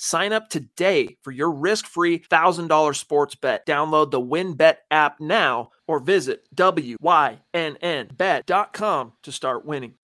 Sign 0.00 0.32
up 0.32 0.48
today 0.48 1.16
for 1.24 1.32
your 1.32 1.50
risk-free 1.50 2.20
$1,000 2.20 2.94
sports 2.94 3.34
bet. 3.34 3.66
Download 3.66 4.12
the 4.12 4.20
WynnBET 4.20 4.76
app 4.92 5.18
now 5.18 5.70
or 5.88 5.98
visit 5.98 6.46
wynnbet.com 6.54 7.02
to 9.24 9.32
start 9.32 9.64
winning. 9.66 9.94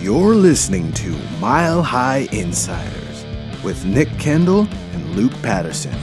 You're 0.00 0.34
listening 0.34 0.92
to 0.94 1.16
Mile 1.38 1.84
High 1.84 2.26
Insiders 2.32 3.24
with 3.62 3.84
Nick 3.84 4.08
Kendell 4.18 4.68
and 4.92 5.14
Luke 5.14 5.40
Patterson. 5.42 5.94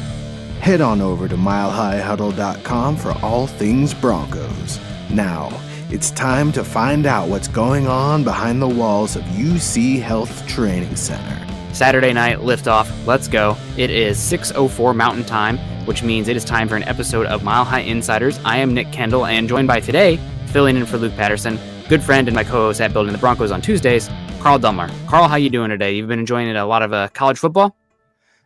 Head 0.63 0.80
on 0.80 1.02
over 1.02 1.27
to 1.27 1.35
milehighhuddle.com 1.35 2.95
for 2.95 3.12
all 3.22 3.48
things 3.48 3.94
Broncos. 3.94 4.80
Now, 5.09 5.49
it's 5.89 6.09
time 6.12 6.53
to 6.53 6.63
find 6.63 7.05
out 7.05 7.27
what's 7.27 7.49
going 7.49 7.86
on 7.86 8.23
behind 8.23 8.62
the 8.62 8.70
walls 8.70 9.17
of 9.17 9.23
UC 9.23 9.99
Health 9.99 10.48
Training 10.48 10.95
Center. 10.95 11.45
Saturday 11.73 12.13
night 12.13 12.38
liftoff. 12.38 12.89
Let's 13.05 13.27
go. 13.27 13.58
It 13.76 13.89
is 13.89 14.17
6:04 14.17 14.95
Mountain 14.95 15.26
Time, 15.26 15.58
which 15.86 16.02
means 16.02 16.30
it 16.30 16.38
is 16.38 16.45
time 16.45 16.70
for 16.70 16.77
an 16.77 16.83
episode 16.83 17.25
of 17.25 17.44
Mile 17.44 17.66
High 17.66 17.81
Insiders. 17.81 18.39
I 18.45 18.59
am 18.59 18.73
Nick 18.73 18.88
Kendell 18.88 19.30
and 19.30 19.50
joined 19.50 19.67
by 19.67 19.81
today, 19.81 20.17
filling 20.45 20.77
in 20.77 20.86
for 20.86 20.98
Luke 20.98 21.17
Patterson, 21.17 21.59
good 21.89 22.02
friend 22.02 22.30
and 22.30 22.36
my 22.36 22.45
co-host 22.45 22.80
at 22.80 22.94
Building 22.94 23.11
the 23.11 23.20
Broncos 23.20 23.52
on 23.52 23.59
Tuesdays, 23.59 24.09
Carl 24.39 24.59
Dumler. 24.59 24.89
Carl, 25.08 25.27
how 25.27 25.36
you 25.36 25.50
doing 25.50 25.72
today? 25.72 25.92
You've 25.92 26.08
been 26.08 26.20
enjoying 26.20 26.55
a 26.55 26.66
lot 26.66 26.83
of 26.83 26.94
uh, 26.94 27.09
college 27.09 27.38
football? 27.38 27.75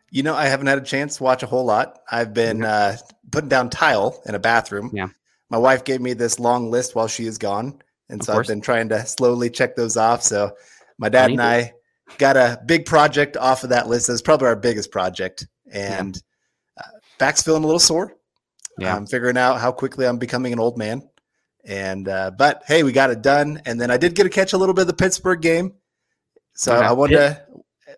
You 0.10 0.24
know, 0.24 0.36
I 0.36 0.46
haven't 0.46 0.68
had 0.68 0.78
a 0.78 0.82
chance 0.82 1.18
to 1.18 1.24
watch 1.24 1.44
a 1.44 1.48
whole 1.48 1.66
lot. 1.66 2.00
I've 2.10 2.34
been 2.34 2.64
uh, 2.64 2.98
putting 3.32 3.50
down 3.50 3.70
tile 3.70 4.22
in 4.26 4.36
a 4.36 4.40
bathroom. 4.40 4.92
Yeah. 4.94 5.10
My 5.50 5.58
wife 5.58 5.84
gave 5.84 6.02
me 6.02 6.14
this 6.14 6.40
long 6.40 6.72
list 6.72 6.96
while 6.96 7.08
she 7.08 7.26
is 7.26 7.38
gone. 7.38 7.82
And 8.10 8.22
Of 8.22 8.26
so 8.26 8.34
course. 8.34 8.48
I've 8.48 8.56
been 8.56 8.62
trying 8.62 8.90
to 8.90 9.06
slowly 9.06 9.50
check 9.50 9.76
those 9.76 9.98
off. 9.98 10.24
So 10.24 10.52
my 10.98 11.10
dad 11.10 11.32
and 11.32 11.42
I 11.42 11.74
got 12.18 12.38
a 12.38 12.62
big 12.66 12.86
project 12.86 13.36
off 13.36 13.64
of 13.64 13.70
that 13.72 13.88
list. 13.90 14.10
It's 14.10 14.22
probably 14.22 14.48
our 14.48 14.56
biggest 14.56 14.92
project. 14.92 15.46
And 15.70 16.18
uh, 16.78 16.90
back's 17.18 17.44
feeling 17.44 17.64
a 17.64 17.68
little 17.68 17.80
sore. 17.80 18.16
Yeah. 18.78 18.96
I'm 18.96 19.08
figuring 19.08 19.38
out 19.38 19.60
how 19.60 19.72
quickly 19.72 20.06
I'm 20.06 20.18
becoming 20.18 20.54
an 20.54 20.60
old 20.60 20.78
man. 20.78 21.02
And, 21.66 22.08
uh, 22.08 22.32
but 22.32 22.64
hey, 22.66 22.84
we 22.84 22.94
got 22.94 23.10
it 23.10 23.22
done. 23.22 23.62
And 23.66 23.80
then 23.82 23.92
I 23.92 23.98
did 23.98 24.16
get 24.16 24.24
to 24.24 24.30
catch 24.30 24.54
a 24.54 24.58
little 24.58 24.74
bit 24.74 24.82
of 24.82 24.88
the 24.88 24.94
Pittsburgh 24.94 25.42
game. 25.42 25.74
So. 26.56 26.74
I 26.74 26.94
wanted 26.94 27.18
to 27.18 27.46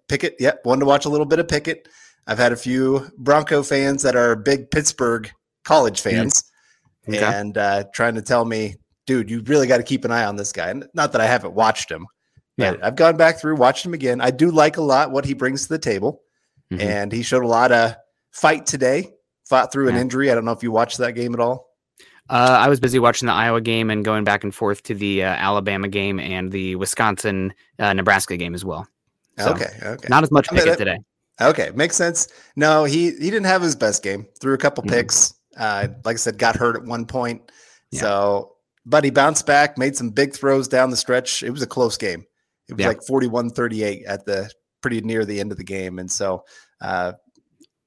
pick 0.10 0.24
it. 0.26 0.36
Yep. 0.40 0.66
Wanted 0.66 0.82
to 0.82 0.86
watch 0.86 1.06
a 1.06 1.10
little 1.10 1.26
bit 1.26 1.40
of 1.40 1.48
Pickett. 1.48 1.88
I've 2.28 2.38
had 2.38 2.52
a 2.52 2.58
few 2.58 3.08
Bronco 3.18 3.64
fans 3.64 4.04
that 4.04 4.16
are 4.16 4.36
big 4.36 4.70
Pittsburgh 4.72 5.32
college 5.64 6.02
fans 6.02 6.44
Okay. 7.08 7.24
and 7.24 7.58
uh, 7.58 7.86
trying 7.94 8.16
to 8.16 8.22
tell 8.22 8.44
me, 8.46 8.76
dude, 9.08 9.30
you 9.32 9.42
really 9.46 9.66
got 9.68 9.78
to 9.78 9.84
keep 9.84 10.06
an 10.06 10.12
eye 10.12 10.26
on 10.26 10.36
this 10.36 10.52
guy. 10.52 10.70
And 10.70 10.86
not 10.94 11.12
that 11.14 11.22
I 11.22 11.26
haven't 11.26 11.54
watched 11.54 11.90
him, 11.90 12.06
but 12.58 12.84
I've 12.84 12.96
gone 12.96 13.18
back 13.18 13.40
through, 13.40 13.56
watched 13.56 13.86
him 13.86 13.94
again. 13.94 14.20
I 14.22 14.32
do 14.32 14.52
like 14.52 14.78
a 14.78 14.82
lot 14.82 15.12
what 15.12 15.26
he 15.26 15.34
brings 15.34 15.64
to 15.64 15.70
the 15.70 15.80
table, 15.80 16.22
Mhm. 16.72 16.82
and 16.82 17.12
he 17.12 17.24
showed 17.24 17.44
a 17.44 17.48
lot 17.48 17.72
of 17.72 17.96
fight 18.32 18.66
today. 18.66 19.12
Fought 19.48 19.72
through 19.72 19.88
an 19.90 19.96
Yeah. 19.96 20.02
injury. 20.02 20.30
I 20.32 20.36
don't 20.36 20.46
know 20.46 20.52
if 20.52 20.62
you 20.62 20.72
watched 20.72 21.00
that 21.00 21.14
game 21.14 21.34
at 21.34 21.40
all. 21.40 21.70
Uh, 22.30 22.58
I 22.62 22.70
was 22.70 22.80
busy 22.80 23.00
watching 23.00 23.26
the 23.26 23.34
Iowa 23.34 23.60
game 23.62 23.90
and 23.90 24.06
going 24.06 24.24
back 24.24 24.44
and 24.44 24.54
forth 24.54 24.84
to 24.84 24.94
the 24.94 25.24
uh, 25.24 25.30
Alabama 25.30 25.88
game 25.88 26.20
and 26.20 26.52
the 26.52 26.76
Wisconsin 26.76 27.54
uh, 27.80 27.94
Nebraska 27.94 28.38
game 28.38 28.54
as 28.54 28.64
well. 28.64 28.88
So, 29.40 29.52
okay, 29.54 29.70
okay, 29.82 30.08
Not 30.10 30.24
as 30.24 30.32
much 30.32 30.48
I 30.52 30.56
mean, 30.56 30.64
Pickett 30.64 30.78
today. 30.80 30.98
okay, 31.42 31.72
makes 31.76 31.96
sense. 31.96 32.28
No, 32.56 32.84
he 32.84 33.06
he 33.12 33.30
didn't 33.32 33.46
have 33.46 33.62
his 33.62 33.76
best 33.76 34.04
game. 34.04 34.28
Threw 34.42 34.54
a 34.54 34.58
couple 34.58 34.84
Mhm. 34.84 34.90
picks. 34.90 35.34
Uh, 35.58 35.88
like 36.06 36.16
I 36.16 36.18
said, 36.18 36.38
got 36.38 36.56
hurt 36.56 36.76
at 36.76 36.84
one 36.84 37.06
point. 37.06 37.42
Yeah. 37.92 38.02
So, 38.02 38.56
but 38.86 39.04
he 39.04 39.10
bounced 39.10 39.46
back, 39.46 39.78
made 39.78 39.96
some 39.96 40.10
big 40.10 40.34
throws 40.34 40.68
down 40.68 40.90
the 40.90 40.98
stretch. 40.98 41.44
It 41.44 41.50
was 41.50 41.62
a 41.62 41.68
close 41.68 41.98
game. 41.98 42.26
It 42.70 42.74
was 42.74 42.82
Yeah. 42.82 42.88
like 42.90 43.02
41-38 43.08 44.04
at 44.06 44.26
the 44.26 44.50
pretty 44.82 45.02
near 45.02 45.26
the 45.26 45.40
end 45.40 45.52
of 45.52 45.58
the 45.58 45.64
game. 45.64 46.00
And 46.00 46.10
so, 46.10 46.44
uh, 46.82 47.14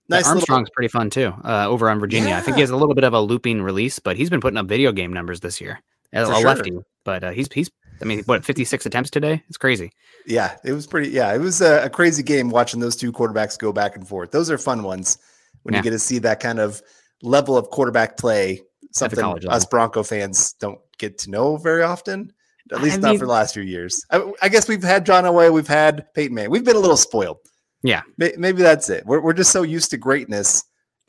Yeah, 0.08 0.16
nice 0.16 0.24
little 0.26 0.38
Armstrong's 0.38 0.68
pretty 0.74 0.88
fun 0.88 1.08
too. 1.08 1.32
Uh, 1.44 1.66
over 1.68 1.88
on 1.88 1.98
Virginia, 2.00 2.34
I 2.34 2.40
think 2.40 2.56
he 2.56 2.60
has 2.60 2.70
a 2.70 2.76
little 2.76 2.94
bit 2.94 3.04
of 3.04 3.14
a 3.14 3.20
looping 3.20 3.62
release, 3.62 3.98
but 3.98 4.16
he's 4.16 4.28
been 4.28 4.40
putting 4.40 4.58
up 4.58 4.66
video 4.66 4.92
game 4.92 5.12
numbers 5.12 5.40
this 5.40 5.60
year. 5.60 5.80
A, 6.12 6.26
For 6.26 6.32
a 6.32 6.36
sure. 6.36 6.44
lefty, 6.46 6.72
but 7.04 7.24
uh, 7.24 7.30
he's 7.30 7.48
he's. 7.52 7.70
I 8.02 8.04
mean, 8.04 8.22
what 8.26 8.44
fifty 8.44 8.64
six 8.64 8.84
attempts 8.86 9.10
today? 9.10 9.42
It's 9.48 9.56
crazy. 9.56 9.92
Yeah, 10.26 10.56
it 10.64 10.72
was 10.72 10.86
pretty. 10.86 11.08
Yeah, 11.10 11.32
it 11.34 11.38
was 11.38 11.60
a, 11.60 11.84
a 11.84 11.90
crazy 11.90 12.22
game 12.22 12.50
watching 12.50 12.80
those 12.80 12.96
two 12.96 13.12
quarterbacks 13.12 13.58
go 13.58 13.72
back 13.72 13.96
and 13.96 14.06
forth. 14.06 14.30
Those 14.30 14.50
are 14.50 14.58
fun 14.58 14.82
ones 14.82 15.18
when 15.62 15.72
Yeah. 15.74 15.78
you 15.78 15.84
get 15.84 15.90
to 15.90 15.98
see 15.98 16.18
that 16.20 16.40
kind 16.40 16.58
of 16.60 16.82
level 17.22 17.56
of 17.56 17.68
quarterback 17.70 18.16
play. 18.16 18.60
Something 18.92 19.20
us 19.24 19.44
level. 19.44 19.68
Bronco 19.70 20.02
fans 20.02 20.52
don't 20.60 20.78
get 20.98 21.16
to 21.18 21.30
know 21.30 21.56
very 21.56 21.82
often. 21.82 22.32
At 22.70 22.82
least 22.82 22.98
I 22.98 23.00
not 23.00 23.10
mean- 23.12 23.18
for 23.20 23.26
the 23.26 23.32
last 23.32 23.54
few 23.54 23.62
years. 23.62 24.04
I, 24.10 24.30
I 24.42 24.48
guess 24.48 24.68
we've 24.68 24.82
had 24.82 25.06
John 25.06 25.24
Elway, 25.24 25.52
we've 25.52 25.66
had 25.66 26.06
Peyton 26.14 26.34
Manning. 26.34 26.50
We've 26.50 26.64
been 26.64 26.76
a 26.76 26.80
little 26.80 26.96
spoiled. 26.96 27.38
Yeah. 27.82 28.02
Maybe 28.18 28.62
that's 28.62 28.88
it. 28.90 29.04
We're, 29.06 29.20
we're 29.20 29.32
just 29.32 29.50
so 29.50 29.62
used 29.62 29.90
to 29.90 29.96
greatness, 29.96 30.62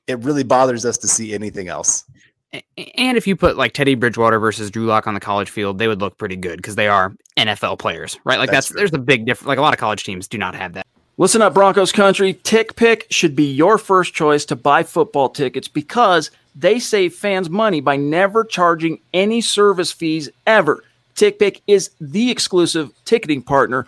it 0.08 0.20
really 0.24 0.44
bothers 0.44 0.86
us 0.86 0.98
to 1.00 1.08
see 1.08 1.34
anything 1.34 1.68
else. 1.68 2.04
And 2.53 3.18
if 3.18 3.25
you 3.25 3.36
put 3.36 3.58
like 3.58 3.74
Teddy 3.74 3.96
Bridgewater 3.96 4.40
versus 4.40 4.69
Drew 4.69 4.86
Lock 4.86 5.08
on 5.08 5.14
the 5.14 5.19
college 5.19 5.50
field, 5.50 5.80
they 5.80 5.88
would 5.88 6.02
look 6.02 6.18
pretty 6.18 6.36
good 6.36 6.58
because 6.58 6.75
they 6.75 6.88
are 6.88 7.14
NFL 7.38 7.80
players, 7.80 8.19
right? 8.24 8.38
Like 8.38 8.52
That's 8.52 8.69
that's, 8.69 8.78
there's 8.78 8.94
a 8.94 9.00
big 9.00 9.25
difference. 9.25 9.47
Like 9.47 9.58
a 9.58 9.62
lot 9.62 9.74
of 9.74 9.80
college 9.80 10.03
teams 10.03 10.28
do 10.28 10.38
not 10.38 10.56
have 10.56 10.74
that. 10.74 10.86
Listen 11.18 11.44
up, 11.44 11.53
Broncos 11.53 11.92
country. 11.92 12.34
TickPick 12.34 13.03
should 13.12 13.36
be 13.36 13.52
your 13.52 13.78
first 13.78 14.16
choice 14.16 14.46
to 14.46 14.56
buy 14.56 14.81
football 14.81 15.30
tickets 15.30 15.68
because 15.68 16.31
they 16.56 16.80
save 16.80 17.13
fans 17.13 17.50
money 17.50 17.81
by 17.81 17.96
never 17.96 18.44
charging 18.44 19.00
any 19.13 19.40
service 19.40 19.92
fees 19.92 20.30
ever. 20.47 20.84
TickPick 21.16 21.62
is 21.68 21.92
the 22.02 22.31
exclusive 22.31 22.92
ticketing 23.06 23.44
partner 23.44 23.88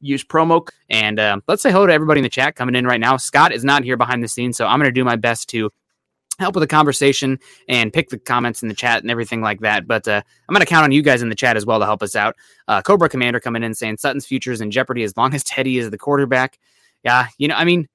Use 0.00 0.24
promo. 0.24 0.66
And 0.88 1.20
um, 1.20 1.42
let's 1.46 1.62
say 1.62 1.70
hello 1.70 1.86
to 1.86 1.92
everybody 1.92 2.20
in 2.20 2.24
the 2.24 2.30
chat 2.30 2.56
coming 2.56 2.74
in 2.74 2.86
right 2.86 3.00
now. 3.00 3.16
Scott 3.16 3.52
is 3.52 3.64
not 3.64 3.84
here 3.84 3.96
behind 3.96 4.22
the 4.22 4.28
scenes, 4.28 4.56
so 4.56 4.66
I'm 4.66 4.78
going 4.78 4.88
to 4.88 4.92
do 4.92 5.04
my 5.04 5.16
best 5.16 5.48
to 5.50 5.70
help 6.38 6.54
with 6.54 6.62
the 6.62 6.66
conversation 6.66 7.38
and 7.68 7.92
pick 7.92 8.08
the 8.08 8.18
comments 8.18 8.62
in 8.62 8.68
the 8.68 8.74
chat 8.74 9.02
and 9.02 9.10
everything 9.10 9.42
like 9.42 9.60
that. 9.60 9.86
But 9.86 10.08
uh, 10.08 10.22
I'm 10.48 10.52
going 10.54 10.60
to 10.60 10.66
count 10.66 10.84
on 10.84 10.92
you 10.92 11.02
guys 11.02 11.22
in 11.22 11.28
the 11.28 11.34
chat 11.34 11.56
as 11.56 11.66
well 11.66 11.78
to 11.78 11.84
help 11.84 12.02
us 12.02 12.16
out. 12.16 12.34
Uh, 12.66 12.82
Cobra 12.82 13.08
Commander 13.08 13.40
coming 13.40 13.62
in 13.62 13.74
saying 13.74 13.98
Sutton's 13.98 14.26
future 14.26 14.50
is 14.50 14.60
in 14.60 14.70
jeopardy 14.70 15.04
as 15.04 15.16
long 15.16 15.34
as 15.34 15.44
Teddy 15.44 15.78
is 15.78 15.90
the 15.90 15.98
quarterback. 15.98 16.58
Yeah, 17.04 17.28
you 17.38 17.48
know, 17.48 17.54
I 17.54 17.64
mean, 17.64 17.88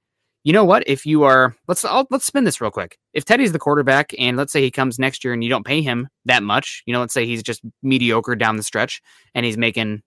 you 0.43 0.53
know 0.53 0.63
what? 0.63 0.83
If 0.87 1.07
you 1.07 1.23
are, 1.23 1.55
let's 1.67 1.83
I'll, 1.83 2.07
let's 2.11 2.25
spin 2.25 2.43
this 2.43 2.61
real 2.61 2.69
quick. 2.69 2.99
If 3.13 3.25
Teddy's 3.25 3.51
the 3.51 3.59
quarterback, 3.59 4.13
and 4.19 4.37
let's 4.37 4.53
say 4.53 4.61
he 4.61 4.69
comes 4.69 4.99
next 4.99 5.23
year 5.23 5.33
and 5.33 5.43
you 5.43 5.49
don't 5.49 5.65
pay 5.65 5.81
him 5.81 6.07
that 6.25 6.43
much, 6.43 6.83
you 6.85 6.93
know, 6.93 6.99
let's 6.99 7.15
say 7.15 7.25
he's 7.25 7.41
just 7.41 7.61
mediocre 7.81 8.35
down 8.35 8.55
the 8.55 8.63
stretch 8.63 9.01
and 9.33 9.43
he's 9.43 9.57
making 9.57 10.03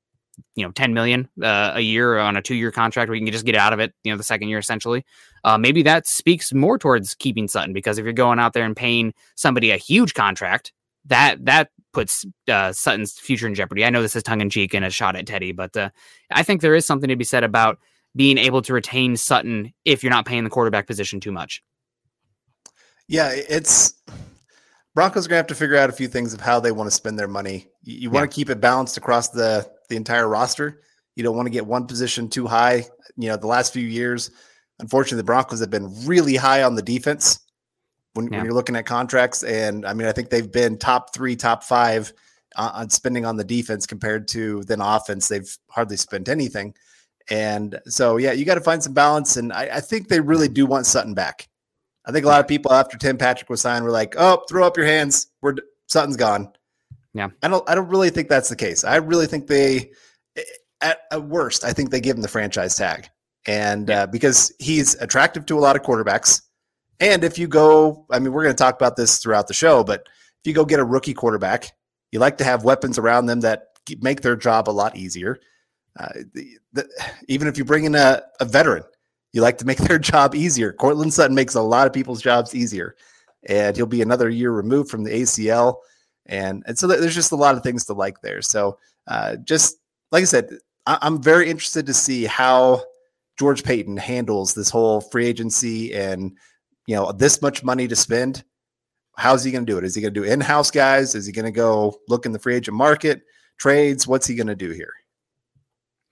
you 0.54 0.64
know 0.64 0.72
10 0.72 0.94
million 0.94 1.28
uh, 1.42 1.72
a 1.74 1.80
year 1.80 2.18
on 2.18 2.36
a 2.36 2.42
two 2.42 2.54
year 2.54 2.70
contract 2.70 3.08
where 3.08 3.16
you 3.16 3.24
can 3.24 3.32
just 3.32 3.46
get 3.46 3.54
out 3.54 3.72
of 3.72 3.80
it 3.80 3.94
you 4.04 4.12
know 4.12 4.16
the 4.16 4.24
second 4.24 4.48
year 4.48 4.58
essentially. 4.58 5.04
Uh, 5.44 5.56
maybe 5.56 5.82
that 5.82 6.06
speaks 6.06 6.52
more 6.52 6.78
towards 6.78 7.14
keeping 7.14 7.48
sutton 7.48 7.72
because 7.72 7.98
if 7.98 8.04
you're 8.04 8.12
going 8.12 8.38
out 8.38 8.52
there 8.52 8.64
and 8.64 8.76
paying 8.76 9.14
somebody 9.36 9.70
a 9.70 9.76
huge 9.76 10.14
contract 10.14 10.72
that 11.06 11.44
that 11.44 11.70
puts 11.92 12.24
uh, 12.48 12.72
sutton's 12.72 13.12
future 13.12 13.46
in 13.46 13.54
jeopardy. 13.54 13.84
I 13.84 13.90
know 13.90 14.02
this 14.02 14.16
is 14.16 14.22
tongue-in-cheek 14.22 14.74
and 14.74 14.84
a 14.84 14.90
shot 14.90 15.16
at 15.16 15.26
teddy 15.26 15.52
but 15.52 15.76
uh, 15.76 15.90
i 16.30 16.42
think 16.42 16.60
there 16.60 16.74
is 16.74 16.84
something 16.84 17.08
to 17.08 17.16
be 17.16 17.24
said 17.24 17.44
about 17.44 17.78
being 18.16 18.38
able 18.38 18.62
to 18.62 18.72
retain 18.72 19.16
sutton 19.16 19.72
if 19.84 20.02
you're 20.02 20.10
not 20.10 20.26
paying 20.26 20.44
the 20.44 20.50
quarterback 20.50 20.86
position 20.86 21.20
too 21.20 21.32
much. 21.32 21.62
Yeah 23.06 23.30
it's 23.32 23.94
broncos 24.98 25.26
are 25.26 25.28
going 25.28 25.36
to 25.36 25.42
have 25.42 25.46
to 25.46 25.54
figure 25.54 25.76
out 25.76 25.88
a 25.88 25.92
few 25.92 26.08
things 26.08 26.34
of 26.34 26.40
how 26.40 26.58
they 26.58 26.72
want 26.72 26.88
to 26.88 26.90
spend 26.90 27.16
their 27.16 27.28
money. 27.28 27.68
You, 27.84 27.98
you 27.98 28.10
want 28.10 28.28
to 28.28 28.34
keep 28.34 28.50
it 28.50 28.60
balanced 28.60 28.96
across 28.96 29.28
the 29.28 29.70
the 29.88 29.96
entire 29.96 30.28
roster. 30.28 30.82
You 31.16 31.22
don't 31.24 31.36
want 31.36 31.46
to 31.46 31.50
get 31.50 31.66
one 31.66 31.86
position 31.86 32.28
too 32.28 32.46
high. 32.46 32.86
You 33.16 33.28
know, 33.28 33.36
the 33.36 33.46
last 33.46 33.72
few 33.72 33.86
years, 33.86 34.30
unfortunately, 34.78 35.18
the 35.18 35.24
Broncos 35.24 35.60
have 35.60 35.70
been 35.70 36.06
really 36.06 36.36
high 36.36 36.62
on 36.62 36.74
the 36.74 36.82
defense 36.82 37.40
when, 38.14 38.26
yeah. 38.26 38.38
when 38.38 38.44
you're 38.44 38.54
looking 38.54 38.76
at 38.76 38.86
contracts. 38.86 39.42
And 39.42 39.84
I 39.84 39.94
mean, 39.94 40.06
I 40.06 40.12
think 40.12 40.30
they've 40.30 40.50
been 40.50 40.78
top 40.78 41.14
three, 41.14 41.34
top 41.34 41.64
five 41.64 42.12
uh, 42.56 42.70
on 42.74 42.90
spending 42.90 43.24
on 43.24 43.36
the 43.36 43.44
defense 43.44 43.86
compared 43.86 44.28
to 44.28 44.62
then 44.64 44.80
offense. 44.80 45.28
They've 45.28 45.56
hardly 45.68 45.96
spent 45.96 46.28
anything. 46.28 46.74
And 47.30 47.78
so, 47.86 48.16
yeah, 48.16 48.32
you 48.32 48.44
got 48.44 48.54
to 48.54 48.60
find 48.60 48.82
some 48.82 48.94
balance. 48.94 49.36
And 49.36 49.52
I, 49.52 49.68
I, 49.74 49.80
think 49.80 50.08
they 50.08 50.20
really 50.20 50.48
do 50.48 50.64
want 50.64 50.86
Sutton 50.86 51.12
back. 51.12 51.48
I 52.06 52.12
think 52.12 52.24
a 52.24 52.28
lot 52.28 52.40
of 52.40 52.48
people 52.48 52.72
after 52.72 52.96
Tim 52.96 53.18
Patrick 53.18 53.50
was 53.50 53.60
signed 53.60 53.84
were 53.84 53.90
like, 53.90 54.14
"Oh, 54.16 54.42
throw 54.48 54.66
up 54.66 54.78
your 54.78 54.86
hands. 54.86 55.26
We're 55.42 55.56
Sutton's 55.88 56.16
gone." 56.16 56.50
Yeah. 57.14 57.28
I 57.42 57.48
don't 57.48 57.68
I 57.68 57.74
don't 57.74 57.88
really 57.88 58.10
think 58.10 58.28
that's 58.28 58.48
the 58.48 58.56
case. 58.56 58.84
I 58.84 58.96
really 58.96 59.26
think 59.26 59.46
they 59.46 59.90
at, 60.80 61.00
at 61.10 61.24
worst, 61.24 61.64
I 61.64 61.72
think 61.72 61.90
they 61.90 62.00
give 62.00 62.16
him 62.16 62.22
the 62.22 62.28
franchise 62.28 62.76
tag. 62.76 63.08
And 63.46 63.90
uh, 63.90 64.06
because 64.06 64.52
he's 64.58 64.94
attractive 64.96 65.46
to 65.46 65.58
a 65.58 65.60
lot 65.60 65.76
of 65.76 65.82
quarterbacks. 65.82 66.42
And 67.00 67.24
if 67.24 67.38
you 67.38 67.46
go, 67.46 68.06
I 68.10 68.18
mean, 68.18 68.32
we're 68.32 68.42
going 68.42 68.54
to 68.54 68.62
talk 68.62 68.74
about 68.74 68.96
this 68.96 69.18
throughout 69.18 69.46
the 69.46 69.54
show, 69.54 69.84
but 69.84 70.08
if 70.40 70.46
you 70.46 70.52
go 70.52 70.64
get 70.64 70.80
a 70.80 70.84
rookie 70.84 71.14
quarterback, 71.14 71.70
you 72.10 72.18
like 72.18 72.38
to 72.38 72.44
have 72.44 72.64
weapons 72.64 72.98
around 72.98 73.26
them 73.26 73.40
that 73.40 73.68
make 74.00 74.20
their 74.20 74.36
job 74.36 74.68
a 74.68 74.72
lot 74.72 74.96
easier. 74.96 75.38
Uh, 75.98 76.08
the, 76.34 76.58
the, 76.72 76.88
even 77.28 77.48
if 77.48 77.56
you 77.56 77.64
bring 77.64 77.84
in 77.84 77.94
a, 77.94 78.22
a 78.40 78.44
veteran, 78.44 78.82
you 79.32 79.40
like 79.40 79.58
to 79.58 79.66
make 79.66 79.78
their 79.88 79.98
job 79.98 80.34
easier. 80.34 80.72
Courtland 80.72 81.14
Sutton 81.14 81.34
makes 81.34 81.54
a 81.54 81.62
lot 81.62 81.86
of 81.86 81.92
people's 81.92 82.22
jobs 82.22 82.54
easier, 82.54 82.96
and 83.48 83.76
he'll 83.76 83.86
be 83.86 84.02
another 84.02 84.28
year 84.28 84.50
removed 84.50 84.90
from 84.90 85.04
the 85.04 85.10
ACL 85.10 85.76
and 86.28 86.62
and 86.66 86.78
so 86.78 86.86
there's 86.86 87.14
just 87.14 87.32
a 87.32 87.36
lot 87.36 87.56
of 87.56 87.62
things 87.62 87.84
to 87.86 87.94
like 87.94 88.20
there. 88.20 88.42
So 88.42 88.78
uh, 89.06 89.36
just 89.36 89.78
like 90.12 90.22
I 90.22 90.26
said, 90.26 90.58
I, 90.86 90.98
I'm 91.02 91.22
very 91.22 91.50
interested 91.50 91.86
to 91.86 91.94
see 91.94 92.24
how 92.24 92.82
George 93.38 93.64
Paton 93.64 93.96
handles 93.96 94.54
this 94.54 94.70
whole 94.70 95.00
free 95.00 95.26
agency 95.26 95.94
and 95.94 96.36
you 96.86 96.96
know 96.96 97.12
this 97.12 97.42
much 97.42 97.64
money 97.64 97.88
to 97.88 97.96
spend. 97.96 98.44
How's 99.16 99.42
he 99.42 99.50
going 99.50 99.66
to 99.66 99.72
do 99.72 99.78
it? 99.78 99.84
Is 99.84 99.96
he 99.96 100.00
going 100.00 100.14
to 100.14 100.20
do 100.20 100.24
in-house 100.24 100.70
guys? 100.70 101.16
Is 101.16 101.26
he 101.26 101.32
going 101.32 101.44
to 101.44 101.50
go 101.50 101.98
look 102.08 102.24
in 102.24 102.30
the 102.30 102.38
free 102.38 102.54
agent 102.54 102.76
market, 102.76 103.22
trades? 103.58 104.06
What's 104.06 104.28
he 104.28 104.36
going 104.36 104.46
to 104.46 104.54
do 104.54 104.70
here? 104.70 104.92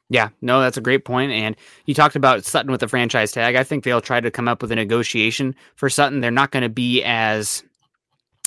Yeah, 0.08 0.30
no, 0.40 0.60
that's 0.60 0.76
a 0.76 0.80
great 0.80 1.04
point. 1.04 1.32
And 1.32 1.56
you 1.84 1.94
talked 1.94 2.16
about 2.16 2.44
Sutton 2.44 2.70
with 2.70 2.80
the 2.80 2.88
franchise 2.88 3.32
tag. 3.32 3.56
I 3.56 3.64
think 3.64 3.84
they'll 3.84 4.00
try 4.00 4.20
to 4.20 4.30
come 4.30 4.48
up 4.48 4.62
with 4.62 4.72
a 4.72 4.76
negotiation 4.76 5.54
for 5.76 5.88
Sutton. 5.88 6.20
They're 6.20 6.30
not 6.30 6.50
going 6.50 6.62
to 6.62 6.68
be 6.68 7.02
as 7.04 7.64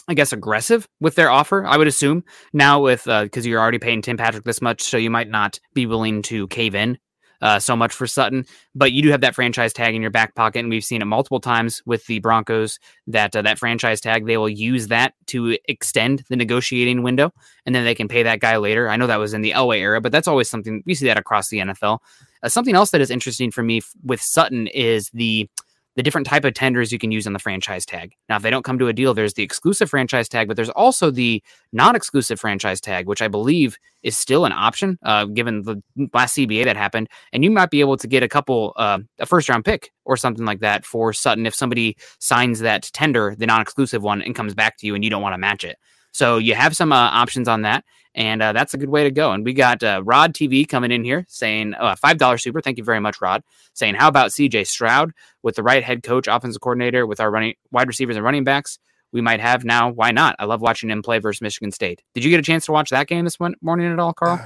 I 0.10 0.16
guess, 0.16 0.34
aggressive 0.34 0.88
with 1.00 1.14
their 1.14 1.30
offer. 1.30 1.64
I 1.66 1.78
would 1.78 1.88
assume 1.88 2.24
now 2.52 2.82
with 2.82 3.04
because 3.04 3.46
uh, 3.46 3.50
you're 3.50 3.62
already 3.62 3.78
paying 3.78 4.02
Tim 4.02 4.18
Patrick 4.18 4.44
this 4.44 4.60
much, 4.60 4.82
so 4.82 4.98
you 4.98 5.12
might 5.12 5.30
not 5.30 5.60
be 5.76 5.86
willing 5.86 6.24
to 6.24 6.48
cave 6.48 6.74
in 6.74 6.98
uh, 7.42 7.60
so 7.60 7.76
much 7.76 7.94
for 7.94 8.08
Sutton. 8.08 8.46
But 8.74 8.92
you 8.92 9.04
do 9.04 9.10
have 9.10 9.22
that 9.22 9.36
franchise 9.36 9.72
tag 9.72 9.94
in 9.94 10.02
your 10.02 10.12
back 10.12 10.34
pocket, 10.34 10.60
and 10.60 10.70
we've 10.70 10.84
seen 10.84 11.04
it 11.04 11.06
multiple 11.06 11.40
times 11.40 11.84
with 11.86 12.06
the 12.08 12.20
Broncos 12.20 12.80
that 13.06 13.36
uh, 13.36 13.44
that 13.44 13.60
franchise 13.60 14.02
tag 14.02 14.26
they 14.26 14.38
will 14.38 14.50
use 14.50 14.88
that 14.88 15.14
to 15.28 15.58
extend 15.66 16.24
the 16.30 16.36
negotiating 16.36 17.04
window, 17.04 17.32
and 17.68 17.76
then 17.76 17.86
they 17.86 17.96
can 17.96 18.08
pay 18.08 18.24
that 18.24 18.40
guy 18.40 18.58
later. 18.58 18.90
I 18.90 18.98
know 18.98 19.06
that 19.06 19.18
was 19.18 19.36
in 19.36 19.42
the 19.42 19.52
Elway 19.52 19.80
era, 19.80 20.02
but 20.02 20.12
that's 20.12 20.28
always 20.28 20.50
something 20.50 20.84
we 20.86 20.96
see 20.96 21.06
that 21.06 21.18
across 21.20 21.50
the 21.50 21.60
NFL. 21.60 22.00
Uh, 22.42 22.50
something 22.50 22.76
else 22.76 22.92
that 22.92 23.02
is 23.02 23.12
interesting 23.12 23.52
for 23.52 23.64
me 23.64 23.78
f- 23.78 23.92
with 24.04 24.22
Sutton 24.22 24.68
is 24.68 25.10
the 25.14 25.50
the 26.00 26.04
different 26.04 26.28
type 26.28 26.46
of 26.46 26.54
tenders 26.54 26.94
you 26.94 26.98
can 26.98 27.12
use 27.12 27.28
on 27.28 27.34
the 27.34 27.40
franchise 27.40 27.86
tag. 27.86 28.14
Now, 28.30 28.38
if 28.38 28.42
they 28.42 28.50
don't 28.50 28.64
come 28.64 28.80
to 28.80 28.88
a 28.88 28.94
deal, 28.94 29.14
there's 29.14 29.34
the 29.34 29.44
exclusive 29.44 29.90
franchise 29.90 30.30
tag, 30.30 30.48
but 30.48 30.56
there's 30.56 30.70
also 30.70 31.12
the 31.12 31.44
non-exclusive 31.74 32.40
franchise 32.40 32.80
tag, 32.80 33.06
which 33.06 33.22
I 33.22 33.28
believe 33.28 33.78
is 34.02 34.18
still 34.18 34.46
an 34.46 34.54
option, 34.54 34.98
uh, 35.04 35.26
given 35.26 35.64
the 35.64 35.84
last 36.14 36.38
CBA 36.38 36.64
that 36.64 36.78
happened. 36.78 37.10
And 37.34 37.44
you 37.44 37.52
might 37.52 37.70
be 37.70 37.82
able 37.82 37.98
to 37.98 38.08
get 38.08 38.24
a 38.24 38.30
couple, 38.30 38.72
uh, 38.78 39.00
a 39.20 39.26
first-round 39.26 39.66
pick 39.66 39.92
or 40.06 40.16
something 40.16 40.46
like 40.46 40.62
that 40.62 40.86
for 40.86 41.12
Sutton 41.12 41.46
if 41.46 41.54
somebody 41.54 41.98
signs 42.20 42.60
that 42.60 42.90
tender, 42.94 43.36
the 43.38 43.46
non-exclusive 43.46 44.02
one, 44.02 44.22
and 44.22 44.34
comes 44.34 44.54
back 44.54 44.78
to 44.78 44.88
you 44.88 44.96
and 44.96 45.04
you 45.04 45.10
don't 45.10 45.22
want 45.22 45.34
to 45.34 45.38
match 45.38 45.66
it. 45.66 45.76
So 46.20 46.38
you 46.38 46.54
have 46.54 46.76
some 46.76 46.92
uh, 46.92 46.98
options 46.98 47.48
on 47.48 47.62
that 47.62 47.86
and 48.14 48.42
uh, 48.42 48.52
that's 48.52 48.74
a 48.74 48.78
good 48.78 48.90
way 48.90 49.06
to 49.06 49.12
go. 49.12 49.32
And 49.32 49.46
we 49.46 49.54
got 49.54 49.82
uh, 49.82 50.02
Rod 50.04 50.34
TV 50.34 50.68
coming 50.68 50.92
in 50.92 51.06
here 51.06 51.26
saying 51.30 51.74
uh, 51.76 51.96
five 51.96 52.18
dollar 52.18 52.38
super. 52.38 52.60
Thank 52.60 52.78
you 52.78 52.84
very 52.84 53.00
much, 53.00 53.22
Rod. 53.22 53.42
Saying 53.74 53.96
how 53.96 54.10
about 54.10 54.32
CJ 54.32 54.68
Stroud 54.68 55.14
with 55.44 55.56
the 55.56 55.64
right 55.64 55.82
head 55.82 56.04
coach, 56.04 56.28
offensive 56.28 56.62
coordinator, 56.62 57.08
with 57.08 57.22
our 57.22 57.32
running 57.32 57.54
wide 57.72 57.88
receivers 57.88 58.18
and 58.18 58.26
running 58.26 58.44
backs. 58.44 58.80
We 59.14 59.22
might 59.22 59.40
have 59.40 59.64
now. 59.64 59.90
Why 59.90 60.12
not? 60.12 60.36
I 60.40 60.44
love 60.44 60.60
watching 60.60 60.90
him 60.90 61.02
play 61.02 61.20
versus 61.20 61.42
Michigan 61.42 61.72
State. 61.72 62.04
Did 62.14 62.26
you 62.26 62.30
get 62.30 62.42
a 62.42 62.44
chance 62.44 62.66
to 62.66 62.74
watch 62.74 62.90
that 62.90 63.08
game 63.08 63.24
this 63.24 63.38
morning 63.40 63.90
at 63.90 64.00
all, 64.00 64.14
Carl? 64.14 64.40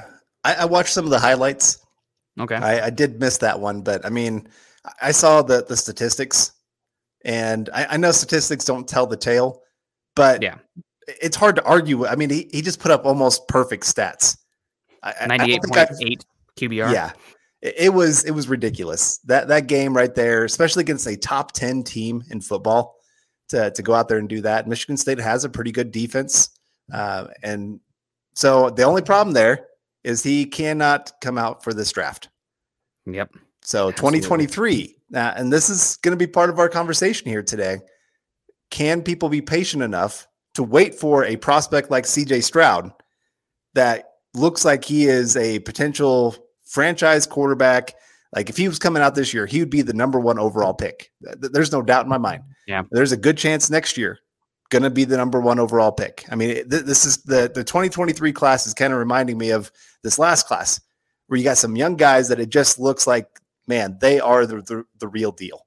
I, 0.44 0.54
I 0.54 0.66
watched 0.66 0.94
some 0.94 1.06
of 1.06 1.12
the 1.12 1.20
highlights. 1.20 1.84
Okay, 2.40 2.56
I, 2.56 2.86
I, 2.86 2.90
did 2.92 3.20
miss 3.20 3.40
that 3.40 3.60
one, 3.60 3.82
but 3.82 4.06
I 4.06 4.10
mean, 4.10 4.48
I 5.02 5.12
saw 5.12 5.42
the 5.42 5.64
the 5.64 5.76
statistics, 5.76 6.52
and 7.26 7.72
I, 7.74 7.86
I 7.92 7.98
know 7.98 8.12
statistics 8.12 8.66
don't 8.66 8.88
tell 8.88 9.08
the 9.08 9.18
tale, 9.18 9.64
but 10.16 10.44
yeah, 10.44 10.58
it's 11.08 11.36
hard 11.36 11.56
to 11.58 11.64
argue. 11.64 12.06
I 12.06 12.16
mean, 12.16 12.30
he, 12.30 12.50
he 12.52 12.62
just 12.62 12.80
put 12.80 12.92
up 12.92 13.06
almost 13.06 13.48
perfect 13.48 13.84
stats. 13.84 14.38
Ninety 15.28 15.54
eight 15.54 15.64
point 15.64 15.90
eight 16.02 16.26
QBR. 16.58 16.94
Yeah, 16.94 17.12
it, 17.62 17.76
it, 17.78 17.90
was 17.94 18.24
it 18.24 18.32
was 18.32 18.48
ridiculous 18.48 19.18
that 19.20 19.48
that 19.50 19.68
game 19.68 19.96
right 19.96 20.14
there, 20.14 20.46
especially 20.46 20.82
against 20.82 21.08
a 21.08 21.18
top 21.18 21.52
ten 21.52 21.84
team 21.84 22.24
in 22.30 22.42
football, 22.42 22.96
to 23.50 23.72
to 23.72 23.82
go 23.82 23.94
out 23.94 24.08
there 24.08 24.18
and 24.18 24.30
do 24.30 24.42
that. 24.42 24.68
Michigan 24.68 24.98
State 24.98 25.20
has 25.20 25.44
a 25.44 25.50
pretty 25.50 25.72
good 25.72 25.92
defense, 25.92 26.50
uh, 26.94 27.28
and 27.42 27.80
so 28.36 28.70
the 28.70 28.84
only 28.84 29.02
problem 29.02 29.34
there 29.34 29.68
is 30.04 30.24
he 30.24 30.46
cannot 30.46 31.12
come 31.22 31.38
out 31.38 31.64
for 31.64 31.74
this 31.74 31.92
draft. 31.92 32.30
Yep. 33.06 33.36
So 33.62 33.92
2023, 33.92 34.96
uh, 35.14 35.18
and 35.18 35.52
this 35.52 35.70
is 35.70 35.98
going 35.98 36.12
to 36.12 36.18
be 36.18 36.28
part 36.28 36.50
of 36.50 36.60
our 36.60 36.68
conversation 36.68 37.30
here 37.30 37.44
today. 37.44 37.80
Can 38.70 39.02
people 39.02 39.30
be 39.30 39.42
patient 39.42 39.84
enough 39.84 40.28
to 40.54 40.64
wait 40.64 40.96
for 40.96 41.26
a 41.26 41.36
prospect 41.36 41.90
like 41.90 42.06
CJ 42.06 42.44
Stroud 42.44 42.92
that 43.74 44.06
looks 44.34 44.66
like 44.66 44.84
he 44.84 45.06
is 45.06 45.36
a 45.36 45.60
potential 45.60 46.36
franchise 46.66 47.26
quarterback. 47.26 47.96
Like 48.36 48.50
if 48.50 48.58
he 48.58 48.68
was 48.68 48.80
coming 48.80 49.02
out 49.02 49.16
this 49.16 49.34
year, 49.34 49.46
he 49.46 49.60
would 49.60 49.70
be 49.70 49.82
the 49.82 49.94
number 49.94 50.20
one 50.20 50.40
overall 50.40 50.74
pick. 50.74 51.12
There's 51.22 51.72
no 51.72 51.82
doubt 51.82 52.06
in 52.06 52.10
my 52.10 52.18
mind. 52.18 52.44
Yeah. 52.68 52.84
There's 52.92 53.12
a 53.12 53.18
good 53.18 53.38
chance 53.38 53.70
next 53.70 53.98
year 53.98 54.20
going 54.74 54.84
to 54.84 54.90
be 54.90 55.06
the 55.06 55.16
number 55.16 55.40
one 55.40 55.60
overall 55.60 55.92
pick. 55.92 56.26
I 56.32 56.36
mean, 56.36 56.68
this 56.68 57.06
is 57.06 57.18
the 57.24 57.50
the 57.54 57.64
2023 57.64 58.34
class 58.34 58.66
is 58.66 58.74
kind 58.74 58.92
of 58.92 59.00
reminding 59.00 59.38
me 59.38 59.52
of 59.52 59.72
this 60.02 60.18
last 60.18 60.48
class 60.48 60.82
where 61.28 61.38
you 61.38 61.44
got 61.44 61.58
some 61.60 61.76
young 61.76 61.96
guys 61.96 62.28
that 62.30 62.40
it 62.40 62.50
just 62.50 62.80
looks 62.80 63.06
like, 63.06 63.28
man, 63.68 63.98
they 64.02 64.20
are 64.20 64.46
the 64.46 64.62
the, 64.62 64.84
the 65.00 65.08
real 65.08 65.32
deal. 65.32 65.66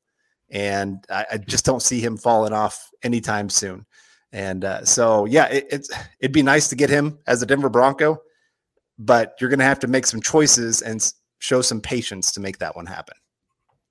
And 0.50 1.04
I, 1.08 1.26
I 1.32 1.38
just 1.38 1.64
don't 1.64 1.82
see 1.82 2.00
him 2.00 2.16
falling 2.16 2.52
off 2.52 2.90
anytime 3.02 3.48
soon. 3.48 3.86
And 4.32 4.64
uh, 4.64 4.84
so, 4.84 5.24
yeah, 5.24 5.46
it, 5.46 5.66
it's 5.70 5.90
it'd 6.20 6.32
be 6.32 6.42
nice 6.42 6.68
to 6.68 6.76
get 6.76 6.90
him 6.90 7.18
as 7.26 7.42
a 7.42 7.46
Denver 7.46 7.68
Bronco, 7.68 8.18
but 8.98 9.34
you're 9.40 9.50
going 9.50 9.60
to 9.60 9.64
have 9.64 9.80
to 9.80 9.86
make 9.86 10.06
some 10.06 10.20
choices 10.20 10.82
and 10.82 11.12
show 11.38 11.62
some 11.62 11.80
patience 11.80 12.32
to 12.32 12.40
make 12.40 12.58
that 12.58 12.76
one 12.76 12.86
happen. 12.86 13.14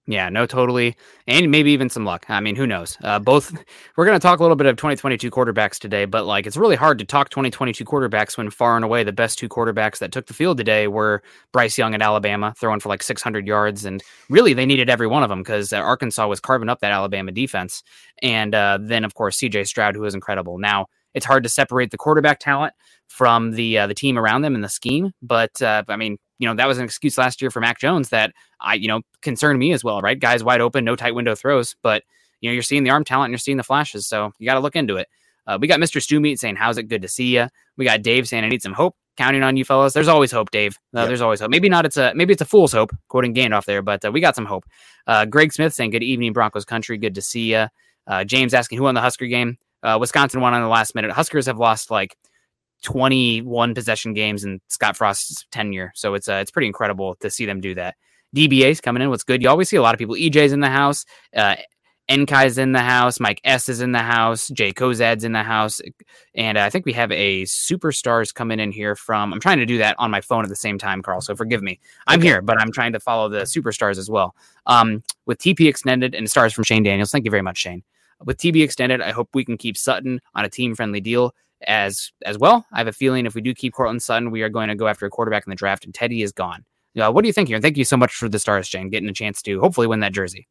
Yeah, 0.07 0.29
no, 0.29 0.45
totally. 0.45 0.95
And 1.25 1.49
maybe 1.49 1.71
even 1.71 1.89
some 1.89 2.05
luck. 2.05 2.27
I 2.29 2.39
mean, 2.39 2.55
who 2.55 2.67
knows? 2.67 2.95
Uh, 3.03 3.17
both, 3.17 3.51
we're 3.97 4.05
going 4.05 4.17
to 4.17 4.21
talk 4.21 4.39
a 4.39 4.43
little 4.43 4.55
bit 4.55 4.67
of 4.67 4.75
2022 4.77 5.31
quarterbacks 5.31 5.79
today, 5.79 6.05
but 6.05 6.27
like 6.27 6.45
it's 6.45 6.57
really 6.57 6.75
hard 6.75 6.99
to 6.99 7.05
talk 7.05 7.29
2022 7.29 7.83
quarterbacks 7.83 8.37
when 8.37 8.51
far 8.51 8.75
and 8.75 8.85
away 8.85 9.03
the 9.03 9.11
best 9.11 9.39
two 9.39 9.49
quarterbacks 9.49 9.97
that 9.97 10.11
took 10.11 10.27
the 10.27 10.33
field 10.35 10.59
today 10.59 10.87
were 10.87 11.23
Bryce 11.51 11.75
Young 11.75 11.95
at 11.95 12.03
Alabama, 12.03 12.53
throwing 12.55 12.79
for 12.79 12.89
like 12.89 13.01
600 13.01 13.47
yards. 13.47 13.83
And 13.83 14.03
really, 14.29 14.53
they 14.53 14.67
needed 14.67 14.91
every 14.91 15.07
one 15.07 15.23
of 15.23 15.29
them 15.29 15.39
because 15.39 15.73
uh, 15.73 15.77
Arkansas 15.77 16.27
was 16.27 16.39
carving 16.39 16.69
up 16.69 16.81
that 16.81 16.91
Alabama 16.91 17.31
defense. 17.31 17.81
And 18.21 18.53
uh, 18.53 18.77
then, 18.79 19.05
of 19.05 19.15
course, 19.15 19.37
CJ 19.39 19.65
Stroud, 19.65 19.95
who 19.95 20.01
was 20.01 20.13
incredible. 20.13 20.59
Now, 20.59 20.85
it's 21.15 21.25
hard 21.25 21.41
to 21.43 21.49
separate 21.49 21.89
the 21.89 21.97
quarterback 21.97 22.39
talent 22.39 22.73
from 23.07 23.51
the 23.51 23.79
uh, 23.79 23.87
the 23.87 23.95
team 23.95 24.19
around 24.19 24.43
them 24.43 24.53
and 24.53 24.63
the 24.63 24.69
scheme. 24.69 25.13
But 25.23 25.59
uh, 25.63 25.83
I 25.87 25.95
mean, 25.95 26.17
you 26.39 26.47
know, 26.47 26.55
that 26.55 26.67
was 26.67 26.77
an 26.77 26.83
excuse 26.83 27.17
last 27.17 27.41
year 27.41 27.51
for 27.51 27.59
Mac 27.61 27.79
Jones 27.79 28.09
that 28.09 28.33
I, 28.59 28.75
you 28.75 28.87
know, 28.87 29.01
concerned 29.21 29.59
me 29.59 29.71
as 29.73 29.83
well, 29.83 30.01
right? 30.01 30.19
Guys 30.19 30.43
wide 30.43 30.61
open, 30.61 30.83
no 30.85 30.95
tight 30.95 31.15
window 31.15 31.35
throws, 31.35 31.75
but 31.81 32.03
you 32.41 32.49
know, 32.49 32.53
you're 32.53 32.63
seeing 32.63 32.83
the 32.83 32.89
arm 32.89 33.03
talent 33.03 33.25
and 33.27 33.31
you're 33.31 33.39
seeing 33.39 33.57
the 33.57 33.63
flashes. 33.63 34.05
So 34.07 34.31
you 34.37 34.45
got 34.45 34.55
to 34.55 34.59
look 34.59 34.75
into 34.75 34.97
it. 34.97 35.07
Uh, 35.47 35.57
we 35.59 35.67
got 35.67 35.79
Mr. 35.79 36.01
Stu 36.01 36.19
Meat 36.19 36.39
saying, 36.39 36.55
How's 36.55 36.77
it 36.77 36.83
good 36.83 37.01
to 37.03 37.07
see 37.07 37.35
you? 37.35 37.47
We 37.77 37.85
got 37.85 38.01
Dave 38.01 38.27
saying, 38.27 38.43
I 38.43 38.49
need 38.49 38.61
some 38.61 38.73
hope. 38.73 38.95
counting 39.17 39.43
on 39.43 39.57
you 39.57 39.65
fellas. 39.65 39.93
There's 39.93 40.07
always 40.07 40.31
hope, 40.31 40.51
Dave. 40.51 40.77
Uh, 40.95 41.01
yep. 41.01 41.07
There's 41.07 41.21
always 41.21 41.39
hope. 41.39 41.49
Maybe 41.49 41.69
not. 41.69 41.85
It's 41.85 41.97
a 41.97 42.13
maybe 42.15 42.33
it's 42.33 42.41
a 42.41 42.45
fool's 42.45 42.73
hope. 42.73 42.91
Quoting 43.07 43.33
Gandalf 43.33 43.65
there, 43.65 43.81
but 43.81 44.03
uh, 44.03 44.11
we 44.11 44.21
got 44.21 44.35
some 44.35 44.45
hope. 44.45 44.65
Uh, 45.07 45.25
Greg 45.25 45.53
Smith 45.53 45.73
saying, 45.73 45.91
"Good 45.91 46.03
evening, 46.03 46.33
Broncos 46.33 46.65
country. 46.65 46.97
Good 46.97 47.15
to 47.15 47.21
see 47.21 47.53
you." 47.53 47.67
Uh, 48.07 48.23
James 48.23 48.53
asking, 48.53 48.77
"Who 48.77 48.83
won 48.83 48.95
the 48.95 49.01
Husker 49.01 49.27
game?" 49.27 49.57
Uh, 49.83 49.97
Wisconsin 49.99 50.41
won 50.41 50.53
on 50.53 50.61
the 50.61 50.67
last 50.67 50.95
minute. 50.95 51.11
Huskers 51.11 51.45
have 51.45 51.59
lost 51.59 51.91
like 51.91 52.17
21 52.83 53.73
possession 53.73 54.13
games 54.13 54.43
in 54.43 54.61
Scott 54.67 54.97
Frost's 54.97 55.45
tenure, 55.51 55.91
so 55.95 56.13
it's 56.13 56.29
uh, 56.29 56.35
it's 56.35 56.51
pretty 56.51 56.67
incredible 56.67 57.15
to 57.15 57.29
see 57.29 57.45
them 57.45 57.61
do 57.61 57.75
that. 57.75 57.95
DBA's 58.35 58.81
coming 58.81 59.01
in. 59.01 59.09
What's 59.09 59.23
good? 59.23 59.41
You 59.41 59.49
always 59.49 59.69
see 59.69 59.77
a 59.77 59.81
lot 59.81 59.95
of 59.95 59.99
people. 59.99 60.15
EJ's 60.15 60.51
in 60.51 60.59
the 60.59 60.69
house. 60.69 61.05
Uh, 61.35 61.55
Enkai's 62.09 62.57
in 62.57 62.71
the 62.71 62.81
house. 62.81 63.19
Mike 63.19 63.41
S 63.43 63.67
is 63.67 63.81
in 63.81 63.91
the 63.91 63.99
house. 63.99 64.49
Jay 64.49 64.71
Kozad's 64.71 65.23
in 65.23 65.31
the 65.31 65.41
house. 65.41 65.81
And 66.35 66.57
uh, 66.57 66.63
I 66.63 66.69
think 66.69 66.85
we 66.85 66.93
have 66.93 67.11
a 67.11 67.43
superstars 67.43 68.33
coming 68.33 68.59
in 68.59 68.71
here 68.71 68.95
from. 68.95 69.33
I'm 69.33 69.39
trying 69.39 69.57
to 69.57 69.65
do 69.65 69.77
that 69.79 69.95
on 69.97 70.11
my 70.11 70.21
phone 70.21 70.43
at 70.43 70.49
the 70.49 70.55
same 70.55 70.77
time, 70.77 71.01
Carl. 71.01 71.21
So 71.21 71.35
forgive 71.35 71.63
me. 71.63 71.79
I'm 72.07 72.19
okay. 72.19 72.27
here, 72.27 72.41
but 72.41 72.61
I'm 72.61 72.71
trying 72.71 72.93
to 72.93 72.99
follow 72.99 73.29
the 73.29 73.41
superstars 73.41 73.97
as 73.97 74.09
well. 74.09 74.35
Um, 74.67 75.03
with 75.25 75.39
TP 75.39 75.67
extended 75.67 76.13
and 76.13 76.29
stars 76.29 76.53
from 76.53 76.63
Shane 76.63 76.83
Daniels. 76.83 77.11
Thank 77.11 77.25
you 77.25 77.31
very 77.31 77.43
much, 77.43 77.57
Shane. 77.57 77.83
With 78.23 78.37
TB 78.37 78.63
extended, 78.63 79.01
I 79.01 79.11
hope 79.11 79.29
we 79.33 79.43
can 79.43 79.57
keep 79.57 79.75
Sutton 79.75 80.21
on 80.35 80.45
a 80.45 80.49
team 80.49 80.75
friendly 80.75 81.01
deal 81.01 81.33
as 81.63 82.11
as 82.25 82.37
well. 82.37 82.65
I 82.71 82.77
have 82.77 82.87
a 82.87 82.93
feeling 82.93 83.25
if 83.25 83.35
we 83.35 83.41
do 83.41 83.53
keep 83.53 83.73
Courtland 83.73 84.03
Sutton, 84.03 84.31
we 84.31 84.41
are 84.41 84.49
going 84.49 84.69
to 84.69 84.75
go 84.75 84.87
after 84.87 85.05
a 85.05 85.09
quarterback 85.09 85.45
in 85.45 85.49
the 85.49 85.55
draft, 85.55 85.85
and 85.85 85.93
Teddy 85.93 86.21
is 86.21 86.31
gone. 86.31 86.65
Uh, 86.99 87.11
what 87.11 87.23
do 87.23 87.27
you 87.27 87.33
think 87.33 87.49
here? 87.49 87.55
And 87.55 87.63
thank 87.63 87.77
you 87.77 87.85
so 87.85 87.97
much 87.97 88.13
for 88.15 88.29
the 88.29 88.39
stars, 88.39 88.67
Shane, 88.67 88.89
getting 88.89 89.09
a 89.09 89.13
chance 89.13 89.41
to 89.43 89.59
hopefully 89.59 89.87
win 89.87 89.99
that 89.99 90.13
jersey. 90.13 90.47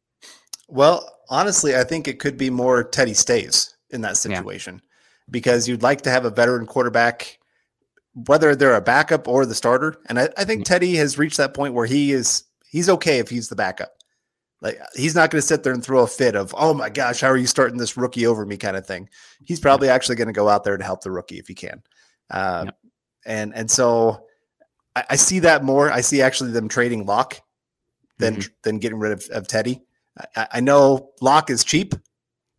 Well, 0.67 1.09
honestly, 1.29 1.75
I 1.75 1.83
think 1.83 2.07
it 2.07 2.19
could 2.19 2.37
be 2.37 2.49
more 2.49 2.83
Teddy 2.83 3.13
stays 3.13 3.75
in 3.89 4.01
that 4.01 4.17
situation 4.17 4.75
yeah. 4.75 4.89
because 5.31 5.67
you'd 5.67 5.83
like 5.83 6.01
to 6.01 6.09
have 6.09 6.25
a 6.25 6.29
veteran 6.29 6.65
quarterback, 6.65 7.39
whether 8.27 8.55
they're 8.55 8.75
a 8.75 8.81
backup 8.81 9.27
or 9.27 9.45
the 9.45 9.55
starter. 9.55 9.95
And 10.07 10.19
I, 10.19 10.29
I 10.37 10.45
think 10.45 10.61
mm-hmm. 10.61 10.73
Teddy 10.73 10.95
has 10.95 11.17
reached 11.17 11.37
that 11.37 11.53
point 11.53 11.73
where 11.73 11.85
he 11.85 12.11
is 12.11 12.43
he's 12.69 12.89
okay 12.89 13.19
if 13.19 13.29
he's 13.29 13.49
the 13.49 13.55
backup. 13.55 13.91
Like 14.65 14.81
he's 14.95 15.13
not 15.13 15.29
going 15.29 15.39
to 15.39 15.47
sit 15.47 15.61
there 15.61 15.73
and 15.73 15.83
throw 15.83 16.01
a 16.01 16.07
fit 16.07 16.35
of, 16.35 16.55
oh 16.57 16.73
my 16.73 16.89
gosh, 16.89 17.21
how 17.21 17.27
are 17.27 17.37
you 17.37 17.45
starting 17.45 17.77
this 17.77 17.95
rookie 17.95 18.25
over 18.25 18.47
me 18.47 18.57
kind 18.57 18.75
of 18.75 18.87
thing. 18.87 19.07
He's 19.43 19.59
probably 19.59 19.89
actually 19.89 20.15
going 20.15 20.27
to 20.27 20.33
go 20.33 20.49
out 20.49 20.63
there 20.63 20.75
to 20.75 20.83
help 20.83 21.01
the 21.01 21.11
rookie 21.11 21.37
if 21.37 21.47
he 21.47 21.53
can. 21.53 21.83
Uh, 22.31 22.63
yeah. 22.65 22.71
And 23.27 23.55
and 23.55 23.69
so 23.69 24.25
I, 24.95 25.03
I, 25.11 25.15
see 25.17 25.37
that 25.39 25.63
more. 25.63 25.91
I 25.91 26.01
see 26.01 26.23
actually 26.23 26.49
them 26.49 26.67
trading 26.67 27.05
Lock 27.05 27.39
than 28.17 28.37
mm-hmm. 28.37 28.53
than 28.63 28.79
getting 28.79 28.97
rid 28.97 29.11
of, 29.11 29.27
of 29.31 29.47
Teddy. 29.47 29.83
I, 30.35 30.47
I 30.53 30.59
know 30.61 31.11
Lock 31.21 31.51
is 31.51 31.63
cheap, 31.63 31.93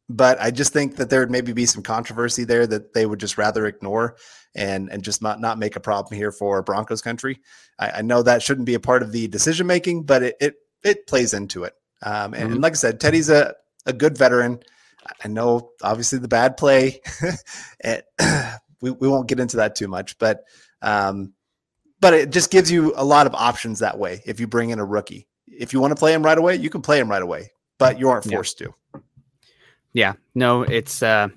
but 0.08 0.40
I 0.40 0.52
just 0.52 0.72
think 0.72 0.94
that 0.96 1.10
there 1.10 1.18
would 1.18 1.30
maybe 1.32 1.52
be 1.52 1.66
some 1.66 1.82
controversy 1.82 2.44
there 2.44 2.68
that 2.68 2.92
they 2.92 3.06
would 3.06 3.18
just 3.18 3.36
rather 3.36 3.66
ignore 3.66 4.16
and 4.54 4.92
and 4.92 5.02
just 5.02 5.22
not 5.22 5.40
not 5.40 5.58
make 5.58 5.74
a 5.74 5.80
problem 5.80 6.16
here 6.16 6.30
for 6.30 6.62
Broncos 6.62 7.02
country. 7.02 7.40
I, 7.80 7.90
I 7.90 8.02
know 8.02 8.22
that 8.22 8.44
shouldn't 8.44 8.66
be 8.66 8.74
a 8.74 8.80
part 8.80 9.02
of 9.02 9.10
the 9.10 9.26
decision 9.26 9.66
making, 9.66 10.04
but 10.04 10.22
it, 10.22 10.36
it 10.40 10.54
it 10.84 11.08
plays 11.08 11.34
into 11.34 11.64
it. 11.64 11.74
Um, 12.02 12.34
and, 12.34 12.34
mm-hmm. 12.34 12.52
and, 12.52 12.62
like 12.62 12.72
I 12.72 12.76
said, 12.76 13.00
Teddy's 13.00 13.30
a 13.30 13.54
a 13.86 13.92
good 13.92 14.18
veteran. 14.18 14.60
I 15.24 15.28
know 15.28 15.70
obviously 15.82 16.18
the 16.18 16.28
bad 16.28 16.56
play. 16.56 17.00
it, 17.80 18.04
we 18.80 18.90
we 18.90 19.08
won't 19.08 19.28
get 19.28 19.40
into 19.40 19.58
that 19.58 19.76
too 19.76 19.88
much, 19.88 20.18
but 20.18 20.44
um, 20.82 21.32
but 22.00 22.14
it 22.14 22.30
just 22.30 22.50
gives 22.50 22.70
you 22.70 22.92
a 22.96 23.04
lot 23.04 23.26
of 23.26 23.34
options 23.34 23.78
that 23.78 23.98
way 23.98 24.22
if 24.26 24.40
you 24.40 24.46
bring 24.46 24.70
in 24.70 24.78
a 24.78 24.84
rookie 24.84 25.28
if 25.58 25.72
you 25.72 25.80
want 25.80 25.92
to 25.92 25.96
play 25.96 26.12
him 26.12 26.22
right 26.22 26.36
away, 26.38 26.56
you 26.56 26.70
can 26.70 26.82
play 26.82 26.98
him 26.98 27.10
right 27.10 27.22
away, 27.22 27.50
but 27.78 27.98
you 27.98 28.08
aren't 28.08 28.24
forced 28.24 28.60
yeah. 28.60 28.66
to. 28.66 29.02
Yeah, 29.92 30.12
no, 30.34 30.62
it's 30.62 31.02
uh, 31.02 31.28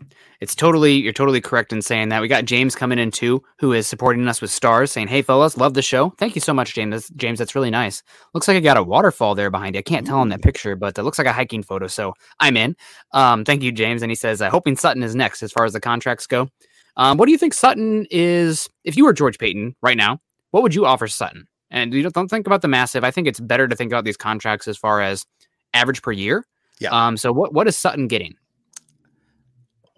it's 0.42 0.56
totally 0.56 0.94
you're 0.94 1.14
totally 1.14 1.42
correct 1.42 1.74
in 1.74 1.82
saying 1.82 2.10
that. 2.10 2.22
We 2.22 2.28
got 2.28 2.46
James 2.46 2.76
coming 2.76 3.00
in 3.00 3.12
too, 3.12 3.44
who 3.60 3.74
is 3.74 3.88
supporting 3.88 4.28
us 4.28 4.42
with 4.42 4.52
stars, 4.52 4.92
saying, 4.92 5.08
"Hey 5.08 5.22
fellas, 5.22 5.58
love 5.58 5.74
the 5.74 5.82
show. 5.82 6.12
Thank 6.18 6.36
you 6.36 6.42
so 6.42 6.54
much, 6.54 6.74
James. 6.74 6.92
That's, 6.92 7.10
James, 7.10 7.40
that's 7.40 7.56
really 7.56 7.70
nice. 7.70 8.02
Looks 8.34 8.48
like 8.48 8.58
I 8.58 8.62
got 8.62 8.78
a 8.78 8.84
waterfall 8.84 9.36
there 9.36 9.50
behind 9.50 9.76
you. 9.76 9.80
I 9.80 9.84
can't 9.84 10.08
tell 10.08 10.22
in 10.22 10.30
that 10.30 10.42
picture, 10.42 10.76
but 10.76 10.98
it 10.98 11.04
looks 11.04 11.18
like 11.18 11.28
a 11.28 11.34
hiking 11.34 11.64
photo. 11.64 11.88
So 11.88 12.14
I'm 12.40 12.56
in. 12.58 12.76
Um, 13.12 13.44
thank 13.44 13.64
you, 13.64 13.72
James. 13.72 14.02
And 14.02 14.12
he 14.12 14.16
says, 14.16 14.42
uh, 14.42 14.50
hoping 14.50 14.76
Sutton 14.76 15.04
is 15.04 15.16
next 15.16 15.44
as 15.44 15.52
far 15.52 15.66
as 15.66 15.74
the 15.74 15.82
contracts 15.82 16.28
go. 16.28 16.50
Um, 16.96 17.18
what 17.18 17.26
do 17.26 17.32
you 17.32 17.38
think 17.38 17.54
Sutton 17.54 18.06
is? 18.10 18.70
If 18.84 18.98
you 18.98 19.06
were 19.06 19.14
George 19.14 19.40
Paton 19.40 19.76
right 19.82 19.98
now, 19.98 20.20
what 20.52 20.64
would 20.64 20.76
you 20.76 20.86
offer 20.86 21.08
Sutton? 21.08 21.48
And 21.72 21.94
you 21.94 22.10
don't 22.10 22.30
think 22.30 22.48
about 22.48 22.62
the 22.62 22.68
massive. 22.68 23.04
I 23.04 23.12
think 23.12 23.28
it's 23.28 23.40
better 23.40 23.68
to 23.68 23.76
think 23.76 23.92
about 23.92 24.04
these 24.04 24.18
contracts 24.18 24.68
as 24.68 24.78
far 24.78 25.02
as 25.02 25.26
average 25.74 26.02
per 26.02 26.12
year. 26.12 26.46
Yeah. 26.80 26.90
Um. 26.92 27.18
So 27.18 27.32
what 27.32 27.54
what 27.54 27.68
is 27.68 27.78
Sutton 27.78 28.08
getting? 28.08 28.36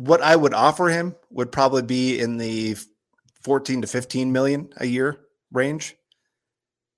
What 0.01 0.22
I 0.22 0.36
would 0.36 0.53
offer 0.55 0.89
him 0.89 1.15
would 1.29 1.51
probably 1.51 1.84
be 1.84 2.20
in 2.20 2.38
the 2.38 2.75
14 3.43 3.81
to 3.81 3.88
15 3.88 4.31
million 4.31 4.70
a 4.77 4.86
year 4.86 5.20
range. 5.51 5.96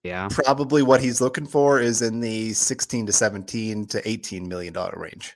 Yeah. 0.03 0.29
Probably 0.31 0.83
what 0.83 1.01
he's 1.01 1.19
looking 1.19 1.45
for 1.45 1.79
is 1.79 2.01
in 2.01 2.21
the 2.21 2.53
16 2.53 3.07
to 3.07 3.11
17 3.11 3.87
to 3.87 4.07
18 4.07 4.47
million 4.47 4.73
dollar 4.73 4.95
range. 4.97 5.35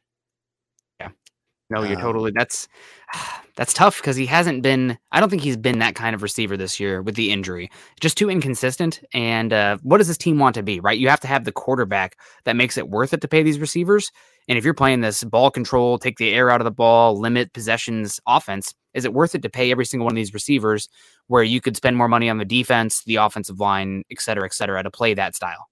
No, 1.70 1.84
you're 1.84 1.98
um, 1.98 2.02
totally 2.02 2.32
that's 2.34 2.68
that's 3.56 3.74
tough 3.74 3.98
because 3.98 4.16
he 4.16 4.26
hasn't 4.26 4.62
been. 4.62 4.98
I 5.12 5.20
don't 5.20 5.30
think 5.30 5.42
he's 5.42 5.58
been 5.58 5.80
that 5.80 5.96
kind 5.96 6.16
of 6.16 6.22
receiver 6.22 6.56
this 6.56 6.80
year 6.80 7.02
with 7.02 7.16
the 7.16 7.32
injury. 7.32 7.70
Just 8.00 8.18
too 8.18 8.30
inconsistent. 8.30 9.02
And 9.14 9.52
uh, 9.52 9.78
what 9.82 9.98
does 9.98 10.08
this 10.08 10.18
team 10.18 10.40
want 10.40 10.56
to 10.56 10.64
be? 10.64 10.80
Right, 10.80 10.98
you 10.98 11.10
have 11.10 11.20
to 11.22 11.28
have 11.28 11.44
the 11.44 11.52
quarterback 11.52 12.18
that 12.46 12.56
makes 12.56 12.78
it 12.78 12.90
worth 12.90 13.14
it 13.14 13.22
to 13.22 13.28
pay 13.28 13.44
these 13.44 13.60
receivers. 13.60 14.12
And 14.48 14.58
if 14.58 14.64
you're 14.64 14.74
playing 14.74 15.02
this 15.02 15.24
ball 15.26 15.52
control, 15.52 15.98
take 15.98 16.18
the 16.18 16.34
air 16.34 16.50
out 16.50 16.62
of 16.62 16.66
the 16.66 16.72
ball, 16.72 17.20
limit 17.20 17.52
possessions 17.52 18.20
offense, 18.28 18.74
is 18.94 19.04
it 19.04 19.14
worth 19.14 19.36
it 19.36 19.42
to 19.42 19.50
pay 19.50 19.72
every 19.72 19.86
single 19.86 20.06
one 20.06 20.14
of 20.14 20.16
these 20.16 20.34
receivers 20.34 20.88
where 21.28 21.44
you 21.44 21.60
could 21.60 21.76
spend 21.76 21.98
more 21.98 22.08
money 22.08 22.30
on 22.30 22.38
the 22.38 22.46
defense, 22.46 23.04
the 23.06 23.18
offensive 23.18 23.60
line, 23.60 24.04
et 24.10 24.22
cetera, 24.22 24.46
et 24.46 24.54
cetera, 24.54 24.82
to 24.82 24.90
play 24.90 25.14
that 25.14 25.36
style? 25.36 25.68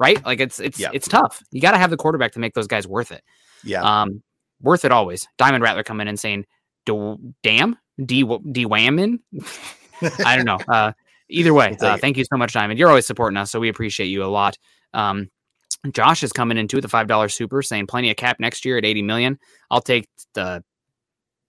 Right? 0.00 0.24
Like 0.24 0.40
it's 0.40 0.60
it's 0.60 0.78
yeah. 0.78 0.90
it's 0.92 1.08
tough. 1.08 1.42
You 1.50 1.60
got 1.60 1.72
to 1.72 1.78
have 1.78 1.90
the 1.90 1.96
quarterback 1.96 2.32
to 2.32 2.38
make 2.38 2.54
those 2.54 2.66
guys 2.66 2.86
worth 2.86 3.12
it. 3.12 3.22
Yeah. 3.64 3.82
Um, 3.82 4.22
worth 4.60 4.84
it 4.84 4.92
always. 4.92 5.26
Diamond 5.38 5.62
Rattler 5.62 5.82
coming 5.82 6.04
in 6.04 6.08
and 6.08 6.20
saying 6.20 6.44
damn 7.42 7.76
D 8.04 8.22
D 8.22 8.66
Whammin. 8.66 9.18
I 10.24 10.36
don't 10.36 10.44
know. 10.44 10.58
Uh, 10.68 10.92
either 11.28 11.54
way, 11.54 11.76
uh, 11.80 11.96
thank 11.98 12.16
you 12.16 12.24
so 12.24 12.36
much, 12.36 12.52
Diamond. 12.52 12.78
You're 12.78 12.88
always 12.88 13.06
supporting 13.06 13.36
us, 13.36 13.50
so 13.50 13.60
we 13.60 13.68
appreciate 13.68 14.06
you 14.06 14.24
a 14.24 14.26
lot. 14.26 14.56
Um, 14.92 15.30
Josh 15.92 16.22
is 16.22 16.32
coming 16.32 16.58
into 16.58 16.80
the 16.80 16.88
five 16.88 17.06
dollar 17.06 17.28
super, 17.28 17.62
saying 17.62 17.86
plenty 17.86 18.10
of 18.10 18.16
cap 18.16 18.38
next 18.40 18.64
year 18.64 18.78
at 18.78 18.84
eighty 18.84 19.02
million. 19.02 19.38
I'll 19.70 19.80
take 19.80 20.08
the 20.34 20.62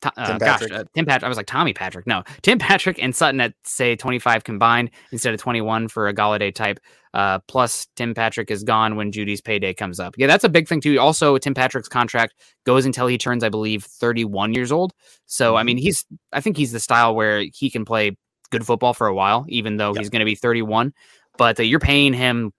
uh, 0.03 0.27
Tim 0.27 0.37
gosh, 0.37 0.61
uh, 0.71 0.83
Tim 0.93 1.05
Patrick. 1.05 1.25
I 1.25 1.27
was 1.27 1.37
like 1.37 1.47
Tommy 1.47 1.73
Patrick. 1.73 2.05
No, 2.07 2.23
Tim 2.41 2.59
Patrick 2.59 3.01
and 3.01 3.15
Sutton 3.15 3.41
at 3.41 3.53
say 3.63 3.95
25 3.95 4.43
combined 4.43 4.91
instead 5.11 5.33
of 5.33 5.39
21 5.39 5.87
for 5.87 6.07
a 6.07 6.13
Golladay 6.13 6.53
type. 6.53 6.79
Uh, 7.17 7.39
plus, 7.47 7.88
Tim 7.95 8.13
Patrick 8.13 8.51
is 8.51 8.63
gone 8.63 8.95
when 8.95 9.12
Jeudy's 9.12 9.41
payday 9.41 9.74
comes 9.74 10.00
up. 10.00 10.13
Yeah, 10.19 10.27
that's 10.27 10.43
a 10.43 10.50
big 10.50 10.67
thing 10.67 10.81
too. 10.81 11.00
Also, 11.00 11.39
Tim 11.39 11.55
Patrick's 11.55 11.89
contract 11.89 12.36
goes 12.63 12.86
until 12.86 13.07
he 13.07 13.17
turns, 13.17 13.43
I 13.43 13.50
believe, 13.50 13.83
31 13.83 14.53
years 14.53 14.71
old. 14.71 14.93
So, 15.25 15.55
I 15.55 15.63
mean, 15.63 15.77
mm-hmm. 15.77 15.86
he's 15.86 16.05
I 16.31 16.41
think 16.41 16.57
he's 16.57 16.74
the 16.74 16.79
style 16.79 17.15
where 17.15 17.43
he 17.51 17.71
can 17.71 17.86
play 17.86 18.15
good 18.51 18.67
football 18.67 18.93
for 18.93 19.07
a 19.07 19.15
while, 19.15 19.47
even 19.50 19.77
though 19.77 19.95
yep. 19.95 19.97
he's 19.97 20.12
going 20.12 20.19
to 20.19 20.25
be 20.25 20.36
31. 20.36 20.93
But 21.39 21.59
uh, 21.59 21.63
you're 21.63 21.79
paying 21.79 22.13
him 22.13 22.53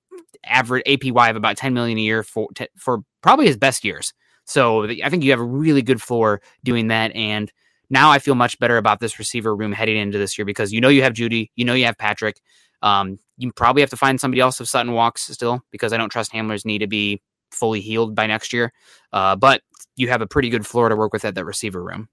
average 0.44 0.82
APY 0.86 1.30
of 1.30 1.36
about 1.36 1.56
10 1.56 1.72
million 1.72 1.96
a 1.96 2.00
year 2.00 2.24
for 2.24 2.48
t- 2.56 2.66
for 2.76 3.02
probably 3.22 3.46
his 3.46 3.56
best 3.56 3.84
years. 3.84 4.12
So 4.44 4.88
I 4.88 5.08
think 5.08 5.22
you 5.22 5.30
have 5.30 5.40
a 5.40 5.44
really 5.44 5.82
good 5.82 6.02
floor 6.02 6.40
doing 6.64 6.88
that. 6.88 7.14
And 7.14 7.52
now 7.90 8.10
I 8.10 8.18
feel 8.18 8.34
much 8.34 8.58
better 8.58 8.76
about 8.76 8.98
this 8.98 9.20
receiver 9.20 9.54
room 9.54 9.70
heading 9.70 9.96
into 9.96 10.18
this 10.18 10.36
year 10.36 10.44
because 10.44 10.72
you 10.72 10.80
know 10.80 10.88
you 10.88 11.04
have 11.04 11.12
Jeudy, 11.12 11.50
you 11.54 11.64
know 11.64 11.74
you 11.74 11.84
have 11.84 11.96
Patrick. 11.96 12.40
Um, 12.82 13.18
you 13.36 13.52
probably 13.52 13.82
have 13.82 13.90
to 13.90 13.96
find 13.96 14.20
somebody 14.20 14.40
else 14.40 14.60
if 14.60 14.68
Sutton 14.68 14.92
walks 14.92 15.22
still 15.22 15.62
because 15.70 15.92
I 15.92 15.96
don't 15.96 16.10
trust 16.10 16.32
Hamler's 16.32 16.64
knee 16.64 16.78
to 16.78 16.86
be 16.86 17.22
fully 17.50 17.80
healed 17.80 18.14
by 18.14 18.26
next 18.26 18.52
year. 18.52 18.72
Uh, 19.12 19.36
but 19.36 19.62
you 19.96 20.08
have 20.08 20.22
a 20.22 20.26
pretty 20.26 20.48
good 20.48 20.66
floor 20.66 20.88
to 20.88 20.96
work 20.96 21.12
with 21.12 21.24
at 21.24 21.34
that 21.34 21.44
receiver 21.44 21.82
room. 21.82 22.08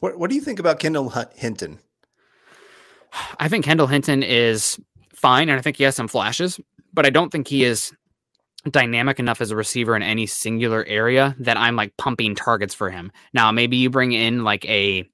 What 0.00 0.18
What 0.18 0.30
do 0.30 0.36
you 0.36 0.42
think 0.42 0.58
about 0.58 0.78
Kendall 0.78 1.10
Hinton? 1.34 1.78
I 3.38 3.48
think 3.48 3.64
Kendall 3.64 3.86
Hinton 3.86 4.22
is 4.22 4.78
fine, 5.14 5.48
and 5.48 5.58
I 5.58 5.62
think 5.62 5.76
he 5.76 5.84
has 5.84 5.96
some 5.96 6.08
flashes, 6.08 6.60
but 6.92 7.06
I 7.06 7.10
don't 7.10 7.30
think 7.30 7.48
he 7.48 7.64
is 7.64 7.92
dynamic 8.70 9.18
enough 9.18 9.40
as 9.40 9.50
a 9.50 9.56
receiver 9.56 9.96
in 9.96 10.02
any 10.02 10.26
singular 10.26 10.84
area 10.86 11.34
that 11.38 11.56
I'm 11.56 11.76
like 11.76 11.96
pumping 11.96 12.34
targets 12.34 12.74
for 12.74 12.90
him. 12.90 13.10
Now, 13.32 13.50
maybe 13.50 13.76
you 13.76 13.90
bring 13.90 14.12
in 14.12 14.44
like 14.44 14.64
a 14.66 15.08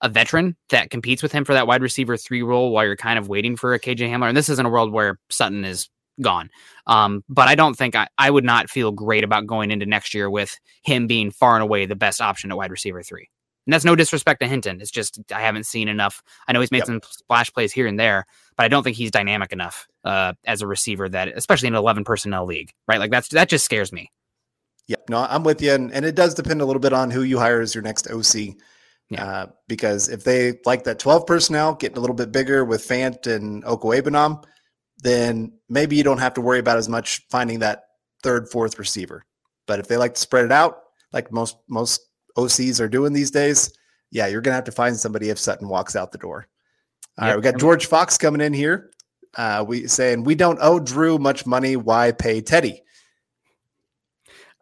a 0.00 0.08
veteran 0.08 0.56
that 0.70 0.90
competes 0.90 1.22
with 1.22 1.32
him 1.32 1.44
for 1.44 1.54
that 1.54 1.66
wide 1.66 1.82
receiver 1.82 2.16
three 2.16 2.42
role 2.42 2.70
while 2.72 2.84
you're 2.84 2.96
kind 2.96 3.18
of 3.18 3.28
waiting 3.28 3.56
for 3.56 3.74
a 3.74 3.80
KJ 3.80 4.10
Hamler. 4.10 4.28
And 4.28 4.36
this 4.36 4.48
isn't 4.48 4.66
a 4.66 4.70
world 4.70 4.92
where 4.92 5.18
Sutton 5.30 5.64
is 5.64 5.88
gone. 6.20 6.50
Um, 6.86 7.24
but 7.28 7.48
I 7.48 7.54
don't 7.54 7.74
think 7.74 7.94
I, 7.94 8.08
I 8.18 8.30
would 8.30 8.44
not 8.44 8.70
feel 8.70 8.92
great 8.92 9.24
about 9.24 9.46
going 9.46 9.70
into 9.70 9.86
next 9.86 10.14
year 10.14 10.28
with 10.30 10.58
him 10.82 11.06
being 11.06 11.30
far 11.30 11.54
and 11.54 11.62
away 11.62 11.86
the 11.86 11.96
best 11.96 12.20
option 12.20 12.50
at 12.50 12.56
wide 12.56 12.70
receiver 12.70 13.02
three. 13.02 13.28
And 13.66 13.72
that's 13.74 13.84
no 13.84 13.94
disrespect 13.94 14.40
to 14.40 14.48
Hinton. 14.48 14.80
It's 14.80 14.90
just 14.90 15.20
I 15.32 15.42
haven't 15.42 15.66
seen 15.66 15.88
enough. 15.88 16.22
I 16.46 16.52
know 16.52 16.60
he's 16.60 16.70
made 16.70 16.78
yep. 16.78 16.86
some 16.86 17.00
splash 17.04 17.52
plays 17.52 17.70
here 17.70 17.86
and 17.86 18.00
there, 18.00 18.24
but 18.56 18.64
I 18.64 18.68
don't 18.68 18.82
think 18.82 18.96
he's 18.96 19.10
dynamic 19.10 19.52
enough 19.52 19.86
uh, 20.04 20.32
as 20.46 20.62
a 20.62 20.66
receiver 20.66 21.06
that, 21.10 21.28
especially 21.28 21.68
in 21.68 21.74
an 21.74 21.78
11 21.78 22.04
personnel 22.04 22.46
league, 22.46 22.72
right? 22.86 22.98
Like 22.98 23.10
that's 23.10 23.28
that 23.28 23.50
just 23.50 23.66
scares 23.66 23.92
me. 23.92 24.10
Yeah, 24.86 24.96
no, 25.10 25.26
I'm 25.28 25.44
with 25.44 25.60
you, 25.60 25.72
and, 25.72 25.92
and 25.92 26.06
it 26.06 26.14
does 26.14 26.32
depend 26.32 26.62
a 26.62 26.64
little 26.64 26.80
bit 26.80 26.94
on 26.94 27.10
who 27.10 27.22
you 27.22 27.38
hire 27.38 27.60
as 27.60 27.74
your 27.74 27.82
next 27.82 28.10
OC. 28.10 28.56
Yeah. 29.10 29.24
Uh, 29.24 29.46
because 29.68 30.08
if 30.08 30.24
they 30.24 30.58
like 30.66 30.84
that 30.84 30.98
12 30.98 31.26
personnel, 31.26 31.74
getting 31.74 31.96
a 31.96 32.00
little 32.00 32.16
bit 32.16 32.30
bigger 32.30 32.64
with 32.64 32.86
Fant 32.86 33.26
and 33.26 33.64
Okwuegbunam, 33.64 34.44
then 35.02 35.52
maybe 35.68 35.96
you 35.96 36.02
don't 36.02 36.18
have 36.18 36.34
to 36.34 36.40
worry 36.40 36.58
about 36.58 36.76
as 36.76 36.88
much 36.88 37.24
finding 37.30 37.58
that 37.60 37.84
third, 38.22 38.50
fourth 38.50 38.78
receiver. 38.78 39.24
But 39.66 39.78
if 39.78 39.88
they 39.88 39.96
like 39.96 40.14
to 40.14 40.20
spread 40.20 40.44
it 40.44 40.52
out, 40.52 40.80
like 41.12 41.32
most 41.32 41.56
most 41.68 42.02
OCs 42.36 42.80
are 42.80 42.88
doing 42.88 43.12
these 43.12 43.30
days, 43.30 43.72
yeah, 44.10 44.26
you're 44.26 44.40
gonna 44.40 44.54
have 44.56 44.64
to 44.64 44.72
find 44.72 44.96
somebody 44.96 45.30
if 45.30 45.38
Sutton 45.38 45.68
walks 45.68 45.96
out 45.96 46.12
the 46.12 46.18
door. 46.18 46.46
All 47.18 47.26
Yep. 47.26 47.34
right, 47.34 47.36
we 47.36 47.50
got 47.50 47.60
George 47.60 47.86
Fox 47.86 48.18
coming 48.18 48.40
in 48.40 48.52
here. 48.52 48.90
Uh, 49.36 49.64
we 49.66 49.86
saying 49.86 50.24
we 50.24 50.34
don't 50.34 50.58
owe 50.60 50.80
Drew 50.80 51.18
much 51.18 51.46
money. 51.46 51.76
Why 51.76 52.12
pay 52.12 52.40
Teddy? 52.40 52.82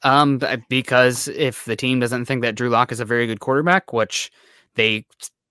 Um, 0.06 0.40
because 0.68 1.26
if 1.26 1.64
the 1.64 1.75
team 1.75 1.98
doesn't 1.98 2.26
think 2.26 2.42
that 2.42 2.54
Drew 2.54 2.68
Lock 2.68 2.92
is 2.92 3.00
a 3.00 3.04
very 3.04 3.26
good 3.26 3.40
quarterback, 3.40 3.92
which 3.92 4.30
they, 4.76 5.04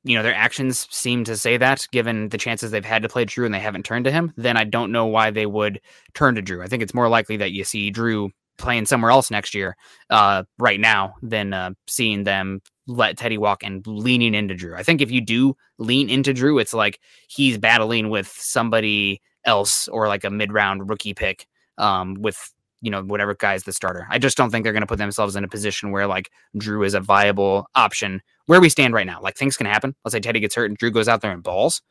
you 0.05 0.15
know, 0.15 0.23
their 0.23 0.33
actions 0.33 0.87
seem 0.89 1.25
to 1.25 1.35
say 1.35 1.57
that, 1.57 1.85
given 1.91 2.29
the 2.29 2.37
chances 2.37 2.71
they've 2.71 2.85
had 2.85 3.01
to 3.03 3.09
play 3.09 3.25
Drew 3.25 3.43
and 3.43 3.53
they 3.53 3.59
haven't 3.59 3.83
turned 3.83 4.05
to 4.05 4.11
him, 4.11 4.31
then 4.37 4.55
I 4.55 4.63
don't 4.63 4.93
know 4.93 5.07
why 5.07 5.29
they 5.29 5.45
would 5.45 5.81
turn 6.13 6.35
to 6.35 6.41
Drew. 6.41 6.63
I 6.63 6.67
think 6.67 6.81
it's 6.81 6.93
more 6.93 7.09
likely 7.09 7.35
that 7.35 7.51
you 7.51 7.65
see 7.65 7.89
Drew 7.89 8.31
playing 8.57 8.85
somewhere 8.85 9.11
else 9.11 9.29
next 9.29 9.53
year, 9.53 9.75
uh, 10.09 10.43
right 10.57 10.79
now, 10.79 11.15
than 11.21 11.51
uh, 11.53 11.71
seeing 11.87 12.23
them 12.23 12.61
let 12.87 13.17
Teddy 13.17 13.37
walk 13.37 13.61
and 13.61 13.85
leaning 13.85 14.33
into 14.33 14.55
Drew. 14.55 14.73
I 14.77 14.83
think 14.83 15.01
if 15.01 15.11
you 15.11 15.19
do 15.19 15.57
lean 15.79 16.09
into 16.09 16.33
Drew, 16.33 16.59
it's 16.59 16.73
like 16.73 17.01
he's 17.27 17.57
battling 17.57 18.09
with 18.09 18.29
somebody 18.29 19.19
else 19.43 19.89
or 19.89 20.07
like 20.07 20.23
a 20.23 20.29
mid 20.29 20.53
round 20.53 20.89
rookie 20.89 21.13
pick, 21.13 21.45
um, 21.77 22.13
with 22.13 22.53
you 22.85 22.91
know, 22.91 23.01
whatever 23.01 23.33
guy's 23.33 23.63
the 23.63 23.73
starter. 23.73 24.05
I 24.11 24.19
just 24.19 24.37
don't 24.37 24.51
think 24.51 24.63
they're 24.63 24.71
going 24.71 24.81
to 24.81 24.87
put 24.87 24.99
themselves 24.99 25.35
in 25.35 25.43
a 25.43 25.47
position 25.47 25.89
where 25.89 26.05
like 26.05 26.29
Drew 26.55 26.83
is 26.83 26.93
a 26.93 26.99
viable 26.99 27.67
option 27.73 28.21
where 28.45 28.61
we 28.61 28.69
stand 28.69 28.93
right 28.93 29.07
now. 29.07 29.19
Like 29.19 29.35
things 29.35 29.57
can 29.57 29.65
happen. 29.65 29.95
Let's 30.05 30.13
say 30.13 30.19
Teddy 30.19 30.39
gets 30.39 30.53
hurt 30.53 30.69
and 30.69 30.77
Drew 30.77 30.91
goes 30.91 31.07
out 31.07 31.21
there 31.21 31.31
and 31.31 31.41
balls. 31.41 31.81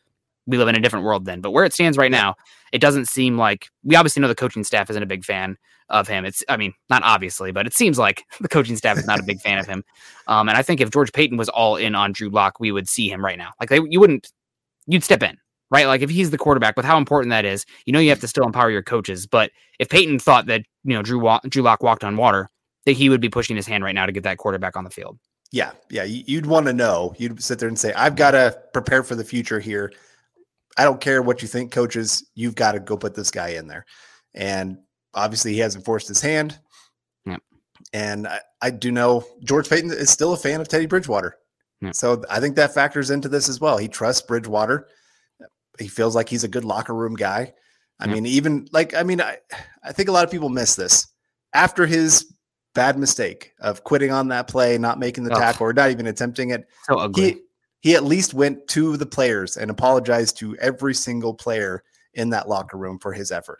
We 0.46 0.56
live 0.56 0.68
in 0.68 0.76
a 0.76 0.80
different 0.80 1.04
world 1.04 1.24
then. 1.24 1.40
But 1.40 1.50
where 1.50 1.64
it 1.64 1.72
stands 1.72 1.98
right 1.98 2.12
now, 2.12 2.36
it 2.70 2.78
doesn't 2.78 3.08
seem 3.08 3.36
like 3.36 3.70
we 3.82 3.96
obviously 3.96 4.22
know 4.22 4.28
the 4.28 4.36
coaching 4.36 4.62
staff 4.62 4.88
isn't 4.88 5.02
a 5.02 5.06
big 5.06 5.24
fan 5.24 5.56
of 5.88 6.06
him. 6.06 6.24
It's, 6.24 6.44
I 6.48 6.56
mean, 6.56 6.74
not 6.88 7.02
obviously, 7.02 7.50
but 7.50 7.66
it 7.66 7.74
seems 7.74 7.98
like 7.98 8.22
the 8.40 8.48
coaching 8.48 8.76
staff 8.76 8.96
is 8.96 9.06
not 9.06 9.18
a 9.18 9.24
big 9.24 9.40
fan 9.40 9.58
of 9.58 9.66
him. 9.68 9.82
Um, 10.28 10.48
and 10.48 10.56
I 10.56 10.62
think 10.62 10.80
if 10.80 10.90
George 10.90 11.12
Paton 11.12 11.38
was 11.38 11.48
all 11.48 11.74
in 11.74 11.96
on 11.96 12.12
Drew 12.12 12.30
Lock, 12.30 12.60
we 12.60 12.70
would 12.70 12.88
see 12.88 13.10
him 13.10 13.24
right 13.24 13.38
now. 13.38 13.50
Like 13.58 13.68
they, 13.68 13.80
you 13.88 13.98
wouldn't, 13.98 14.30
you'd 14.86 15.02
step 15.02 15.24
in, 15.24 15.38
right? 15.74 15.86
Like 15.86 16.00
if 16.02 16.08
he's 16.10 16.30
the 16.30 16.38
quarterback, 16.38 16.76
with 16.76 16.86
how 16.86 16.96
important 16.96 17.30
that 17.30 17.44
is, 17.44 17.66
you 17.84 17.92
know, 17.92 17.98
you 17.98 18.08
have 18.10 18.20
to 18.20 18.28
still 18.28 18.44
empower 18.44 18.70
your 18.70 18.82
coaches. 18.82 19.26
But 19.26 19.50
if 19.78 19.88
Paton 19.88 20.18
thought 20.18 20.46
that 20.46 20.62
you 20.84 20.94
know 20.94 21.02
Drew 21.02 21.18
Wa- 21.18 21.40
Drew 21.48 21.62
Lock 21.62 21.82
walked 21.82 22.04
on 22.04 22.16
water, 22.16 22.48
that 22.86 22.92
he 22.92 23.08
would 23.08 23.20
be 23.20 23.28
pushing 23.28 23.56
his 23.56 23.66
hand 23.66 23.82
right 23.84 23.94
now 23.94 24.06
to 24.06 24.12
get 24.12 24.22
that 24.22 24.38
quarterback 24.38 24.76
on 24.76 24.84
the 24.84 24.90
field. 24.90 25.18
Yeah, 25.52 25.72
yeah, 25.90 26.04
you- 26.04 26.24
you'd 26.26 26.46
want 26.46 26.66
to 26.66 26.72
know. 26.72 27.14
You'd 27.18 27.42
sit 27.42 27.58
there 27.58 27.68
and 27.68 27.78
say, 27.78 27.92
"I've 27.92 28.16
got 28.16 28.32
to 28.32 28.58
prepare 28.72 29.02
for 29.02 29.14
the 29.14 29.24
future 29.24 29.60
here. 29.60 29.92
I 30.76 30.84
don't 30.84 31.00
care 31.00 31.22
what 31.22 31.42
you 31.42 31.48
think, 31.48 31.70
coaches. 31.72 32.24
You've 32.34 32.54
got 32.56 32.72
to 32.72 32.80
go 32.80 32.96
put 32.96 33.14
this 33.14 33.30
guy 33.30 33.48
in 33.50 33.66
there." 33.66 33.84
And 34.34 34.78
obviously, 35.14 35.52
he 35.52 35.58
hasn't 35.60 35.84
forced 35.84 36.08
his 36.08 36.20
hand. 36.20 36.58
Yep. 37.26 37.40
And 37.92 38.26
I, 38.26 38.40
I 38.62 38.70
do 38.70 38.90
know 38.90 39.24
George 39.44 39.68
Paton 39.68 39.90
is 39.92 40.10
still 40.10 40.32
a 40.32 40.36
fan 40.36 40.60
of 40.60 40.68
Teddy 40.68 40.86
Bridgewater. 40.86 41.36
Yep. 41.82 41.94
So 41.94 42.22
I 42.30 42.40
think 42.40 42.56
that 42.56 42.74
factors 42.74 43.10
into 43.10 43.28
this 43.28 43.48
as 43.48 43.60
well. 43.60 43.76
He 43.78 43.86
trusts 43.88 44.22
Bridgewater. 44.26 44.88
He 45.78 45.88
feels 45.88 46.14
like 46.14 46.28
he's 46.28 46.44
a 46.44 46.48
good 46.48 46.64
locker 46.64 46.94
room 46.94 47.14
guy. 47.14 47.52
I 48.00 48.06
Yep. 48.06 48.14
mean, 48.14 48.26
even 48.26 48.68
like 48.72 48.94
I 48.94 49.02
mean, 49.02 49.20
I 49.20 49.38
I 49.82 49.92
think 49.92 50.08
a 50.08 50.12
lot 50.12 50.24
of 50.24 50.30
people 50.30 50.48
miss 50.48 50.74
this 50.74 51.06
after 51.52 51.86
his 51.86 52.32
bad 52.74 52.98
mistake 52.98 53.52
of 53.60 53.84
quitting 53.84 54.10
on 54.10 54.28
that 54.28 54.48
play, 54.48 54.76
not 54.78 54.98
making 54.98 55.24
the 55.24 55.32
Ugh. 55.32 55.38
tackle, 55.38 55.66
or 55.66 55.72
not 55.72 55.90
even 55.90 56.06
attempting 56.06 56.50
it. 56.50 56.66
So 56.88 56.96
ugly. 56.96 57.24
He 57.32 57.40
he 57.80 57.94
at 57.94 58.04
least 58.04 58.34
went 58.34 58.66
to 58.68 58.96
the 58.96 59.06
players 59.06 59.56
and 59.56 59.70
apologized 59.70 60.38
to 60.38 60.56
every 60.56 60.94
single 60.94 61.34
player 61.34 61.84
in 62.14 62.30
that 62.30 62.48
locker 62.48 62.76
room 62.78 62.98
for 62.98 63.12
his 63.12 63.30
effort. 63.30 63.58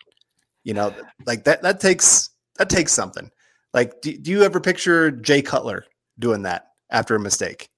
You 0.63 0.75
know, 0.75 0.95
like 1.27 1.45
that 1.45 1.63
that 1.63 1.81
takes 1.81 2.31
that 2.57 2.71
takes 2.71 2.93
something. 2.93 3.31
Like, 3.73 4.01
do, 4.01 4.17
do 4.17 4.31
you 4.31 4.43
ever 4.45 4.61
picture 4.61 5.11
Jay 5.11 5.43
Cutler 5.43 5.85
doing 6.19 6.43
that 6.43 6.69
after 6.91 7.17
a 7.17 7.21
mistake? 7.21 7.69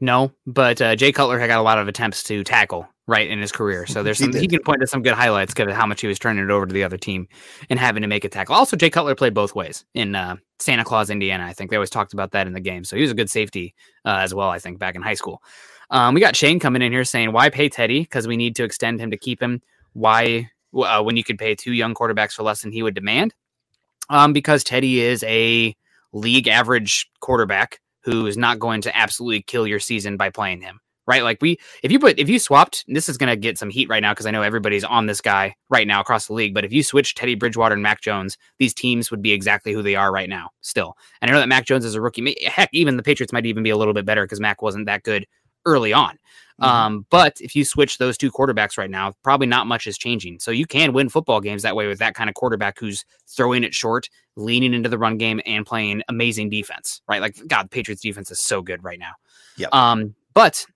No, 0.00 0.32
but 0.46 0.80
uh, 0.80 0.96
Jay 0.96 1.12
Cutler 1.12 1.38
had 1.38 1.48
got 1.48 1.58
a 1.58 1.62
lot 1.62 1.78
of 1.78 1.88
attempts 1.88 2.22
to 2.24 2.44
tackle 2.44 2.88
right 3.06 3.28
in 3.28 3.40
his 3.40 3.50
career. 3.52 3.86
So 3.86 4.02
there's 4.04 4.18
He 4.18 4.24
some 4.24 4.32
he, 4.34 4.46
did. 4.46 4.50
can 4.50 4.62
point 4.64 4.80
to 4.80 4.86
some 4.86 5.02
good 5.02 5.14
highlights 5.14 5.52
because 5.54 5.70
of 5.70 5.76
how 5.76 5.86
much 5.86 6.00
he 6.00 6.06
was 6.06 6.18
turning 6.18 6.44
it 6.44 6.50
over 6.50 6.66
to 6.66 6.72
the 6.72 6.84
other 6.84 6.98
team 6.98 7.26
and 7.70 7.78
having 7.78 8.02
to 8.02 8.08
make 8.08 8.24
a 8.24 8.28
tackle. 8.28 8.54
Also, 8.54 8.76
Jay 8.76 8.90
Cutler 8.90 9.14
played 9.14 9.34
both 9.34 9.54
ways 9.54 9.84
in 9.94 10.14
uh, 10.14 10.36
Santa 10.58 10.84
Claus, 10.84 11.10
Indiana. 11.10 11.44
I 11.44 11.52
think 11.52 11.70
they 11.70 11.76
always 11.76 11.90
talked 11.90 12.12
about 12.12 12.32
that 12.32 12.46
in 12.46 12.52
the 12.52 12.60
game. 12.60 12.84
So 12.84 12.96
he 12.96 13.02
was 13.02 13.10
a 13.10 13.14
good 13.14 13.30
safety 13.30 13.74
uh, 14.04 14.18
as 14.20 14.34
well. 14.34 14.48
I 14.50 14.58
think 14.58 14.78
back 14.78 14.94
in 14.94 15.02
high 15.02 15.14
school. 15.14 15.42
Um, 15.90 16.14
we 16.14 16.20
got 16.20 16.36
Shane 16.36 16.60
coming 16.60 16.82
in 16.82 16.92
here 16.92 17.04
saying, 17.04 17.32
"Why 17.32 17.48
pay 17.48 17.70
Teddy? 17.70 18.00
Because 18.00 18.26
we 18.26 18.36
need 18.36 18.54
to 18.56 18.64
extend 18.64 19.00
him 19.00 19.10
to 19.10 19.16
keep 19.16 19.40
him. 19.42 19.62
Why 19.94 20.50
uh, 20.74 21.02
when 21.02 21.16
you 21.16 21.24
could 21.24 21.38
pay 21.38 21.54
two 21.54 21.72
young 21.72 21.94
quarterbacks 21.94 22.32
for 22.32 22.42
less 22.42 22.60
than 22.60 22.72
he 22.72 22.82
would 22.82 22.94
demand? 22.94 23.34
Um, 24.10 24.34
because 24.34 24.62
Teddy 24.62 25.00
is 25.00 25.22
a 25.24 25.74
league 26.12 26.46
average 26.48 27.10
quarterback 27.20 27.80
who 28.02 28.26
is 28.26 28.36
not 28.36 28.58
going 28.58 28.80
to 28.82 28.96
absolutely 28.96 29.42
kill 29.42 29.66
your 29.66 29.80
season 29.80 30.16
by 30.16 30.30
playing 30.30 30.60
him. 30.60 30.80
Right? 31.06 31.22
Like 31.22 31.38
we, 31.40 31.58
if 31.82 31.90
you 31.90 31.98
put, 31.98 32.18
if 32.18 32.28
you 32.28 32.38
swapped, 32.38 32.84
this 32.86 33.08
is 33.08 33.16
going 33.16 33.30
to 33.30 33.36
get 33.36 33.56
some 33.56 33.70
heat 33.70 33.88
right 33.88 34.02
now 34.02 34.12
because 34.12 34.26
I 34.26 34.30
know 34.30 34.42
everybody's 34.42 34.84
on 34.84 35.06
this 35.06 35.22
guy 35.22 35.54
right 35.70 35.86
now 35.86 36.02
across 36.02 36.26
the 36.26 36.34
league. 36.34 36.52
But 36.52 36.66
if 36.66 36.72
you 36.72 36.82
switch 36.82 37.14
Teddy 37.14 37.34
Bridgewater 37.34 37.72
and 37.72 37.82
Mac 37.82 38.02
Jones, 38.02 38.36
these 38.58 38.74
teams 38.74 39.10
would 39.10 39.22
be 39.22 39.32
exactly 39.32 39.72
who 39.72 39.80
they 39.82 39.94
are 39.94 40.12
right 40.12 40.28
now. 40.28 40.50
Still, 40.60 40.96
and 41.22 41.30
I 41.30 41.32
know 41.32 41.40
that 41.40 41.48
Mac 41.48 41.64
Jones 41.64 41.86
is 41.86 41.94
a 41.94 42.02
rookie. 42.02 42.36
Heck, 42.46 42.68
even 42.74 42.98
the 42.98 43.02
Patriots 43.02 43.32
might 43.32 43.46
even 43.46 43.62
be 43.62 43.70
a 43.70 43.76
little 43.78 43.94
bit 43.94 44.04
better 44.04 44.24
because 44.24 44.38
Mac 44.38 44.60
wasn't 44.60 44.84
that 44.84 45.02
good 45.02 45.26
early 45.66 45.92
on. 45.92 46.18
Um, 46.60 47.06
but 47.10 47.40
if 47.40 47.54
you 47.54 47.64
switch 47.64 47.98
those 47.98 48.18
two 48.18 48.32
quarterbacks 48.32 48.76
right 48.76 48.90
now, 48.90 49.12
probably 49.22 49.46
not 49.46 49.66
much 49.66 49.86
is 49.86 49.96
changing. 49.96 50.40
So 50.40 50.50
you 50.50 50.66
can 50.66 50.92
win 50.92 51.08
football 51.08 51.40
games 51.40 51.62
that 51.62 51.76
way 51.76 51.86
with 51.86 52.00
that 52.00 52.14
kind 52.14 52.28
of 52.28 52.34
quarterback 52.34 52.78
who's 52.78 53.04
throwing 53.28 53.62
it 53.62 53.74
short, 53.74 54.08
leaning 54.36 54.74
into 54.74 54.88
the 54.88 54.98
run 54.98 55.18
game, 55.18 55.40
and 55.46 55.64
playing 55.64 56.02
amazing 56.08 56.50
defense. 56.50 57.00
Right? 57.08 57.20
Like 57.20 57.36
God, 57.46 57.70
Patriots 57.70 58.02
defense 58.02 58.30
is 58.30 58.40
so 58.40 58.60
good 58.60 58.82
right 58.82 58.98
now. 58.98 59.12
Yep. 59.56 59.72
Um, 59.72 60.14
but 60.34 60.66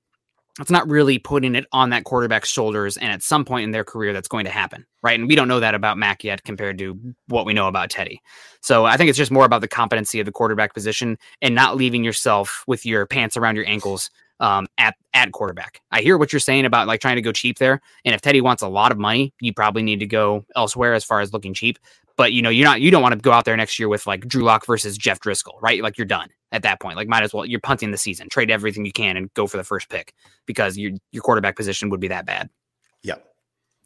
it's 0.61 0.71
not 0.71 0.89
really 0.89 1.19
putting 1.19 1.55
it 1.55 1.65
on 1.73 1.91
that 1.91 2.05
quarterback's 2.05 2.51
shoulders. 2.51 2.97
And 2.99 3.11
at 3.11 3.23
some 3.23 3.45
point 3.45 3.65
in 3.65 3.71
their 3.71 3.85
career, 3.85 4.13
that's 4.13 4.29
going 4.29 4.45
to 4.45 4.51
happen. 4.51 4.85
Right. 5.03 5.19
And 5.19 5.27
we 5.27 5.35
don't 5.35 5.49
know 5.49 5.61
that 5.61 5.75
about 5.75 5.97
Mac 5.97 6.23
yet 6.23 6.45
compared 6.45 6.79
to 6.79 6.99
what 7.27 7.47
we 7.47 7.55
know 7.55 7.69
about 7.69 7.91
Teddy. 7.91 8.21
So 8.61 8.85
I 8.85 8.97
think 8.97 9.09
it's 9.09 9.19
just 9.19 9.31
more 9.31 9.47
about 9.47 9.63
the 9.63 9.69
competency 9.69 10.21
of 10.21 10.27
the 10.27 10.33
quarterback 10.33 10.75
position 10.75 11.17
and 11.41 11.55
not 11.55 11.77
leaving 11.77 12.05
yourself 12.05 12.65
with 12.67 12.85
your 12.85 13.07
pants 13.07 13.37
around 13.37 13.57
your 13.57 13.67
ankles 13.67 14.11
um, 14.41 14.67
at 14.79 14.95
at 15.15 15.33
quarterback. 15.33 15.81
I 15.91 16.01
hear 16.01 16.19
what 16.19 16.33
you're 16.33 16.41
saying 16.41 16.65
about 16.65 16.87
like 16.87 17.01
trying 17.01 17.17
to 17.17 17.23
go 17.23 17.33
cheap 17.33 17.59
there. 17.59 17.81
And 18.05 18.15
if 18.15 18.21
Teddy 18.21 18.41
wants 18.41 18.63
a 18.63 18.69
lot 18.69 18.93
of 18.93 18.99
money, 18.99 19.35
you 19.41 19.53
probably 19.53 19.83
need 19.83 20.01
to 20.01 20.07
go 20.07 20.45
elsewhere 20.57 20.95
as 20.95 21.05
far 21.05 21.21
as 21.21 21.33
looking 21.33 21.55
cheap. 21.55 21.79
But 22.17 22.33
you 22.33 22.43
know, 22.43 22.51
you're 22.51 22.67
not 22.67 22.81
you 22.81 22.91
don't 22.91 23.03
want 23.03 23.15
to 23.15 23.21
go 23.21 23.33
out 23.33 23.45
there 23.45 23.57
next 23.57 23.79
year 23.79 23.89
with 23.89 24.07
like 24.07 24.27
Drew 24.27 24.43
Lock 24.43 24.67
versus 24.67 24.99
Jeff 24.99 25.21
Driskel, 25.21 25.55
right? 25.61 25.83
Like 25.83 25.97
you're 25.97 26.07
done 26.07 26.29
at 26.51 26.63
that 26.63 26.81
point. 26.81 26.97
Like 26.97 27.09
might 27.09 27.23
as 27.23 27.33
well 27.33 27.47
you're 27.47 27.61
punting 27.61 27.91
the 27.91 27.99
season, 27.99 28.29
trade 28.29 28.51
everything 28.51 28.85
you 28.85 28.93
can 28.93 29.17
and 29.17 29.33
go 29.35 29.47
for 29.47 29.57
the 29.57 29.65
first 29.65 29.89
pick 29.89 30.13
because 30.47 30.77
your 30.77 30.93
your 31.11 31.23
quarterback 31.23 31.57
position 31.57 31.89
would 31.91 32.01
be 32.01 32.09
that 32.09 32.27
bad. 32.27 32.51
Yep. 33.03 33.32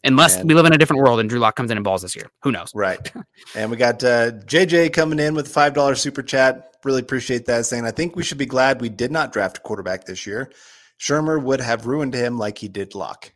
Unless 0.03 0.37
And- 0.37 0.47
we 0.49 0.55
live 0.55 0.65
in 0.65 0.73
a 0.73 0.77
different 0.77 1.01
world 1.01 1.19
and 1.19 1.29
Drew 1.29 1.39
Lock 1.39 1.55
comes 1.55 1.71
in 1.71 1.77
and 1.77 1.83
balls 1.83 2.01
this 2.01 2.15
year. 2.15 2.29
Who 2.43 2.51
knows? 2.51 2.71
Right. 2.73 3.11
And 3.55 3.71
we 3.71 3.77
got 3.77 4.03
uh, 4.03 4.31
JJ 4.31 4.93
coming 4.93 5.19
in 5.19 5.33
with 5.33 5.47
a 5.55 5.59
$5 5.71 5.97
super 5.97 6.21
chat. 6.21 6.75
Really 6.83 7.01
appreciate 7.01 7.45
that. 7.47 7.65
Saying, 7.65 7.85
I 7.85 7.91
think 7.91 8.15
we 8.15 8.23
should 8.23 8.37
be 8.37 8.45
glad 8.45 8.79
we 8.79 8.89
did 8.89 9.11
not 9.11 9.33
draft 9.33 9.57
a 9.57 9.61
quarterback 9.61 10.05
this 10.05 10.25
year. 10.27 10.51
Shurmur 10.99 11.41
would 11.41 11.59
have 11.61 11.85
ruined 11.87 12.13
him 12.13 12.37
like 12.37 12.57
he 12.57 12.67
did 12.67 12.95
Lock. 12.95 13.31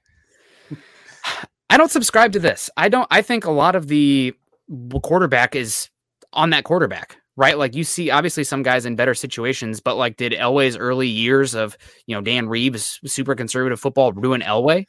I 1.70 1.78
don't 1.78 1.92
subscribe 1.92 2.34
to 2.34 2.40
this. 2.40 2.70
I 2.78 2.90
don't. 2.90 3.08
I 3.12 3.22
think 3.22 3.46
a 3.46 3.52
lot 3.52 3.76
of 3.76 3.88
the 3.88 4.34
quarterback 5.04 5.56
is 5.56 5.90
on 6.34 6.50
that 6.52 6.64
quarterback, 6.64 7.18
right? 7.36 7.58
Like 7.58 7.76
you 7.76 7.84
see, 7.84 8.10
obviously 8.10 8.44
some 8.44 8.64
guys 8.64 8.86
in 8.86 8.96
better 8.96 9.14
situations, 9.14 9.80
but 9.80 9.96
like, 9.96 10.18
did 10.18 10.34
Elway's 10.34 10.76
early 10.78 11.08
years 11.08 11.54
of 11.56 11.78
you 12.08 12.16
know 12.16 12.22
Dan 12.22 12.50
Reeves 12.50 13.00
super 13.06 13.36
conservative 13.36 13.80
football 13.80 14.12
ruin 14.12 14.42
Elway? 14.42 14.86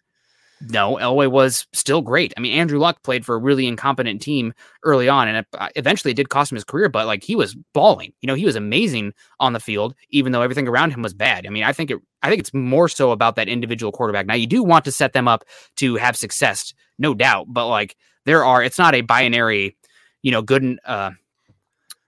No, 0.68 0.96
Elway 0.96 1.30
was 1.30 1.66
still 1.72 2.02
great. 2.02 2.32
I 2.36 2.40
mean, 2.40 2.52
Andrew 2.52 2.78
Luck 2.78 3.02
played 3.02 3.26
for 3.26 3.34
a 3.34 3.38
really 3.38 3.66
incompetent 3.66 4.22
team 4.22 4.54
early 4.84 5.08
on, 5.08 5.26
and 5.26 5.38
it, 5.38 5.46
uh, 5.54 5.68
eventually 5.74 6.12
it 6.12 6.14
did 6.14 6.28
cost 6.28 6.52
him 6.52 6.56
his 6.56 6.64
career. 6.64 6.88
But 6.88 7.06
like 7.06 7.24
he 7.24 7.34
was 7.34 7.56
balling, 7.74 8.12
you 8.20 8.26
know, 8.26 8.34
he 8.34 8.44
was 8.44 8.54
amazing 8.54 9.12
on 9.40 9.54
the 9.54 9.60
field, 9.60 9.94
even 10.10 10.30
though 10.30 10.42
everything 10.42 10.68
around 10.68 10.92
him 10.92 11.02
was 11.02 11.14
bad. 11.14 11.46
I 11.46 11.50
mean, 11.50 11.64
I 11.64 11.72
think 11.72 11.90
it, 11.90 11.98
I 12.22 12.28
think 12.28 12.40
it's 12.40 12.54
more 12.54 12.88
so 12.88 13.10
about 13.10 13.34
that 13.36 13.48
individual 13.48 13.90
quarterback. 13.90 14.26
Now, 14.26 14.34
you 14.34 14.46
do 14.46 14.62
want 14.62 14.84
to 14.84 14.92
set 14.92 15.14
them 15.14 15.26
up 15.26 15.44
to 15.76 15.96
have 15.96 16.16
success, 16.16 16.72
no 16.98 17.12
doubt, 17.12 17.46
but 17.48 17.66
like 17.66 17.96
there 18.24 18.44
are, 18.44 18.62
it's 18.62 18.78
not 18.78 18.94
a 18.94 19.00
binary, 19.00 19.76
you 20.22 20.30
know, 20.30 20.42
good 20.42 20.62
and 20.62 20.78
uh, 20.84 21.10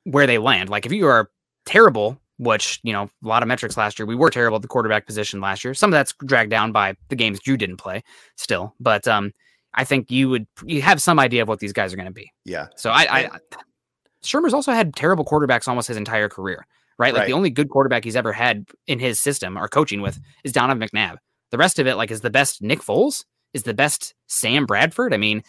where 0.05 0.27
they 0.27 0.39
land. 0.39 0.69
Like 0.69 0.87
if 0.87 0.93
you 0.93 1.07
are 1.07 1.29
terrible, 1.67 2.21
which 2.39 2.81
you 2.83 2.93
know 2.93 3.11
a 3.25 3.29
lot 3.29 3.43
of 3.43 3.49
metrics 3.49 3.77
last 3.77 3.99
year, 3.99 4.07
we 4.07 4.15
were 4.15 4.31
terrible 4.31 4.57
at 4.57 4.63
the 4.63 4.69
quarterback 4.69 5.07
position 5.07 5.41
last 5.41 5.65
year. 5.65 5.75
Some 5.75 5.91
of 5.91 5.93
that's 5.93 6.15
dragged 6.25 6.51
down 6.51 6.73
by 6.73 6.95
the 7.09 7.17
games 7.17 7.41
Drew 7.41 7.57
didn't 7.57 7.77
play, 7.77 8.03
still, 8.37 8.75
but 8.81 9.07
um, 9.07 9.33
I 9.75 9.85
think 9.85 10.11
you 10.11 10.29
would 10.31 10.47
you 10.65 10.83
have 10.83 11.01
some 11.01 11.19
idea 11.19 11.43
of 11.43 11.49
what 11.49 11.61
these 11.61 11.73
guys 11.73 11.93
are 11.93 11.97
going 11.97 12.07
to 12.07 12.13
be. 12.13 12.31
Yeah. 12.45 12.69
So 12.77 12.91
I, 12.91 13.07
I, 13.11 13.31
Shurmur's 14.23 14.55
also 14.55 14.73
had 14.73 14.95
terrible 14.95 15.25
quarterbacks 15.25 15.69
almost 15.69 15.89
his 15.89 15.97
entire 15.97 16.29
career, 16.29 16.67
right? 16.99 17.13
Like 17.13 17.21
Right. 17.23 17.27
the 17.27 17.35
only 17.35 17.51
good 17.51 17.69
quarterback 17.69 18.05
he's 18.05 18.17
ever 18.17 18.33
had 18.33 18.67
in 18.87 18.99
his 18.99 19.21
system 19.21 19.59
or 19.59 19.69
coaching 19.69 20.01
with 20.01 20.19
is 20.45 20.53
Donovan 20.53 20.87
McNabb. 20.89 21.17
The 21.51 21.59
rest 21.59 21.79
of 21.79 21.87
it, 21.87 21.97
like, 21.97 22.11
is 22.11 22.23
the 22.23 22.31
best 22.31 22.63
Nick 22.63 22.81
Foles, 22.81 23.25
is 23.53 23.63
the 23.63 23.75
best 23.75 24.15
Sam 24.27 24.67
Bradford. 24.67 25.15
I 25.15 25.19
mean, 25.19 25.43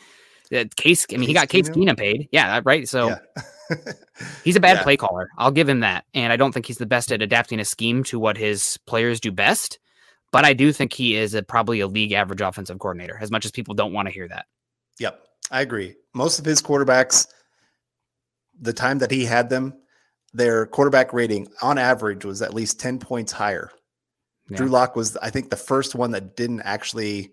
uh, 0.54 0.66
Case. 0.76 1.06
I 1.12 1.18
mean, 1.18 1.28
he 1.28 1.34
got 1.34 1.50
Case 1.50 1.70
Keenum? 1.70 1.94
Keenum 1.94 1.98
paid. 1.98 2.30
Yeah, 2.32 2.62
right. 2.64 2.88
So 2.88 3.10
yeah. 3.10 3.18
he's 4.44 4.56
a 4.56 4.60
bad 4.60 4.78
Yeah. 4.78 4.84
play 4.84 4.98
caller. 4.98 5.30
I'll 5.38 5.52
give 5.52 5.68
him 5.70 5.80
that, 5.82 6.06
and 6.14 6.32
I 6.32 6.36
don't 6.36 6.52
think 6.52 6.66
he's 6.66 6.78
the 6.78 6.86
best 6.86 7.12
at 7.12 7.22
adapting 7.22 7.60
a 7.60 7.66
scheme 7.66 8.04
to 8.06 8.20
what 8.20 8.38
his 8.38 8.78
players 8.86 9.20
do 9.20 9.32
best. 9.32 9.80
But 10.32 10.44
I 10.46 10.54
do 10.54 10.72
think 10.74 10.92
he 10.94 11.16
is 11.16 11.34
a, 11.34 11.44
probably 11.44 11.80
a 11.80 11.88
league 11.88 12.12
average 12.12 12.42
offensive 12.42 12.80
coordinator, 12.80 13.18
as 13.22 13.32
much 13.32 13.46
as 13.46 13.52
people 13.52 13.74
don't 13.74 13.94
want 13.94 14.08
to 14.08 14.14
hear 14.14 14.28
that. 14.28 14.46
Yep, 15.00 15.20
I 15.52 15.62
agree. 15.62 15.96
Most 16.14 16.40
of 16.40 16.46
his 16.46 16.62
quarterbacks, 16.62 17.28
the 18.60 18.74
time 18.74 19.00
that 19.00 19.12
he 19.12 19.26
had 19.26 19.50
them, 19.50 19.74
their 20.34 20.66
quarterback 20.66 21.14
rating 21.14 21.48
on 21.62 21.78
average 21.78 22.26
was 22.26 22.42
at 22.42 22.54
least 22.54 22.80
10 22.80 23.00
points 23.00 23.32
higher. 23.32 23.72
Yeah. 24.50 24.58
Drew 24.58 24.68
Lock 24.68 24.96
was, 24.96 25.16
I 25.18 25.30
think, 25.30 25.50
the 25.50 25.56
first 25.56 25.96
one 25.96 26.12
that 26.12 26.36
didn't 26.36 26.62
actually 26.62 27.32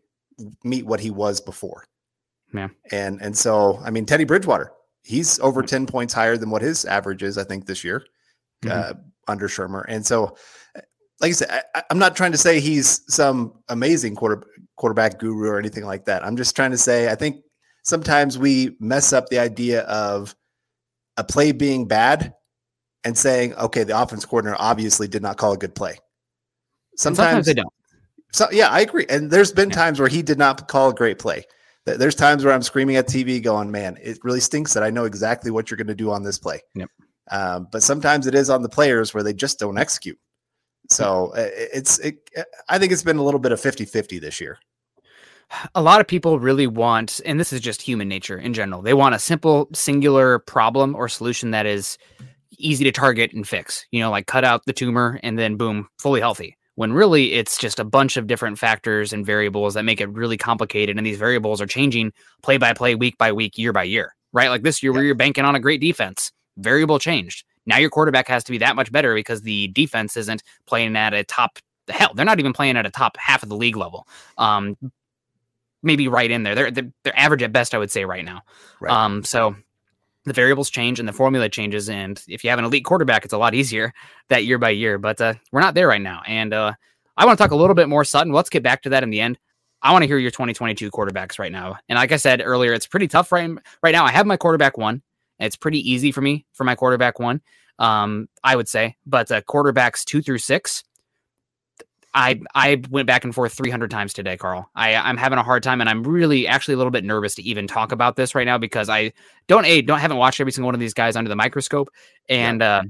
meet 0.64 0.86
what 0.86 1.00
he 1.00 1.10
was 1.10 1.40
before. 1.40 1.84
Yeah. 2.54 2.68
And 2.90 3.20
and 3.20 3.36
so, 3.36 3.80
I 3.84 3.90
mean, 3.90 4.06
Teddy 4.06 4.24
Bridgewater, 4.24 4.72
he's 5.02 5.38
over 5.40 5.62
10 5.62 5.86
points 5.86 6.12
higher 6.14 6.36
than 6.36 6.50
what 6.50 6.62
his 6.62 6.84
average 6.84 7.22
is, 7.22 7.36
I 7.38 7.44
think, 7.44 7.66
this 7.66 7.82
year 7.84 8.04
Mhm. 8.64 8.70
uh, 8.70 8.94
under 9.28 9.48
Shurmur. 9.48 9.84
And 9.88 10.04
so, 10.06 10.36
like 11.20 11.30
I 11.30 11.32
said, 11.32 11.62
I, 11.74 11.82
I'm 11.90 11.98
not 11.98 12.16
trying 12.16 12.32
to 12.32 12.38
say 12.38 12.60
he's 12.60 13.02
some 13.12 13.54
amazing 13.68 14.14
quarter, 14.16 14.42
quarterback 14.76 15.18
guru 15.18 15.48
or 15.48 15.58
anything 15.58 15.84
like 15.84 16.04
that. 16.06 16.24
I'm 16.24 16.36
just 16.36 16.54
trying 16.56 16.70
to 16.72 16.78
say 16.78 17.10
I 17.10 17.14
think 17.14 17.42
sometimes 17.84 18.38
we 18.38 18.76
mess 18.80 19.12
up 19.12 19.28
the 19.28 19.38
idea 19.38 19.82
of 19.82 20.34
a 21.16 21.24
play 21.24 21.52
being 21.52 21.86
bad 21.86 22.34
and 23.04 23.16
saying, 23.18 23.54
okay, 23.54 23.82
the 23.84 24.00
offense 24.00 24.24
coordinator 24.24 24.56
obviously 24.60 25.08
did 25.08 25.22
not 25.22 25.36
call 25.36 25.52
a 25.52 25.56
good 25.58 25.74
play. 25.74 25.98
Sometimes 26.96 27.16
Sometimes, 27.28 27.46
they 27.46 27.54
don't. 27.54 27.72
so 28.32 28.46
yeah, 28.52 28.68
I 28.68 28.80
agree. 28.80 29.06
And 29.08 29.30
there's 29.30 29.52
been 29.52 29.70
Yeah. 29.70 29.76
times 29.76 29.98
where 30.00 30.08
he 30.08 30.22
did 30.22 30.38
not 30.38 30.68
call 30.68 30.90
a 30.90 30.94
great 30.94 31.18
play. 31.18 31.44
Th- 31.86 31.98
There's 31.98 32.14
times 32.14 32.44
where 32.44 32.54
I'm 32.54 32.62
screaming 32.62 32.96
at 32.96 33.06
TV, 33.08 33.42
going, 33.42 33.70
"Man, 33.70 33.98
it 34.02 34.18
really 34.22 34.40
stinks 34.40 34.74
that 34.74 34.82
I 34.82 34.90
know 34.90 35.04
exactly 35.04 35.50
what 35.50 35.70
you're 35.70 35.76
going 35.78 35.86
to 35.86 35.94
do 35.94 36.10
on 36.10 36.22
this 36.22 36.38
play." 36.38 36.60
Yep. 36.74 36.88
Um, 37.30 37.68
but 37.72 37.82
sometimes 37.82 38.26
it 38.26 38.34
is 38.34 38.50
on 38.50 38.62
the 38.62 38.68
players 38.68 39.14
where 39.14 39.22
they 39.22 39.32
just 39.32 39.58
don't 39.58 39.78
execute. 39.78 40.18
So 40.90 41.32
uh, 41.36 41.48
it's, 41.54 41.98
it, 42.00 42.28
I 42.68 42.78
think 42.78 42.92
it's 42.92 43.04
been 43.04 43.16
a 43.16 43.22
little 43.22 43.40
bit 43.40 43.52
of 43.52 43.60
50-50 43.60 44.20
this 44.20 44.40
year. 44.40 44.58
a 45.74 45.82
lot 45.82 46.00
of 46.00 46.06
people 46.06 46.38
really 46.38 46.66
want, 46.66 47.20
and 47.24 47.38
this 47.38 47.52
is 47.52 47.60
just 47.60 47.82
human 47.82 48.08
nature 48.08 48.38
in 48.38 48.54
general, 48.54 48.82
they 48.82 48.94
want 48.94 49.14
a 49.14 49.18
simple, 49.18 49.68
singular 49.72 50.38
problem 50.40 50.94
or 50.94 51.08
solution 51.08 51.50
that 51.52 51.66
is 51.66 51.98
easy 52.58 52.84
to 52.84 52.92
target 52.92 53.32
and 53.32 53.46
fix. 53.48 53.86
You 53.92 54.00
know, 54.00 54.10
like 54.10 54.26
cut 54.26 54.44
out 54.44 54.64
the 54.66 54.72
tumor 54.72 55.20
and 55.22 55.38
then 55.38 55.56
boom, 55.56 55.88
fully 55.98 56.20
healthy. 56.20 56.56
When 56.74 56.92
really 56.92 57.34
it's 57.34 57.58
just 57.58 57.78
a 57.78 57.84
bunch 57.84 58.16
of 58.16 58.26
different 58.26 58.58
factors 58.58 59.12
and 59.12 59.26
variables 59.26 59.74
that 59.74 59.84
make 59.84 60.00
it 60.00 60.08
really 60.08 60.38
complicated. 60.38 60.96
And 60.96 61.06
these 61.06 61.18
variables 61.18 61.60
are 61.60 61.66
changing 61.66 62.12
play 62.42 62.56
by 62.56 62.72
play, 62.72 62.94
week 62.94 63.18
by 63.18 63.32
week, 63.32 63.58
year 63.58 63.72
by 63.72 63.82
year, 63.82 64.14
right? 64.32 64.48
Like 64.48 64.62
this 64.62 64.82
year, 64.82 64.92
where 64.92 65.04
you're 65.04 65.14
banking 65.14 65.44
on 65.44 65.54
a 65.54 65.60
great 65.60 65.80
defense, 65.80 66.32
variable 66.56 66.98
changed. 66.98 67.44
Now 67.66 67.76
your 67.76 67.90
quarterback 67.90 68.26
has 68.28 68.42
to 68.44 68.52
be 68.52 68.58
that 68.58 68.74
much 68.74 68.90
better 68.90 69.14
because 69.14 69.42
the 69.42 69.68
defense 69.68 70.16
isn't 70.16 70.42
playing 70.66 70.96
at 70.96 71.14
a 71.14 71.24
top 71.24 71.58
hell. 71.88 72.12
They're 72.14 72.24
not 72.24 72.38
even 72.40 72.52
playing 72.52 72.76
at 72.76 72.86
a 72.86 72.90
top 72.90 73.16
half 73.16 73.42
of 73.42 73.48
the 73.48 73.56
league 73.56 73.76
level. 73.76 74.06
Um, 74.38 74.76
maybe 75.82 76.08
right 76.08 76.30
in 76.30 76.42
there. 76.42 76.54
They're, 76.54 76.70
they're 76.70 76.92
they're 77.04 77.18
average 77.18 77.42
at 77.42 77.52
best, 77.52 77.74
I 77.74 77.78
would 77.78 77.90
say, 77.90 78.04
right 78.04 78.24
now. 78.24 78.42
Right. 78.80 78.92
Um, 78.92 79.24
so 79.24 79.56
the 80.24 80.32
variables 80.32 80.70
change 80.70 80.98
and 80.98 81.08
the 81.08 81.12
formula 81.12 81.48
changes, 81.48 81.88
and 81.88 82.22
if 82.28 82.44
you 82.44 82.50
have 82.50 82.58
an 82.58 82.64
elite 82.64 82.84
quarterback, 82.84 83.24
it's 83.24 83.32
a 83.32 83.38
lot 83.38 83.54
easier 83.54 83.92
that 84.28 84.44
year 84.44 84.58
by 84.58 84.70
year. 84.70 84.98
But 84.98 85.20
uh, 85.20 85.34
we're 85.50 85.60
not 85.60 85.74
there 85.74 85.88
right 85.88 86.00
now, 86.00 86.22
and 86.26 86.52
uh, 86.52 86.72
I 87.16 87.26
want 87.26 87.38
to 87.38 87.42
talk 87.42 87.50
a 87.50 87.56
little 87.56 87.74
bit 87.74 87.88
more 87.88 88.04
Sutton. 88.04 88.32
Let's 88.32 88.50
get 88.50 88.62
back 88.62 88.82
to 88.82 88.90
that 88.90 89.02
in 89.02 89.10
the 89.10 89.20
end. 89.20 89.38
I 89.82 89.90
want 89.92 90.02
to 90.02 90.06
hear 90.06 90.18
your 90.18 90.30
2022 90.30 90.90
quarterbacks 90.90 91.38
right 91.38 91.52
now, 91.52 91.76
and 91.88 91.96
like 91.96 92.12
I 92.12 92.16
said 92.16 92.42
earlier, 92.44 92.72
it's 92.72 92.86
pretty 92.86 93.08
tough 93.08 93.32
right 93.32 93.50
right 93.82 93.92
now. 93.92 94.04
I 94.04 94.12
have 94.12 94.26
my 94.26 94.36
quarterback 94.36 94.78
one. 94.78 95.02
It's 95.38 95.56
pretty 95.56 95.90
easy 95.90 96.12
for 96.12 96.20
me 96.20 96.46
for 96.52 96.64
my 96.64 96.74
quarterback 96.74 97.18
one. 97.18 97.40
Um, 97.78 98.28
I 98.44 98.54
would 98.54 98.68
say, 98.68 98.96
but 99.06 99.30
uh, 99.32 99.40
quarterbacks 99.42 100.04
two 100.04 100.22
through 100.22 100.38
six. 100.38 100.84
I 102.14 102.40
I 102.54 102.82
went 102.90 103.06
back 103.06 103.24
and 103.24 103.34
forth 103.34 103.52
300 103.54 103.90
times 103.90 104.12
today, 104.12 104.36
Carl. 104.36 104.70
I 104.74 104.94
I'm 104.94 105.16
having 105.16 105.38
a 105.38 105.42
hard 105.42 105.62
time, 105.62 105.80
and 105.80 105.88
I'm 105.88 106.02
really 106.02 106.46
actually 106.46 106.74
a 106.74 106.76
little 106.76 106.90
bit 106.90 107.04
nervous 107.04 107.34
to 107.36 107.42
even 107.42 107.66
talk 107.66 107.92
about 107.92 108.16
this 108.16 108.34
right 108.34 108.44
now 108.44 108.58
because 108.58 108.88
I 108.88 109.12
don't 109.46 109.64
a 109.64 109.82
don't 109.82 109.98
haven't 109.98 110.18
watched 110.18 110.40
every 110.40 110.52
single 110.52 110.66
one 110.66 110.74
of 110.74 110.80
these 110.80 110.94
guys 110.94 111.16
under 111.16 111.28
the 111.28 111.36
microscope, 111.36 111.88
and 112.28 112.62
uh, 112.62 112.82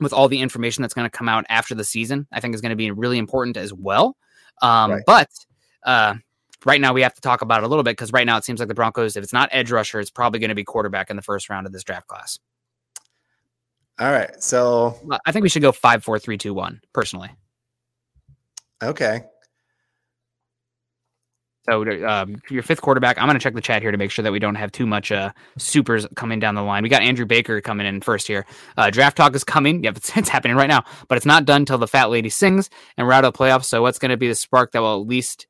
with 0.00 0.12
all 0.12 0.28
the 0.28 0.40
information 0.40 0.82
that's 0.82 0.94
going 0.94 1.06
to 1.06 1.16
come 1.16 1.28
out 1.28 1.44
after 1.48 1.74
the 1.74 1.84
season, 1.84 2.26
I 2.32 2.40
think 2.40 2.54
is 2.54 2.60
going 2.60 2.70
to 2.70 2.76
be 2.76 2.90
really 2.90 3.18
important 3.18 3.56
as 3.56 3.72
well. 3.72 4.16
Um, 4.60 4.92
Right. 4.92 5.02
But 5.06 5.28
uh, 5.84 6.14
right 6.64 6.80
now 6.80 6.92
we 6.92 7.02
have 7.02 7.14
to 7.14 7.20
talk 7.20 7.42
about 7.42 7.62
it 7.62 7.66
a 7.66 7.68
little 7.68 7.82
bit 7.82 7.92
because 7.92 8.12
right 8.12 8.26
now 8.26 8.36
it 8.36 8.44
seems 8.44 8.60
like 8.60 8.68
the 8.68 8.74
Broncos, 8.74 9.16
if 9.16 9.24
it's 9.24 9.32
not 9.32 9.48
edge 9.52 9.70
rusher, 9.70 10.00
it's 10.00 10.10
probably 10.10 10.40
going 10.40 10.50
to 10.50 10.54
be 10.54 10.64
quarterback 10.64 11.10
in 11.10 11.16
the 11.16 11.22
first 11.22 11.48
round 11.50 11.66
of 11.66 11.72
this 11.72 11.84
draft 11.84 12.06
class. 12.06 12.38
All 13.98 14.10
right. 14.10 14.42
So, 14.42 14.98
I 15.26 15.32
think 15.32 15.42
we 15.42 15.48
should 15.48 15.62
go 15.62 15.72
five, 15.72 16.02
four, 16.02 16.18
three, 16.18 16.38
two, 16.38 16.54
one. 16.54 16.80
Personally. 16.92 17.30
Okay. 18.82 19.22
So 21.64 21.82
um, 22.06 22.42
your 22.50 22.64
fifth 22.64 22.80
quarterback, 22.80 23.18
I'm 23.18 23.26
going 23.28 23.38
to 23.38 23.42
check 23.42 23.54
the 23.54 23.60
chat 23.60 23.82
here 23.82 23.92
to 23.92 23.96
make 23.96 24.10
sure 24.10 24.24
that 24.24 24.32
we 24.32 24.40
don't 24.40 24.56
have 24.56 24.72
too 24.72 24.86
much 24.86 25.12
uh, 25.12 25.30
supers 25.58 26.06
coming 26.16 26.40
down 26.40 26.56
the 26.56 26.62
line. 26.62 26.82
We 26.82 26.88
got 26.88 27.02
Andrew 27.02 27.24
Baker 27.24 27.60
coming 27.60 27.86
in 27.86 28.00
first 28.00 28.26
here. 28.26 28.44
Uh, 28.76 28.90
draft 28.90 29.16
talk 29.16 29.34
is 29.36 29.44
coming. 29.44 29.84
Yep, 29.84 29.96
it's, 29.98 30.16
it's 30.16 30.28
happening 30.28 30.56
right 30.56 30.68
now, 30.68 30.82
but 31.08 31.16
it's 31.16 31.26
not 31.26 31.44
done 31.44 31.64
till 31.64 31.78
the 31.78 31.86
fat 31.86 32.10
lady 32.10 32.28
sings 32.28 32.68
and 32.96 33.06
we're 33.06 33.12
out 33.12 33.24
of 33.24 33.32
the 33.32 33.38
playoffs. 33.38 33.66
So 33.66 33.80
what's 33.80 33.98
going 33.98 34.10
to 34.10 34.16
be 34.16 34.28
the 34.28 34.34
spark 34.34 34.72
that 34.72 34.82
will 34.82 35.00
at 35.00 35.06
least 35.06 35.46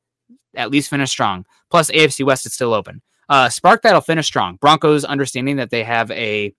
at 0.55 0.69
least 0.69 0.89
finish 0.91 1.09
strong? 1.09 1.45
Plus 1.71 1.89
AFC 1.89 2.23
West 2.23 2.45
is 2.45 2.53
still 2.53 2.75
open. 2.75 3.01
Uh, 3.27 3.49
spark 3.49 3.81
that'll 3.81 4.01
finish 4.01 4.27
strong. 4.27 4.57
Broncos 4.57 5.03
understanding 5.03 5.55
that 5.55 5.71
they 5.71 5.83
have 5.83 6.11
a 6.11 6.53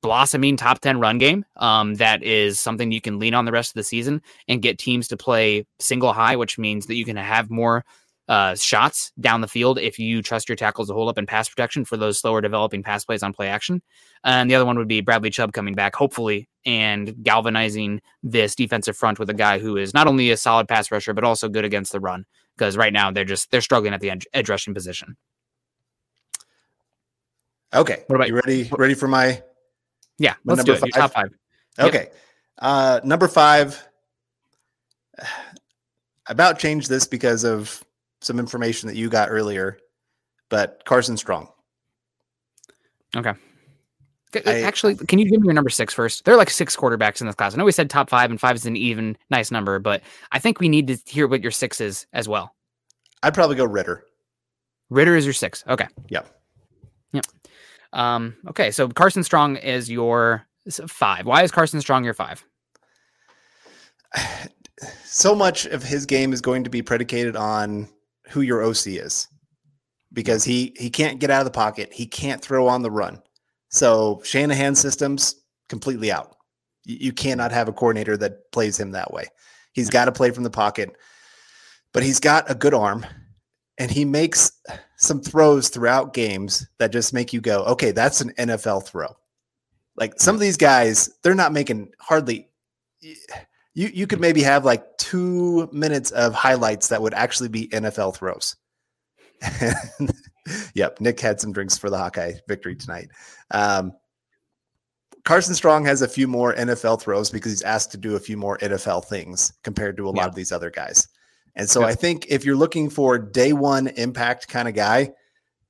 blossoming 0.00 0.56
top 0.56 0.80
10 0.80 1.00
run 1.00 1.18
game 1.18 1.44
um, 1.56 1.94
that 1.94 2.22
is 2.22 2.60
something 2.60 2.92
you 2.92 3.00
can 3.00 3.18
lean 3.18 3.34
on 3.34 3.44
the 3.44 3.52
rest 3.52 3.70
of 3.70 3.74
the 3.74 3.82
season 3.82 4.22
and 4.46 4.62
get 4.62 4.78
teams 4.78 5.08
to 5.08 5.16
play 5.16 5.66
single 5.80 6.12
high 6.12 6.36
which 6.36 6.58
means 6.58 6.86
that 6.86 6.94
you 6.94 7.04
can 7.04 7.16
have 7.16 7.50
more 7.50 7.84
uh, 8.28 8.54
shots 8.54 9.10
down 9.18 9.40
the 9.40 9.48
field 9.48 9.78
if 9.78 9.98
you 9.98 10.22
trust 10.22 10.48
your 10.48 10.56
tackles 10.56 10.88
to 10.88 10.94
hold 10.94 11.08
up 11.08 11.18
in 11.18 11.26
pass 11.26 11.48
protection 11.48 11.84
for 11.84 11.96
those 11.96 12.18
slower 12.18 12.40
developing 12.40 12.82
pass 12.82 13.04
plays 13.04 13.22
on 13.22 13.32
play 13.32 13.48
action. 13.48 13.80
And 14.22 14.50
the 14.50 14.54
other 14.54 14.66
one 14.66 14.76
would 14.76 14.88
be 14.88 15.00
Bradley 15.00 15.30
Chubb 15.30 15.52
coming 15.52 15.74
back, 15.74 15.96
hopefully, 15.96 16.48
and 16.66 17.14
galvanizing 17.22 18.02
this 18.22 18.54
defensive 18.54 18.96
front 18.96 19.18
with 19.18 19.30
a 19.30 19.34
guy 19.34 19.58
who 19.58 19.76
is 19.78 19.94
not 19.94 20.06
only 20.06 20.30
a 20.30 20.36
solid 20.36 20.68
pass 20.68 20.90
rusher, 20.90 21.14
but 21.14 21.24
also 21.24 21.48
good 21.48 21.64
against 21.64 21.90
the 21.92 22.00
run. 22.00 22.26
Because 22.56 22.76
right 22.76 22.92
now 22.92 23.10
they're 23.10 23.24
just 23.24 23.50
they're 23.50 23.60
struggling 23.60 23.94
at 23.94 24.00
the 24.00 24.10
edge, 24.10 24.26
edge 24.34 24.50
rushing 24.50 24.74
position. 24.74 25.16
Okay. 27.72 28.04
What 28.08 28.16
about- 28.16 28.28
you 28.28 28.34
ready? 28.34 28.68
Ready 28.76 28.94
for 28.94 29.08
my 29.08 29.42
Yeah, 30.18 30.34
My 30.44 30.52
let's 30.54 30.64
do 30.64 30.72
it. 30.72 30.74
number 30.80 30.86
Your 30.86 31.02
top 31.02 31.12
five. 31.12 31.30
Yep. 31.78 31.86
Okay. 31.88 32.08
Uh, 32.58 33.00
number 33.04 33.28
five. 33.28 33.86
About 36.26 36.58
changed 36.58 36.90
this 36.90 37.06
because 37.06 37.42
of 37.44 37.82
some 38.20 38.38
information 38.38 38.86
that 38.88 38.96
you 38.96 39.08
got 39.08 39.30
earlier, 39.30 39.78
but 40.50 40.82
Carson 40.84 41.16
Strong. 41.16 41.48
Okay. 43.16 43.32
I- 44.44 44.60
Actually, 44.60 44.94
can 44.96 45.18
you 45.18 45.24
give 45.30 45.40
me 45.40 45.46
your 45.46 45.54
number 45.54 45.70
six 45.70 45.94
first? 45.94 46.26
There 46.26 46.34
are 46.34 46.36
like 46.36 46.50
six 46.50 46.76
quarterbacks 46.76 47.22
in 47.22 47.26
this 47.26 47.34
class. 47.34 47.54
I 47.54 47.56
know 47.56 47.64
we 47.64 47.72
said 47.72 47.88
top 47.88 48.10
five, 48.10 48.30
and 48.30 48.38
five 48.38 48.56
is 48.56 48.66
an 48.66 48.76
even 48.76 49.16
nice 49.30 49.50
number, 49.50 49.78
but 49.78 50.02
I 50.30 50.38
think 50.38 50.60
we 50.60 50.68
need 50.68 50.86
to 50.88 50.98
hear 51.06 51.26
what 51.26 51.42
your 51.42 51.50
six 51.50 51.80
is 51.80 52.06
as 52.12 52.28
well. 52.28 52.54
I'd 53.22 53.32
probably 53.32 53.56
go 53.56 53.64
Ritter. 53.64 54.04
Ritter 54.90 55.16
is 55.16 55.24
your 55.24 55.32
six. 55.32 55.64
Okay. 55.66 55.86
Yep. 56.10 56.26
Yep. 56.26 56.37
Um, 57.92 58.36
okay. 58.48 58.70
So 58.70 58.88
Carson 58.88 59.24
Strong 59.24 59.56
is 59.56 59.90
your 59.90 60.46
five. 60.86 61.26
Why 61.26 61.42
is 61.42 61.50
Carson 61.50 61.80
Strong 61.80 62.04
your 62.04 62.14
five? 62.14 62.44
So 65.02 65.34
much 65.34 65.66
of 65.66 65.82
his 65.82 66.06
game 66.06 66.32
is 66.32 66.40
going 66.40 66.62
to 66.62 66.70
be 66.70 66.82
predicated 66.82 67.34
on 67.34 67.88
who 68.28 68.42
your 68.42 68.62
OC 68.62 68.86
is, 68.86 69.26
because 70.12 70.44
he 70.44 70.72
he 70.78 70.88
can't 70.88 71.18
get 71.18 71.30
out 71.30 71.40
of 71.40 71.46
the 71.46 71.50
pocket. 71.50 71.92
He 71.92 72.06
can't 72.06 72.40
throw 72.40 72.68
on 72.68 72.82
the 72.82 72.90
run. 72.90 73.20
So 73.70 74.22
Shanahan 74.24 74.76
systems 74.76 75.34
completely 75.68 76.12
out. 76.12 76.36
You, 76.84 76.96
you 77.00 77.12
cannot 77.12 77.50
have 77.50 77.66
a 77.66 77.72
coordinator 77.72 78.16
that 78.18 78.52
plays 78.52 78.78
him 78.78 78.92
that 78.92 79.12
way. 79.12 79.24
He's 79.72 79.90
got 79.90 80.04
to 80.04 80.12
play 80.12 80.30
from 80.30 80.44
the 80.44 80.50
pocket, 80.50 80.94
but 81.92 82.04
he's 82.04 82.20
got 82.20 82.48
a 82.48 82.54
good 82.54 82.74
arm, 82.74 83.04
and 83.78 83.90
he 83.90 84.04
makes 84.04 84.52
some 84.98 85.20
throws 85.20 85.68
throughout 85.68 86.12
games 86.12 86.66
that 86.78 86.92
just 86.92 87.14
make 87.14 87.32
you 87.32 87.40
go, 87.40 87.64
okay, 87.64 87.92
that's 87.92 88.20
an 88.20 88.32
NFL 88.32 88.86
throw. 88.86 89.16
Like 89.96 90.20
some 90.20 90.34
of 90.34 90.40
these 90.40 90.56
guys, 90.56 91.08
they're 91.22 91.34
not 91.34 91.52
making 91.52 91.92
hardly. 91.98 92.48
You 93.00 93.88
you 93.92 94.06
could 94.06 94.20
maybe 94.20 94.42
have 94.42 94.64
like 94.64 94.96
two 94.98 95.68
minutes 95.72 96.10
of 96.10 96.34
highlights 96.34 96.88
that 96.88 97.00
would 97.00 97.14
actually 97.14 97.48
be 97.48 97.68
NFL 97.68 98.16
throws. 98.16 98.56
yep, 100.74 101.00
Nick 101.00 101.20
had 101.20 101.40
some 101.40 101.52
drinks 101.52 101.78
for 101.78 101.90
the 101.90 101.98
Hawkeye 101.98 102.34
victory 102.48 102.74
tonight. 102.74 103.08
Um, 103.52 103.92
Carson 105.24 105.54
Strong 105.54 105.84
has 105.84 106.02
a 106.02 106.08
few 106.08 106.26
more 106.26 106.54
NFL 106.54 107.00
throws 107.00 107.30
because 107.30 107.52
he's 107.52 107.62
asked 107.62 107.92
to 107.92 107.98
do 107.98 108.16
a 108.16 108.20
few 108.20 108.36
more 108.36 108.58
NFL 108.58 109.04
things 109.04 109.52
compared 109.62 109.96
to 109.98 110.08
a 110.08 110.10
lot 110.10 110.28
of 110.28 110.34
these 110.34 110.52
other 110.52 110.70
guys. 110.70 111.06
And 111.56 111.68
so 111.68 111.82
I 111.82 111.94
think 111.94 112.26
if 112.28 112.44
you're 112.44 112.56
looking 112.56 112.88
for 112.88 113.18
day 113.18 113.52
one 113.52 113.88
impact 113.88 114.48
kind 114.48 114.68
of 114.68 114.74
guy, 114.74 115.10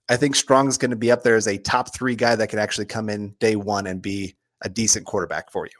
I 0.08 0.16
think 0.16 0.36
Strong 0.36 0.68
is 0.68 0.78
going 0.78 0.90
to 0.90 0.96
be 0.96 1.10
up 1.10 1.22
there 1.22 1.36
as 1.36 1.46
a 1.46 1.58
top 1.58 1.94
three 1.94 2.14
guy 2.14 2.36
that 2.36 2.48
could 2.48 2.58
actually 2.58 2.86
come 2.86 3.08
in 3.08 3.34
day 3.40 3.56
one 3.56 3.86
and 3.86 4.00
be 4.00 4.36
a 4.62 4.68
decent 4.68 5.06
quarterback 5.06 5.50
for 5.50 5.66
you. 5.66 5.72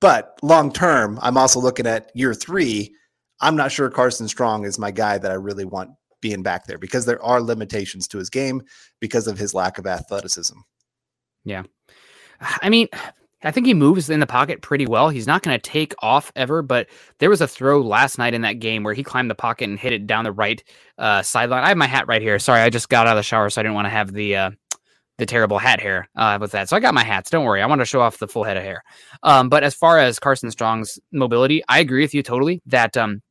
But 0.00 0.38
long 0.42 0.72
term, 0.72 1.18
I'm 1.22 1.36
also 1.36 1.60
looking 1.60 1.86
at 1.86 2.10
year 2.14 2.34
three. 2.34 2.94
I'm 3.40 3.56
not 3.56 3.72
sure 3.72 3.90
Carson 3.90 4.28
Strong 4.28 4.64
is 4.64 4.78
my 4.78 4.90
guy 4.90 5.18
that 5.18 5.30
I 5.30 5.34
really 5.34 5.64
want 5.64 5.90
being 6.20 6.42
back 6.42 6.66
there 6.66 6.78
because 6.78 7.06
there 7.06 7.22
are 7.22 7.40
limitations 7.40 8.06
to 8.08 8.18
his 8.18 8.30
game 8.30 8.62
because 9.00 9.26
of 9.26 9.38
his 9.38 9.54
lack 9.54 9.78
of 9.78 9.86
athleticism. 9.86 10.58
Yeah. 11.44 11.62
I 12.40 12.68
mean, 12.68 12.88
I 13.42 13.50
think 13.50 13.66
he 13.66 13.74
moves 13.74 14.10
in 14.10 14.20
the 14.20 14.26
pocket 14.26 14.60
pretty 14.60 14.86
well. 14.86 15.08
He's 15.08 15.26
not 15.26 15.42
going 15.42 15.58
to 15.58 15.70
take 15.70 15.94
off 16.00 16.30
ever, 16.36 16.60
but 16.62 16.88
there 17.18 17.30
was 17.30 17.40
a 17.40 17.48
throw 17.48 17.80
last 17.80 18.18
night 18.18 18.34
in 18.34 18.42
that 18.42 18.54
game 18.54 18.82
where 18.82 18.94
he 18.94 19.02
climbed 19.02 19.30
the 19.30 19.34
pocket 19.34 19.68
and 19.68 19.78
hit 19.78 19.92
it 19.92 20.06
down 20.06 20.24
the 20.24 20.32
right 20.32 20.62
uh, 20.98 21.22
sideline. 21.22 21.64
I 21.64 21.68
have 21.68 21.76
my 21.76 21.86
hat 21.86 22.06
right 22.06 22.20
here. 22.20 22.38
Sorry, 22.38 22.60
I 22.60 22.68
just 22.68 22.88
got 22.88 23.06
out 23.06 23.16
of 23.16 23.18
the 23.18 23.22
shower, 23.22 23.48
so 23.48 23.60
I 23.60 23.62
didn't 23.62 23.74
want 23.74 23.86
to 23.86 23.90
have 23.90 24.12
the 24.12 24.36
uh, 24.36 24.50
the 25.16 25.26
terrible 25.26 25.58
hat 25.58 25.80
hair 25.80 26.08
uh, 26.16 26.38
with 26.40 26.52
that. 26.52 26.68
So 26.68 26.76
I 26.76 26.80
got 26.80 26.94
my 26.94 27.04
hats. 27.04 27.30
Don't 27.30 27.44
worry, 27.44 27.62
I 27.62 27.66
want 27.66 27.80
to 27.80 27.84
show 27.84 28.00
off 28.00 28.18
the 28.18 28.28
full 28.28 28.44
head 28.44 28.56
of 28.56 28.62
hair. 28.62 28.82
Um, 29.22 29.48
but 29.48 29.62
as 29.62 29.74
far 29.74 29.98
as 29.98 30.18
Carson 30.18 30.50
Strong's 30.50 30.98
mobility, 31.12 31.62
I 31.68 31.78
agree 31.80 32.02
with 32.02 32.14
you 32.14 32.22
totally 32.22 32.62
that 32.66 32.96
um, 32.96 33.22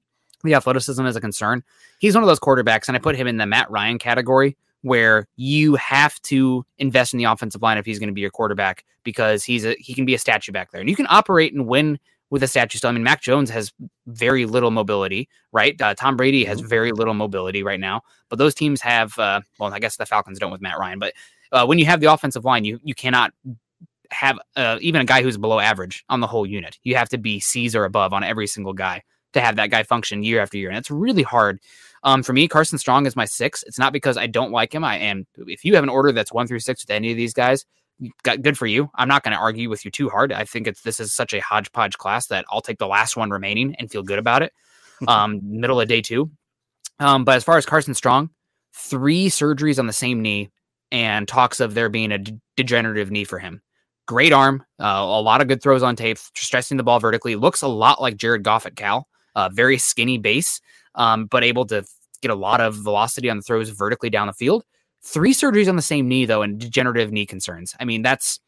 the 0.44 0.54
athleticism 0.54 1.06
is 1.06 1.16
a 1.16 1.22
concern. 1.22 1.64
He's 2.00 2.16
one 2.16 2.24
of 2.24 2.28
those 2.28 2.40
quarterbacks, 2.40 2.88
and 2.88 2.96
I 2.96 3.00
put 3.00 3.16
him 3.16 3.28
in 3.28 3.38
the 3.38 3.46
Matt 3.46 3.70
Ryan 3.70 3.98
category 3.98 4.56
where 4.82 5.28
you 5.36 5.76
have 5.76 6.20
to 6.22 6.66
invest 6.78 7.14
in 7.14 7.18
the 7.18 7.26
offensive 7.26 7.62
line 7.62 7.78
if 7.78 7.86
he's 7.86 8.00
going 8.00 8.08
to 8.08 8.14
be 8.14 8.22
your 8.22 8.30
quarterback 8.30 8.86
because 9.04 9.44
he's 9.44 9.66
a 9.66 9.76
he 9.80 9.94
can 9.94 10.06
be 10.06 10.14
a 10.14 10.20
statue 10.20 10.52
back 10.52 10.72
there 10.72 10.82
and 10.82 10.90
you 10.90 10.96
can 10.96 11.08
operate 11.10 11.54
and 11.54 11.68
win 11.68 12.00
with 12.30 12.44
a 12.44 12.48
statue 12.48 12.78
still. 12.78 12.90
I 12.90 12.94
mean, 12.94 13.04
Mac 13.04 13.22
Jones 13.22 13.50
has 13.50 13.74
very 14.08 14.46
little 14.46 14.72
mobility, 14.72 15.28
right? 15.52 15.80
Uh, 15.82 15.96
Tom 15.96 16.16
Brady 16.16 16.44
has 16.46 16.60
very 16.60 16.92
little 16.92 17.14
mobility 17.14 17.64
right 17.64 17.80
now, 17.80 18.02
but 18.30 18.38
those 18.38 18.54
teams 18.54 18.82
have. 18.82 19.18
Uh, 19.18 19.42
well, 19.60 19.74
I 19.74 19.80
guess 19.80 19.98
the 19.98 20.06
Falcons 20.06 20.40
don't 20.40 20.52
with 20.52 20.62
Matt 20.62 20.78
Ryan, 20.78 21.00
but 21.00 21.14
uh, 21.52 21.66
when 21.66 21.80
you 21.80 21.86
have 21.86 22.00
the 22.00 22.12
offensive 22.12 22.46
line, 22.46 22.66
you 22.66 22.80
you 22.84 22.94
cannot 22.94 23.34
have 24.12 24.40
uh, 24.56 24.78
even 24.82 25.02
a 25.02 25.06
guy 25.06 25.22
who's 25.22 25.38
below 25.38 25.60
average 25.60 26.04
on 26.10 26.20
the 26.20 26.28
whole 26.28 26.46
unit. 26.46 26.80
You 26.84 26.96
have 26.96 27.10
to 27.10 27.18
be 27.18 27.40
C's 27.40 27.76
or 27.76 27.86
above 27.86 28.14
on 28.14 28.24
every 28.24 28.48
single 28.48 28.74
guy 28.74 29.04
to 29.34 29.42
have 29.42 29.56
that 29.58 29.70
guy 29.70 29.84
function 29.84 30.24
year 30.24 30.42
after 30.42 30.58
year, 30.58 30.70
and 30.70 30.78
it's 30.78 30.92
really 30.92 31.24
hard. 31.24 31.60
Um, 32.04 32.24
for 32.24 32.34
me, 32.34 32.48
Carson 32.48 32.78
Strong 32.78 33.06
is 33.06 33.16
my 33.16 33.26
six. 33.26 33.64
It's 33.64 33.80
not 33.80 33.94
because 33.94 34.18
I 34.18 34.28
don't 34.28 34.52
like 34.52 34.74
him. 34.74 34.84
I 34.84 34.98
am. 34.98 35.28
If 35.38 35.66
you 35.66 35.76
have 35.76 35.84
an 35.84 35.90
order 35.90 36.12
that's 36.12 36.34
one 36.34 36.48
through 36.48 36.60
six 36.60 36.84
with 36.84 36.90
any 36.90 37.12
of 37.12 37.18
these 37.18 37.34
guys, 37.34 37.66
got 38.24 38.42
good 38.42 38.58
for 38.58 38.68
you. 38.68 38.90
I'm 38.96 39.08
not 39.08 39.24
going 39.24 39.34
to 39.34 39.40
argue 39.42 39.70
with 39.70 39.84
you 39.86 39.92
too 39.92 40.10
hard. 40.10 40.32
I 40.32 40.46
think 40.46 40.68
it's 40.68 40.82
this 40.82 41.00
is 41.00 41.14
such 41.14 41.34
a 41.34 41.42
hodgepodge 41.42 41.98
class 41.98 42.28
that 42.28 42.46
I'll 42.50 42.62
take 42.62 42.80
the 42.80 42.88
last 42.88 43.18
one 43.18 43.30
remaining 43.30 43.76
and 43.76 43.92
feel 43.92 44.04
good 44.04 44.20
about 44.20 44.42
it. 44.42 44.54
Um, 45.08 45.40
middle 45.42 45.80
of 45.80 45.88
day 45.88 46.02
two. 46.02 46.30
Um, 47.00 47.24
but 47.24 47.38
as 47.38 47.46
far 47.46 47.56
as 47.56 47.66
Carson 47.66 47.94
Strong, 47.94 48.32
three 48.74 49.30
surgeries 49.30 49.80
on 49.80 49.88
the 49.88 49.94
same 49.94 50.22
knee 50.22 50.50
and 50.92 51.26
talks 51.26 51.62
of 51.62 51.74
there 51.74 51.88
being 51.88 52.12
a 52.12 52.18
d- 52.18 52.38
degenerative 52.58 53.10
knee 53.10 53.24
for 53.24 53.40
him. 53.40 53.62
Great 54.08 54.34
arm, 54.34 54.62
uh, 54.78 54.84
a 54.84 55.22
lot 55.22 55.40
of 55.40 55.48
good 55.48 55.62
throws 55.62 55.84
on 55.84 55.96
tape, 55.96 56.18
stressing 56.36 56.76
the 56.76 56.84
ball 56.84 57.00
vertically. 57.00 57.36
Looks 57.38 57.62
a 57.62 57.68
lot 57.70 58.02
like 58.02 58.18
Jared 58.18 58.44
Goff 58.44 58.66
at 58.66 58.76
Cal. 58.76 59.08
Uh, 59.36 59.50
very 59.54 59.78
skinny 59.78 60.18
base, 60.18 60.60
um, 61.00 61.26
but 61.26 61.44
able 61.44 61.66
to 61.66 61.84
get 62.22 62.30
a 62.30 62.36
lot 62.36 62.62
of 62.62 62.76
velocity 62.76 63.30
on 63.30 63.38
the 63.38 63.44
throws 63.44 63.70
vertically 63.70 64.12
down 64.12 64.28
the 64.28 64.34
field. 64.34 64.64
Three 65.02 65.34
surgeries 65.34 65.70
on 65.70 65.78
the 65.78 65.82
same 65.82 66.08
knee 66.08 66.26
though, 66.26 66.44
and 66.44 66.60
degenerative 66.60 67.12
knee 67.12 67.26
concerns. 67.26 67.74
I 67.80 67.86
mean, 67.86 68.04
that's 68.04 68.40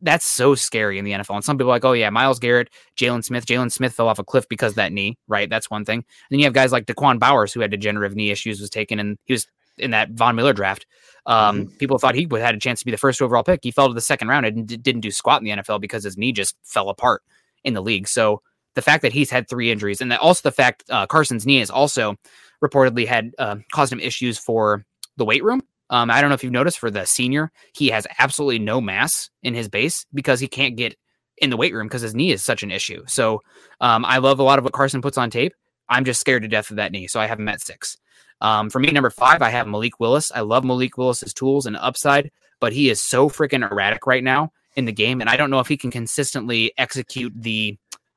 that's 0.00 0.26
so 0.26 0.56
scary 0.56 0.98
in 0.98 1.04
the 1.04 1.12
NFL. 1.12 1.36
And 1.36 1.44
some 1.44 1.56
people 1.56 1.70
are 1.70 1.76
like, 1.76 1.84
oh 1.84 1.92
yeah, 1.92 2.10
Myles 2.10 2.40
Garrett, 2.40 2.70
Jaylon 2.96 3.22
Smith. 3.22 3.46
Jaylon 3.46 3.70
Smith 3.70 3.92
fell 3.92 4.08
off 4.08 4.18
a 4.18 4.24
cliff 4.24 4.48
because 4.48 4.72
of 4.72 4.76
that 4.76 4.92
knee, 4.92 5.16
right? 5.28 5.48
That's 5.48 5.70
one 5.70 5.84
thing. 5.84 5.98
And 5.98 6.04
then 6.30 6.40
you 6.40 6.44
have 6.46 6.54
guys 6.54 6.72
like 6.72 6.86
Da'Quan 6.86 7.20
Bowers 7.20 7.52
who 7.52 7.60
had 7.60 7.70
degenerative 7.70 8.16
knee 8.16 8.30
issues, 8.30 8.60
was 8.60 8.70
taken 8.70 8.98
and 8.98 9.16
he 9.26 9.34
was 9.34 9.46
in 9.78 9.92
that 9.92 10.10
Von 10.10 10.34
Miller 10.34 10.52
draft. 10.52 10.86
Um, 11.26 11.68
People 11.78 11.98
thought 11.98 12.16
he 12.16 12.26
would 12.26 12.40
had 12.40 12.54
a 12.54 12.58
chance 12.58 12.80
to 12.80 12.84
be 12.84 12.90
the 12.90 12.96
first 12.96 13.22
overall 13.22 13.44
pick. 13.44 13.60
He 13.62 13.70
fell 13.70 13.86
to 13.86 13.94
the 13.94 14.00
second 14.00 14.26
round 14.26 14.44
and 14.44 14.66
d- 14.66 14.76
didn't 14.76 15.02
do 15.02 15.10
squat 15.12 15.40
in 15.40 15.44
the 15.44 15.62
NFL 15.62 15.80
because 15.80 16.02
his 16.02 16.18
knee 16.18 16.32
just 16.32 16.56
fell 16.64 16.88
apart 16.88 17.22
in 17.62 17.74
the 17.74 17.82
league. 17.82 18.08
So 18.08 18.42
the 18.74 18.82
fact 18.82 19.02
that 19.02 19.12
he's 19.12 19.30
had 19.30 19.48
three 19.48 19.70
injuries, 19.70 20.00
and 20.00 20.10
that 20.12 20.20
also 20.20 20.40
the 20.42 20.52
fact 20.52 20.84
uh, 20.90 21.06
Carson's 21.06 21.46
knee 21.46 21.58
has 21.58 21.70
also 21.70 22.16
reportedly 22.62 23.06
had 23.06 23.32
uh, 23.38 23.56
caused 23.72 23.92
him 23.92 24.00
issues 24.00 24.38
for 24.38 24.84
the 25.16 25.24
weight 25.24 25.44
room. 25.44 25.62
Um, 25.90 26.10
I 26.10 26.20
don't 26.20 26.30
know 26.30 26.34
if 26.34 26.42
you've 26.42 26.52
noticed 26.52 26.78
for 26.78 26.90
the 26.90 27.04
senior, 27.04 27.52
he 27.74 27.88
has 27.88 28.06
absolutely 28.18 28.58
no 28.58 28.80
mass 28.80 29.28
in 29.42 29.54
his 29.54 29.68
base 29.68 30.06
because 30.14 30.40
he 30.40 30.48
can't 30.48 30.76
get 30.76 30.96
in 31.38 31.50
the 31.50 31.56
weight 31.56 31.74
room 31.74 31.86
because 31.86 32.02
his 32.02 32.14
knee 32.14 32.32
is 32.32 32.42
such 32.42 32.62
an 32.62 32.70
issue. 32.70 33.02
So 33.06 33.42
um, 33.80 34.04
I 34.04 34.18
love 34.18 34.38
a 34.38 34.42
lot 34.42 34.58
of 34.58 34.64
what 34.64 34.72
Carson 34.72 35.02
puts 35.02 35.18
on 35.18 35.28
tape. 35.28 35.52
I'm 35.88 36.04
just 36.04 36.20
scared 36.20 36.42
to 36.42 36.48
death 36.48 36.70
of 36.70 36.76
that 36.76 36.92
knee, 36.92 37.08
so 37.08 37.20
I 37.20 37.26
have 37.26 37.38
him 37.38 37.48
at 37.48 37.60
six. 37.60 37.98
Um, 38.40 38.70
for 38.70 38.78
me, 38.78 38.90
number 38.90 39.10
five, 39.10 39.42
I 39.42 39.50
have 39.50 39.66
Malik 39.66 40.00
Willis. 40.00 40.32
I 40.32 40.40
love 40.40 40.64
Malik 40.64 40.96
Willis's 40.96 41.34
tools 41.34 41.66
and 41.66 41.76
upside, 41.76 42.30
but 42.58 42.72
he 42.72 42.88
is 42.88 43.00
so 43.02 43.28
freaking 43.28 43.68
erratic 43.70 44.06
right 44.06 44.24
now 44.24 44.52
in 44.76 44.86
the 44.86 44.92
game, 44.92 45.20
and 45.20 45.28
I 45.28 45.36
don't 45.36 45.50
know 45.50 45.60
if 45.60 45.68
he 45.68 45.76
can 45.76 45.90
consistently 45.90 46.72
execute 46.78 47.32
the 47.36 47.76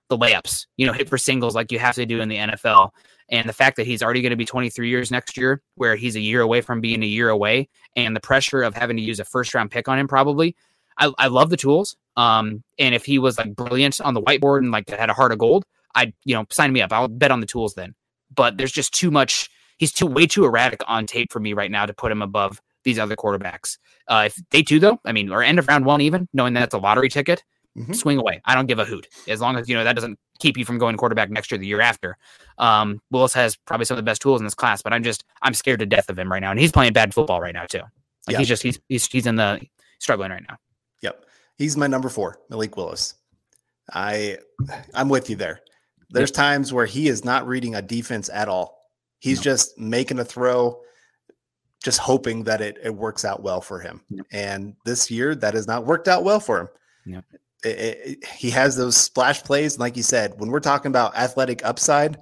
the 0.09 0.17
layups, 0.17 0.65
you 0.77 0.85
know, 0.85 0.93
hit 0.93 1.09
for 1.09 1.17
singles 1.17 1.55
like 1.55 1.71
you 1.71 1.79
have 1.79 1.95
to 1.95 2.05
do 2.05 2.21
in 2.21 2.29
the 2.29 2.37
NFL. 2.37 2.91
And 3.29 3.49
the 3.49 3.53
fact 3.53 3.77
that 3.77 3.87
he's 3.87 4.03
already 4.03 4.21
going 4.21 4.31
to 4.31 4.35
be 4.35 4.45
23 4.45 4.87
years 4.87 5.09
next 5.09 5.35
year, 5.35 5.61
where 5.75 5.95
he's 5.95 6.15
a 6.15 6.19
year 6.19 6.41
away 6.41 6.61
from 6.61 6.79
being 6.79 7.01
a 7.01 7.07
year 7.07 7.29
away, 7.29 7.69
and 7.95 8.15
the 8.15 8.19
pressure 8.19 8.61
of 8.61 8.75
having 8.75 8.97
to 8.97 9.03
use 9.03 9.19
a 9.19 9.25
first 9.25 9.53
round 9.53 9.71
pick 9.71 9.87
on 9.87 9.97
him, 9.97 10.07
probably. 10.07 10.55
I, 10.97 11.11
I 11.17 11.27
love 11.27 11.49
the 11.49 11.57
tools. 11.57 11.95
Um, 12.15 12.63
and 12.79 12.95
if 12.95 13.05
he 13.05 13.19
was 13.19 13.37
like 13.37 13.55
brilliant 13.55 13.99
on 13.99 14.13
the 14.13 14.21
whiteboard 14.21 14.59
and 14.59 14.71
like 14.71 14.89
had 14.89 15.09
a 15.09 15.13
heart 15.13 15.31
of 15.31 15.39
gold, 15.39 15.65
I'd 15.95 16.13
you 16.23 16.35
know 16.35 16.45
sign 16.51 16.71
me 16.71 16.81
up. 16.81 16.93
I'll 16.93 17.07
bet 17.07 17.31
on 17.31 17.39
the 17.39 17.45
tools 17.45 17.73
then. 17.73 17.95
But 18.33 18.57
there's 18.57 18.71
just 18.71 18.93
too 18.93 19.11
much. 19.11 19.49
He's 19.77 19.91
too 19.91 20.05
way 20.05 20.27
too 20.27 20.45
erratic 20.45 20.81
on 20.87 21.05
tape 21.05 21.31
for 21.31 21.39
me 21.39 21.53
right 21.53 21.71
now 21.71 21.85
to 21.85 21.93
put 21.93 22.11
him 22.11 22.21
above 22.21 22.61
these 22.83 22.99
other 22.99 23.15
quarterbacks. 23.15 23.77
Uh, 24.07 24.23
if 24.27 24.41
day 24.51 24.61
two 24.61 24.79
though, 24.79 24.99
I 25.03 25.11
mean, 25.11 25.31
or 25.31 25.41
end 25.43 25.59
of 25.59 25.67
round 25.67 25.85
one 25.85 26.01
even, 26.01 26.29
knowing 26.33 26.53
that 26.53 26.63
it's 26.63 26.73
a 26.73 26.77
lottery 26.77 27.09
ticket, 27.09 27.43
Mhm. 27.77 27.95
swing 27.95 28.17
away. 28.17 28.41
I 28.45 28.55
don't 28.55 28.67
give 28.67 28.79
a 28.79 28.85
hoot 28.85 29.07
as 29.27 29.41
long 29.41 29.57
as 29.57 29.67
you 29.67 29.75
know 29.75 29.83
that 29.83 29.93
doesn't 29.95 30.17
keep 30.39 30.57
you 30.57 30.63
from 30.65 30.77
going 30.77 30.95
quarterback 30.97 31.29
next 31.29 31.51
year, 31.51 31.57
the 31.57 31.67
year 31.67 31.81
after. 31.81 32.17
Um, 32.57 33.01
Willis 33.11 33.33
has 33.33 33.55
probably 33.57 33.85
some 33.85 33.95
of 33.95 34.03
the 34.03 34.09
best 34.09 34.21
tools 34.21 34.39
in 34.39 34.45
this 34.45 34.53
class, 34.55 34.81
but 34.81 34.93
I'm 34.93 35.03
just 35.03 35.23
I'm 35.41 35.53
scared 35.53 35.79
to 35.79 35.85
death 35.85 36.09
of 36.09 36.17
him 36.17 36.31
right 36.31 36.39
now, 36.41 36.51
and 36.51 36.59
he's 36.59 36.71
playing 36.71 36.93
bad 36.93 37.13
football 37.13 37.41
right 37.41 37.53
now 37.53 37.65
too. 37.65 37.79
Like 37.79 38.33
Yeah. 38.33 38.37
he's 38.39 38.47
just 38.47 38.63
he's 38.63 38.79
he's 38.87 39.05
he's 39.07 39.27
in 39.27 39.35
the 39.35 39.61
struggling 39.99 40.31
right 40.31 40.43
now. 40.47 40.57
Yep. 41.01 41.25
He's 41.57 41.75
my 41.77 41.87
number 41.87 42.09
four, 42.09 42.39
Malik 42.49 42.77
Willis. 42.77 43.15
I 43.93 44.37
I'm 44.93 45.09
with 45.09 45.29
you 45.29 45.35
there. 45.35 45.61
There's 46.09 46.31
times 46.31 46.71
where 46.71 46.85
he 46.85 47.07
is 47.07 47.25
not 47.25 47.45
reading 47.47 47.75
a 47.75 47.81
defense 47.81 48.29
at 48.29 48.47
all. 48.47 48.79
He's 49.19 49.39
No. 49.39 49.43
just 49.43 49.77
making 49.77 50.19
a 50.19 50.25
throw, 50.25 50.81
just 51.83 51.99
hoping 51.99 52.43
that 52.45 52.61
it, 52.61 52.77
it 52.83 52.95
works 52.95 53.25
out 53.25 53.43
well 53.43 53.59
for 53.61 53.79
him. 53.79 54.01
Yep. 54.09 54.25
And 54.31 54.75
this 54.85 55.11
year 55.11 55.35
that 55.35 55.53
has 55.55 55.67
not 55.67 55.85
worked 55.85 56.07
out 56.07 56.23
well 56.23 56.39
for 56.39 56.61
him. 56.61 56.67
Yep. 57.05 57.25
It- 57.65 57.99
it- 58.05 58.25
he 58.25 58.49
has 58.51 58.75
those 58.75 58.95
splash 58.95 59.43
plays. 59.43 59.79
Like 59.79 59.97
you 59.97 60.03
said, 60.03 60.39
when 60.39 60.49
we're 60.51 60.59
talking 60.59 60.89
about 60.89 61.15
athletic 61.17 61.65
upside, 61.65 62.17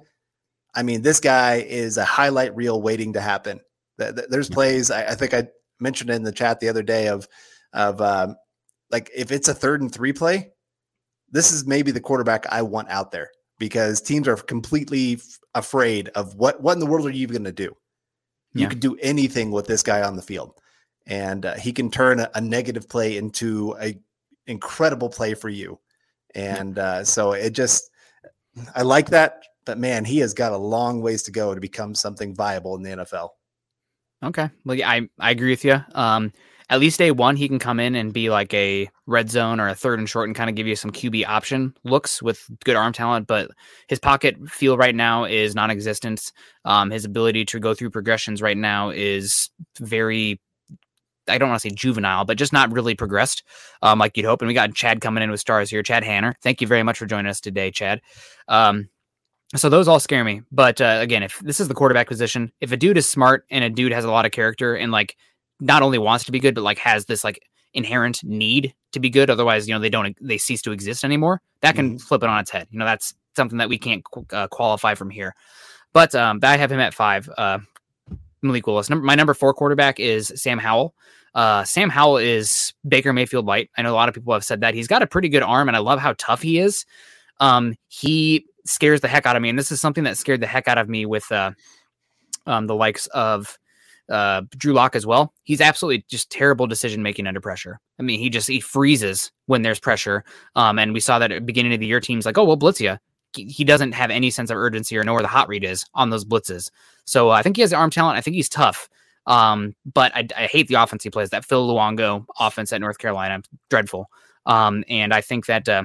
I 0.74 0.82
mean, 0.82 1.02
this 1.02 1.20
guy 1.20 1.56
is 1.56 1.98
a 1.98 2.04
highlight 2.04 2.56
reel 2.56 2.80
waiting 2.82 3.12
to 3.12 3.20
happen. 3.20 3.60
Th- 4.00 4.14
th- 4.14 4.28
There's 4.30 4.48
plays 4.50 4.90
I, 4.90 5.04
I 5.10 5.14
think 5.14 5.34
I 5.34 5.48
mentioned 5.80 6.10
in 6.10 6.22
the 6.24 6.32
chat 6.32 6.60
the 6.60 6.68
other 6.68 6.82
day 6.82 7.08
of 7.08 7.28
of 7.72 8.00
um, 8.00 8.36
like 8.90 9.10
if 9.14 9.30
it's 9.30 9.48
a 9.48 9.54
third 9.54 9.82
and 9.82 9.92
three 9.92 10.12
play, 10.12 10.52
this 11.30 11.52
is 11.52 11.66
maybe 11.66 11.90
the 11.90 12.00
quarterback 12.00 12.46
I 12.50 12.62
want 12.62 12.88
out 12.90 13.10
there 13.12 13.30
because 13.58 14.00
teams 14.00 14.26
are 14.28 14.36
completely 14.36 15.14
f- 15.14 15.38
afraid 15.54 16.08
of 16.10 16.34
what 16.34 16.60
what 16.62 16.72
in 16.72 16.80
the 16.80 16.86
world 16.86 17.06
are 17.06 17.10
you 17.10 17.26
going 17.28 17.44
to 17.44 17.52
do? 17.52 17.76
You 18.52 18.62
Yeah. 18.62 18.68
could 18.68 18.80
do 18.80 18.96
anything 19.02 19.50
with 19.52 19.66
this 19.66 19.82
guy 19.82 20.02
on 20.02 20.16
the 20.16 20.22
field, 20.22 20.54
and 21.06 21.44
uh, 21.46 21.54
he 21.54 21.72
can 21.72 21.90
turn 21.90 22.18
a, 22.20 22.30
a 22.34 22.40
negative 22.40 22.88
play 22.88 23.16
into 23.16 23.76
a 23.80 23.98
incredible 24.46 25.08
play 25.08 25.34
for 25.34 25.48
you. 25.48 25.78
And 26.34 26.78
uh, 26.78 27.04
so 27.04 27.32
it 27.32 27.50
just, 27.50 27.90
I 28.74 28.82
like 28.82 29.10
that. 29.10 29.42
But 29.64 29.78
man, 29.78 30.04
he 30.04 30.18
has 30.18 30.34
got 30.34 30.52
a 30.52 30.56
long 30.56 31.00
ways 31.00 31.22
to 31.24 31.30
go 31.30 31.54
to 31.54 31.60
become 31.60 31.94
something 31.94 32.34
viable 32.34 32.76
in 32.76 32.82
the 32.82 32.90
NFL. 32.90 33.30
Okay. 34.22 34.50
Well, 34.64 34.76
yeah, 34.76 34.90
I, 34.90 35.08
I 35.18 35.30
agree 35.30 35.50
with 35.50 35.64
you. 35.64 35.82
Um, 35.94 36.32
at 36.70 36.80
least 36.80 36.98
day 36.98 37.10
one, 37.10 37.36
he 37.36 37.46
can 37.46 37.58
come 37.58 37.78
in 37.78 37.94
and 37.94 38.12
be 38.12 38.30
like 38.30 38.52
a 38.54 38.88
red 39.06 39.30
zone 39.30 39.60
or 39.60 39.68
a 39.68 39.74
third 39.74 39.98
and 39.98 40.08
short 40.08 40.28
and 40.28 40.36
kind 40.36 40.48
of 40.48 40.56
give 40.56 40.66
you 40.66 40.76
some 40.76 40.90
QB 40.90 41.26
option 41.26 41.74
looks 41.84 42.22
with 42.22 42.48
good 42.64 42.74
arm 42.74 42.92
talent. 42.92 43.26
But 43.26 43.50
his 43.88 43.98
pocket 43.98 44.36
feel 44.48 44.78
right 44.78 44.94
now 44.94 45.24
is 45.24 45.54
non 45.54 45.70
existent. 45.70 46.32
Um, 46.64 46.90
his 46.90 47.04
ability 47.04 47.44
to 47.46 47.60
go 47.60 47.74
through 47.74 47.90
progressions 47.90 48.40
right 48.40 48.56
now 48.56 48.90
is 48.90 49.50
very, 49.78 50.40
I 51.28 51.38
don't 51.38 51.48
want 51.48 51.60
to 51.62 51.68
say 51.68 51.74
juvenile, 51.74 52.24
but 52.24 52.36
just 52.36 52.52
not 52.52 52.72
really 52.72 52.94
progressed 52.94 53.42
um, 53.82 53.98
like 53.98 54.16
you'd 54.16 54.26
hope. 54.26 54.42
And 54.42 54.48
we 54.48 54.54
got 54.54 54.74
Chad 54.74 55.00
coming 55.00 55.22
in 55.22 55.30
with 55.30 55.40
stars 55.40 55.70
here. 55.70 55.82
Chad 55.82 56.04
Hanner. 56.04 56.34
Thank 56.42 56.60
you 56.60 56.66
very 56.66 56.82
much 56.82 56.98
for 56.98 57.06
joining 57.06 57.30
us 57.30 57.40
today, 57.40 57.70
Chad. 57.70 58.00
Um, 58.48 58.88
so 59.56 59.68
those 59.68 59.88
all 59.88 60.00
scare 60.00 60.24
me. 60.24 60.42
But 60.50 60.80
uh, 60.80 60.98
again, 61.00 61.22
if 61.22 61.38
this 61.40 61.60
is 61.60 61.68
the 61.68 61.74
quarterback 61.74 62.08
position, 62.08 62.52
if 62.60 62.72
a 62.72 62.76
dude 62.76 62.98
is 62.98 63.08
smart 63.08 63.44
and 63.50 63.64
a 63.64 63.70
dude 63.70 63.92
has 63.92 64.04
a 64.04 64.10
lot 64.10 64.26
of 64.26 64.32
character 64.32 64.74
and 64.74 64.90
like 64.90 65.16
not 65.60 65.82
only 65.82 65.98
wants 65.98 66.24
to 66.24 66.32
be 66.32 66.40
good, 66.40 66.54
but 66.54 66.62
like 66.62 66.78
has 66.78 67.06
this 67.06 67.24
like 67.24 67.40
inherent 67.72 68.22
need 68.24 68.74
to 68.92 69.00
be 69.00 69.10
good. 69.10 69.30
Otherwise, 69.30 69.68
you 69.68 69.74
know, 69.74 69.80
they 69.80 69.90
don't 69.90 70.16
they 70.20 70.38
cease 70.38 70.62
to 70.62 70.72
exist 70.72 71.04
anymore. 71.04 71.40
That 71.60 71.74
can 71.74 71.98
flip 71.98 72.22
it 72.22 72.28
on 72.28 72.40
its 72.40 72.50
head. 72.50 72.68
You 72.70 72.78
know, 72.78 72.84
that's 72.84 73.14
something 73.36 73.58
that 73.58 73.68
we 73.68 73.78
can't 73.78 74.04
qu- 74.04 74.26
uh, 74.32 74.48
qualify 74.48 74.94
from 74.94 75.10
here. 75.10 75.34
But 75.92 76.14
um, 76.14 76.40
I 76.42 76.56
have 76.56 76.72
him 76.72 76.80
at 76.80 76.94
five. 76.94 77.28
Uh, 77.36 77.58
Malik 78.44 78.66
Willis. 78.66 78.90
Number, 78.90 79.04
my 79.04 79.14
number 79.14 79.34
four 79.34 79.54
quarterback 79.54 79.98
is 79.98 80.32
Sam 80.36 80.58
Howell. 80.58 80.94
Uh, 81.34 81.64
Sam 81.64 81.90
Howell 81.90 82.18
is 82.18 82.72
Baker 82.86 83.12
Mayfield 83.12 83.46
light. 83.46 83.70
I 83.76 83.82
know 83.82 83.92
a 83.92 83.96
lot 83.96 84.08
of 84.08 84.14
people 84.14 84.32
have 84.32 84.44
said 84.44 84.60
that 84.60 84.74
he's 84.74 84.86
got 84.86 85.02
a 85.02 85.06
pretty 85.06 85.28
good 85.28 85.42
arm, 85.42 85.68
and 85.68 85.76
I 85.76 85.80
love 85.80 85.98
how 85.98 86.14
tough 86.18 86.42
he 86.42 86.58
is. 86.58 86.84
Um, 87.40 87.74
he 87.88 88.46
scares 88.64 89.00
the 89.00 89.08
heck 89.08 89.26
out 89.26 89.36
of 89.36 89.42
me, 89.42 89.48
and 89.48 89.58
this 89.58 89.72
is 89.72 89.80
something 89.80 90.04
that 90.04 90.16
scared 90.16 90.40
the 90.40 90.46
heck 90.46 90.68
out 90.68 90.78
of 90.78 90.88
me 90.88 91.06
with 91.06 91.30
uh, 91.32 91.52
um, 92.46 92.66
the 92.66 92.74
likes 92.74 93.06
of 93.08 93.58
uh, 94.08 94.42
Drew 94.56 94.72
Lock 94.72 94.94
as 94.94 95.06
well. 95.06 95.32
He's 95.44 95.60
absolutely 95.60 96.04
just 96.08 96.30
terrible 96.30 96.66
decision 96.66 97.02
making 97.02 97.26
under 97.26 97.40
pressure. 97.40 97.80
I 97.98 98.02
mean, 98.02 98.20
he 98.20 98.30
just 98.30 98.48
he 98.48 98.60
freezes 98.60 99.32
when 99.46 99.62
there's 99.62 99.80
pressure. 99.80 100.24
Um, 100.56 100.78
and 100.78 100.92
we 100.92 101.00
saw 101.00 101.18
that 101.18 101.32
at 101.32 101.36
the 101.36 101.40
beginning 101.40 101.74
of 101.74 101.80
the 101.80 101.86
year, 101.86 102.00
teams 102.00 102.26
like, 102.26 102.38
oh, 102.38 102.44
we'll 102.44 102.56
blitz 102.56 102.80
you. 102.80 102.98
He 103.34 103.64
doesn't 103.64 103.92
have 103.92 104.10
any 104.10 104.30
sense 104.30 104.50
of 104.50 104.56
urgency 104.56 104.96
or 104.96 105.02
know 105.02 105.12
where 105.12 105.22
the 105.22 105.28
hot 105.28 105.48
read 105.48 105.64
is 105.64 105.84
on 105.94 106.10
those 106.10 106.24
blitzes. 106.24 106.70
So 107.04 107.30
uh, 107.30 107.34
I 107.34 107.42
think 107.42 107.56
he 107.56 107.62
has 107.62 107.70
the 107.70 107.76
arm 107.76 107.90
talent. 107.90 108.18
I 108.18 108.20
think 108.20 108.34
he's 108.34 108.48
tough. 108.48 108.88
Um, 109.26 109.74
but 109.90 110.14
I, 110.14 110.26
I, 110.36 110.46
hate 110.46 110.68
the 110.68 110.74
offense 110.74 111.02
he 111.02 111.08
plays. 111.08 111.30
That 111.30 111.46
Phil 111.46 111.66
Longo 111.66 112.26
offense 112.38 112.72
at 112.74 112.80
North 112.80 112.98
Carolina, 112.98 113.40
dreadful. 113.70 114.10
Um, 114.44 114.84
and 114.88 115.14
I 115.14 115.22
think 115.22 115.46
that 115.46 115.66
uh, 115.66 115.84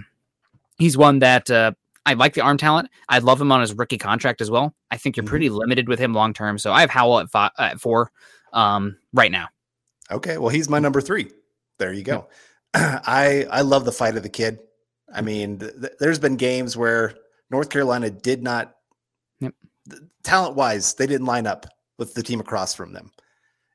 he's 0.77 0.97
one 0.97 1.19
that 1.19 1.49
uh, 1.49 1.71
I 2.05 2.13
like 2.13 2.33
the 2.33 2.41
arm 2.41 2.57
talent. 2.57 2.89
I 3.07 3.19
love 3.19 3.39
him 3.39 3.51
on 3.51 3.61
his 3.61 3.73
rookie 3.73 3.97
contract 3.97 4.41
as 4.41 4.51
well. 4.51 4.75
I 4.91 4.97
think 4.97 5.15
you're 5.15 5.25
pretty 5.25 5.47
mm-hmm. 5.47 5.57
limited 5.57 5.87
with 5.87 5.99
him 5.99 6.13
long 6.13 6.33
term. 6.33 6.57
So 6.57 6.73
I 6.73 6.81
have 6.81 6.89
Howell 6.89 7.19
at, 7.19 7.29
five, 7.29 7.51
at 7.57 7.79
four 7.79 8.11
um, 8.51 8.97
right 9.13 9.31
now. 9.31 9.47
Okay, 10.11 10.37
well 10.37 10.49
he's 10.49 10.69
my 10.69 10.79
number 10.79 11.01
three. 11.01 11.29
There 11.77 11.93
you 11.93 12.03
go. 12.03 12.27
Yep. 12.73 13.03
I 13.07 13.47
I 13.49 13.61
love 13.61 13.85
the 13.85 13.91
fight 13.91 14.17
of 14.17 14.23
the 14.23 14.29
kid. 14.29 14.59
I 15.13 15.21
mean, 15.21 15.59
th- 15.59 15.73
th- 15.79 15.93
there's 15.99 16.19
been 16.19 16.35
games 16.35 16.75
where 16.75 17.15
North 17.49 17.69
Carolina 17.69 18.09
did 18.09 18.43
not, 18.43 18.75
yep. 19.39 19.53
Talent 20.23 20.55
wise, 20.55 20.93
they 20.93 21.07
didn't 21.07 21.27
line 21.27 21.47
up 21.47 21.65
with 21.97 22.13
the 22.13 22.23
team 22.23 22.39
across 22.39 22.73
from 22.73 22.93
them. 22.93 23.11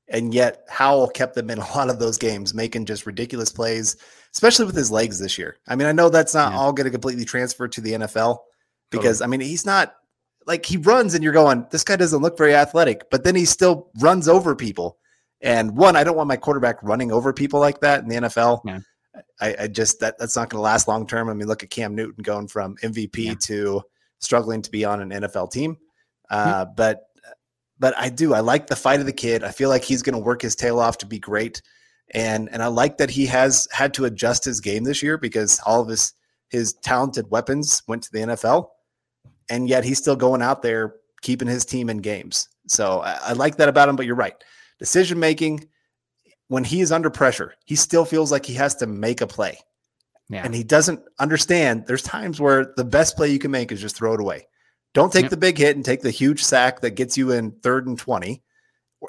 And 0.08 0.34
yet 0.34 0.64
Howell 0.68 1.08
kept 1.08 1.34
them 1.34 1.50
in 1.50 1.58
a 1.58 1.70
lot 1.74 1.90
of 1.90 1.98
those 1.98 2.18
games, 2.18 2.54
making 2.54 2.86
just 2.86 3.06
ridiculous 3.06 3.50
plays, 3.50 3.96
especially 4.32 4.66
with 4.66 4.76
his 4.76 4.90
legs 4.90 5.18
this 5.18 5.38
year. 5.38 5.58
I 5.68 5.76
mean, 5.76 5.88
I 5.88 5.92
know 5.92 6.08
that's 6.08 6.34
not 6.34 6.52
yeah. 6.52 6.58
all 6.58 6.72
going 6.72 6.84
to 6.84 6.90
completely 6.90 7.24
transfer 7.24 7.68
to 7.68 7.80
the 7.80 7.92
NFL 7.92 8.38
because, 8.90 9.18
totally. 9.18 9.24
I 9.24 9.38
mean, 9.38 9.40
he's 9.40 9.66
not 9.66 9.94
like 10.46 10.66
he 10.66 10.76
runs 10.76 11.14
and 11.14 11.24
you're 11.24 11.32
going, 11.32 11.66
this 11.70 11.84
guy 11.84 11.96
doesn't 11.96 12.22
look 12.22 12.36
very 12.36 12.54
athletic, 12.54 13.10
but 13.10 13.24
then 13.24 13.34
he 13.34 13.44
still 13.44 13.90
runs 14.00 14.28
over 14.28 14.54
people. 14.54 14.98
And 15.40 15.76
one, 15.76 15.96
I 15.96 16.04
don't 16.04 16.16
want 16.16 16.28
my 16.28 16.36
quarterback 16.36 16.82
running 16.82 17.12
over 17.12 17.32
people 17.32 17.60
like 17.60 17.80
that 17.80 18.02
in 18.02 18.08
the 18.08 18.16
NFL. 18.16 18.60
Yeah. 18.64 18.80
I, 19.40 19.56
I, 19.60 19.68
just 19.68 20.00
that 20.00 20.18
that's 20.18 20.36
not 20.36 20.50
going 20.50 20.58
to 20.58 20.62
last 20.62 20.88
long 20.88 21.06
term. 21.06 21.28
I 21.28 21.34
mean, 21.34 21.46
look 21.46 21.62
at 21.62 21.70
Cam 21.70 21.94
Newton 21.94 22.22
going 22.22 22.48
from 22.48 22.76
MVP 22.78 23.16
yeah. 23.16 23.34
to 23.42 23.82
struggling 24.18 24.62
to 24.62 24.70
be 24.70 24.84
on 24.84 25.00
an 25.00 25.10
NFL 25.10 25.52
team. 25.52 25.76
Uh, 26.30 26.64
mm-hmm. 26.64 26.74
But 26.76 27.08
but 27.78 27.96
I 27.98 28.08
do. 28.08 28.34
I 28.34 28.40
like 28.40 28.66
the 28.66 28.76
fight 28.76 29.00
of 29.00 29.06
the 29.06 29.12
kid. 29.12 29.42
I 29.42 29.50
feel 29.50 29.68
like 29.68 29.84
he's 29.84 30.02
going 30.02 30.14
to 30.14 30.24
work 30.24 30.42
his 30.42 30.54
tail 30.54 30.78
off 30.78 30.98
to 30.98 31.06
be 31.06 31.18
great, 31.18 31.62
and 32.12 32.48
and 32.52 32.62
I 32.62 32.68
like 32.68 32.98
that 32.98 33.10
he 33.10 33.26
has 33.26 33.68
had 33.72 33.94
to 33.94 34.04
adjust 34.04 34.44
his 34.44 34.60
game 34.60 34.84
this 34.84 35.02
year 35.02 35.18
because 35.18 35.60
all 35.66 35.80
of 35.80 35.88
his 35.88 36.12
his 36.48 36.74
talented 36.74 37.30
weapons 37.30 37.82
went 37.88 38.02
to 38.04 38.12
the 38.12 38.20
NFL 38.20 38.68
and 39.48 39.68
yet 39.68 39.84
he's 39.84 39.98
still 39.98 40.16
going 40.16 40.42
out 40.42 40.62
there 40.62 40.96
keeping 41.22 41.48
his 41.48 41.64
team 41.64 41.90
in 41.90 41.98
games. 41.98 42.48
So 42.68 43.00
I, 43.00 43.18
I 43.22 43.32
like 43.32 43.56
that 43.56 43.68
about 43.68 43.88
him. 43.88 43.96
But 43.96 44.06
you're 44.06 44.14
right, 44.14 44.34
decision 44.78 45.18
making 45.18 45.68
when 46.48 46.64
he 46.64 46.80
is 46.80 46.92
under 46.92 47.10
pressure, 47.10 47.54
he 47.64 47.76
still 47.76 48.04
feels 48.04 48.30
like 48.30 48.46
he 48.46 48.54
has 48.54 48.74
to 48.76 48.86
make 48.86 49.20
a 49.20 49.26
play. 49.26 49.58
Yeah. 50.28 50.42
And 50.44 50.54
he 50.54 50.62
doesn't 50.62 51.00
understand 51.18 51.86
there's 51.86 52.02
times 52.02 52.40
where 52.40 52.72
the 52.76 52.84
best 52.84 53.16
play 53.16 53.30
you 53.30 53.38
can 53.38 53.50
make 53.50 53.72
is 53.72 53.80
just 53.80 53.96
throw 53.96 54.14
it 54.14 54.20
away. 54.20 54.46
Don't 54.94 55.12
take 55.12 55.24
yep. 55.24 55.30
the 55.30 55.36
big 55.36 55.58
hit 55.58 55.76
and 55.76 55.84
take 55.84 56.02
the 56.02 56.10
huge 56.10 56.42
sack 56.42 56.80
that 56.80 56.92
gets 56.92 57.18
you 57.18 57.32
in 57.32 57.50
third 57.62 57.86
and 57.86 57.98
20. 57.98 58.42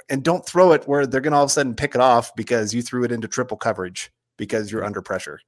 And 0.09 0.23
don't 0.23 0.45
throw 0.45 0.73
it 0.73 0.87
where 0.87 1.05
they're 1.05 1.21
going 1.21 1.31
to 1.31 1.37
all 1.37 1.43
of 1.43 1.49
a 1.49 1.53
sudden 1.53 1.75
pick 1.75 1.95
it 1.95 2.01
off 2.01 2.35
because 2.35 2.73
you 2.73 2.81
threw 2.81 3.05
it 3.05 3.11
into 3.11 3.27
triple 3.27 3.55
coverage 3.55 4.11
because 4.37 4.71
you're 4.71 4.83
under 4.83 5.01
pressure. 5.01 5.39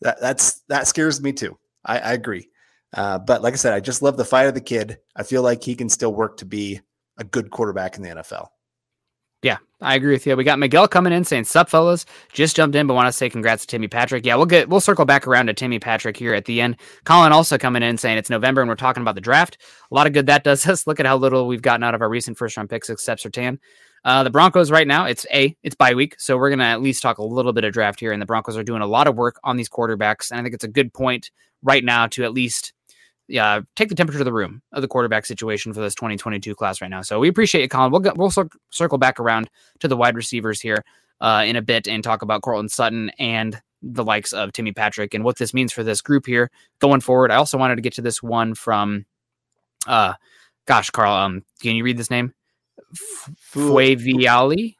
That 0.00 0.20
that's 0.20 0.62
that 0.68 0.88
scares 0.88 1.22
me 1.22 1.32
too. 1.32 1.56
I, 1.84 1.98
I 1.98 2.12
agree. 2.14 2.48
Uh, 2.92 3.18
but 3.18 3.42
like 3.42 3.54
I 3.54 3.56
said, 3.56 3.74
I 3.74 3.80
just 3.80 4.02
love 4.02 4.16
the 4.16 4.24
fight 4.24 4.48
of 4.48 4.54
the 4.54 4.60
kid. 4.60 4.98
I 5.14 5.22
feel 5.22 5.42
like 5.42 5.62
he 5.62 5.76
can 5.76 5.88
still 5.88 6.12
work 6.12 6.38
to 6.38 6.44
be 6.44 6.80
a 7.16 7.24
good 7.24 7.50
quarterback 7.50 7.96
in 7.96 8.02
the 8.02 8.08
NFL. 8.08 8.48
I 9.82 9.96
agree 9.96 10.12
with 10.12 10.26
you. 10.26 10.36
We 10.36 10.44
got 10.44 10.60
Miguel 10.60 10.86
coming 10.86 11.12
in 11.12 11.24
saying, 11.24 11.44
Sup, 11.44 11.68
fellas. 11.68 12.06
Just 12.32 12.54
jumped 12.54 12.76
in, 12.76 12.86
but 12.86 12.94
want 12.94 13.08
to 13.08 13.12
say 13.12 13.28
congrats 13.28 13.62
to 13.62 13.66
Timmy 13.66 13.88
Patrick. 13.88 14.24
Yeah, 14.24 14.36
we'll 14.36 14.46
get 14.46 14.68
we'll 14.68 14.80
circle 14.80 15.04
back 15.04 15.26
around 15.26 15.46
to 15.46 15.54
Timmy 15.54 15.80
Patrick 15.80 16.16
here 16.16 16.34
at 16.34 16.44
the 16.44 16.60
end. 16.60 16.76
Colin 17.04 17.32
also 17.32 17.58
coming 17.58 17.82
in 17.82 17.98
saying 17.98 18.16
it's 18.16 18.30
November 18.30 18.60
and 18.60 18.68
we're 18.68 18.76
talking 18.76 19.00
about 19.00 19.16
the 19.16 19.20
draft. 19.20 19.58
A 19.90 19.94
lot 19.94 20.06
of 20.06 20.12
good 20.12 20.26
that 20.26 20.44
does 20.44 20.66
us. 20.68 20.86
Look 20.86 21.00
at 21.00 21.06
how 21.06 21.16
little 21.16 21.48
we've 21.48 21.62
gotten 21.62 21.82
out 21.82 21.94
of 21.94 22.00
our 22.00 22.08
recent 22.08 22.38
first 22.38 22.56
round 22.56 22.70
picks, 22.70 22.88
except 22.88 23.24
Surtain. 23.24 23.58
Uh, 24.04 24.22
the 24.24 24.30
Broncos 24.30 24.70
right 24.70 24.86
now, 24.86 25.06
it's 25.06 25.26
a 25.32 25.56
it's 25.62 25.74
bye 25.74 25.94
week, 25.94 26.14
so 26.18 26.36
we're 26.36 26.50
gonna 26.50 26.64
at 26.64 26.82
least 26.82 27.02
talk 27.02 27.18
a 27.18 27.24
little 27.24 27.52
bit 27.52 27.64
of 27.64 27.72
draft 27.72 27.98
here. 27.98 28.12
And 28.12 28.22
the 28.22 28.26
Broncos 28.26 28.56
are 28.56 28.64
doing 28.64 28.82
a 28.82 28.86
lot 28.86 29.08
of 29.08 29.16
work 29.16 29.40
on 29.42 29.56
these 29.56 29.68
quarterbacks, 29.68 30.30
and 30.30 30.38
I 30.38 30.42
think 30.42 30.54
it's 30.54 30.64
a 30.64 30.68
good 30.68 30.92
point 30.92 31.30
right 31.62 31.84
now 31.84 32.06
to 32.08 32.24
at 32.24 32.32
least 32.32 32.72
yeah, 33.28 33.60
take 33.76 33.88
the 33.88 33.94
temperature 33.94 34.20
of 34.20 34.24
the 34.24 34.32
room 34.32 34.62
of 34.72 34.82
the 34.82 34.88
quarterback 34.88 35.26
situation 35.26 35.72
for 35.72 35.80
this 35.80 35.94
2022 35.94 36.54
class 36.54 36.80
right 36.80 36.90
now. 36.90 37.02
So 37.02 37.18
we 37.18 37.28
appreciate 37.28 37.64
it, 37.64 37.68
Colin. 37.68 37.92
We'll 37.92 38.12
we'll 38.16 38.32
circle 38.70 38.98
back 38.98 39.20
around 39.20 39.48
to 39.80 39.88
the 39.88 39.96
wide 39.96 40.16
receivers 40.16 40.60
here 40.60 40.84
uh, 41.20 41.44
in 41.46 41.56
a 41.56 41.62
bit 41.62 41.86
and 41.88 42.02
talk 42.02 42.22
about 42.22 42.42
Courtland 42.42 42.70
Sutton 42.70 43.10
and 43.18 43.60
the 43.82 44.04
likes 44.04 44.32
of 44.32 44.52
Timmy 44.52 44.72
Patrick 44.72 45.14
and 45.14 45.24
what 45.24 45.38
this 45.38 45.54
means 45.54 45.72
for 45.72 45.82
this 45.82 46.00
group 46.00 46.26
here 46.26 46.50
going 46.80 47.00
forward. 47.00 47.30
I 47.30 47.36
also 47.36 47.58
wanted 47.58 47.76
to 47.76 47.82
get 47.82 47.94
to 47.94 48.02
this 48.02 48.22
one 48.22 48.54
from, 48.54 49.06
uh, 49.86 50.14
gosh, 50.66 50.90
Carl, 50.90 51.14
um, 51.14 51.44
can 51.60 51.74
you 51.74 51.84
read 51.84 51.96
this 51.96 52.10
name? 52.10 52.32
Fuaviali. 53.52 54.76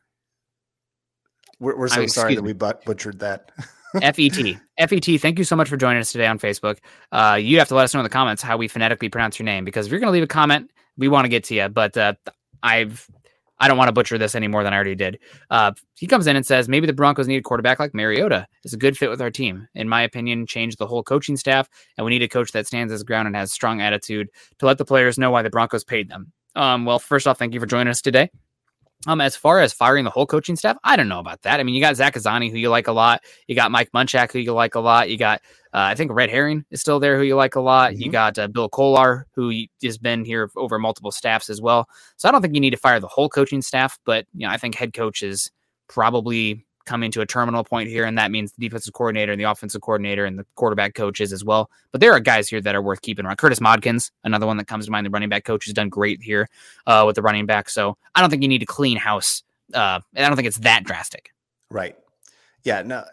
We're, 1.58 1.76
we're 1.76 1.88
so 1.88 2.06
sorry 2.06 2.34
that 2.34 2.42
we 2.42 2.52
butchered 2.52 3.20
that. 3.20 3.52
FET. 4.00 4.60
FET, 4.88 5.20
thank 5.20 5.38
you 5.38 5.44
so 5.44 5.56
much 5.56 5.68
for 5.68 5.76
joining 5.76 6.00
us 6.00 6.12
today 6.12 6.26
on 6.26 6.38
Facebook. 6.38 6.78
Uh, 7.10 7.38
you 7.40 7.58
have 7.58 7.68
to 7.68 7.74
let 7.74 7.84
us 7.84 7.94
know 7.94 8.00
in 8.00 8.04
the 8.04 8.10
comments 8.10 8.42
how 8.42 8.56
we 8.56 8.68
phonetically 8.68 9.08
pronounce 9.08 9.38
your 9.38 9.44
name 9.44 9.64
because 9.64 9.86
if 9.86 9.92
you're 9.92 10.00
going 10.00 10.08
to 10.08 10.12
leave 10.12 10.22
a 10.22 10.28
comment, 10.28 10.70
we 10.96 11.08
want 11.08 11.24
to 11.24 11.28
get 11.28 11.44
to 11.44 11.54
you. 11.54 11.68
But 11.68 11.96
uh, 11.96 12.14
I've 12.62 13.08
I 13.62 13.68
don't 13.68 13.78
want 13.78 13.88
to 13.88 13.92
butcher 13.92 14.18
this 14.18 14.34
any 14.34 14.48
more 14.48 14.64
than 14.64 14.72
I 14.72 14.76
already 14.76 14.96
did. 14.96 15.20
Uh, 15.48 15.70
he 15.94 16.08
comes 16.08 16.26
in 16.26 16.34
and 16.34 16.44
says 16.44 16.68
maybe 16.68 16.84
the 16.84 16.92
Broncos 16.92 17.28
need 17.28 17.36
a 17.36 17.42
quarterback 17.42 17.78
like 17.78 17.94
Mariota. 17.94 18.48
It's 18.64 18.74
a 18.74 18.76
good 18.76 18.98
fit 18.98 19.08
with 19.08 19.22
our 19.22 19.30
team. 19.30 19.68
In 19.76 19.88
my 19.88 20.02
opinion, 20.02 20.46
change 20.46 20.76
the 20.76 20.86
whole 20.86 21.04
coaching 21.04 21.36
staff, 21.36 21.68
and 21.96 22.04
we 22.04 22.10
need 22.10 22.24
a 22.24 22.28
coach 22.28 22.50
that 22.52 22.66
stands 22.66 22.90
his 22.90 23.04
ground 23.04 23.28
and 23.28 23.36
has 23.36 23.52
strong 23.52 23.80
attitude 23.80 24.30
to 24.58 24.66
let 24.66 24.78
the 24.78 24.84
players 24.84 25.16
know 25.16 25.30
why 25.30 25.42
the 25.42 25.50
Broncos 25.50 25.84
paid 25.84 26.10
them. 26.10 26.32
Um, 26.56 26.84
well, 26.84 26.98
first 26.98 27.28
off, 27.28 27.38
thank 27.38 27.54
you 27.54 27.60
for 27.60 27.66
joining 27.66 27.90
us 27.90 28.02
today. 28.02 28.30
Um, 29.06 29.20
as 29.20 29.34
far 29.34 29.60
as 29.60 29.72
firing 29.72 30.04
the 30.04 30.10
whole 30.10 30.26
coaching 30.26 30.54
staff, 30.54 30.76
I 30.84 30.96
don't 30.96 31.08
know 31.08 31.18
about 31.18 31.42
that. 31.42 31.58
I 31.58 31.64
mean, 31.64 31.74
you 31.74 31.80
got 31.80 31.96
Zach 31.96 32.14
Azzanni, 32.14 32.50
who 32.50 32.56
you 32.56 32.68
like 32.68 32.86
a 32.86 32.92
lot. 32.92 33.22
You 33.48 33.56
got 33.56 33.72
Mike 33.72 33.90
Munchak, 33.92 34.32
who 34.32 34.38
you 34.38 34.52
like 34.52 34.76
a 34.76 34.80
lot. 34.80 35.10
You 35.10 35.18
got, 35.18 35.40
uh, 35.74 35.90
I 35.90 35.94
think 35.96 36.12
Reggie 36.12 36.32
Herring 36.32 36.64
is 36.70 36.80
still 36.80 37.00
there, 37.00 37.16
who 37.16 37.24
you 37.24 37.34
like 37.34 37.56
a 37.56 37.60
lot. 37.60 37.92
Mm-hmm. 37.92 38.02
You 38.02 38.10
got 38.12 38.38
uh, 38.38 38.46
Bill 38.46 38.68
Kollar, 38.68 39.24
who 39.34 39.52
has 39.82 39.98
been 39.98 40.24
here 40.24 40.50
over 40.56 40.78
multiple 40.78 41.10
staffs 41.10 41.50
as 41.50 41.60
well. 41.60 41.88
So 42.16 42.28
I 42.28 42.32
don't 42.32 42.42
think 42.42 42.54
you 42.54 42.60
need 42.60 42.70
to 42.70 42.76
fire 42.76 43.00
the 43.00 43.08
whole 43.08 43.28
coaching 43.28 43.62
staff, 43.62 43.98
but 44.04 44.26
you 44.34 44.46
know, 44.46 44.52
I 44.52 44.56
think 44.56 44.76
head 44.76 44.92
coach 44.92 45.22
is 45.22 45.50
probably 45.88 46.64
coming 46.84 47.10
to 47.12 47.20
a 47.20 47.26
terminal 47.26 47.64
point 47.64 47.88
here, 47.88 48.04
and 48.04 48.16
that 48.18 48.30
means 48.30 48.52
the 48.52 48.68
defensive 48.68 48.92
coordinator 48.92 49.32
and 49.32 49.40
the 49.40 49.44
offensive 49.44 49.80
coordinator 49.80 50.24
and 50.24 50.38
the 50.38 50.46
quarterback 50.54 50.94
coaches 50.94 51.32
as 51.32 51.44
well. 51.44 51.70
But 51.90 52.00
there 52.00 52.12
are 52.12 52.20
guys 52.20 52.48
here 52.48 52.60
that 52.60 52.74
are 52.74 52.82
worth 52.82 53.02
keeping 53.02 53.26
around. 53.26 53.36
Curtis 53.36 53.60
Modkins, 53.60 54.10
another 54.24 54.46
one 54.46 54.56
that 54.56 54.66
comes 54.66 54.86
to 54.86 54.90
mind. 54.90 55.06
The 55.06 55.10
running 55.10 55.28
back 55.28 55.44
coach 55.44 55.64
has 55.66 55.74
done 55.74 55.88
great 55.88 56.22
here 56.22 56.48
uh, 56.86 57.04
with 57.06 57.16
the 57.16 57.22
running 57.22 57.46
back. 57.46 57.68
So 57.70 57.96
I 58.14 58.20
don't 58.20 58.30
think 58.30 58.42
you 58.42 58.48
need 58.48 58.60
to 58.60 58.66
clean 58.66 58.96
house. 58.96 59.42
Uh, 59.72 60.00
I 60.16 60.20
don't 60.20 60.36
think 60.36 60.48
it's 60.48 60.58
that 60.58 60.84
drastic. 60.84 61.30
Right. 61.70 61.96
Yeah. 62.64 62.82
No. 62.82 63.04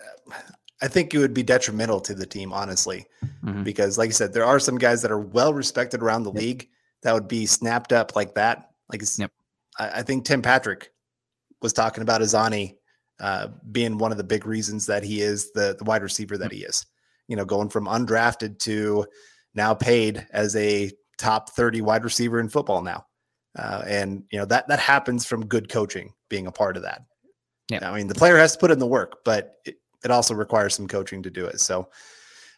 I 0.82 0.88
think 0.88 1.13
it 1.13 1.17
would 1.17 1.34
be 1.34 1.43
detrimental 1.43 1.99
to 2.01 2.13
the 2.13 2.25
team, 2.25 2.53
honestly, 2.53 3.05
mm-hmm. 3.43 3.63
because, 3.63 3.97
like 3.97 4.10
I 4.10 4.13
said, 4.13 4.34
there 4.34 4.45
are 4.45 4.60
some 4.60 4.77
guys 4.77 5.01
that 5.01 5.12
are 5.12 5.19
well 5.19 5.53
respected 5.53 6.01
around 6.01 6.23
the 6.23 6.32
yep. 6.32 6.41
league 6.41 6.69
that 7.01 7.13
would 7.13 7.27
be 7.27 7.45
snapped 7.45 7.91
up 7.91 8.15
like 8.15 8.36
that. 8.36 8.71
Like, 8.89 9.03
yep. 9.17 9.32
I, 9.77 9.89
I, 9.99 10.03
think 10.03 10.23
Tim 10.23 10.41
Patrick 10.41 10.91
was 11.62 11.73
talking 11.73 12.01
about 12.01 12.21
Azzanni 12.21 12.75
uh, 13.19 13.47
being 13.71 13.97
one 13.97 14.12
of 14.12 14.17
the 14.17 14.23
big 14.23 14.45
reasons 14.45 14.86
that 14.86 15.03
he 15.03 15.21
is 15.21 15.52
the, 15.52 15.75
the 15.77 15.83
wide 15.83 16.04
receiver 16.04 16.37
that 16.37 16.52
he 16.52 16.60
is. 16.60 16.85
You 17.27 17.35
know, 17.35 17.46
going 17.46 17.69
from 17.69 17.85
undrafted 17.85 18.60
to 18.60 19.06
now 19.54 19.73
paid 19.73 20.25
as 20.31 20.56
a 20.56 20.91
top 21.17 21.52
30 21.52 21.81
wide 21.81 22.04
receiver 22.04 22.39
in 22.39 22.50
football 22.50 22.81
now. 22.81 23.06
Uh, 23.58 23.83
and 23.85 24.23
you 24.31 24.37
know 24.37 24.46
that 24.46 24.67
that 24.67 24.79
happens 24.79 25.25
from 25.25 25.46
good 25.46 25.69
coaching 25.69 26.13
being 26.29 26.48
a 26.48 26.52
part 26.52 26.77
of 26.77 26.83
that. 26.83 27.02
Yeah, 27.69 27.89
I 27.89 27.98
mean 27.98 28.08
the 28.08 28.15
player 28.15 28.37
has 28.37 28.54
to 28.54 28.60
put 28.60 28.71
in 28.71 28.79
the 28.79 28.87
work, 28.87 29.19
but 29.25 29.56
it, 29.65 29.75
it 30.04 30.12
also 30.12 30.33
requires 30.33 30.75
some 30.75 30.87
coaching 30.87 31.23
to 31.23 31.29
do 31.29 31.46
it. 31.46 31.60
So 31.60 31.89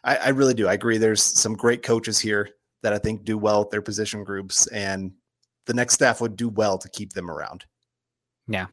I, 0.04 0.16
I 0.16 0.28
really 0.28 0.54
do. 0.54 0.68
I 0.68 0.74
agree. 0.74 0.98
There's 0.98 1.22
some 1.22 1.54
great 1.54 1.82
coaches 1.82 2.18
here 2.18 2.50
that 2.82 2.92
I 2.92 2.98
think 2.98 3.24
do 3.24 3.38
well 3.38 3.60
with 3.60 3.70
their 3.70 3.82
position 3.82 4.22
groups, 4.22 4.66
and 4.68 5.12
the 5.66 5.74
next 5.74 5.94
staff 5.94 6.20
would 6.20 6.36
do 6.36 6.48
well 6.48 6.76
to 6.78 6.88
keep 6.90 7.12
them 7.12 7.30
around. 7.30 7.64
Yeah. 8.48 8.66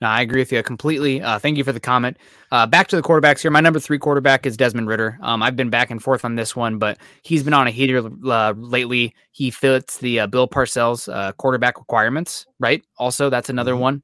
No, 0.00 0.08
I 0.08 0.20
agree 0.20 0.42
with 0.42 0.52
you 0.52 0.62
completely. 0.62 1.22
Uh, 1.22 1.38
thank 1.38 1.56
you 1.56 1.64
for 1.64 1.72
the 1.72 1.80
comment. 1.80 2.18
Uh, 2.52 2.66
back 2.66 2.86
to 2.88 2.96
the 2.96 3.02
quarterbacks 3.02 3.40
here. 3.40 3.50
My 3.50 3.60
number 3.60 3.80
three 3.80 3.98
quarterback 3.98 4.44
is 4.44 4.54
Desmond 4.56 4.88
Ridder. 4.88 5.18
Um, 5.22 5.42
I've 5.42 5.56
been 5.56 5.70
back 5.70 5.90
and 5.90 6.02
forth 6.02 6.22
on 6.24 6.34
this 6.34 6.54
one, 6.54 6.78
but 6.78 6.98
he's 7.22 7.42
been 7.42 7.54
on 7.54 7.66
a 7.66 7.70
heater 7.70 8.10
uh, 8.26 8.52
lately. 8.58 9.14
He 9.32 9.50
fits 9.50 9.96
the 9.98 10.20
uh, 10.20 10.26
Bill 10.26 10.46
Parcells 10.46 11.10
uh, 11.12 11.32
quarterback 11.32 11.78
requirements, 11.78 12.46
right? 12.60 12.84
Also, 12.98 13.30
that's 13.30 13.48
another 13.48 13.72
mm-hmm. 13.72 13.80
one 13.80 14.02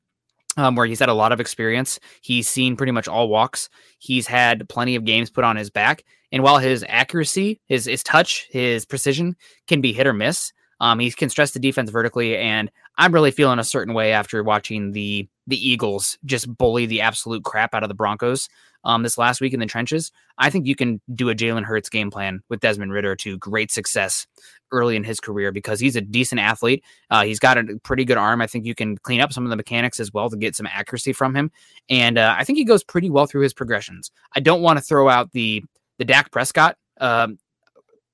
um, 0.57 0.77
where 0.77 0.87
he's 0.87 1.01
had 1.01 1.11
a 1.11 1.15
lot 1.15 1.33
of 1.33 1.41
experience. 1.41 2.01
He's 2.23 2.49
seen 2.49 2.75
pretty 2.75 2.93
much 2.93 3.07
all 3.07 3.29
walks. 3.29 3.69
He's 3.99 4.27
had 4.27 4.69
plenty 4.71 4.97
of 4.97 5.05
games 5.05 5.31
put 5.31 5.45
on 5.45 5.57
his 5.57 5.69
back. 5.69 6.05
And 6.31 6.43
while 6.43 6.57
his 6.57 6.85
accuracy, 6.89 7.61
his 7.67 7.85
his 7.85 8.03
touch, 8.03 8.49
his 8.51 8.87
precision 8.87 9.37
can 9.67 9.83
be 9.83 9.93
hit 9.93 10.07
or 10.07 10.15
miss, 10.15 10.53
um, 10.83 10.99
he 10.99 11.11
can 11.13 11.31
stress 11.31 11.53
the 11.53 11.61
defense 11.61 11.91
vertically. 11.91 12.37
And 12.37 12.71
I'm 12.99 13.15
really 13.15 13.31
feeling 13.31 13.61
a 13.61 13.65
certain 13.65 13.95
way 13.95 14.13
after 14.13 14.43
watching 14.43 14.93
the 14.93 15.29
the 15.47 15.69
Eagles 15.69 16.19
just 16.25 16.55
bully 16.57 16.87
the 16.87 17.01
absolute 17.01 17.43
crap 17.45 17.75
out 17.75 17.83
of 17.83 17.89
the 17.89 17.95
Broncos 17.95 18.49
um, 18.85 19.03
this 19.03 19.19
last 19.19 19.41
week 19.41 19.53
in 19.53 19.61
the 19.61 19.67
trenches. 19.67 20.13
I 20.39 20.51
think 20.51 20.67
you 20.67 20.77
can 20.77 21.01
do 21.15 21.31
a 21.31 21.35
Jalen 21.35 21.65
Hurts 21.65 21.89
game 21.89 22.11
plan 22.11 22.43
with 22.49 22.61
Desmond 22.61 22.93
Ridder 22.93 23.17
to 23.17 23.39
great 23.39 23.73
success 23.73 24.27
early 24.71 24.95
in 24.95 25.03
his 25.03 25.19
career 25.19 25.51
because 25.51 25.81
he's 25.81 25.97
a 25.97 26.01
decent 26.01 26.41
athlete. 26.41 26.85
Uh, 27.11 27.25
he's 27.25 27.41
got 27.41 27.59
a 27.59 27.79
pretty 27.83 28.05
good 28.05 28.19
arm. 28.19 28.41
I 28.41 28.47
think 28.47 28.65
you 28.65 28.75
can 28.75 28.99
clean 28.99 29.21
up 29.21 29.33
some 29.33 29.45
of 29.45 29.51
the 29.51 29.57
mechanics 29.57 29.99
as 29.99 30.13
well 30.13 30.31
to 30.31 30.37
get 30.37 30.55
some 30.55 30.67
accuracy 30.67 31.13
from 31.13 31.35
him. 31.35 31.51
And 31.89 32.19
uh, 32.19 32.35
I 32.39 32.45
think 32.45 32.57
he 32.57 32.65
goes 32.65 32.85
pretty 32.85 33.11
well 33.11 33.27
through 33.27 33.43
his 33.43 33.55
progressions. 33.55 34.13
I 34.35 34.41
don't 34.41 34.63
want 34.63 34.79
to 34.79 34.85
throw 34.85 35.09
out 35.09 35.33
the 35.33 35.63
the 35.99 36.05
Dak 36.05 36.31
Prescott 36.31 36.77
um, 37.01 37.39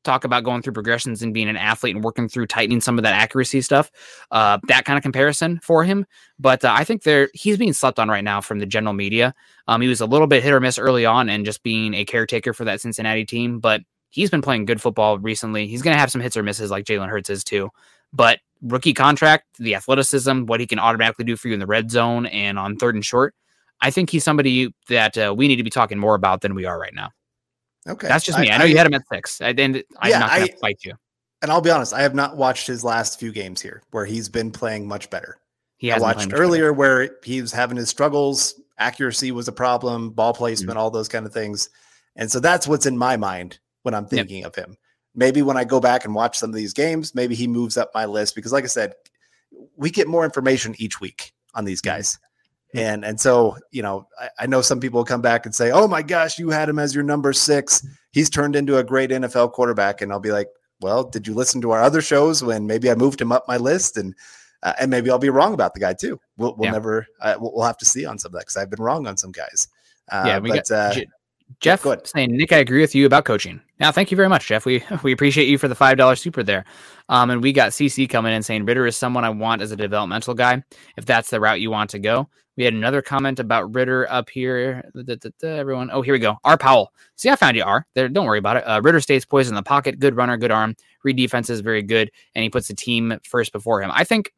talk 0.08 0.24
about 0.24 0.44
going 0.44 0.62
through 0.62 0.72
progressions 0.72 1.22
and 1.22 1.34
being 1.34 1.48
an 1.48 1.56
athlete 1.56 1.94
and 1.94 2.04
working 2.04 2.28
through 2.28 2.46
tightening 2.46 2.80
some 2.80 2.98
of 2.98 3.02
that 3.02 3.14
accuracy 3.14 3.60
stuff, 3.60 3.90
uh, 4.30 4.58
that 4.68 4.84
kind 4.84 4.96
of 4.96 5.02
comparison 5.02 5.60
for 5.62 5.84
him. 5.84 6.06
But 6.38 6.64
uh, 6.64 6.74
I 6.76 6.84
think 6.84 7.02
there 7.02 7.28
he's 7.34 7.58
being 7.58 7.72
slept 7.72 7.98
on 7.98 8.08
right 8.08 8.24
now 8.24 8.40
from 8.40 8.58
the 8.58 8.66
general 8.66 8.94
media. 8.94 9.34
Um, 9.66 9.80
he 9.80 9.88
was 9.88 10.00
a 10.00 10.06
little 10.06 10.26
bit 10.26 10.42
hit 10.42 10.52
or 10.52 10.60
miss 10.60 10.78
early 10.78 11.04
on 11.04 11.28
and 11.28 11.44
just 11.44 11.62
being 11.62 11.94
a 11.94 12.04
caretaker 12.04 12.52
for 12.52 12.64
that 12.64 12.80
Cincinnati 12.80 13.24
team, 13.24 13.60
but 13.60 13.82
he's 14.10 14.30
been 14.30 14.42
playing 14.42 14.64
good 14.64 14.80
football 14.80 15.18
recently. 15.18 15.66
He's 15.66 15.82
going 15.82 15.94
to 15.94 16.00
have 16.00 16.10
some 16.10 16.20
hits 16.20 16.36
or 16.36 16.42
misses 16.42 16.70
like 16.70 16.84
Jalen 16.84 17.08
Hurts 17.08 17.30
is 17.30 17.44
too. 17.44 17.70
But 18.12 18.40
rookie 18.62 18.94
contract, 18.94 19.44
the 19.58 19.74
athleticism, 19.74 20.46
what 20.46 20.60
he 20.60 20.66
can 20.66 20.78
automatically 20.78 21.24
do 21.24 21.36
for 21.36 21.48
you 21.48 21.54
in 21.54 21.60
the 21.60 21.66
red 21.66 21.90
zone 21.90 22.26
and 22.26 22.58
on 22.58 22.76
third 22.76 22.94
and 22.94 23.04
short. 23.04 23.34
I 23.80 23.90
think 23.90 24.10
he's 24.10 24.24
somebody 24.24 24.74
that 24.88 25.16
uh, 25.16 25.34
we 25.36 25.46
need 25.46 25.56
to 25.56 25.62
be 25.62 25.70
talking 25.70 25.98
more 25.98 26.14
about 26.14 26.40
than 26.40 26.54
we 26.54 26.64
are 26.64 26.78
right 26.78 26.94
now. 26.94 27.10
Okay, 27.88 28.08
that's 28.08 28.24
just 28.24 28.38
me. 28.38 28.50
I, 28.50 28.54
I 28.54 28.58
know 28.58 28.64
I, 28.64 28.68
you 28.68 28.76
had 28.76 28.86
him 28.86 28.94
at 28.94 29.08
six, 29.10 29.40
and 29.40 29.58
I'm 29.58 30.10
yeah, 30.10 30.18
not 30.18 30.36
going 30.36 30.48
to 30.48 30.56
fight 30.56 30.78
you. 30.84 30.94
And 31.40 31.50
I'll 31.50 31.60
be 31.60 31.70
honest, 31.70 31.94
I 31.94 32.02
have 32.02 32.14
not 32.14 32.36
watched 32.36 32.66
his 32.66 32.82
last 32.82 33.20
few 33.20 33.32
games 33.32 33.62
here 33.62 33.82
where 33.90 34.04
he's 34.04 34.28
been 34.28 34.50
playing 34.50 34.88
much 34.88 35.08
better. 35.08 35.38
He 35.76 35.92
I 35.92 35.98
watched 35.98 36.32
earlier 36.32 36.64
better. 36.64 36.72
where 36.72 37.10
he 37.22 37.40
was 37.40 37.52
having 37.52 37.76
his 37.76 37.88
struggles. 37.88 38.60
Accuracy 38.78 39.30
was 39.30 39.46
a 39.46 39.52
problem, 39.52 40.10
ball 40.10 40.34
placement, 40.34 40.70
mm-hmm. 40.70 40.78
all 40.78 40.90
those 40.90 41.08
kind 41.08 41.24
of 41.24 41.32
things. 41.32 41.70
And 42.16 42.30
so 42.30 42.40
that's 42.40 42.66
what's 42.66 42.86
in 42.86 42.98
my 42.98 43.16
mind 43.16 43.60
when 43.82 43.94
I'm 43.94 44.06
thinking 44.06 44.38
yep. 44.38 44.48
of 44.48 44.54
him. 44.56 44.76
Maybe 45.14 45.42
when 45.42 45.56
I 45.56 45.64
go 45.64 45.80
back 45.80 46.04
and 46.04 46.14
watch 46.14 46.36
some 46.36 46.50
of 46.50 46.56
these 46.56 46.72
games, 46.72 47.14
maybe 47.14 47.34
he 47.36 47.46
moves 47.46 47.76
up 47.76 47.90
my 47.94 48.04
list 48.04 48.34
because, 48.34 48.52
like 48.52 48.64
I 48.64 48.68
said, 48.68 48.94
we 49.76 49.90
get 49.90 50.08
more 50.08 50.24
information 50.24 50.74
each 50.78 51.00
week 51.00 51.32
on 51.54 51.64
these 51.64 51.80
mm-hmm. 51.80 51.96
guys. 51.96 52.18
And 52.74 53.04
and 53.04 53.18
so, 53.18 53.56
you 53.70 53.82
know, 53.82 54.06
I, 54.20 54.28
I, 54.40 54.46
know 54.46 54.60
some 54.60 54.78
people 54.78 55.02
come 55.02 55.22
back 55.22 55.46
and 55.46 55.54
say, 55.54 55.70
Oh 55.70 55.88
my 55.88 56.02
gosh, 56.02 56.38
you 56.38 56.50
had 56.50 56.68
him 56.68 56.78
as 56.78 56.94
your 56.94 57.04
number 57.04 57.32
six. 57.32 57.86
He's 58.12 58.28
turned 58.28 58.56
into 58.56 58.76
a 58.76 58.84
great 58.84 59.10
NFL 59.10 59.52
quarterback. 59.52 60.02
And 60.02 60.12
I'll 60.12 60.20
be 60.20 60.32
like, 60.32 60.48
Well, 60.80 61.04
did 61.04 61.26
you 61.26 61.34
listen 61.34 61.62
to 61.62 61.70
our 61.70 61.82
other 61.82 62.02
shows 62.02 62.44
when 62.44 62.66
maybe 62.66 62.90
I 62.90 62.94
moved 62.94 63.20
him 63.20 63.32
up 63.32 63.48
my 63.48 63.56
list? 63.56 63.96
And 63.96 64.14
uh, 64.62 64.74
and 64.80 64.90
maybe 64.90 65.10
I'll 65.10 65.18
be 65.18 65.30
wrong 65.30 65.54
about 65.54 65.72
the 65.72 65.80
guy 65.80 65.94
too. 65.94 66.20
We'll, 66.36 66.54
we'll 66.56 66.66
yeah. 66.66 66.72
never 66.72 67.06
uh, 67.20 67.36
we'll, 67.38 67.64
have 67.64 67.78
to 67.78 67.86
see 67.86 68.04
on 68.04 68.18
some 68.18 68.30
of 68.30 68.32
that 68.34 68.40
because 68.40 68.56
I've 68.56 68.70
been 68.70 68.82
wrong 68.82 69.06
on 69.06 69.16
some 69.16 69.32
guys. 69.32 69.68
Uh, 70.10 70.24
yeah, 70.26 70.38
we 70.38 70.50
but, 70.50 70.68
got, 70.68 70.96
uh, 70.96 71.00
Jeff 71.60 71.84
yeah, 71.84 71.96
saying, 72.04 72.36
Nick, 72.36 72.52
I 72.52 72.58
agree 72.58 72.80
with 72.80 72.94
you 72.94 73.06
about 73.06 73.24
coaching. 73.24 73.60
Now, 73.80 73.90
thank 73.90 74.10
you 74.10 74.16
very 74.16 74.28
much, 74.28 74.46
Jeff. 74.46 74.64
We 74.64 74.82
we 75.02 75.12
appreciate 75.12 75.48
you 75.48 75.58
for 75.58 75.68
the 75.68 75.74
five 75.74 75.96
dollar 75.96 76.16
super 76.16 76.42
there. 76.42 76.64
Um, 77.08 77.30
and 77.30 77.42
we 77.42 77.52
got 77.52 77.72
CC 77.72 78.08
coming 78.08 78.32
in 78.32 78.42
saying 78.42 78.64
Ridder 78.64 78.86
is 78.86 78.96
someone 78.96 79.24
I 79.24 79.30
want 79.30 79.62
as 79.62 79.72
a 79.72 79.76
developmental 79.76 80.34
guy. 80.34 80.62
If 80.96 81.06
that's 81.06 81.30
the 81.30 81.40
route 81.40 81.60
you 81.60 81.70
want 81.70 81.90
to 81.90 81.98
go, 81.98 82.28
we 82.56 82.64
had 82.64 82.74
another 82.74 83.02
comment 83.02 83.38
about 83.38 83.74
Ridder 83.74 84.06
up 84.10 84.28
here. 84.28 84.90
Da, 84.94 85.14
da, 85.14 85.30
da, 85.40 85.48
everyone, 85.48 85.90
oh 85.92 86.02
here 86.02 86.12
we 86.12 86.18
go. 86.18 86.36
R 86.44 86.58
Powell. 86.58 86.92
See, 87.16 87.30
I 87.30 87.36
found 87.36 87.56
you. 87.56 87.62
R. 87.62 87.86
There, 87.94 88.08
don't 88.08 88.26
worry 88.26 88.38
about 88.38 88.58
it. 88.58 88.64
Uh, 88.64 88.80
Ridder 88.82 89.00
stays 89.00 89.24
poised 89.24 89.48
in 89.48 89.54
the 89.54 89.62
pocket. 89.62 89.98
Good 89.98 90.16
runner, 90.16 90.36
good 90.36 90.50
arm. 90.50 90.76
Read 91.04 91.16
defense 91.16 91.50
is 91.50 91.60
very 91.60 91.82
good, 91.82 92.10
and 92.34 92.42
he 92.42 92.50
puts 92.50 92.68
the 92.68 92.74
team 92.74 93.18
first 93.22 93.52
before 93.52 93.80
him. 93.80 93.90
I 93.94 94.04
think 94.04 94.32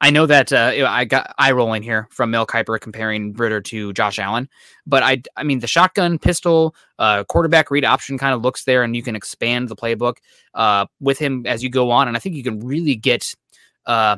I 0.00 0.10
know 0.10 0.26
that 0.26 0.52
uh, 0.52 0.72
I 0.86 1.04
got 1.04 1.34
eye 1.38 1.52
rolling 1.52 1.82
here 1.82 2.08
from 2.10 2.30
Mel 2.30 2.46
Kiper 2.46 2.80
comparing 2.80 3.32
Ridder 3.32 3.60
to 3.62 3.92
Josh 3.92 4.18
Allen, 4.18 4.48
but 4.86 5.02
I, 5.02 5.22
I 5.36 5.42
mean, 5.42 5.60
the 5.60 5.66
shotgun 5.66 6.18
pistol 6.18 6.74
uh, 6.98 7.24
quarterback 7.24 7.70
read 7.70 7.84
option 7.84 8.18
kind 8.18 8.34
of 8.34 8.42
looks 8.42 8.64
there, 8.64 8.82
and 8.82 8.96
you 8.96 9.02
can 9.02 9.16
expand 9.16 9.68
the 9.68 9.76
playbook 9.76 10.16
uh, 10.54 10.86
with 11.00 11.18
him 11.18 11.46
as 11.46 11.62
you 11.62 11.70
go 11.70 11.90
on, 11.90 12.08
and 12.08 12.16
I 12.16 12.20
think 12.20 12.36
you 12.36 12.42
can 12.42 12.60
really 12.60 12.94
get 12.94 13.34
uh, 13.86 14.16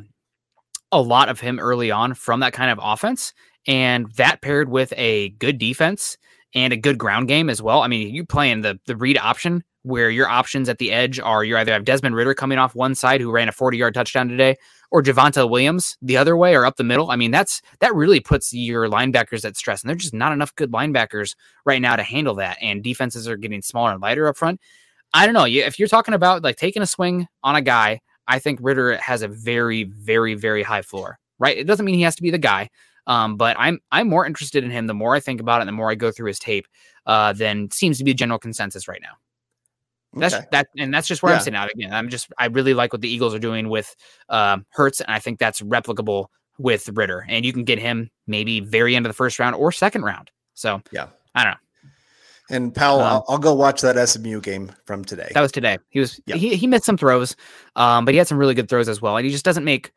a 0.91 1.01
lot 1.01 1.29
of 1.29 1.39
him 1.39 1.59
early 1.59 1.91
on 1.91 2.13
from 2.13 2.39
that 2.39 2.53
kind 2.53 2.71
of 2.71 2.79
offense, 2.81 3.33
and 3.67 4.11
that 4.13 4.41
paired 4.41 4.69
with 4.69 4.93
a 4.97 5.29
good 5.29 5.57
defense 5.57 6.17
and 6.53 6.71
a 6.73 6.77
good 6.77 6.97
ground 6.97 7.27
game 7.27 7.49
as 7.49 7.61
well. 7.61 7.81
I 7.81 7.87
mean, 7.87 8.13
you 8.13 8.25
playing 8.25 8.61
the 8.61 8.79
the 8.85 8.95
read 8.95 9.17
option 9.17 9.63
where 9.85 10.09
your 10.09 10.27
options 10.27 10.67
at 10.67 10.79
the 10.79 10.91
edge 10.91 11.19
are 11.19 11.43
you 11.43 11.55
either 11.57 11.71
have 11.71 11.85
Desmond 11.85 12.15
Ridder 12.15 12.33
coming 12.33 12.57
off 12.57 12.73
one 12.73 12.95
side 12.95 13.21
who 13.21 13.31
ran 13.31 13.47
a 13.47 13.51
40 13.51 13.77
yard 13.77 13.93
touchdown 13.93 14.27
today, 14.27 14.55
or 14.91 15.03
Javonte 15.03 15.47
Williams 15.49 15.95
the 16.01 16.17
other 16.17 16.35
way 16.35 16.55
or 16.55 16.65
up 16.65 16.77
the 16.77 16.83
middle. 16.83 17.11
I 17.11 17.15
mean, 17.15 17.31
that's 17.31 17.61
that 17.79 17.93
really 17.93 18.19
puts 18.19 18.51
your 18.51 18.87
linebackers 18.87 19.45
at 19.45 19.55
stress, 19.55 19.83
and 19.83 19.89
there's 19.89 20.01
just 20.01 20.13
not 20.13 20.33
enough 20.33 20.55
good 20.55 20.71
linebackers 20.71 21.35
right 21.65 21.81
now 21.81 21.95
to 21.95 22.03
handle 22.03 22.33
that. 22.35 22.57
And 22.61 22.83
defenses 22.83 23.27
are 23.27 23.37
getting 23.37 23.61
smaller 23.61 23.91
and 23.91 24.01
lighter 24.01 24.27
up 24.27 24.37
front. 24.37 24.59
I 25.13 25.25
don't 25.25 25.35
know. 25.35 25.45
If 25.45 25.77
you're 25.77 25.87
talking 25.87 26.15
about 26.15 26.43
like 26.43 26.57
taking 26.57 26.81
a 26.81 26.87
swing 26.87 27.27
on 27.43 27.55
a 27.55 27.61
guy, 27.61 28.01
I 28.27 28.39
think 28.39 28.59
Ritter 28.61 28.97
has 28.97 29.21
a 29.21 29.27
very, 29.27 29.83
very, 29.83 30.33
very 30.33 30.63
high 30.63 30.81
floor. 30.81 31.19
Right? 31.37 31.57
It 31.57 31.67
doesn't 31.67 31.85
mean 31.85 31.95
he 31.95 32.01
has 32.01 32.15
to 32.15 32.23
be 32.23 32.31
the 32.31 32.37
guy, 32.37 32.69
um, 33.05 33.37
but 33.37 33.55
I'm 33.59 33.79
I'm 33.91 34.09
more 34.09 34.25
interested 34.25 34.63
in 34.63 34.71
him 34.71 34.87
the 34.87 34.93
more 34.95 35.15
I 35.15 35.19
think 35.19 35.41
about 35.41 35.59
it, 35.59 35.61
and 35.61 35.67
the 35.67 35.73
more 35.73 35.91
I 35.91 35.95
go 35.95 36.11
through 36.11 36.27
his 36.27 36.39
tape, 36.39 36.67
uh, 37.05 37.33
than 37.33 37.69
seems 37.69 37.99
to 37.99 38.03
be 38.03 38.15
general 38.15 38.39
consensus 38.39 38.87
right 38.87 39.01
now. 39.03 39.17
That's 40.15 40.33
okay. 40.33 40.45
that, 40.51 40.67
and 40.77 40.93
that's 40.93 41.07
just 41.07 41.21
where 41.21 41.31
yeah. 41.31 41.37
I'm 41.37 41.43
sitting 41.43 41.57
out 41.57 41.71
again. 41.71 41.93
I'm 41.93 42.09
just 42.09 42.31
I 42.37 42.47
really 42.47 42.73
like 42.73 42.93
what 42.93 43.01
the 43.01 43.09
Eagles 43.09 43.33
are 43.33 43.39
doing 43.39 43.69
with 43.69 43.95
uh, 44.29 44.57
Hurts, 44.69 45.01
and 45.01 45.11
I 45.11 45.19
think 45.19 45.39
that's 45.39 45.61
replicable 45.61 46.27
with 46.57 46.89
Ridder, 46.93 47.25
And 47.27 47.45
you 47.45 47.53
can 47.53 47.63
get 47.63 47.79
him 47.79 48.09
maybe 48.27 48.59
very 48.59 48.95
end 48.95 49.05
of 49.05 49.09
the 49.09 49.15
first 49.15 49.39
round 49.39 49.55
or 49.55 49.71
second 49.71 50.03
round. 50.03 50.31
So 50.53 50.81
yeah, 50.91 51.07
I 51.33 51.43
don't 51.43 51.51
know. 51.53 51.57
And 52.49 52.75
Powell, 52.75 52.99
um, 52.99 53.05
I'll, 53.05 53.25
I'll, 53.27 53.37
go 53.39 53.55
watch 53.55 53.81
that 53.81 53.97
SMU 54.07 54.39
game 54.39 54.71
from 54.85 55.03
today. 55.03 55.31
That 55.33 55.41
was 55.41 55.51
today. 55.51 55.79
He 55.89 55.99
was 55.99 56.19
yeah. 56.27 56.35
he 56.35 56.55
he 56.55 56.67
missed 56.67 56.85
some 56.85 56.97
throws, 56.97 57.35
um, 57.75 58.05
but 58.05 58.13
he 58.13 58.19
had 58.19 58.27
some 58.27 58.37
really 58.37 58.53
good 58.53 58.69
throws 58.69 58.87
as 58.87 59.01
well. 59.01 59.17
And 59.17 59.25
he 59.25 59.31
just 59.31 59.45
doesn't 59.45 59.63
make 59.63 59.91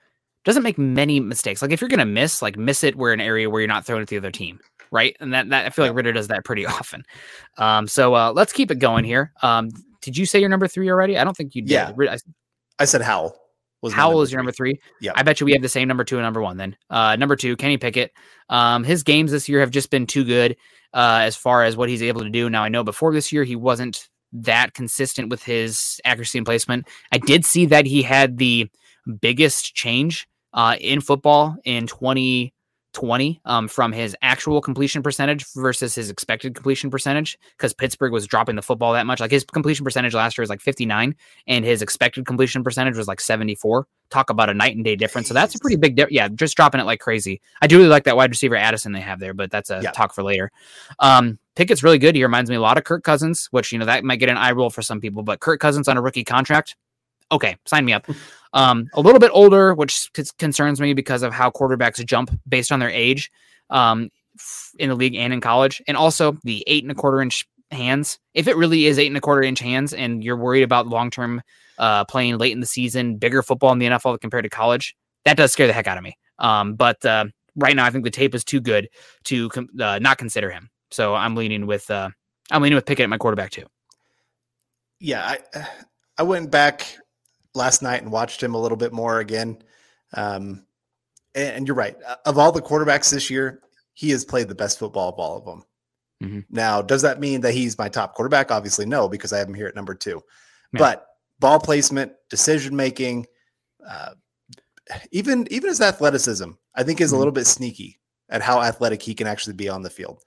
doesn't 0.44 0.62
make 0.62 0.78
many 0.78 1.20
mistakes. 1.20 1.60
Like 1.60 1.72
if 1.72 1.80
you're 1.80 1.90
gonna 1.90 2.06
miss, 2.06 2.40
like 2.40 2.56
miss 2.56 2.82
it 2.84 2.96
where 2.96 3.12
an 3.12 3.20
area 3.20 3.50
where 3.50 3.60
you're 3.60 3.68
not 3.68 3.84
throwing 3.84 4.00
at 4.00 4.08
the 4.08 4.16
other 4.16 4.30
team, 4.30 4.60
right? 4.90 5.14
And 5.20 5.34
that 5.34 5.50
that 5.50 5.66
I 5.66 5.70
feel 5.70 5.84
like 5.84 5.94
Ridder 5.94 6.12
does 6.12 6.28
that 6.28 6.44
pretty 6.44 6.64
often. 6.66 7.04
Um, 7.58 7.86
so 7.86 8.14
uh, 8.14 8.32
let's 8.32 8.52
keep 8.52 8.70
it 8.70 8.78
going 8.78 9.04
here. 9.04 9.32
Um, 9.42 9.68
did 10.08 10.16
you 10.16 10.24
say 10.24 10.40
your 10.40 10.48
number 10.48 10.66
three 10.66 10.88
already? 10.88 11.18
I 11.18 11.24
don't 11.24 11.36
think 11.36 11.54
you 11.54 11.60
did. 11.60 11.70
Yeah, 11.70 11.92
I, 11.98 12.16
I 12.78 12.84
said 12.86 13.02
Howell. 13.02 13.36
Was 13.82 13.92
Howell 13.92 14.22
is 14.22 14.32
your 14.32 14.38
number 14.38 14.52
three. 14.52 14.80
Yeah, 15.02 15.12
I 15.14 15.22
bet 15.22 15.38
you 15.38 15.44
we 15.44 15.52
have 15.52 15.60
the 15.60 15.68
same 15.68 15.86
number 15.86 16.02
two 16.02 16.16
and 16.16 16.24
number 16.24 16.40
one. 16.40 16.56
Then 16.56 16.76
uh, 16.88 17.16
number 17.16 17.36
two, 17.36 17.56
Kenny 17.56 17.76
Pickett. 17.76 18.12
Um, 18.48 18.84
his 18.84 19.02
games 19.02 19.30
this 19.30 19.48
year 19.48 19.60
have 19.60 19.70
just 19.70 19.90
been 19.90 20.06
too 20.06 20.24
good 20.24 20.56
uh, 20.94 21.20
as 21.22 21.36
far 21.36 21.62
as 21.62 21.76
what 21.76 21.90
he's 21.90 22.02
able 22.02 22.22
to 22.22 22.30
do. 22.30 22.48
Now 22.48 22.64
I 22.64 22.70
know 22.70 22.82
before 22.82 23.12
this 23.12 23.32
year 23.32 23.44
he 23.44 23.54
wasn't 23.54 24.08
that 24.32 24.72
consistent 24.72 25.28
with 25.28 25.42
his 25.42 26.00
accuracy 26.06 26.38
and 26.38 26.46
placement. 26.46 26.88
I 27.12 27.18
did 27.18 27.44
see 27.44 27.66
that 27.66 27.84
he 27.84 28.02
had 28.02 28.38
the 28.38 28.68
biggest 29.20 29.74
change 29.74 30.26
uh, 30.54 30.76
in 30.80 31.02
football 31.02 31.56
in 31.64 31.86
20 31.86 32.52
20 32.98 33.40
um, 33.44 33.68
from 33.68 33.92
his 33.92 34.16
actual 34.22 34.60
completion 34.60 35.04
percentage 35.04 35.46
versus 35.54 35.94
his 35.94 36.10
expected 36.10 36.52
completion 36.52 36.90
percentage 36.90 37.38
because 37.56 37.72
Pittsburgh 37.72 38.10
was 38.10 38.26
dropping 38.26 38.56
the 38.56 38.62
football 38.62 38.92
that 38.94 39.06
much. 39.06 39.20
Like 39.20 39.30
his 39.30 39.44
completion 39.44 39.84
percentage 39.84 40.14
last 40.14 40.36
year 40.36 40.42
was 40.42 40.50
like 40.50 40.60
59 40.60 41.14
and 41.46 41.64
his 41.64 41.80
expected 41.80 42.26
completion 42.26 42.64
percentage 42.64 42.96
was 42.96 43.06
like 43.06 43.20
74. 43.20 43.86
Talk 44.10 44.30
about 44.30 44.50
a 44.50 44.54
night 44.54 44.74
and 44.74 44.84
day 44.84 44.96
difference. 44.96 45.28
So 45.28 45.34
that's 45.34 45.54
a 45.54 45.60
pretty 45.60 45.76
big 45.76 45.94
difference. 45.94 46.12
Yeah, 46.12 46.26
just 46.26 46.56
dropping 46.56 46.80
it 46.80 46.86
like 46.86 46.98
crazy. 46.98 47.40
I 47.62 47.68
do 47.68 47.76
really 47.76 47.88
like 47.88 48.02
that 48.02 48.16
wide 48.16 48.30
receiver 48.30 48.56
Addison 48.56 48.90
they 48.90 49.00
have 49.00 49.20
there, 49.20 49.32
but 49.32 49.52
that's 49.52 49.70
a 49.70 49.80
yeah. 49.80 49.92
talk 49.92 50.12
for 50.12 50.24
later. 50.24 50.50
Um, 50.98 51.38
Pickett's 51.54 51.84
really 51.84 51.98
good. 51.98 52.16
He 52.16 52.24
reminds 52.24 52.50
me 52.50 52.56
a 52.56 52.60
lot 52.60 52.78
of 52.78 52.84
Kirk 52.84 53.04
Cousins, 53.04 53.46
which, 53.52 53.70
you 53.70 53.78
know, 53.78 53.84
that 53.84 54.02
might 54.02 54.16
get 54.16 54.28
an 54.28 54.36
eye 54.36 54.50
roll 54.50 54.70
for 54.70 54.82
some 54.82 55.00
people, 55.00 55.22
but 55.22 55.38
Kirk 55.38 55.60
Cousins 55.60 55.86
on 55.86 55.96
a 55.96 56.02
rookie 56.02 56.24
contract. 56.24 56.74
Okay, 57.30 57.56
sign 57.66 57.84
me 57.84 57.92
up. 57.92 58.06
Um, 58.52 58.86
a 58.94 59.00
little 59.00 59.20
bit 59.20 59.30
older, 59.34 59.74
which 59.74 60.10
concerns 60.38 60.80
me 60.80 60.94
because 60.94 61.22
of 61.22 61.32
how 61.32 61.50
quarterbacks 61.50 62.04
jump 62.04 62.30
based 62.48 62.72
on 62.72 62.80
their 62.80 62.90
age 62.90 63.30
um, 63.70 64.08
in 64.78 64.88
the 64.88 64.94
league 64.94 65.14
and 65.14 65.32
in 65.32 65.40
college, 65.40 65.82
and 65.86 65.96
also 65.96 66.38
the 66.44 66.64
eight 66.66 66.84
and 66.84 66.90
a 66.90 66.94
quarter 66.94 67.20
inch 67.20 67.46
hands. 67.70 68.18
If 68.34 68.48
it 68.48 68.56
really 68.56 68.86
is 68.86 68.98
eight 68.98 69.08
and 69.08 69.16
a 69.16 69.20
quarter 69.20 69.42
inch 69.42 69.60
hands, 69.60 69.92
and 69.92 70.24
you're 70.24 70.36
worried 70.36 70.62
about 70.62 70.86
long 70.86 71.10
term 71.10 71.42
uh, 71.78 72.04
playing 72.04 72.38
late 72.38 72.52
in 72.52 72.60
the 72.60 72.66
season, 72.66 73.16
bigger 73.16 73.42
football 73.42 73.72
in 73.72 73.78
the 73.78 73.86
NFL 73.86 74.20
compared 74.20 74.44
to 74.44 74.50
college, 74.50 74.96
that 75.24 75.36
does 75.36 75.52
scare 75.52 75.66
the 75.66 75.72
heck 75.72 75.86
out 75.86 75.98
of 75.98 76.04
me. 76.04 76.16
Um, 76.38 76.74
but 76.74 77.04
uh, 77.04 77.26
right 77.56 77.76
now, 77.76 77.84
I 77.84 77.90
think 77.90 78.04
the 78.04 78.10
tape 78.10 78.34
is 78.34 78.44
too 78.44 78.60
good 78.60 78.88
to 79.24 79.50
uh, 79.80 79.98
not 79.98 80.18
consider 80.18 80.50
him. 80.50 80.70
So 80.90 81.14
I'm 81.14 81.34
leaning 81.34 81.66
with 81.66 81.90
uh, 81.90 82.08
I'm 82.50 82.62
leaning 82.62 82.76
with 82.76 82.86
Pickett 82.86 83.04
at 83.04 83.10
my 83.10 83.18
quarterback 83.18 83.50
too. 83.50 83.66
Yeah, 85.00 85.36
I 85.54 85.66
I 86.16 86.22
went 86.22 86.50
back 86.50 86.96
last 87.58 87.82
night 87.82 88.02
and 88.02 88.10
watched 88.10 88.42
him 88.42 88.54
a 88.54 88.60
little 88.60 88.78
bit 88.78 88.92
more 88.92 89.20
again. 89.20 89.62
Um, 90.14 90.64
and, 91.34 91.56
and 91.56 91.66
you're 91.66 91.76
right. 91.76 91.96
Of 92.24 92.38
all 92.38 92.52
the 92.52 92.62
quarterbacks 92.62 93.10
this 93.10 93.28
year, 93.28 93.60
he 93.92 94.10
has 94.10 94.24
played 94.24 94.48
the 94.48 94.54
best 94.54 94.78
football 94.78 95.10
of 95.10 95.18
all 95.18 95.36
of 95.36 95.44
them. 95.44 95.64
Mm-hmm. 96.22 96.40
Now, 96.50 96.82
does 96.82 97.02
that 97.02 97.20
mean 97.20 97.40
that 97.42 97.52
he's 97.52 97.78
my 97.78 97.88
top 97.88 98.14
quarterback? 98.14 98.50
Obviously, 98.50 98.86
no, 98.86 99.08
because 99.08 99.32
I 99.32 99.38
have 99.38 99.48
him 99.48 99.54
here 99.54 99.66
at 99.66 99.76
number 99.76 99.94
two. 99.94 100.22
But 100.72 101.06
ball 101.38 101.60
placement, 101.60 102.12
decision 102.28 102.74
making, 102.74 103.26
uh, 103.86 104.10
even 105.10 105.46
even 105.50 105.68
his 105.68 105.80
athleticism, 105.80 106.50
I 106.74 106.82
think 106.82 107.00
is 107.00 107.08
mm-hmm. 107.08 107.16
a 107.16 107.18
little 107.18 107.32
bit 107.32 107.46
sneaky 107.46 107.98
at 108.28 108.42
how 108.42 108.60
athletic 108.60 109.02
he 109.02 109.14
can 109.14 109.26
actually 109.26 109.54
be 109.54 109.68
on 109.68 109.82
the 109.82 109.90
field. 109.90 110.22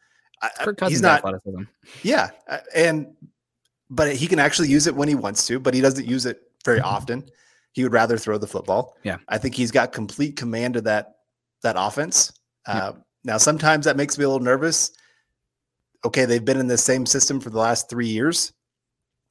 he's 0.89 1.01
not. 1.01 1.19
Athleticism. 1.19 1.63
Yeah, 2.03 2.29
and 2.73 3.13
but 3.89 4.15
he 4.15 4.27
can 4.27 4.39
actually 4.39 4.69
use 4.69 4.87
it 4.87 4.95
when 4.95 5.07
he 5.07 5.15
wants 5.15 5.45
to, 5.47 5.59
but 5.59 5.73
he 5.73 5.81
doesn't 5.81 6.07
use 6.07 6.25
it 6.25 6.41
very 6.63 6.79
mm-hmm. 6.79 6.87
often. 6.87 7.29
He 7.73 7.83
would 7.83 7.93
rather 7.93 8.17
throw 8.17 8.37
the 8.37 8.47
football. 8.47 8.97
Yeah, 9.03 9.17
I 9.27 9.37
think 9.37 9.55
he's 9.55 9.71
got 9.71 9.93
complete 9.93 10.35
command 10.35 10.75
of 10.75 10.83
that 10.85 11.15
that 11.63 11.75
offense. 11.77 12.33
Uh, 12.65 12.93
Now, 13.23 13.37
sometimes 13.37 13.85
that 13.85 13.97
makes 13.97 14.17
me 14.17 14.25
a 14.25 14.29
little 14.29 14.43
nervous. 14.43 14.91
Okay, 16.03 16.25
they've 16.25 16.43
been 16.43 16.59
in 16.59 16.67
the 16.67 16.77
same 16.77 17.05
system 17.05 17.39
for 17.39 17.49
the 17.49 17.59
last 17.59 17.89
three 17.89 18.07
years. 18.07 18.53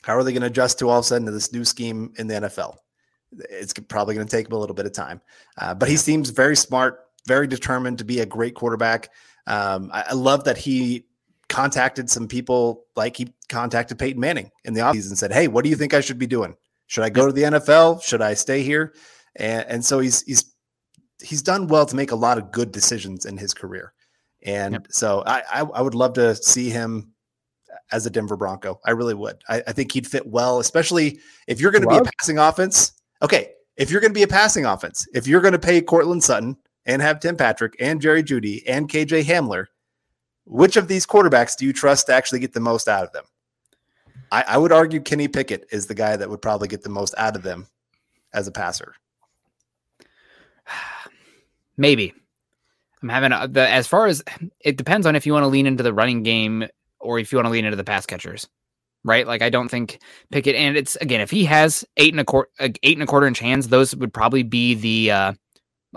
How 0.02 0.16
are 0.16 0.24
they 0.24 0.32
going 0.32 0.42
to 0.42 0.46
adjust 0.46 0.78
to 0.78 0.88
all 0.88 0.98
of 0.98 1.04
a 1.04 1.08
sudden 1.08 1.26
to 1.26 1.32
this 1.32 1.52
new 1.52 1.64
scheme 1.64 2.12
in 2.16 2.26
the 2.26 2.34
NFL? 2.34 2.76
It's 3.32 3.72
probably 3.72 4.14
going 4.14 4.26
to 4.26 4.30
take 4.36 4.46
him 4.46 4.54
a 4.54 4.58
little 4.58 4.74
bit 4.74 4.86
of 4.86 4.92
time, 4.92 5.20
uh, 5.58 5.74
but 5.74 5.88
he 5.88 5.96
seems 5.96 6.30
very 6.30 6.56
smart, 6.56 7.00
very 7.26 7.46
determined 7.46 7.98
to 7.98 8.04
be 8.04 8.20
a 8.20 8.26
great 8.26 8.54
quarterback. 8.54 9.10
Um, 9.46 9.90
I, 9.92 10.04
I, 10.10 10.14
love 10.14 10.44
that 10.44 10.56
he 10.56 11.06
contacted 11.48 12.10
some 12.10 12.26
people, 12.26 12.84
like 12.96 13.16
he 13.16 13.32
contacted 13.48 13.98
Peyton 13.98 14.20
Manning 14.20 14.50
in 14.64 14.74
the 14.74 14.80
offseason 14.80 15.10
and 15.10 15.18
said, 15.18 15.32
"Hey, 15.32 15.48
what 15.48 15.64
do 15.64 15.70
you 15.70 15.76
think 15.76 15.94
I 15.94 16.00
should 16.00 16.18
be 16.18 16.26
doing? 16.26 16.56
Should 16.90 17.04
I 17.04 17.08
go 17.08 17.26
to 17.26 17.32
the 17.32 17.42
NFL? 17.42 18.02
Should 18.02 18.20
I 18.20 18.34
stay 18.34 18.64
here?" 18.64 18.94
And, 19.36 19.64
and 19.68 19.84
so 19.84 20.00
he's 20.00 20.22
he's 20.22 20.52
he's 21.22 21.40
done 21.40 21.68
well 21.68 21.86
to 21.86 21.94
make 21.94 22.10
a 22.10 22.16
lot 22.16 22.36
of 22.36 22.50
good 22.50 22.72
decisions 22.72 23.26
in 23.26 23.36
his 23.36 23.54
career. 23.54 23.92
And 24.42 24.72
yep. 24.72 24.86
so 24.90 25.22
I, 25.24 25.42
I, 25.52 25.60
I 25.60 25.82
would 25.82 25.94
love 25.94 26.14
to 26.14 26.34
see 26.34 26.68
him 26.68 27.12
as 27.92 28.06
a 28.06 28.10
Denver 28.10 28.36
Bronco. 28.36 28.80
I 28.84 28.90
really 28.90 29.14
would. 29.14 29.36
I, 29.48 29.62
I 29.68 29.72
think 29.72 29.92
he'd 29.92 30.06
fit 30.06 30.26
well, 30.26 30.58
especially 30.58 31.20
if 31.46 31.60
you're 31.60 31.70
going 31.70 31.82
to 31.82 31.88
be 31.88 31.96
a 31.96 32.10
passing 32.18 32.38
offense. 32.38 32.92
Okay, 33.22 33.52
if 33.76 33.88
you're 33.88 34.00
going 34.00 34.12
to 34.12 34.18
be 34.18 34.24
a 34.24 34.28
passing 34.28 34.64
offense, 34.64 35.06
if 35.14 35.28
you're 35.28 35.40
going 35.40 35.52
to 35.52 35.60
pay 35.60 35.80
Courtland 35.80 36.24
Sutton 36.24 36.56
and 36.86 37.00
have 37.00 37.20
Tim 37.20 37.36
Patrick 37.36 37.76
and 37.78 38.00
Jerry 38.00 38.24
Jeudy 38.24 38.62
and 38.66 38.88
KJ 38.88 39.22
Hamler, 39.24 39.66
which 40.44 40.76
of 40.76 40.88
these 40.88 41.06
quarterbacks 41.06 41.56
do 41.56 41.64
you 41.64 41.72
trust 41.72 42.06
to 42.06 42.14
actually 42.14 42.40
get 42.40 42.52
the 42.52 42.58
most 42.58 42.88
out 42.88 43.04
of 43.04 43.12
them? 43.12 43.24
I, 44.30 44.44
I 44.48 44.58
would 44.58 44.72
argue 44.72 45.00
Kenny 45.00 45.28
Pickett 45.28 45.66
is 45.70 45.86
the 45.86 45.94
guy 45.94 46.16
that 46.16 46.30
would 46.30 46.42
probably 46.42 46.68
get 46.68 46.82
the 46.82 46.88
most 46.88 47.14
out 47.18 47.36
of 47.36 47.42
them 47.42 47.66
as 48.32 48.46
a 48.46 48.52
passer. 48.52 48.94
Maybe. 51.76 52.14
I'm 53.02 53.08
having 53.08 53.32
a, 53.32 53.48
the 53.48 53.68
as 53.68 53.86
far 53.86 54.06
as 54.06 54.22
it 54.60 54.76
depends 54.76 55.06
on 55.06 55.16
if 55.16 55.24
you 55.24 55.32
want 55.32 55.44
to 55.44 55.48
lean 55.48 55.66
into 55.66 55.82
the 55.82 55.94
running 55.94 56.22
game 56.22 56.66
or 56.98 57.18
if 57.18 57.32
you 57.32 57.38
want 57.38 57.46
to 57.46 57.50
lean 57.50 57.64
into 57.64 57.76
the 57.76 57.84
pass 57.84 58.04
catchers, 58.04 58.46
right? 59.04 59.26
Like 59.26 59.40
I 59.40 59.48
don't 59.48 59.70
think 59.70 60.00
Pickett 60.30 60.54
and 60.54 60.76
it's 60.76 60.96
again 60.96 61.22
if 61.22 61.30
he 61.30 61.46
has 61.46 61.82
eight 61.96 62.12
and 62.12 62.20
a 62.20 62.24
quarter 62.24 62.50
eight 62.60 62.82
and 62.84 63.02
a 63.02 63.06
quarter 63.06 63.26
inch 63.26 63.38
hands, 63.38 63.68
those 63.68 63.96
would 63.96 64.12
probably 64.12 64.42
be 64.42 64.74
the 64.74 65.10
uh, 65.10 65.32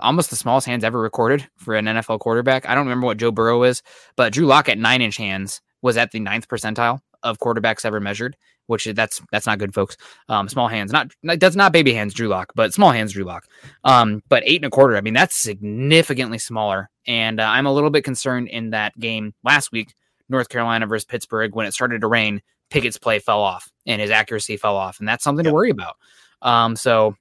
almost 0.00 0.30
the 0.30 0.36
smallest 0.36 0.66
hands 0.66 0.82
ever 0.82 0.98
recorded 0.98 1.46
for 1.56 1.74
an 1.74 1.84
NFL 1.84 2.20
quarterback. 2.20 2.66
I 2.66 2.74
don't 2.74 2.86
remember 2.86 3.06
what 3.06 3.18
Joe 3.18 3.30
Burrow 3.30 3.64
is, 3.64 3.82
but 4.16 4.32
Drew 4.32 4.46
Lock 4.46 4.70
at 4.70 4.78
nine 4.78 5.02
inch 5.02 5.18
hands 5.18 5.60
was 5.82 5.98
at 5.98 6.10
the 6.10 6.20
ninth 6.20 6.48
percentile 6.48 7.00
of 7.24 7.38
quarterbacks 7.38 7.84
ever 7.84 8.00
measured, 8.00 8.36
which 8.66 8.84
that's 8.84 9.20
that's 9.32 9.46
not 9.46 9.58
good, 9.58 9.74
folks. 9.74 9.96
Um, 10.28 10.48
small 10.48 10.68
hands, 10.68 10.92
not 10.92 11.10
that's 11.22 11.56
not 11.56 11.72
baby 11.72 11.92
hands, 11.92 12.14
Drew 12.14 12.28
Lock, 12.28 12.52
but 12.54 12.72
small 12.72 12.92
hands, 12.92 13.12
Drew 13.12 13.24
Lock. 13.24 13.46
Um, 13.82 14.22
but 14.28 14.42
eight 14.46 14.62
and 14.62 14.66
a 14.66 14.70
quarter, 14.70 14.96
I 14.96 15.00
mean, 15.00 15.14
that's 15.14 15.36
significantly 15.36 16.38
smaller. 16.38 16.90
And 17.06 17.40
uh, 17.40 17.44
I'm 17.44 17.66
a 17.66 17.72
little 17.72 17.90
bit 17.90 18.04
concerned 18.04 18.48
in 18.48 18.70
that 18.70 18.98
game 18.98 19.34
last 19.42 19.72
week, 19.72 19.94
North 20.28 20.48
Carolina 20.48 20.86
versus 20.86 21.04
Pittsburgh, 21.04 21.54
when 21.54 21.66
it 21.66 21.74
started 21.74 22.02
to 22.02 22.06
rain, 22.06 22.40
Pickett's 22.70 22.98
play 22.98 23.18
fell 23.18 23.40
off 23.40 23.70
and 23.86 24.00
his 24.00 24.10
accuracy 24.10 24.56
fell 24.56 24.76
off, 24.76 25.00
and 25.00 25.08
that's 25.08 25.24
something 25.24 25.44
yep. 25.44 25.50
to 25.50 25.54
worry 25.54 25.70
about. 25.70 25.96
Um, 26.42 26.76
so 26.76 27.16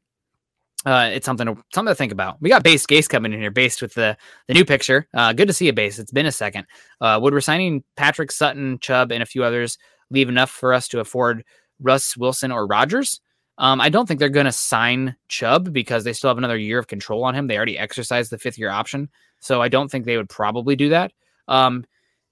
uh, 0.86 1.12
it's 1.14 1.26
something 1.26 1.48
to 1.48 1.56
something 1.74 1.92
to 1.92 1.96
think 1.96 2.12
about. 2.12 2.42
We 2.42 2.50
got 2.50 2.64
base 2.64 2.86
Gase 2.86 3.08
coming 3.08 3.34
in 3.34 3.40
here, 3.40 3.52
based 3.52 3.82
with 3.82 3.94
the 3.94 4.18
the 4.48 4.54
new 4.54 4.66
picture. 4.66 5.08
Uh, 5.14 5.34
good 5.34 5.48
to 5.48 5.54
see 5.54 5.70
a 5.70 5.74
base. 5.74 5.98
It's 6.00 6.12
been 6.12 6.26
a 6.26 6.32
second. 6.32 6.66
Uh, 7.00 7.20
would 7.22 7.34
resigning 7.34 7.84
Patrick 7.96 8.32
Sutton, 8.32 8.80
Chubb, 8.80 9.12
and 9.12 9.24
a 9.24 9.26
few 9.26 9.44
others 9.44 9.78
leave 10.14 10.30
enough 10.30 10.50
for 10.50 10.74
us 10.74 10.88
to 10.90 11.00
afford 11.00 11.44
Russ 11.80 12.16
Wilson 12.16 12.52
or 12.52 12.66
Rodgers. 12.66 13.20
Um, 13.58 13.82
I 13.82 13.90
don't 13.90 14.08
think 14.08 14.20
they're 14.20 14.30
going 14.30 14.46
to 14.46 14.52
sign 14.52 15.16
Chubb 15.28 15.74
because 15.74 16.04
they 16.04 16.14
still 16.14 16.30
have 16.30 16.38
another 16.38 16.58
year 16.58 16.80
of 16.80 16.88
control 16.88 17.24
on 17.24 17.36
him. 17.36 17.48
They 17.48 17.58
already 17.58 17.78
exercised 17.78 18.32
the 18.32 18.40
fifth 18.40 18.58
year 18.58 18.70
option, 18.70 19.10
so 19.40 19.62
I 19.62 19.68
don't 19.68 19.92
think 19.92 20.06
they 20.06 20.18
would 20.18 20.30
probably 20.30 20.76
do 20.76 20.90
that. 20.90 21.12
Um, 21.48 21.86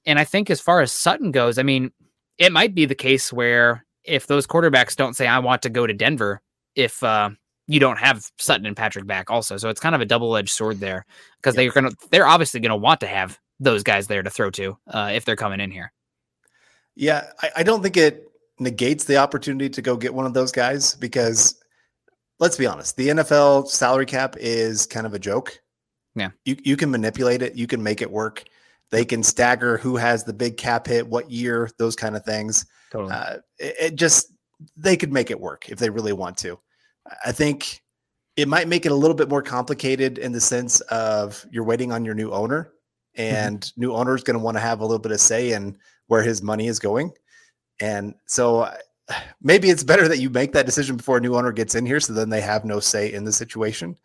and 0.06 0.18
I 0.18 0.24
think 0.24 0.50
as 0.50 0.62
far 0.62 0.82
as 0.82 0.92
Sutton 0.92 1.32
goes, 1.32 1.60
I 1.60 1.64
mean, 1.64 1.92
it 2.38 2.52
might 2.52 2.74
be 2.74 2.86
the 2.86 2.96
case 2.96 3.32
where 3.32 3.86
if 4.04 4.26
those 4.26 4.48
quarterbacks 4.48 4.96
don't 4.96 5.16
say 5.16 5.28
I 5.28 5.40
want 5.40 5.62
to 5.64 5.70
go 5.70 5.86
to 5.86 5.94
Denver, 5.94 6.42
if 6.76 7.04
uh, 7.04 7.30
you 7.68 7.80
don't 7.80 8.00
have 8.00 8.26
Sutton 8.40 8.66
and 8.66 8.76
Patrick 8.76 9.06
back 9.06 9.30
also. 9.30 9.58
So 9.58 9.70
it's 9.70 9.80
kind 9.80 9.94
of 9.94 10.02
a 10.02 10.06
double 10.06 10.36
edged 10.36 10.50
sword 10.50 10.80
there 10.80 11.06
because 11.38 11.56
they're 11.56 11.72
gonna 11.72 11.92
they're 12.10 12.28
obviously 12.28 12.60
gonna 12.60 12.76
want 12.78 13.00
to 13.02 13.08
have 13.08 13.40
those 13.60 13.84
guys 13.84 14.08
there 14.08 14.24
to 14.24 14.30
throw 14.30 14.50
to 14.52 14.78
uh, 14.88 15.12
if 15.14 15.26
they're 15.26 15.36
coming 15.36 15.60
in 15.60 15.72
here. 15.72 15.94
Yeah, 17.02 17.32
I, 17.42 17.50
I 17.58 17.64
don't 17.64 17.82
think 17.82 17.98
it 17.98 18.28
negates 18.60 19.06
the 19.06 19.18
opportunity 19.18 19.70
to 19.72 19.82
go 19.82 19.98
get 19.98 20.14
one 20.14 20.28
of 20.28 20.36
those 20.36 20.52
guys 20.52 20.94
because 20.94 21.60
let's 22.40 22.56
be 22.56 22.68
honest, 22.68 22.96
the 22.96 23.08
NFL 23.10 23.70
salary 23.70 24.06
cap 24.06 24.36
is 24.38 24.86
kind 24.86 25.08
of 25.08 25.16
a 25.16 25.20
joke. 25.20 25.60
Yeah. 26.16 26.30
You 26.46 26.58
you 26.64 26.78
can 26.78 26.92
manipulate 26.92 27.42
it, 27.42 27.56
you 27.56 27.66
can 27.66 27.82
make 27.82 28.04
it 28.04 28.12
work. 28.12 28.44
They 28.92 29.04
can 29.04 29.24
stagger 29.24 29.80
who 29.80 29.96
has 29.96 30.24
the 30.24 30.34
big 30.34 30.58
cap 30.58 30.86
hit, 30.86 31.08
what 31.08 31.32
year, 31.32 31.72
those 31.80 31.96
kind 31.96 32.16
of 32.16 32.24
things. 32.24 32.68
Totally. 32.92 33.14
Uh, 33.14 33.38
it, 33.58 33.76
it 33.80 33.96
just 33.96 34.32
they 34.78 34.96
could 34.96 35.12
make 35.12 35.32
it 35.32 35.40
work 35.40 35.70
if 35.70 35.80
they 35.80 35.90
really 35.90 36.14
want 36.14 36.38
to. 36.38 36.60
I 37.26 37.32
think 37.32 37.82
it 38.38 38.48
might 38.48 38.68
make 38.68 38.86
it 38.86 38.92
a 38.92 38.96
little 38.96 39.18
bit 39.18 39.28
more 39.28 39.42
complicated 39.42 40.20
in 40.20 40.34
the 40.34 40.42
sense 40.42 40.82
of 40.82 41.44
you're 41.50 41.64
waiting 41.64 41.92
on 41.92 42.06
your 42.06 42.14
new 42.14 42.32
owner. 42.32 42.74
And 43.16 43.62
mm-hmm. 43.62 43.82
new 43.82 43.94
owner 43.94 44.16
is 44.16 44.24
going 44.24 44.38
to 44.38 44.44
want 44.44 44.58
to 44.58 44.62
have 44.62 44.80
a 44.80 44.86
little 44.86 45.00
bit 45.00 45.12
of 45.12 45.20
say 45.20 45.54
in 45.54 45.78
where 46.08 46.24
his 46.24 46.42
money 46.42 46.68
is 46.68 46.80
going. 46.80 47.12
And 47.80 48.16
so 48.26 48.72
maybe 49.42 49.70
it's 49.70 49.84
better 49.84 50.08
that 50.08 50.20
you 50.20 50.30
make 50.30 50.54
that 50.54 50.66
decision 50.66 50.98
before 50.98 51.18
a 51.18 51.22
new 51.22 51.36
owner 51.36 51.52
gets 51.52 51.76
in 51.76 51.86
here, 51.86 52.00
so 52.00 52.14
then 52.14 52.30
they 52.30 52.42
have 52.42 52.66
no 52.66 52.80
say 52.80 53.12
in 53.12 53.24
the 53.24 53.32
situation. 53.32 53.98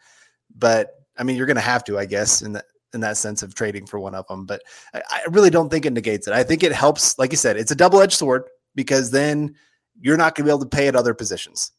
But 0.57 0.91
I 1.19 1.23
mean, 1.23 1.37
you're 1.37 1.47
going 1.47 1.57
to 1.57 1.63
have 1.63 1.85
to, 1.85 1.99
I 1.99 2.07
guess, 2.07 2.43
in 2.43 2.53
that 2.53 2.67
in 2.95 3.01
that 3.01 3.17
sense 3.17 3.43
of 3.43 3.55
trading 3.55 3.85
for 3.85 3.99
one 3.99 4.15
of 4.15 4.27
them. 4.29 4.47
But 4.47 4.63
I, 4.95 5.03
I 5.11 5.23
really 5.31 5.51
don't 5.51 5.69
think 5.69 5.85
it 5.85 5.93
negates 5.93 6.29
it. 6.29 6.35
I 6.35 6.45
think 6.45 6.63
it 6.63 6.73
helps. 6.73 7.19
Like 7.19 7.33
you 7.33 7.37
said, 7.37 7.57
it's 7.57 7.73
a 7.73 7.77
double 7.77 8.01
edged 8.01 8.15
sword 8.15 8.45
because 8.75 9.11
then 9.11 9.55
you're 10.01 10.17
not 10.17 10.35
going 10.35 10.45
to 10.45 10.51
be 10.51 10.55
able 10.55 10.65
to 10.65 10.77
pay 10.77 10.89
at 10.89 10.97
other 10.97 11.15
positions 11.15 11.73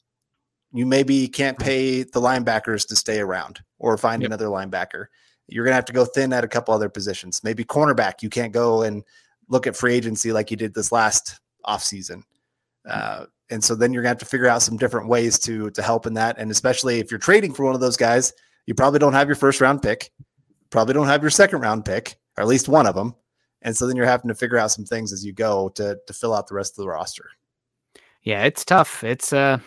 you 0.74 0.86
maybe 0.86 1.28
can't 1.28 1.58
pay 1.58 2.04
the 2.04 2.22
linebackers 2.22 2.88
to 2.88 2.96
stay 2.96 3.20
around 3.20 3.60
or 3.80 3.98
find 3.98 4.22
yep. 4.22 4.30
another 4.30 4.46
linebacker. 4.46 5.06
You're 5.48 5.64
going 5.64 5.72
to 5.72 5.76
have 5.76 5.86
to 5.86 5.94
go 5.94 6.06
thin 6.06 6.34
at 6.34 6.44
a 6.44 6.48
couple 6.48 6.74
other 6.74 6.90
positions. 6.90 7.44
Maybe 7.44 7.64
cornerback, 7.64 8.22
you 8.22 8.30
can't 8.30 8.54
go 8.54 8.84
and 8.84 9.04
look 9.50 9.68
at 9.68 9.76
free 9.76 9.94
agency 9.94 10.32
like 10.32 10.52
you 10.52 10.58
did 10.58 10.74
this 10.74 10.92
last 10.92 11.40
offseason. 11.66 12.24
Uh, 12.88 13.26
and 13.50 13.64
so 13.64 13.76
then 13.76 13.94
you're 13.94 14.04
going 14.04 14.16
to 14.16 14.20
have 14.20 14.28
to 14.28 14.30
figure 14.30 14.48
out 14.48 14.62
some 14.62 14.78
different 14.78 15.08
ways 15.08 15.40
to 15.40 15.70
to 15.72 15.82
help 15.82 16.06
in 16.06 16.14
that. 16.16 16.38
And 16.38 16.52
especially 16.52 17.00
if 17.00 17.12
you're 17.12 17.20
trading 17.20 17.54
for 17.54 17.66
one 17.66 17.76
of 17.76 17.82
those 17.82 17.98
guys, 17.98 18.34
you 18.66 18.74
probably 18.74 19.00
don't 19.00 19.14
have 19.14 19.28
your 19.28 19.36
first 19.36 19.62
round 19.62 19.82
pick, 19.82 20.12
probably 20.70 20.94
don't 20.94 21.08
have 21.08 21.22
your 21.22 21.32
second 21.32 21.62
round 21.62 21.86
pick, 21.86 22.18
or 22.38 22.42
at 22.42 22.48
least 22.48 22.68
one 22.68 22.86
of 22.86 22.96
them. 22.96 23.16
And 23.62 23.76
so 23.76 23.88
then 23.88 23.96
you're 23.96 24.06
having 24.06 24.28
to 24.28 24.36
figure 24.36 24.58
out 24.58 24.72
some 24.72 24.86
things 24.86 25.12
as 25.12 25.26
you 25.26 25.34
go 25.34 25.70
to 25.70 25.98
to 26.06 26.14
fill 26.14 26.34
out 26.34 26.48
the 26.48 26.56
rest 26.56 26.78
of 26.78 26.84
the 26.84 26.90
roster. 26.90 27.30
Yeah, 28.22 28.44
it's 28.44 28.66
tough. 28.66 29.04
It's 29.04 29.32
uh 29.32 29.60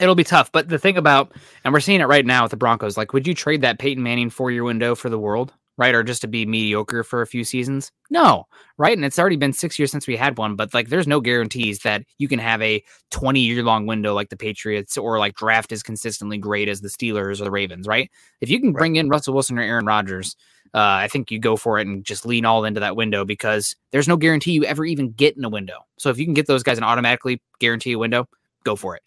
it'll 0.00 0.14
be 0.14 0.24
tough. 0.24 0.50
But 0.52 0.68
the 0.68 0.78
thing 0.78 0.96
about, 0.96 1.32
and 1.64 1.72
we're 1.72 1.80
seeing 1.80 2.00
it 2.00 2.06
right 2.06 2.26
now 2.26 2.42
with 2.42 2.50
the 2.50 2.56
Broncos, 2.56 2.96
like, 2.96 3.12
would 3.12 3.26
you 3.26 3.34
trade 3.34 3.62
that 3.62 3.78
Peyton 3.78 4.02
Manning 4.02 4.30
four 4.30 4.50
year 4.50 4.64
window 4.64 4.94
for 4.94 5.08
the 5.08 5.18
world, 5.18 5.52
right? 5.76 5.94
Or 5.94 6.02
just 6.02 6.20
to 6.22 6.28
be 6.28 6.46
mediocre 6.46 7.04
for 7.04 7.22
a 7.22 7.26
few 7.26 7.44
seasons? 7.44 7.90
No, 8.10 8.46
right? 8.78 8.96
And 8.96 9.04
it's 9.04 9.18
already 9.18 9.36
been 9.36 9.52
six 9.52 9.78
years 9.78 9.90
since 9.90 10.06
we 10.06 10.16
had 10.16 10.38
one, 10.38 10.56
but 10.56 10.74
like, 10.74 10.88
there's 10.88 11.06
no 11.06 11.20
guarantees 11.20 11.80
that 11.80 12.04
you 12.18 12.28
can 12.28 12.38
have 12.38 12.60
a 12.62 12.82
20 13.10 13.40
year 13.40 13.62
long 13.62 13.86
window 13.86 14.14
like 14.14 14.30
the 14.30 14.36
Patriots 14.36 14.96
or 14.96 15.18
like 15.18 15.34
draft 15.34 15.72
as 15.72 15.82
consistently 15.82 16.38
great 16.38 16.68
as 16.68 16.80
the 16.80 16.88
Steelers 16.88 17.40
or 17.40 17.44
the 17.44 17.50
Ravens, 17.50 17.86
right? 17.86 18.10
If 18.40 18.50
you 18.50 18.60
can 18.60 18.72
right. 18.72 18.78
bring 18.78 18.96
in 18.96 19.08
Russell 19.08 19.34
Wilson 19.34 19.58
or 19.58 19.62
Aaron 19.62 19.86
Rodgers, 19.86 20.36
uh, 20.74 20.98
I 21.02 21.08
think 21.08 21.30
you 21.30 21.38
go 21.38 21.56
for 21.56 21.78
it 21.78 21.86
and 21.86 22.04
just 22.04 22.26
lean 22.26 22.44
all 22.44 22.64
into 22.64 22.80
that 22.80 22.96
window 22.96 23.24
because 23.24 23.76
there's 23.92 24.08
no 24.08 24.16
guarantee 24.16 24.52
you 24.52 24.64
ever 24.64 24.84
even 24.84 25.12
get 25.12 25.36
in 25.36 25.44
a 25.44 25.48
window. 25.48 25.78
So 25.98 26.10
if 26.10 26.18
you 26.18 26.24
can 26.24 26.34
get 26.34 26.48
those 26.48 26.64
guys 26.64 26.78
and 26.78 26.84
automatically 26.84 27.40
guarantee 27.60 27.92
a 27.92 27.98
window, 27.98 28.28
go 28.64 28.74
for 28.74 28.96
it. 28.96 29.02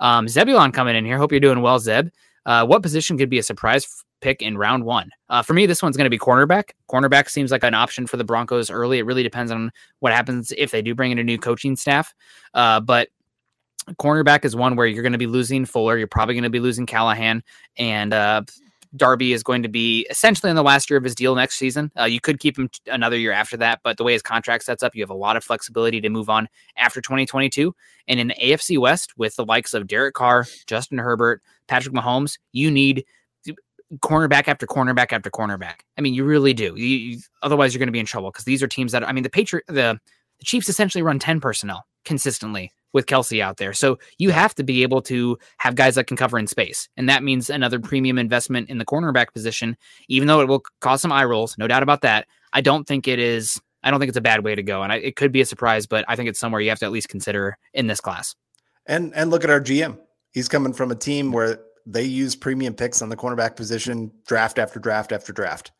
Um, 0.00 0.28
Zebulon 0.28 0.72
coming 0.72 0.96
in 0.96 1.04
here. 1.04 1.18
Hope 1.18 1.32
you're 1.32 1.40
doing 1.40 1.62
well, 1.62 1.78
Zeb. 1.78 2.08
Uh, 2.44 2.64
what 2.64 2.82
position 2.82 3.18
could 3.18 3.30
be 3.30 3.38
a 3.38 3.42
surprise 3.42 4.04
pick 4.20 4.42
in 4.42 4.56
round 4.56 4.84
one. 4.84 5.10
Uh, 5.28 5.42
for 5.42 5.54
me, 5.54 5.66
this 5.66 5.82
one's 5.82 5.96
going 5.96 6.06
to 6.06 6.10
be 6.10 6.18
cornerback. 6.18 6.70
Cornerback 6.90 7.28
seems 7.28 7.50
like 7.50 7.64
an 7.64 7.74
option 7.74 8.06
for 8.06 8.16
the 8.16 8.24
Broncos 8.24 8.70
early. 8.70 8.98
It 8.98 9.06
really 9.06 9.22
depends 9.22 9.52
on 9.52 9.70
what 10.00 10.12
happens 10.12 10.52
if 10.56 10.70
they 10.70 10.82
do 10.82 10.94
bring 10.94 11.12
in 11.12 11.18
a 11.18 11.24
new 11.24 11.38
coaching 11.38 11.76
staff. 11.76 12.14
Uh, 12.54 12.80
but 12.80 13.08
cornerback 13.94 14.44
is 14.44 14.56
one 14.56 14.76
where 14.76 14.86
you're 14.86 15.02
going 15.02 15.12
to 15.12 15.18
be 15.18 15.26
losing 15.26 15.64
Fuller. 15.64 15.98
You're 15.98 16.06
probably 16.06 16.34
going 16.34 16.44
to 16.44 16.50
be 16.50 16.60
losing 16.60 16.86
Callahan, 16.86 17.42
and 17.76 18.12
uh, 18.12 18.42
Darby 18.96 19.32
is 19.32 19.42
going 19.42 19.62
to 19.62 19.68
be 19.68 20.06
essentially 20.10 20.50
in 20.50 20.56
the 20.56 20.62
last 20.62 20.90
year 20.90 20.96
of 20.96 21.04
his 21.04 21.14
deal 21.14 21.34
next 21.34 21.56
season. 21.56 21.90
Uh, 21.98 22.04
you 22.04 22.20
could 22.20 22.40
keep 22.40 22.58
him 22.58 22.68
t- 22.68 22.80
another 22.90 23.18
year 23.18 23.32
after 23.32 23.56
that, 23.56 23.80
but 23.82 23.96
the 23.96 24.04
way 24.04 24.12
his 24.12 24.22
contract 24.22 24.64
sets 24.64 24.82
up, 24.82 24.94
you 24.94 25.02
have 25.02 25.10
a 25.10 25.14
lot 25.14 25.36
of 25.36 25.44
flexibility 25.44 26.00
to 26.00 26.08
move 26.08 26.30
on 26.30 26.48
after 26.76 27.00
2022. 27.00 27.74
And 28.08 28.20
in 28.20 28.28
the 28.28 28.34
AFC 28.34 28.78
West, 28.78 29.12
with 29.16 29.36
the 29.36 29.44
likes 29.44 29.74
of 29.74 29.86
Derek 29.86 30.14
Carr, 30.14 30.46
Justin 30.66 30.98
Herbert, 30.98 31.42
Patrick 31.68 31.94
Mahomes, 31.94 32.38
you 32.52 32.70
need 32.70 33.04
cornerback 34.00 34.48
after 34.48 34.66
cornerback 34.66 35.12
after 35.12 35.30
cornerback. 35.30 35.80
I 35.96 36.00
mean, 36.00 36.14
you 36.14 36.24
really 36.24 36.54
do. 36.54 36.74
You, 36.76 36.84
you, 36.86 37.18
otherwise, 37.42 37.72
you're 37.72 37.78
going 37.78 37.88
to 37.88 37.92
be 37.92 38.00
in 38.00 38.06
trouble 38.06 38.30
because 38.30 38.44
these 38.44 38.62
are 38.62 38.68
teams 38.68 38.92
that 38.92 39.06
I 39.06 39.12
mean, 39.12 39.22
the 39.22 39.30
Patriot, 39.30 39.64
the 39.68 40.00
the 40.38 40.44
Chiefs 40.44 40.68
essentially 40.68 41.02
run 41.02 41.18
10 41.18 41.40
personnel 41.40 41.84
consistently 42.04 42.72
with 42.96 43.04
Kelce 43.04 43.42
out 43.42 43.58
there. 43.58 43.74
So 43.74 43.98
you 44.16 44.30
have 44.30 44.54
to 44.54 44.64
be 44.64 44.82
able 44.82 45.02
to 45.02 45.38
have 45.58 45.74
guys 45.74 45.96
that 45.96 46.06
can 46.06 46.16
cover 46.16 46.38
in 46.38 46.46
space. 46.46 46.88
And 46.96 47.10
that 47.10 47.22
means 47.22 47.50
another 47.50 47.78
premium 47.78 48.18
investment 48.18 48.70
in 48.70 48.78
the 48.78 48.86
cornerback 48.86 49.34
position, 49.34 49.76
even 50.08 50.26
though 50.26 50.40
it 50.40 50.48
will 50.48 50.62
cause 50.80 51.02
some 51.02 51.12
eye 51.12 51.26
rolls, 51.26 51.56
no 51.58 51.68
doubt 51.68 51.82
about 51.82 52.00
that. 52.00 52.26
I 52.54 52.62
don't 52.62 52.86
think 52.86 53.06
it 53.06 53.18
is, 53.18 53.60
I 53.82 53.90
don't 53.90 54.00
think 54.00 54.08
it's 54.08 54.16
a 54.16 54.22
bad 54.22 54.44
way 54.44 54.54
to 54.54 54.62
go. 54.62 54.82
And 54.82 54.90
I, 54.90 54.96
it 54.96 55.14
could 55.14 55.30
be 55.30 55.42
a 55.42 55.44
surprise, 55.44 55.86
but 55.86 56.06
I 56.08 56.16
think 56.16 56.30
it's 56.30 56.40
somewhere 56.40 56.62
you 56.62 56.70
have 56.70 56.78
to 56.78 56.86
at 56.86 56.90
least 56.90 57.10
consider 57.10 57.58
in 57.74 57.86
this 57.86 58.00
class. 58.00 58.34
And, 58.86 59.14
and 59.14 59.30
look 59.30 59.44
at 59.44 59.50
our 59.50 59.60
GM. 59.60 59.98
He's 60.32 60.48
coming 60.48 60.72
from 60.72 60.90
a 60.90 60.96
team 60.96 61.32
where 61.32 61.60
they 61.84 62.04
use 62.04 62.34
premium 62.34 62.72
picks 62.72 63.02
on 63.02 63.10
the 63.10 63.16
cornerback 63.16 63.56
position 63.56 64.10
draft 64.26 64.58
after 64.58 64.80
draft 64.80 65.12
after 65.12 65.34
draft. 65.34 65.72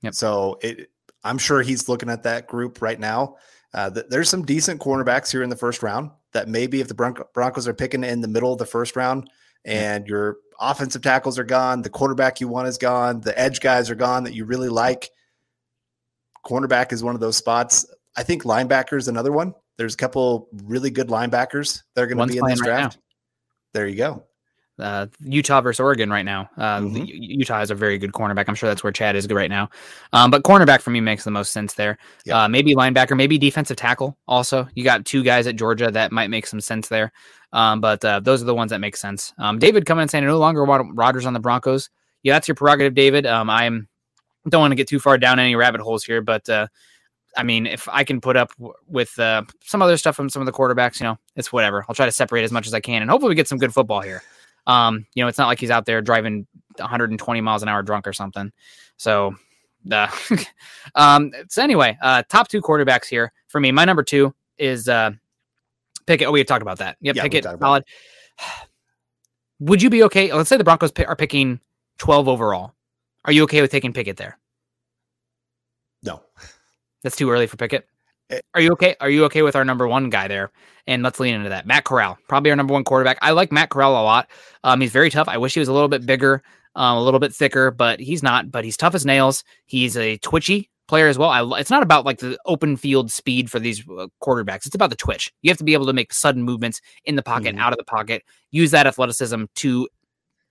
Yep. 0.00 0.14
So 0.14 0.58
it, 0.62 0.90
I'm 1.24 1.36
sure 1.36 1.60
he's 1.60 1.90
looking 1.90 2.08
at 2.08 2.22
that 2.22 2.46
group 2.46 2.80
right 2.80 2.98
now. 2.98 3.36
Uh, 3.74 3.90
th- 3.90 4.06
there's 4.08 4.30
some 4.30 4.46
decent 4.46 4.80
cornerbacks 4.80 5.30
here 5.30 5.42
in 5.42 5.50
the 5.50 5.56
first 5.56 5.82
round 5.82 6.10
that 6.34 6.48
maybe 6.48 6.80
if 6.80 6.88
the 6.88 6.94
Bron- 6.94 7.16
Broncos 7.32 7.66
are 7.66 7.74
picking 7.74 8.04
in 8.04 8.20
the 8.20 8.28
middle 8.28 8.52
of 8.52 8.58
the 8.58 8.66
first 8.66 8.96
round 8.96 9.30
and 9.64 10.06
your 10.06 10.36
offensive 10.60 11.02
tackles 11.02 11.38
are 11.38 11.44
gone, 11.44 11.82
the 11.82 11.90
quarterback 11.90 12.40
you 12.40 12.48
want 12.48 12.68
is 12.68 12.76
gone, 12.76 13.20
the 13.20 13.38
edge 13.38 13.60
guys 13.60 13.90
are 13.90 13.94
gone 13.94 14.24
that 14.24 14.34
you 14.34 14.44
really 14.44 14.68
like. 14.68 15.10
Cornerback 16.46 16.92
is 16.92 17.02
one 17.02 17.14
of 17.14 17.20
those 17.20 17.36
spots. 17.36 17.86
I 18.16 18.22
think 18.22 18.42
linebacker 18.42 18.98
is 18.98 19.08
another 19.08 19.32
one. 19.32 19.54
There's 19.78 19.94
a 19.94 19.96
couple 19.96 20.48
really 20.64 20.90
good 20.90 21.08
linebackers 21.08 21.82
that 21.94 22.02
are 22.02 22.06
going 22.06 22.18
to 22.18 22.32
be 22.32 22.38
in 22.38 22.44
this 22.46 22.60
draft. 22.60 22.96
Right 22.96 23.02
there 23.72 23.88
you 23.88 23.96
go 23.96 24.24
uh, 24.78 25.06
Utah 25.20 25.60
versus 25.60 25.80
Oregon 25.80 26.10
right 26.10 26.24
now. 26.24 26.48
Uh, 26.56 26.80
mm-hmm. 26.80 27.04
Utah 27.06 27.58
has 27.58 27.70
a 27.70 27.74
very 27.74 27.98
good 27.98 28.12
cornerback. 28.12 28.46
I'm 28.48 28.54
sure 28.54 28.68
that's 28.68 28.82
where 28.82 28.92
Chad 28.92 29.16
is 29.16 29.26
good 29.26 29.36
right 29.36 29.50
now. 29.50 29.70
Um, 30.12 30.30
but 30.30 30.42
cornerback 30.42 30.80
for 30.80 30.90
me 30.90 31.00
makes 31.00 31.24
the 31.24 31.30
most 31.30 31.52
sense 31.52 31.74
there. 31.74 31.98
Yep. 32.24 32.36
Uh, 32.36 32.48
maybe 32.48 32.74
linebacker, 32.74 33.16
maybe 33.16 33.38
defensive 33.38 33.76
tackle. 33.76 34.16
Also, 34.26 34.68
you 34.74 34.84
got 34.84 35.04
two 35.04 35.22
guys 35.22 35.46
at 35.46 35.56
Georgia 35.56 35.90
that 35.90 36.12
might 36.12 36.30
make 36.30 36.46
some 36.46 36.60
sense 36.60 36.88
there. 36.88 37.12
Um, 37.52 37.80
but 37.80 38.04
uh, 38.04 38.20
those 38.20 38.42
are 38.42 38.46
the 38.46 38.54
ones 38.54 38.70
that 38.70 38.80
make 38.80 38.96
sense. 38.96 39.32
Um, 39.38 39.58
David 39.58 39.86
coming 39.86 40.02
and 40.02 40.10
saying 40.10 40.24
no 40.24 40.38
longer 40.38 40.64
want 40.64 40.96
Rodgers 40.96 41.24
on 41.24 41.34
the 41.34 41.40
Broncos. 41.40 41.88
Yeah, 42.24 42.34
that's 42.34 42.48
your 42.48 42.56
prerogative, 42.56 42.94
David. 42.94 43.26
Um, 43.26 43.48
I'm 43.48 43.88
don't 44.48 44.60
want 44.60 44.72
to 44.72 44.76
get 44.76 44.88
too 44.88 44.98
far 44.98 45.18
down 45.18 45.38
any 45.38 45.56
rabbit 45.56 45.80
holes 45.80 46.04
here, 46.04 46.20
but 46.20 46.48
uh, 46.48 46.66
I 47.36 47.42
mean, 47.42 47.66
if 47.66 47.88
I 47.88 48.04
can 48.04 48.20
put 48.20 48.36
up 48.36 48.50
w- 48.56 48.74
with 48.86 49.18
uh, 49.18 49.42
some 49.62 49.82
other 49.82 49.96
stuff 49.96 50.16
from 50.16 50.28
some 50.28 50.42
of 50.42 50.46
the 50.46 50.52
quarterbacks, 50.52 51.00
you 51.00 51.04
know, 51.04 51.18
it's 51.36 51.52
whatever. 51.52 51.84
I'll 51.88 51.94
try 51.94 52.06
to 52.06 52.12
separate 52.12 52.44
as 52.44 52.52
much 52.52 52.66
as 52.66 52.74
I 52.74 52.80
can, 52.80 53.02
and 53.02 53.10
hopefully 53.10 53.30
we 53.30 53.34
get 53.34 53.48
some 53.48 53.58
good 53.58 53.72
football 53.72 54.00
here. 54.00 54.22
Um, 54.66 55.06
you 55.14 55.22
know, 55.22 55.28
it's 55.28 55.38
not 55.38 55.48
like 55.48 55.60
he's 55.60 55.70
out 55.70 55.86
there 55.86 56.00
driving 56.00 56.46
120 56.76 57.40
miles 57.40 57.62
an 57.62 57.68
hour 57.68 57.82
drunk 57.82 58.06
or 58.06 58.12
something. 58.12 58.52
So, 58.96 59.34
uh, 59.90 60.08
um, 60.94 61.32
so 61.48 61.62
anyway, 61.62 61.98
uh, 62.00 62.22
top 62.28 62.48
two 62.48 62.60
quarterbacks 62.60 63.06
here 63.06 63.32
for 63.48 63.60
me. 63.60 63.72
My 63.72 63.84
number 63.84 64.02
two 64.02 64.34
is 64.58 64.88
uh, 64.88 65.10
Pickett. 66.06 66.28
Oh, 66.28 66.32
we 66.32 66.40
had 66.40 66.48
talked 66.48 66.62
about 66.62 66.78
that. 66.78 66.96
Yep, 67.00 67.16
yeah, 67.16 67.22
Pickett, 67.22 67.44
solid. 67.44 67.84
Would 69.60 69.82
you 69.82 69.90
be 69.90 70.02
okay? 70.04 70.32
Let's 70.32 70.48
say 70.48 70.56
the 70.56 70.64
Broncos 70.64 70.92
are 71.06 71.16
picking 71.16 71.60
12 71.98 72.28
overall. 72.28 72.74
Are 73.24 73.32
you 73.32 73.44
okay 73.44 73.62
with 73.62 73.70
taking 73.70 73.92
Pickett 73.92 74.16
there? 74.16 74.38
No. 76.02 76.22
That's 77.02 77.16
too 77.16 77.30
early 77.30 77.46
for 77.46 77.56
Pickett. 77.56 77.88
Are 78.54 78.60
you 78.60 78.72
okay? 78.72 78.96
Are 79.00 79.10
you 79.10 79.24
okay 79.26 79.42
with 79.42 79.56
our 79.56 79.64
number 79.64 79.86
one 79.86 80.10
guy 80.10 80.28
there? 80.28 80.50
And 80.86 81.02
let's 81.02 81.20
lean 81.20 81.34
into 81.34 81.48
that. 81.48 81.66
Matt 81.66 81.84
Corral, 81.84 82.18
probably 82.28 82.50
our 82.50 82.56
number 82.56 82.74
one 82.74 82.84
quarterback. 82.84 83.18
I 83.22 83.30
like 83.30 83.50
Matt 83.50 83.70
Corral 83.70 83.92
a 83.92 84.04
lot. 84.04 84.28
Um, 84.64 84.80
he's 84.80 84.92
very 84.92 85.10
tough. 85.10 85.28
I 85.28 85.38
wish 85.38 85.54
he 85.54 85.60
was 85.60 85.68
a 85.68 85.72
little 85.72 85.88
bit 85.88 86.04
bigger, 86.04 86.42
um, 86.74 86.98
a 86.98 87.02
little 87.02 87.20
bit 87.20 87.34
thicker, 87.34 87.70
but 87.70 88.00
he's 88.00 88.22
not. 88.22 88.50
But 88.50 88.64
he's 88.64 88.76
tough 88.76 88.94
as 88.94 89.06
nails. 89.06 89.44
He's 89.66 89.96
a 89.96 90.18
twitchy 90.18 90.70
player 90.86 91.08
as 91.08 91.18
well. 91.18 91.30
I, 91.30 91.60
it's 91.60 91.70
not 91.70 91.82
about 91.82 92.04
like 92.04 92.18
the 92.18 92.38
open 92.46 92.76
field 92.76 93.10
speed 93.10 93.50
for 93.50 93.58
these 93.58 93.82
uh, 93.88 94.08
quarterbacks. 94.22 94.66
It's 94.66 94.74
about 94.74 94.90
the 94.90 94.96
twitch. 94.96 95.32
You 95.42 95.50
have 95.50 95.58
to 95.58 95.64
be 95.64 95.72
able 95.72 95.86
to 95.86 95.92
make 95.92 96.12
sudden 96.12 96.42
movements 96.42 96.80
in 97.04 97.16
the 97.16 97.22
pocket, 97.22 97.56
mm. 97.56 97.60
out 97.60 97.72
of 97.72 97.78
the 97.78 97.84
pocket, 97.84 98.22
use 98.50 98.70
that 98.72 98.86
athleticism 98.86 99.44
to 99.56 99.88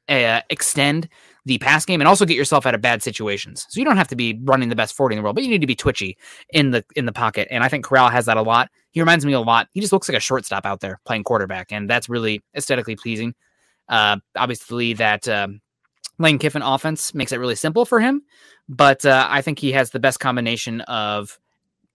uh, 0.10 0.42
extend 0.50 1.08
the 1.46 1.58
pass 1.58 1.86
game 1.86 2.00
and 2.00 2.08
also 2.08 2.26
get 2.26 2.38
yourself 2.38 2.66
out 2.66 2.74
of 2.74 2.82
bad 2.82 3.04
situations. 3.04 3.66
So 3.70 3.80
you 3.80 3.86
don't 3.86 3.98
have 3.98 4.08
to 4.10 4.16
be 4.16 4.40
running 4.44 4.70
the 4.70 4.76
best 4.76 4.96
40 4.96 5.16
in 5.16 5.18
the 5.18 5.24
world, 5.24 5.36
but 5.36 5.44
you 5.44 5.50
need 5.50 5.62
to 5.62 5.68
be 5.68 5.76
twitchy 5.76 6.18
in 6.50 6.72
the 6.72 6.86
in 6.96 7.06
the 7.06 7.12
pocket. 7.12 7.48
And 7.52 7.64
I 7.64 7.70
think 7.70 7.86
Corral 7.86 8.10
has 8.10 8.26
that 8.26 8.38
a 8.38 8.42
lot. 8.42 8.70
He 8.92 9.02
reminds 9.02 9.26
me 9.26 9.34
a 9.34 9.40
lot. 9.40 9.68
He 9.74 9.82
just 9.82 9.92
looks 9.92 10.08
like 10.08 10.18
a 10.18 10.22
shortstop 10.22 10.66
out 10.66 10.80
there 10.80 11.00
playing 11.06 11.24
quarterback, 11.24 11.72
and 11.72 11.90
that's 11.90 12.08
really 12.08 12.42
aesthetically 12.56 12.96
pleasing. 12.96 13.34
Uh, 13.90 14.18
obviously, 14.38 14.94
that 14.94 15.28
um, 15.28 15.62
Lane 16.20 16.40
Kiffin 16.40 16.62
offense 16.62 17.14
makes 17.14 17.32
it 17.32 17.38
really 17.38 17.56
simple 17.56 17.86
for 17.86 18.00
him, 18.00 18.22
but 18.70 19.06
uh, 19.06 19.28
I 19.30 19.42
think 19.42 19.60
he 19.60 19.74
has 19.74 19.90
the 19.90 20.00
best 20.00 20.20
combination 20.20 20.82
of 20.82 21.40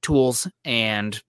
tools 0.02 0.46
and 0.64 1.22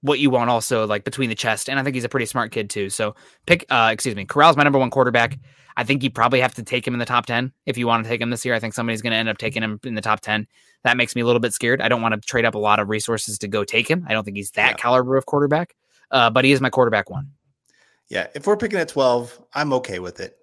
what 0.00 0.18
you 0.18 0.30
want 0.30 0.50
also 0.50 0.86
like 0.86 1.04
between 1.04 1.28
the 1.28 1.34
chest. 1.34 1.68
And 1.68 1.78
I 1.78 1.82
think 1.82 1.94
he's 1.94 2.04
a 2.04 2.08
pretty 2.08 2.26
smart 2.26 2.52
kid 2.52 2.70
too. 2.70 2.90
So 2.90 3.14
pick, 3.46 3.66
uh, 3.70 3.90
excuse 3.92 4.14
me, 4.14 4.24
Corral's 4.24 4.56
my 4.56 4.62
number 4.62 4.78
one 4.78 4.90
quarterback. 4.90 5.38
I 5.76 5.84
think 5.84 6.02
you 6.02 6.10
probably 6.10 6.40
have 6.40 6.54
to 6.54 6.62
take 6.62 6.86
him 6.86 6.94
in 6.94 7.00
the 7.00 7.06
top 7.06 7.26
10 7.26 7.52
if 7.66 7.78
you 7.78 7.86
want 7.86 8.04
to 8.04 8.10
take 8.10 8.20
him 8.20 8.30
this 8.30 8.44
year. 8.44 8.54
I 8.54 8.58
think 8.58 8.74
somebody's 8.74 9.02
going 9.02 9.12
to 9.12 9.16
end 9.16 9.28
up 9.28 9.38
taking 9.38 9.62
him 9.62 9.80
in 9.84 9.94
the 9.94 10.02
top 10.02 10.20
10. 10.20 10.46
That 10.84 10.96
makes 10.96 11.14
me 11.14 11.22
a 11.22 11.26
little 11.26 11.40
bit 11.40 11.54
scared. 11.54 11.80
I 11.80 11.88
don't 11.88 12.02
want 12.02 12.14
to 12.14 12.20
trade 12.20 12.44
up 12.44 12.54
a 12.54 12.58
lot 12.58 12.78
of 12.78 12.88
resources 12.88 13.38
to 13.38 13.48
go 13.48 13.64
take 13.64 13.88
him. 13.88 14.04
I 14.08 14.12
don't 14.12 14.24
think 14.24 14.36
he's 14.36 14.50
that 14.52 14.72
yeah. 14.72 14.76
caliber 14.76 15.16
of 15.16 15.26
quarterback, 15.26 15.74
uh, 16.10 16.28
but 16.30 16.44
he 16.44 16.52
is 16.52 16.60
my 16.60 16.70
quarterback 16.70 17.10
one. 17.10 17.30
Yeah. 18.08 18.26
If 18.34 18.46
we're 18.46 18.56
picking 18.56 18.78
at 18.78 18.88
12, 18.88 19.42
I'm 19.54 19.72
okay 19.74 19.98
with 19.98 20.20
it. 20.20 20.36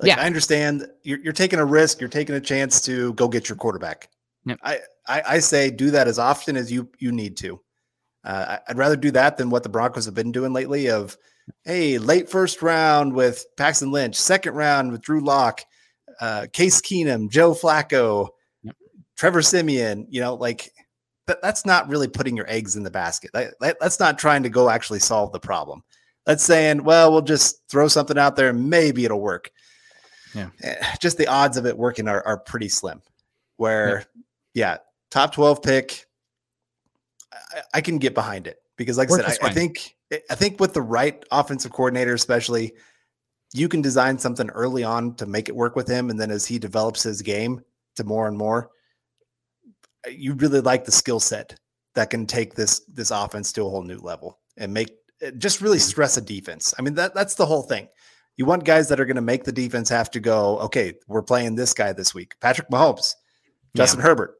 Like, 0.00 0.08
yeah. 0.08 0.20
I 0.20 0.26
understand 0.26 0.86
you're, 1.04 1.20
you're 1.20 1.32
taking 1.32 1.60
a 1.60 1.64
risk, 1.64 2.00
you're 2.00 2.08
taking 2.10 2.34
a 2.34 2.40
chance 2.40 2.80
to 2.82 3.12
go 3.14 3.28
get 3.28 3.48
your 3.48 3.56
quarterback. 3.56 4.08
Yep. 4.46 4.58
I, 4.64 4.78
I, 5.06 5.22
I 5.28 5.38
say 5.38 5.70
do 5.70 5.90
that 5.92 6.08
as 6.08 6.18
often 6.18 6.56
as 6.56 6.72
you 6.72 6.88
you 6.98 7.12
need 7.12 7.36
to. 7.38 7.60
Uh, 8.24 8.58
I'd 8.68 8.78
rather 8.78 8.96
do 8.96 9.10
that 9.12 9.36
than 9.36 9.50
what 9.50 9.62
the 9.62 9.68
Broncos 9.68 10.04
have 10.04 10.14
been 10.14 10.32
doing 10.32 10.52
lately 10.52 10.90
of 10.90 11.16
hey, 11.64 11.98
late 11.98 12.28
first 12.28 12.62
round 12.62 13.14
with 13.14 13.44
Paxton 13.56 13.90
Lynch, 13.90 14.16
second 14.16 14.54
round 14.54 14.92
with 14.92 15.02
Drew 15.02 15.20
Lock, 15.20 15.62
uh, 16.20 16.46
Case 16.52 16.80
Keenum, 16.80 17.30
Joe 17.30 17.52
Flacco, 17.52 18.28
yep. 18.62 18.76
Trevor 19.16 19.42
Siemian, 19.42 20.06
you 20.08 20.20
know, 20.20 20.34
like 20.34 20.70
that, 21.26 21.42
that's 21.42 21.66
not 21.66 21.88
really 21.88 22.08
putting 22.08 22.36
your 22.36 22.48
eggs 22.48 22.76
in 22.76 22.82
the 22.82 22.90
basket. 22.90 23.30
That, 23.32 23.54
that, 23.60 23.76
that's 23.80 24.00
not 24.00 24.18
trying 24.18 24.42
to 24.44 24.48
go 24.48 24.68
actually 24.68 25.00
solve 25.00 25.32
the 25.32 25.40
problem. 25.40 25.82
That's 26.26 26.44
saying, 26.44 26.84
well, 26.84 27.10
we'll 27.10 27.22
just 27.22 27.62
throw 27.68 27.88
something 27.88 28.18
out 28.18 28.36
there 28.36 28.50
and 28.50 28.70
maybe 28.70 29.04
it'll 29.04 29.20
work. 29.20 29.50
Yeah. 30.34 30.50
Eh, 30.62 30.96
just 31.00 31.18
the 31.18 31.26
odds 31.26 31.56
of 31.56 31.66
it 31.66 31.76
working 31.76 32.08
are, 32.08 32.24
are 32.26 32.38
pretty 32.38 32.68
slim. 32.68 33.02
Where, 33.56 34.04
yeah, 34.54 34.78
top 35.10 35.34
12 35.34 35.62
pick, 35.62 36.06
I, 37.32 37.60
I 37.74 37.80
can 37.80 37.98
get 37.98 38.14
behind 38.14 38.46
it 38.46 38.58
because, 38.76 38.98
like 38.98 39.08
Work 39.08 39.24
I 39.24 39.30
said, 39.30 39.38
I, 39.42 39.48
I 39.48 39.52
think 39.52 39.96
eh, 40.10 40.18
I 40.30 40.34
think 40.34 40.60
with 40.60 40.74
the 40.74 40.82
right 40.82 41.22
offensive 41.30 41.72
coordinator, 41.72 42.14
especially, 42.14 42.72
you 43.52 43.68
can 43.68 43.82
design 43.82 44.18
something 44.18 44.48
early 44.50 44.84
on 44.84 45.14
to 45.16 45.26
make 45.26 45.48
it 45.48 45.56
work 45.56 45.76
with 45.76 45.88
him. 45.88 46.10
And 46.10 46.18
then 46.18 46.30
as 46.30 46.46
he 46.46 46.58
develops 46.58 47.02
his 47.02 47.22
game 47.22 47.62
to 47.96 48.04
more 48.04 48.28
and 48.28 48.36
more, 48.36 48.70
eh, 50.06 50.10
you 50.10 50.34
really 50.34 50.60
like 50.60 50.84
the 50.84 50.92
skill 50.92 51.20
set 51.20 51.58
that 51.94 52.10
can 52.10 52.26
take 52.26 52.54
this 52.54 52.80
this 52.92 53.10
offense 53.10 53.52
to 53.52 53.62
a 53.62 53.70
whole 53.70 53.82
new 53.82 53.98
level 53.98 54.38
and 54.56 54.72
make 54.72 54.90
eh, 55.20 55.30
just 55.38 55.60
really 55.60 55.78
mm-hmm. 55.78 55.88
stress 55.88 56.16
a 56.16 56.20
defense. 56.20 56.74
I 56.78 56.82
mean, 56.82 56.94
that 56.94 57.14
that's 57.14 57.34
the 57.34 57.46
whole 57.46 57.62
thing. 57.62 57.88
You 58.36 58.46
want 58.46 58.64
guys 58.64 58.88
that 58.88 58.98
are 58.98 59.04
going 59.04 59.16
to 59.16 59.22
make 59.22 59.44
the 59.44 59.52
defense 59.52 59.90
have 59.90 60.10
to 60.12 60.20
go, 60.20 60.58
okay, 60.60 60.94
we're 61.06 61.22
playing 61.22 61.54
this 61.54 61.74
guy 61.74 61.92
this 61.92 62.14
week. 62.14 62.34
Patrick 62.40 62.70
Mahomes, 62.70 63.14
Justin 63.76 64.00
yeah. 64.00 64.06
Herbert, 64.06 64.36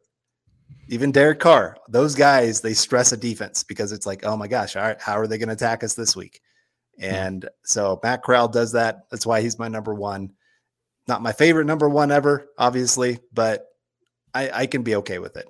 even 0.89 1.13
Derek 1.13 1.41
Carr, 1.41 1.77
those 1.89 2.15
guys, 2.15 2.61
they 2.61 2.75
stress 2.75 3.13
a 3.13 3.17
defense 3.17 3.63
because 3.63 3.93
it's 3.93 4.07
like, 4.07 4.25
oh 4.25 4.37
my 4.37 4.49
gosh, 4.49 4.77
all 4.77 4.83
right, 4.83 5.01
how 5.01 5.19
are 5.19 5.27
they 5.27 5.39
going 5.39 5.49
to 5.49 5.55
attack 5.55 5.85
us 5.85 5.95
this 5.95 6.17
week? 6.17 6.41
And 6.99 7.49
so 7.65 7.99
Matt 8.03 8.23
Corral 8.23 8.49
does 8.49 8.73
that. 8.73 9.05
That's 9.11 9.27
why 9.27 9.41
he's 9.41 9.59
my 9.59 9.69
number 9.69 9.95
one. 9.95 10.33
Not 11.09 11.23
my 11.23 11.33
favorite 11.33 11.65
number 11.65 11.89
one 11.89 12.13
ever, 12.13 12.49
obviously, 12.59 13.19
but 13.33 13.67
I, 14.35 14.51
I 14.53 14.67
can 14.67 14.83
be 14.83 14.97
okay 14.97 15.19
with 15.19 15.37
it. 15.37 15.47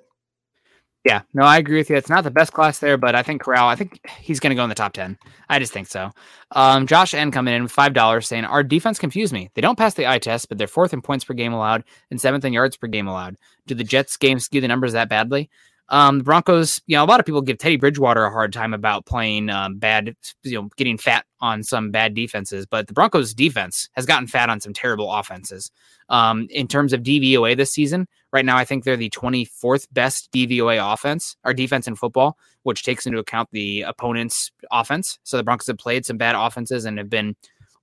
Yeah, 1.05 1.23
no, 1.33 1.43
I 1.43 1.57
agree 1.57 1.77
with 1.77 1.89
you. 1.89 1.97
It's 1.97 2.09
not 2.09 2.23
the 2.23 2.31
best 2.31 2.53
class 2.53 2.79
there, 2.79 2.97
but 2.97 3.13
I 3.13 3.23
think 3.23 3.41
Corral, 3.41 3.67
I 3.67 3.75
think 3.75 3.99
he's 4.21 4.39
going 4.39 4.51
to 4.51 4.55
go 4.55 4.63
in 4.63 4.69
the 4.69 4.75
top 4.75 4.93
10. 4.93 5.17
I 5.49 5.59
just 5.59 5.73
think 5.73 5.87
so. 5.87 6.11
Um, 6.51 6.87
Josh 6.87 7.13
N 7.13 7.29
coming 7.29 7.53
in 7.53 7.63
with 7.63 7.75
$5 7.75 8.25
saying, 8.25 8.45
Our 8.45 8.63
defense 8.63 8.99
confused 8.99 9.33
me. 9.33 9.49
They 9.53 9.61
don't 9.61 9.77
pass 9.77 9.95
the 9.95 10.07
eye 10.07 10.19
test, 10.19 10.47
but 10.47 10.57
they're 10.57 10.65
fourth 10.65 10.93
in 10.93 11.01
points 11.01 11.25
per 11.25 11.33
game 11.33 11.51
allowed 11.51 11.83
and 12.09 12.21
seventh 12.21 12.45
in 12.45 12.53
yards 12.53 12.77
per 12.77 12.87
game 12.87 13.09
allowed. 13.09 13.35
Do 13.67 13.75
the 13.75 13.83
Jets 13.83 14.17
game 14.17 14.39
skew 14.39 14.61
the 14.61 14.67
numbers 14.67 14.93
that 14.93 15.09
badly? 15.09 15.49
Um, 15.89 16.19
the 16.19 16.23
Broncos, 16.23 16.81
you 16.87 16.95
know, 16.95 17.03
a 17.03 17.05
lot 17.05 17.19
of 17.19 17.25
people 17.25 17.41
give 17.41 17.57
Teddy 17.57 17.75
Bridgewater 17.75 18.23
a 18.23 18.31
hard 18.31 18.53
time 18.53 18.73
about 18.73 19.05
playing 19.05 19.49
um, 19.49 19.77
bad, 19.77 20.15
you 20.43 20.59
know, 20.59 20.69
getting 20.77 20.97
fat 20.97 21.25
on 21.41 21.61
some 21.61 21.91
bad 21.91 22.13
defenses, 22.13 22.65
but 22.65 22.87
the 22.87 22.93
Broncos 22.93 23.33
defense 23.33 23.89
has 23.93 24.05
gotten 24.05 24.27
fat 24.27 24.49
on 24.49 24.61
some 24.61 24.73
terrible 24.73 25.11
offenses. 25.11 25.71
Um, 26.09 26.47
in 26.49 26.67
terms 26.67 26.93
of 26.93 27.03
DVOA 27.03 27.57
this 27.57 27.71
season, 27.71 28.07
right 28.31 28.45
now, 28.45 28.57
I 28.57 28.65
think 28.65 28.83
they're 28.83 28.97
the 28.97 29.09
24th 29.09 29.87
best 29.91 30.31
DVOA 30.31 30.93
offense 30.93 31.35
or 31.43 31.53
defense 31.53 31.87
in 31.87 31.95
football, 31.95 32.37
which 32.63 32.83
takes 32.83 33.05
into 33.05 33.19
account 33.19 33.49
the 33.51 33.81
opponent's 33.81 34.51
offense. 34.71 35.19
So 35.23 35.37
the 35.37 35.43
Broncos 35.43 35.67
have 35.67 35.77
played 35.77 36.05
some 36.05 36.17
bad 36.17 36.35
offenses 36.35 36.85
and 36.85 36.97
have 36.97 37.09
been 37.09 37.35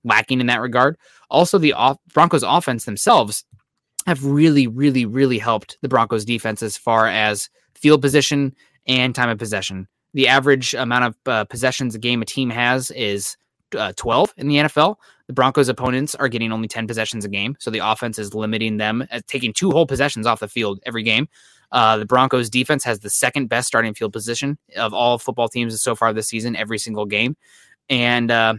lacking 0.03 0.41
in 0.41 0.47
that 0.47 0.61
regard. 0.61 0.97
Also, 1.29 1.57
the 1.57 1.73
off- 1.73 1.99
Broncos 2.13 2.43
offense 2.43 2.85
themselves 2.85 3.45
have 4.07 4.25
really, 4.25 4.67
really, 4.67 5.05
really 5.05 5.37
helped 5.37 5.77
the 5.81 5.89
Broncos 5.89 6.25
defense 6.25 6.63
as 6.63 6.77
far 6.77 7.07
as 7.07 7.49
field 7.75 8.01
position 8.01 8.55
and 8.87 9.13
time 9.13 9.29
of 9.29 9.37
possession. 9.37 9.87
The 10.13 10.27
average 10.27 10.73
amount 10.73 11.05
of 11.05 11.15
uh, 11.25 11.45
possessions 11.45 11.95
a 11.95 11.99
game 11.99 12.21
a 12.21 12.25
team 12.25 12.49
has 12.49 12.91
is 12.91 13.37
uh, 13.77 13.93
12 13.95 14.33
in 14.37 14.47
the 14.47 14.55
NFL. 14.55 14.95
The 15.27 15.33
Broncos' 15.33 15.69
opponents 15.69 16.15
are 16.15 16.27
getting 16.27 16.51
only 16.51 16.67
10 16.67 16.87
possessions 16.87 17.23
a 17.23 17.29
game, 17.29 17.55
so 17.59 17.71
the 17.71 17.79
offense 17.79 18.19
is 18.19 18.33
limiting 18.33 18.77
them 18.77 19.07
at 19.11 19.27
taking 19.27 19.53
two 19.53 19.71
whole 19.71 19.87
possessions 19.87 20.27
off 20.27 20.41
the 20.41 20.47
field 20.47 20.79
every 20.85 21.03
game. 21.03 21.29
Uh, 21.71 21.97
the 21.97 22.05
Broncos' 22.05 22.49
defense 22.49 22.83
has 22.83 22.99
the 22.99 23.09
second 23.09 23.47
best 23.47 23.67
starting 23.67 23.93
field 23.93 24.11
position 24.11 24.57
of 24.75 24.93
all 24.93 25.17
football 25.17 25.47
teams 25.47 25.81
so 25.81 25.95
far 25.95 26.11
this 26.11 26.27
season, 26.27 26.55
every 26.55 26.77
single 26.77 27.05
game. 27.05 27.37
And 27.89 28.29
uh, 28.29 28.55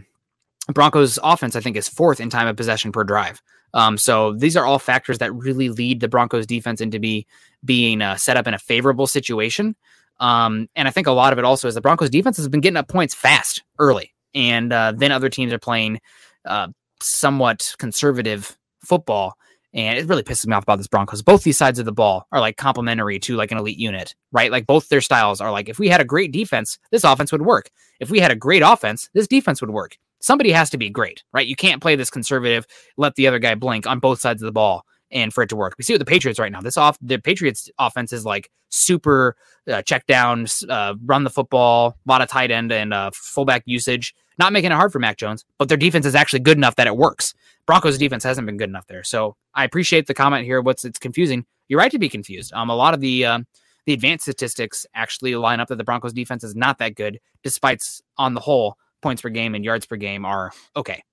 Broncos' 0.73 1.19
offense, 1.23 1.55
I 1.55 1.59
think, 1.59 1.77
is 1.77 1.87
fourth 1.87 2.19
in 2.19 2.29
time 2.31 2.47
of 2.47 2.55
possession 2.55 2.91
per 2.91 3.03
drive. 3.03 3.41
Um, 3.73 3.97
so 3.97 4.33
these 4.33 4.55
are 4.55 4.65
all 4.65 4.79
factors 4.79 5.17
that 5.17 5.33
really 5.33 5.69
lead 5.69 5.99
the 5.99 6.07
Broncos 6.07 6.45
defense 6.45 6.81
into 6.81 6.99
be 6.99 7.25
being 7.65 8.01
uh, 8.01 8.15
set 8.15 8.37
up 8.37 8.47
in 8.47 8.53
a 8.53 8.59
favorable 8.59 9.07
situation. 9.07 9.75
Um, 10.19 10.69
and 10.75 10.87
I 10.87 10.91
think 10.91 11.07
a 11.07 11.11
lot 11.11 11.33
of 11.33 11.39
it 11.39 11.45
also 11.45 11.67
is 11.67 11.75
the 11.75 11.81
Broncos 11.81 12.09
defense 12.09 12.37
has 12.37 12.47
been 12.47 12.61
getting 12.61 12.77
up 12.77 12.87
points 12.87 13.15
fast 13.15 13.63
early, 13.79 14.13
and 14.35 14.71
uh, 14.71 14.93
then 14.95 15.11
other 15.11 15.29
teams 15.29 15.51
are 15.51 15.59
playing 15.59 15.99
uh, 16.45 16.67
somewhat 17.01 17.75
conservative 17.79 18.57
football. 18.83 19.37
And 19.75 19.97
it 19.97 20.07
really 20.07 20.21
pisses 20.21 20.45
me 20.45 20.53
off 20.53 20.61
about 20.61 20.77
this 20.77 20.87
Broncos. 20.87 21.23
Both 21.23 21.41
these 21.41 21.57
sides 21.57 21.79
of 21.79 21.85
the 21.85 21.91
ball 21.91 22.27
are 22.31 22.39
like 22.39 22.57
complementary 22.57 23.17
to 23.21 23.35
like 23.35 23.51
an 23.51 23.57
elite 23.57 23.79
unit, 23.79 24.13
right? 24.31 24.51
Like 24.51 24.67
both 24.67 24.87
their 24.89 25.01
styles 25.01 25.41
are 25.41 25.51
like, 25.51 25.67
if 25.67 25.79
we 25.79 25.89
had 25.89 25.99
a 25.99 26.05
great 26.05 26.31
defense, 26.31 26.77
this 26.91 27.03
offense 27.03 27.31
would 27.31 27.41
work. 27.41 27.71
If 27.99 28.11
we 28.11 28.19
had 28.19 28.29
a 28.29 28.35
great 28.35 28.61
offense, 28.63 29.09
this 29.13 29.27
defense 29.27 29.61
would 29.61 29.71
work 29.71 29.97
somebody 30.23 30.51
has 30.51 30.69
to 30.71 30.77
be 30.77 30.89
great, 30.89 31.21
right? 31.33 31.45
You 31.45 31.55
can't 31.55 31.81
play 31.81 31.95
this 31.95 32.09
conservative, 32.09 32.65
let 32.97 33.15
the 33.15 33.27
other 33.27 33.39
guy 33.39 33.55
blink 33.55 33.85
on 33.85 33.99
both 33.99 34.21
sides 34.21 34.41
of 34.41 34.45
the 34.45 34.53
ball 34.53 34.85
and 35.11 35.33
for 35.33 35.43
it 35.43 35.49
to 35.49 35.55
work. 35.55 35.75
We 35.77 35.83
see 35.83 35.93
with 35.93 35.99
the 35.99 36.05
Patriots 36.05 36.39
right 36.39 36.51
now. 36.51 36.61
This 36.61 36.77
off 36.77 36.97
the 37.01 37.19
Patriots 37.19 37.69
offense 37.77 38.13
is 38.13 38.25
like 38.25 38.49
super 38.69 39.35
uh, 39.69 39.81
check 39.83 40.07
downs, 40.07 40.65
uh, 40.69 40.95
run 41.05 41.25
the 41.25 41.29
football, 41.29 41.97
a 42.07 42.09
lot 42.09 42.21
of 42.21 42.29
tight 42.29 42.51
end 42.51 42.71
and 42.71 42.93
uh, 42.93 43.11
fullback 43.13 43.63
usage. 43.65 44.15
Not 44.39 44.53
making 44.53 44.71
it 44.71 44.75
hard 44.75 44.91
for 44.91 44.97
Mac 44.97 45.17
Jones, 45.17 45.45
but 45.59 45.67
their 45.67 45.77
defense 45.77 46.07
is 46.07 46.15
actually 46.15 46.39
good 46.39 46.57
enough 46.57 46.77
that 46.77 46.87
it 46.87 46.97
works. 46.97 47.35
Broncos 47.67 47.99
defense 47.99 48.23
hasn't 48.23 48.47
been 48.47 48.57
good 48.57 48.69
enough 48.69 48.87
there. 48.87 49.03
So 49.03 49.35
I 49.53 49.63
appreciate 49.63 50.07
the 50.07 50.15
comment 50.15 50.45
here. 50.45 50.61
What's 50.61 50.85
it's 50.85 50.97
confusing. 50.97 51.45
You're 51.67 51.79
right 51.79 51.91
to 51.91 51.99
be 51.99 52.09
confused. 52.09 52.51
Um, 52.53 52.69
a 52.69 52.75
lot 52.75 52.93
of 52.93 53.01
the 53.01 53.25
uh, 53.25 53.39
the 53.85 53.93
advanced 53.93 54.23
statistics 54.23 54.85
actually 54.95 55.35
line 55.35 55.59
up 55.59 55.67
that 55.67 55.77
the 55.77 55.83
Broncos 55.83 56.13
defense 56.13 56.43
is 56.43 56.55
not 56.55 56.77
that 56.79 56.95
good, 56.95 57.19
despite 57.43 57.83
on 58.17 58.33
the 58.33 58.39
whole 58.39 58.77
points 59.03 59.21
per 59.21 59.29
game 59.29 59.53
and 59.53 59.63
yards 59.63 59.85
per 59.85 59.95
game 59.97 60.25
are 60.25 60.51
okay. 60.75 61.03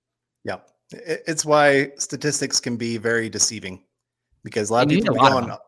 Yeah. 0.45 0.57
It's 0.93 1.45
why 1.45 1.91
statistics 1.99 2.59
can 2.61 2.77
be 2.77 2.97
very 2.97 3.29
deceiving 3.29 3.85
because 4.43 4.71
a 4.71 4.73
lot 4.73 4.83
And 4.83 4.93
of 4.93 4.99
people 4.99 5.17
a 5.17 5.31
be 5.45 5.51
of 5.51 5.59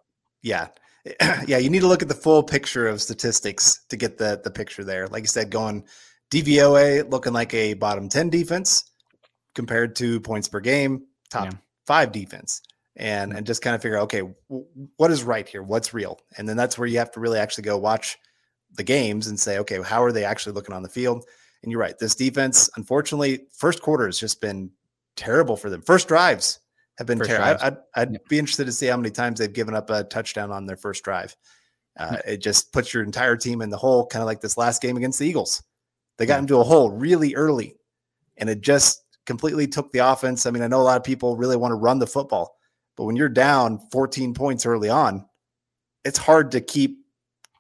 yeah. 0.43 0.69
Yeah, 1.47 1.59
you 1.59 1.69
need 1.69 1.81
to 1.81 1.87
look 1.89 2.03
at 2.03 2.09
the 2.09 2.15
full 2.15 2.43
picture 2.43 2.87
of 2.89 3.03
statistics 3.03 3.85
to 3.89 3.97
get 3.97 4.19
the 4.19 4.41
the 4.43 4.51
picture 4.51 4.85
there. 4.85 5.07
Like 5.09 5.23
you 5.25 5.29
said, 5.29 5.51
going 5.51 5.85
DVOA 6.31 7.11
looking 7.11 7.33
like 7.33 7.53
a 7.55 7.75
bottom 7.75 8.09
10 8.09 8.31
defense 8.31 8.85
compared 9.55 9.95
to 9.97 10.21
points 10.21 10.49
per 10.49 10.61
game, 10.61 11.07
top 11.31 11.47
Yeah. 11.53 11.59
five 11.87 12.13
defense. 12.13 12.63
And 12.97 13.33
and 13.33 13.47
just 13.47 13.63
kind 13.63 13.75
of 13.75 13.83
figure, 13.83 13.99
okay, 14.01 14.21
w- 14.49 14.67
what 14.97 15.11
is 15.11 15.23
right 15.25 15.49
here? 15.49 15.63
What's 15.63 15.95
real? 15.95 16.19
And 16.37 16.49
then 16.49 16.57
that's 16.57 16.77
where 16.79 16.87
you 16.89 16.99
have 16.99 17.11
to 17.13 17.21
really 17.21 17.39
actually 17.39 17.65
go 17.65 17.79
watch 17.79 18.19
the 18.75 18.85
games 18.85 19.27
and 19.29 19.39
say, 19.39 19.59
okay, 19.59 19.81
how 19.83 20.03
are 20.03 20.13
they 20.13 20.25
actually 20.25 20.53
looking 20.53 20.75
on 20.75 20.83
the 20.83 20.89
field? 20.89 21.25
And 21.63 21.71
you're 21.71 21.81
right. 21.81 21.99
This 21.99 22.15
defense, 22.15 22.69
unfortunately, 22.77 23.47
first 23.57 23.83
quarter 23.83 24.07
has 24.07 24.19
just 24.19 24.41
been 24.41 24.71
terrible 25.17 25.57
for 25.57 25.71
them. 25.71 25.83
First 25.83 26.09
drives 26.09 26.61
have 26.99 27.07
been 27.07 27.19
terrible. 27.21 27.65
I'd, 27.65 27.77
I'd 27.95 28.13
Yep. 28.13 28.29
be 28.29 28.39
interested 28.39 28.65
to 28.67 28.73
see 28.73 28.87
how 28.87 28.97
many 28.97 29.11
times 29.11 29.39
they've 29.39 29.53
given 29.53 29.75
up 29.75 29.89
a 29.91 30.05
touchdown 30.05 30.51
on 30.51 30.67
their 30.67 30.77
first 30.77 31.05
drive. 31.05 31.37
Uh, 31.99 32.17
it 32.27 32.39
just 32.39 32.73
puts 32.73 32.93
your 32.93 33.03
entire 33.05 33.37
team 33.37 33.61
in 33.63 33.71
the 33.71 33.77
hole, 33.77 34.07
kind 34.07 34.23
of 34.23 34.27
like 34.27 34.41
this 34.41 34.57
last 34.57 34.81
game 34.83 34.97
against 34.97 35.19
the 35.19 35.27
Eagles. 35.27 35.63
They 36.19 36.27
got 36.27 36.35
Yeah. 36.35 36.41
into 36.41 36.59
a 36.59 36.65
hole 36.65 36.91
really 36.91 37.35
early, 37.35 37.77
and 38.39 38.49
it 38.51 38.61
just 38.61 39.03
completely 39.27 39.67
took 39.69 39.93
the 39.93 40.01
offense. 40.01 40.47
I 40.47 40.51
mean, 40.51 40.63
I 40.63 40.67
know 40.67 40.81
a 40.81 40.83
lot 40.83 40.97
of 40.97 41.05
people 41.05 41.37
really 41.37 41.57
want 41.57 41.71
to 41.73 41.77
run 41.77 41.99
the 41.99 42.07
football, 42.07 42.57
but 42.97 43.05
when 43.05 43.15
you're 43.15 43.29
down 43.29 43.79
14 43.93 44.35
points 44.35 44.67
early 44.67 44.89
on, 44.89 45.25
it's 46.05 46.19
hard 46.19 46.51
to 46.53 46.61
keep 46.61 46.99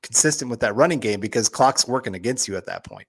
consistent 0.02 0.50
with 0.50 0.60
that 0.60 0.74
running 0.74 0.98
game 0.98 1.20
because 1.20 1.48
clock's 1.48 1.86
working 1.86 2.14
against 2.16 2.48
you 2.48 2.56
at 2.56 2.66
that 2.66 2.84
point. 2.84 3.06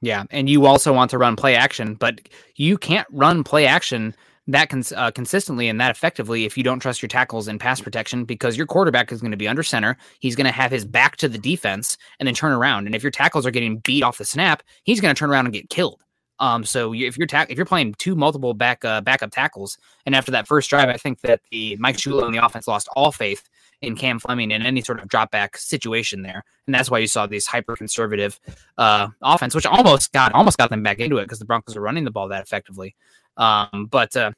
Yeah, 0.00 0.24
and 0.30 0.48
you 0.48 0.66
also 0.66 0.92
want 0.92 1.10
to 1.10 1.18
run 1.18 1.34
play 1.34 1.56
action, 1.56 1.94
but 1.94 2.20
you 2.54 2.78
can't 2.78 3.06
run 3.10 3.42
play 3.42 3.66
action 3.66 4.14
that 4.48 4.70
cons- 4.70 4.92
uh, 4.92 5.10
consistently 5.10 5.68
and 5.68 5.80
that 5.80 5.90
effectively 5.90 6.44
if 6.44 6.56
you 6.56 6.64
don't 6.64 6.80
trust 6.80 7.02
your 7.02 7.08
tackles 7.08 7.48
in 7.48 7.58
pass 7.58 7.80
protection 7.80 8.24
because 8.24 8.56
your 8.56 8.66
quarterback 8.66 9.12
is 9.12 9.20
going 9.20 9.30
to 9.30 9.36
be 9.36 9.46
under 9.46 9.62
center. 9.62 9.96
He's 10.20 10.34
going 10.34 10.46
to 10.46 10.52
have 10.52 10.70
his 10.70 10.86
back 10.86 11.16
to 11.18 11.28
the 11.28 11.38
defense 11.38 11.98
and 12.18 12.26
then 12.26 12.34
turn 12.34 12.52
around. 12.52 12.86
And 12.86 12.94
if 12.94 13.02
your 13.02 13.12
tackles 13.12 13.46
are 13.46 13.50
getting 13.50 13.78
beat 13.78 14.02
off 14.02 14.18
the 14.18 14.24
snap, 14.24 14.62
he's 14.84 15.00
going 15.00 15.14
to 15.14 15.18
turn 15.18 15.30
around 15.30 15.46
and 15.46 15.52
get 15.52 15.68
killed. 15.68 16.02
Um, 16.40 16.64
so 16.64 16.94
if 16.94 17.18
you're 17.18 17.26
ta- 17.26 17.46
if 17.48 17.56
you're 17.58 17.66
playing 17.66 17.94
two 17.98 18.14
multiple 18.14 18.54
back 18.54 18.84
uh, 18.84 19.00
backup 19.00 19.32
tackles, 19.32 19.76
and 20.06 20.14
after 20.14 20.30
that 20.30 20.46
first 20.46 20.70
drive, 20.70 20.88
I 20.88 20.96
think 20.96 21.20
that 21.22 21.40
the 21.50 21.76
Mike 21.78 21.96
Shula 21.96 22.24
and 22.24 22.32
the 22.32 22.44
offense 22.44 22.68
lost 22.68 22.88
all 22.94 23.12
faith 23.12 23.48
in 23.80 23.96
Cam 23.96 24.18
Fleming 24.18 24.50
in 24.50 24.62
any 24.62 24.80
sort 24.80 25.00
of 25.00 25.08
drop 25.08 25.30
back 25.30 25.56
situation 25.56 26.22
there, 26.22 26.44
and 26.66 26.74
that's 26.74 26.90
why 26.90 26.98
you 26.98 27.06
saw 27.06 27.26
these 27.26 27.46
hyper 27.46 27.76
conservative 27.76 28.40
uh, 28.76 29.08
offense, 29.22 29.54
which 29.54 29.66
almost 29.66 30.12
got 30.12 30.32
almost 30.32 30.58
got 30.58 30.70
them 30.70 30.82
back 30.82 30.98
into 30.98 31.18
it 31.18 31.24
because 31.24 31.38
the 31.38 31.44
Broncos 31.44 31.76
are 31.76 31.80
running 31.80 32.04
the 32.04 32.10
ball 32.10 32.28
that 32.28 32.42
effectively. 32.42 32.94
Um, 33.36 33.88
but 33.90 34.16
uh, 34.16 34.32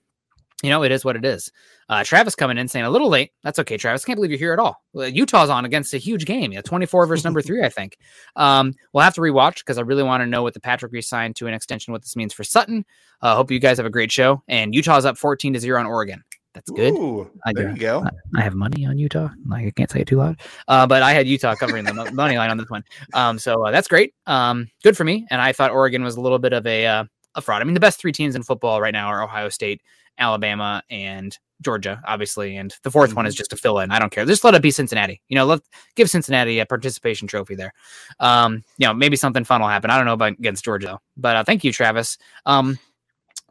you 0.62 0.70
know, 0.70 0.82
it 0.82 0.92
is 0.92 1.04
what 1.04 1.16
it 1.16 1.24
is. 1.24 1.50
Uh, 1.88 2.04
Travis 2.04 2.34
coming 2.34 2.58
in 2.58 2.68
saying 2.68 2.84
a 2.84 2.90
little 2.90 3.08
late. 3.08 3.32
That's 3.42 3.58
okay, 3.60 3.76
Travis. 3.76 4.04
Can't 4.04 4.16
believe 4.16 4.30
you're 4.30 4.38
here 4.38 4.52
at 4.52 4.58
all. 4.58 4.82
Utah's 4.94 5.48
on 5.48 5.64
against 5.64 5.94
a 5.94 5.98
huge 5.98 6.26
game. 6.26 6.52
Yeah, 6.52 6.60
24 6.60 7.06
versus 7.06 7.24
number 7.24 7.42
three, 7.42 7.64
I 7.64 7.68
think. 7.68 7.96
Um, 8.36 8.74
we'll 8.92 9.04
have 9.04 9.14
to 9.14 9.20
rewatch 9.20 9.58
because 9.58 9.78
I 9.78 9.82
really 9.82 10.02
want 10.02 10.22
to 10.22 10.26
know 10.26 10.42
what 10.42 10.54
the 10.54 10.60
Patrick 10.60 10.92
re-signed 10.92 11.36
to 11.36 11.46
an 11.46 11.54
extension, 11.54 11.92
what 11.92 12.02
this 12.02 12.16
means 12.16 12.34
for 12.34 12.44
Sutton. 12.44 12.84
Uh, 13.22 13.34
hope 13.36 13.50
you 13.50 13.58
guys 13.58 13.78
have 13.78 13.86
a 13.86 13.90
great 13.90 14.12
show. 14.12 14.42
And 14.48 14.74
Utah's 14.74 15.04
up 15.04 15.16
14 15.16 15.54
to 15.54 15.60
zero 15.60 15.80
on 15.80 15.86
Oregon. 15.86 16.22
That's 16.54 16.70
good. 16.70 16.94
Ooh, 16.94 17.30
I 17.44 17.52
there 17.52 17.70
you 17.70 17.76
go. 17.76 18.04
I 18.36 18.40
have 18.40 18.54
money 18.54 18.84
on 18.84 18.98
Utah. 18.98 19.28
Like 19.46 19.66
I 19.66 19.70
can't 19.70 19.90
say 19.90 20.00
it 20.00 20.08
too 20.08 20.16
loud, 20.16 20.40
uh, 20.66 20.86
but 20.86 21.02
I 21.02 21.12
had 21.12 21.28
Utah 21.28 21.54
covering 21.54 21.84
the 21.84 21.94
money 22.12 22.36
line 22.36 22.50
on 22.50 22.56
this 22.56 22.68
one. 22.68 22.82
Um, 23.14 23.38
so 23.38 23.66
uh, 23.66 23.70
that's 23.70 23.86
great. 23.86 24.14
Um, 24.26 24.68
good 24.82 24.96
for 24.96 25.04
me. 25.04 25.26
And 25.30 25.40
I 25.40 25.52
thought 25.52 25.70
Oregon 25.70 26.02
was 26.02 26.16
a 26.16 26.20
little 26.20 26.40
bit 26.40 26.52
of 26.52 26.66
a 26.66 26.86
uh, 26.86 27.04
a 27.36 27.40
fraud. 27.40 27.62
I 27.62 27.64
mean, 27.64 27.74
the 27.74 27.80
best 27.80 28.00
three 28.00 28.12
teams 28.12 28.34
in 28.34 28.42
football 28.42 28.80
right 28.80 28.92
now 28.92 29.06
are 29.08 29.22
Ohio 29.22 29.48
State, 29.48 29.80
Alabama, 30.18 30.82
and 30.90 31.36
Georgia, 31.62 32.02
obviously. 32.06 32.56
And 32.56 32.74
the 32.82 32.90
4th 32.90 33.14
one 33.14 33.26
is 33.26 33.34
just 33.34 33.52
a 33.52 33.56
fill 33.56 33.78
in. 33.80 33.90
I 33.90 33.98
don't 33.98 34.10
care. 34.10 34.24
Just 34.24 34.44
let 34.44 34.54
it 34.54 34.62
be 34.62 34.70
Cincinnati. 34.70 35.20
You 35.28 35.36
know, 35.36 35.44
let 35.44 35.60
give 35.94 36.10
Cincinnati 36.10 36.58
a 36.58 36.66
participation 36.66 37.28
trophy 37.28 37.54
there. 37.54 37.72
Um, 38.18 38.64
you 38.78 38.86
know, 38.86 38.94
maybe 38.94 39.16
something 39.16 39.44
fun 39.44 39.60
will 39.60 39.68
happen. 39.68 39.90
I 39.90 39.96
don't 39.96 40.06
know 40.06 40.14
about 40.14 40.32
against 40.32 40.64
Georgia, 40.64 40.86
though. 40.86 41.00
but 41.16 41.36
uh, 41.36 41.44
thank 41.44 41.64
you, 41.64 41.72
Travis. 41.72 42.18
Um, 42.46 42.78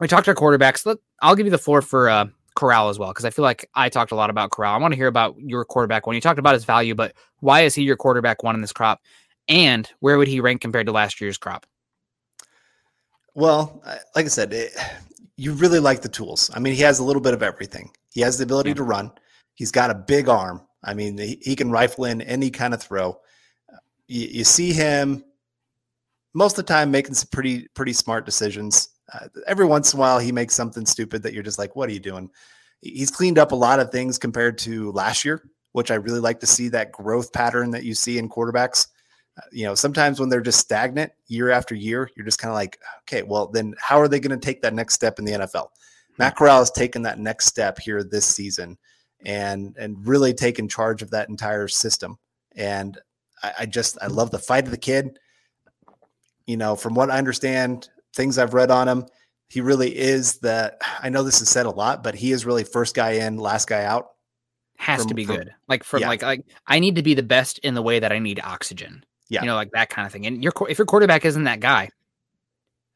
we 0.00 0.08
talked 0.08 0.24
to 0.24 0.32
our 0.32 0.34
quarterbacks. 0.34 0.84
Let, 0.86 0.98
I'll 1.22 1.36
give 1.36 1.46
you 1.46 1.50
the 1.50 1.58
floor 1.58 1.82
for 1.82 2.08
uh, 2.08 2.26
Corral 2.54 2.88
as 2.88 2.98
well, 2.98 3.10
because 3.10 3.24
I 3.24 3.30
feel 3.30 3.42
like 3.44 3.68
I 3.74 3.88
talked 3.88 4.12
a 4.12 4.16
lot 4.16 4.30
about 4.30 4.50
Corral. 4.50 4.74
I 4.74 4.78
want 4.78 4.92
to 4.92 4.96
hear 4.96 5.06
about 5.06 5.38
your 5.38 5.64
quarterback 5.64 6.06
one. 6.06 6.14
You 6.14 6.20
talked 6.20 6.38
about 6.38 6.54
his 6.54 6.64
value, 6.64 6.94
but 6.94 7.14
why 7.40 7.62
is 7.62 7.74
he 7.74 7.82
your 7.82 7.96
quarterback 7.96 8.42
one 8.42 8.54
in 8.54 8.60
this 8.60 8.72
crop? 8.72 9.00
And 9.48 9.90
where 10.00 10.18
would 10.18 10.28
he 10.28 10.40
rank 10.40 10.60
compared 10.60 10.86
to 10.86 10.92
last 10.92 11.20
year's 11.20 11.38
crop? 11.38 11.66
Well, 13.34 13.82
like 14.14 14.26
I 14.26 14.28
said, 14.28 14.52
it, 14.52 14.72
you 15.36 15.52
really 15.54 15.78
like 15.78 16.02
the 16.02 16.08
tools. 16.08 16.50
I 16.54 16.58
mean, 16.58 16.74
he 16.74 16.82
has 16.82 16.98
a 16.98 17.04
little 17.04 17.22
bit 17.22 17.34
of 17.34 17.42
everything. 17.42 17.90
He 18.12 18.20
has 18.20 18.38
the 18.38 18.44
ability 18.44 18.70
Yeah. 18.70 18.76
to 18.76 18.82
run. 18.82 19.12
He's 19.54 19.70
got 19.70 19.90
a 19.90 19.94
big 19.94 20.28
arm. 20.28 20.62
I 20.84 20.94
mean, 20.94 21.16
he, 21.18 21.38
he 21.42 21.56
can 21.56 21.70
rifle 21.70 22.04
in 22.04 22.22
any 22.22 22.50
kind 22.50 22.74
of 22.74 22.82
throw. 22.82 23.18
You, 24.08 24.26
you 24.28 24.44
see 24.44 24.72
him 24.72 25.24
most 26.34 26.58
of 26.58 26.66
the 26.66 26.72
time 26.72 26.90
making 26.90 27.14
some 27.14 27.28
pretty 27.32 27.66
pretty 27.74 27.92
smart 27.92 28.24
decisions. 28.24 28.89
Uh, 29.12 29.28
every 29.46 29.66
once 29.66 29.92
in 29.92 29.98
a 29.98 30.00
while, 30.00 30.18
he 30.18 30.32
makes 30.32 30.54
something 30.54 30.86
stupid 30.86 31.22
that 31.22 31.32
you're 31.32 31.42
just 31.42 31.58
like, 31.58 31.76
"What 31.76 31.88
are 31.88 31.92
you 31.92 32.00
doing?" 32.00 32.30
He's 32.82 33.10
cleaned 33.10 33.38
up 33.38 33.52
a 33.52 33.56
lot 33.56 33.80
of 33.80 33.90
things 33.90 34.18
compared 34.18 34.56
to 34.58 34.92
last 34.92 35.24
year 35.24 35.42
which 35.72 35.90
I 35.90 35.96
really 35.96 36.20
like 36.20 36.40
to 36.40 36.46
see 36.46 36.68
that 36.68 36.92
growth 36.92 37.32
pattern 37.32 37.70
that 37.70 37.84
you 37.84 37.94
see 37.94 38.18
in 38.18 38.28
quarterbacks. 38.28 38.88
Uh, 39.38 39.42
you 39.52 39.64
know, 39.64 39.74
sometimes 39.74 40.18
when 40.18 40.28
they're 40.28 40.40
just 40.40 40.58
stagnant 40.58 41.12
year 41.28 41.50
after 41.50 41.74
year, 41.74 42.10
you're 42.16 42.26
just 42.26 42.40
kind 42.40 42.50
of 42.50 42.56
like, 42.56 42.78
okay, 43.02 43.22
well, 43.22 43.46
then 43.46 43.74
how 43.78 43.98
are 44.00 44.08
they 44.08 44.20
going 44.20 44.38
to 44.38 44.44
take 44.44 44.62
that 44.62 44.74
next 44.74 44.94
step 44.94 45.18
in 45.18 45.24
the 45.24 45.32
NFL? 45.32 45.68
Matt 46.18 46.36
Corral 46.36 46.58
has 46.58 46.70
taken 46.70 47.02
that 47.02 47.18
next 47.18 47.46
step 47.46 47.78
here 47.78 48.02
this 48.02 48.26
season 48.26 48.76
and 49.24 49.76
and 49.78 50.06
really 50.06 50.32
taken 50.32 50.66
charge 50.68 51.02
of 51.02 51.10
that 51.10 51.28
entire 51.28 51.68
system. 51.68 52.18
And 52.56 52.98
I, 53.42 53.52
I 53.60 53.66
just 53.66 53.96
I 54.02 54.08
love 54.08 54.30
the 54.30 54.38
fight 54.38 54.64
of 54.64 54.70
the 54.70 54.76
kid. 54.76 55.18
You 56.46 56.56
know, 56.56 56.74
from 56.74 56.94
what 56.94 57.10
I 57.10 57.18
understand, 57.18 57.88
things 58.14 58.38
I've 58.38 58.54
read 58.54 58.70
on 58.70 58.88
him, 58.88 59.06
he 59.48 59.60
really 59.60 59.96
is 59.96 60.38
the. 60.38 60.76
I 61.02 61.08
know 61.08 61.22
this 61.22 61.40
is 61.40 61.48
said 61.48 61.66
a 61.66 61.70
lot, 61.70 62.02
but 62.02 62.14
he 62.14 62.32
is 62.32 62.46
really 62.46 62.64
first 62.64 62.94
guy 62.94 63.12
in, 63.12 63.36
last 63.36 63.68
guy 63.68 63.84
out. 63.84 64.10
Has 64.76 65.00
From- 65.02 65.08
to 65.08 65.14
be 65.14 65.24
from- 65.24 65.36
good. 65.36 65.54
Like 65.68 65.84
from 65.84 66.00
yeah. 66.00 66.08
like 66.08 66.22
like 66.22 66.44
I 66.66 66.78
need 66.78 66.96
to 66.96 67.02
be 67.02 67.14
the 67.14 67.22
best 67.22 67.58
in 67.58 67.74
the 67.74 67.82
way 67.82 67.98
that 67.98 68.12
I 68.12 68.18
need 68.18 68.40
oxygen. 68.42 69.04
Yeah. 69.28 69.42
You 69.42 69.46
know, 69.46 69.54
like 69.54 69.70
that 69.72 69.90
kind 69.90 70.06
of 70.06 70.12
thing. 70.12 70.26
And 70.26 70.42
your 70.42 70.52
if 70.68 70.78
your 70.78 70.86
quarterback 70.86 71.24
isn't 71.24 71.44
that 71.44 71.60
guy, 71.60 71.90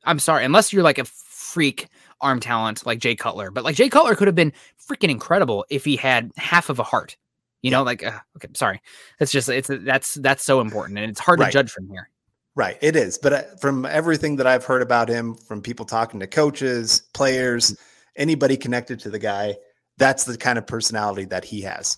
I'm 0.05 0.19
sorry, 0.19 0.45
unless 0.45 0.73
you're 0.73 0.83
like 0.83 0.99
a 0.99 1.05
freak 1.05 1.89
arm 2.21 2.41
talent 2.41 2.87
like 2.87 2.99
Jay 3.01 3.15
Cutler. 3.15 3.51
But 3.51 3.65
like 3.65 3.77
Jay 3.77 3.89
Cutler 3.89 4.15
could 4.17 4.29
have 4.29 4.35
been 4.35 4.53
freaking 4.89 5.11
incredible 5.11 5.65
if 5.71 5.85
he 5.85 5.97
had 5.97 6.31
half 6.37 6.71
of 6.71 6.79
a 6.79 6.83
heart. 6.83 7.17
You 7.62 7.71
know, 7.71 7.83
like 7.83 8.05
uh, 8.05 8.19
okay, 8.37 8.49
sorry. 8.55 8.81
that's 9.19 9.31
just 9.33 9.49
it's 9.49 9.71
that's 9.71 10.15
that's 10.15 10.45
so 10.45 10.61
important 10.61 10.99
and 10.99 11.11
it's 11.11 11.21
hard 11.21 11.41
Right. 11.41 11.47
to 11.47 11.53
judge 11.53 11.71
from 11.71 11.89
here. 11.89 12.09
Right, 12.57 12.78
it 12.80 12.94
is. 12.94 13.18
But 13.18 13.32
uh, 13.32 13.42
from 13.61 13.84
everything 13.84 14.36
that 14.36 14.46
I've 14.46 14.64
heard 14.64 14.82
about 14.82 15.09
him, 15.09 15.34
from 15.34 15.61
people 15.61 15.84
talking 15.84 16.20
to 16.20 16.26
coaches, 16.26 17.02
players, 17.12 17.76
anybody 18.16 18.57
connected 18.57 19.00
to 19.00 19.11
the 19.11 19.18
guy, 19.18 19.57
that's 19.98 20.24
the 20.24 20.36
kind 20.36 20.57
of 20.57 20.66
personality 20.66 21.24
that 21.26 21.44
he 21.44 21.61
has. 21.62 21.96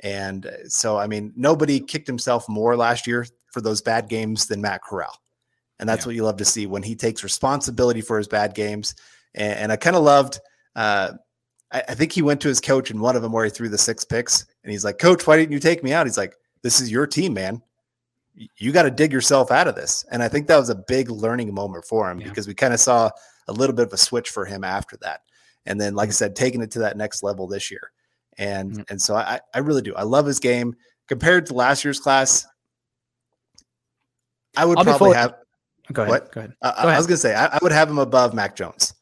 And 0.00 0.46
uh, 0.46 0.68
so, 0.68 0.98
I 0.98 1.06
mean, 1.06 1.32
nobody 1.36 1.80
kicked 1.80 2.06
himself 2.06 2.46
more 2.48 2.76
last 2.76 3.06
year 3.06 3.26
for 3.50 3.62
those 3.62 3.80
bad 3.80 4.08
games 4.08 4.46
than 4.46 4.60
Matt 4.60 4.82
Corral. 4.82 5.16
And 5.78 5.88
that's 5.88 6.04
Yeah. 6.04 6.08
what 6.08 6.16
you 6.16 6.24
love 6.24 6.36
to 6.36 6.44
see 6.44 6.66
when 6.66 6.82
he 6.82 6.94
takes 6.94 7.24
responsibility 7.24 8.02
for 8.02 8.18
his 8.18 8.28
bad 8.28 8.54
games. 8.54 8.94
And, 9.34 9.58
and 9.58 9.72
I 9.72 9.76
kind 9.76 9.96
of 9.96 10.02
loved, 10.02 10.38
uh, 10.76 11.12
I, 11.72 11.82
I 11.88 11.94
think 11.94 12.12
he 12.12 12.20
went 12.20 12.42
to 12.42 12.48
his 12.48 12.60
coach 12.60 12.90
in 12.90 13.00
one 13.00 13.16
of 13.16 13.22
them 13.22 13.32
where 13.32 13.44
he 13.44 13.50
threw 13.50 13.70
the 13.70 13.78
six 13.78 14.04
picks. 14.04 14.44
And 14.64 14.70
he's 14.70 14.84
like, 14.84 14.98
Coach, 14.98 15.26
why 15.26 15.36
didn't 15.38 15.52
you 15.52 15.60
take 15.60 15.82
me 15.82 15.94
out? 15.94 16.06
He's 16.06 16.18
like, 16.18 16.34
This 16.62 16.80
is 16.80 16.90
your 16.90 17.06
team, 17.06 17.32
man 17.32 17.62
you 18.56 18.72
got 18.72 18.82
to 18.82 18.90
dig 18.90 19.12
yourself 19.12 19.50
out 19.50 19.68
of 19.68 19.74
this. 19.74 20.04
And 20.10 20.22
I 20.22 20.28
think 20.28 20.46
that 20.48 20.56
was 20.56 20.70
a 20.70 20.74
big 20.74 21.10
learning 21.10 21.54
moment 21.54 21.84
for 21.84 22.10
him 22.10 22.20
Yeah. 22.20 22.28
because 22.28 22.46
we 22.48 22.54
kind 22.54 22.74
of 22.74 22.80
saw 22.80 23.10
a 23.48 23.52
little 23.52 23.74
bit 23.76 23.86
of 23.86 23.92
a 23.92 23.96
switch 23.96 24.30
for 24.30 24.44
him 24.44 24.64
after 24.64 24.96
that. 25.02 25.20
And 25.66 25.80
then, 25.80 25.94
like 25.94 26.08
I 26.08 26.12
said, 26.12 26.34
taking 26.36 26.60
it 26.62 26.70
to 26.72 26.78
that 26.80 26.96
next 26.96 27.22
level 27.22 27.46
this 27.46 27.70
year. 27.70 27.90
And 28.38 28.78
Yep. 28.78 28.86
and 28.90 29.00
so 29.02 29.14
I, 29.14 29.40
I 29.54 29.58
really 29.58 29.82
do. 29.82 29.94
I 29.94 30.02
love 30.02 30.26
his 30.26 30.40
game 30.40 30.74
compared 31.08 31.46
to 31.46 31.54
last 31.54 31.84
year's 31.84 32.00
class. 32.00 32.46
I 34.56 34.64
would 34.64 34.78
I'll 34.78 34.84
probably 34.84 35.14
have. 35.14 35.34
Go 35.92 36.02
ahead. 36.02 36.10
What? 36.10 36.32
Go 36.32 36.40
ahead. 36.40 36.54
Uh, 36.62 36.82
Go 36.82 36.88
I 36.88 36.96
was 36.96 37.06
gonna 37.06 37.16
say 37.16 37.34
I, 37.34 37.46
I 37.46 37.58
would 37.62 37.72
have 37.72 37.88
him 37.90 37.98
above 37.98 38.34
Mac 38.34 38.56
Jones. 38.56 38.94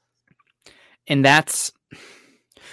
and 1.08 1.24
that's 1.24 1.72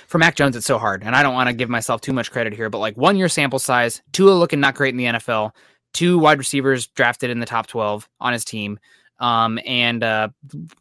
for 0.07 0.17
Mac 0.17 0.35
Jones. 0.35 0.55
It's 0.55 0.65
so 0.65 0.77
hard, 0.77 1.03
and 1.03 1.15
I 1.15 1.21
don't 1.23 1.33
want 1.33 1.47
to 1.47 1.53
give 1.53 1.69
myself 1.69 2.01
too 2.01 2.13
much 2.13 2.31
credit 2.31 2.53
here, 2.53 2.69
but 2.69 2.79
like 2.79 2.97
one 2.97 3.15
year 3.17 3.29
sample 3.29 3.59
size, 3.59 4.01
Tua 4.11 4.31
looking 4.31 4.59
not 4.59 4.75
great 4.75 4.93
in 4.93 4.97
the 4.97 5.05
NFL, 5.05 5.51
two 5.93 6.19
wide 6.19 6.37
receivers 6.37 6.87
drafted 6.87 7.29
in 7.29 7.39
the 7.39 7.45
top 7.45 7.67
twelve 7.67 8.09
on 8.19 8.33
his 8.33 8.45
team, 8.45 8.79
um, 9.19 9.59
and 9.65 10.03
uh, 10.03 10.29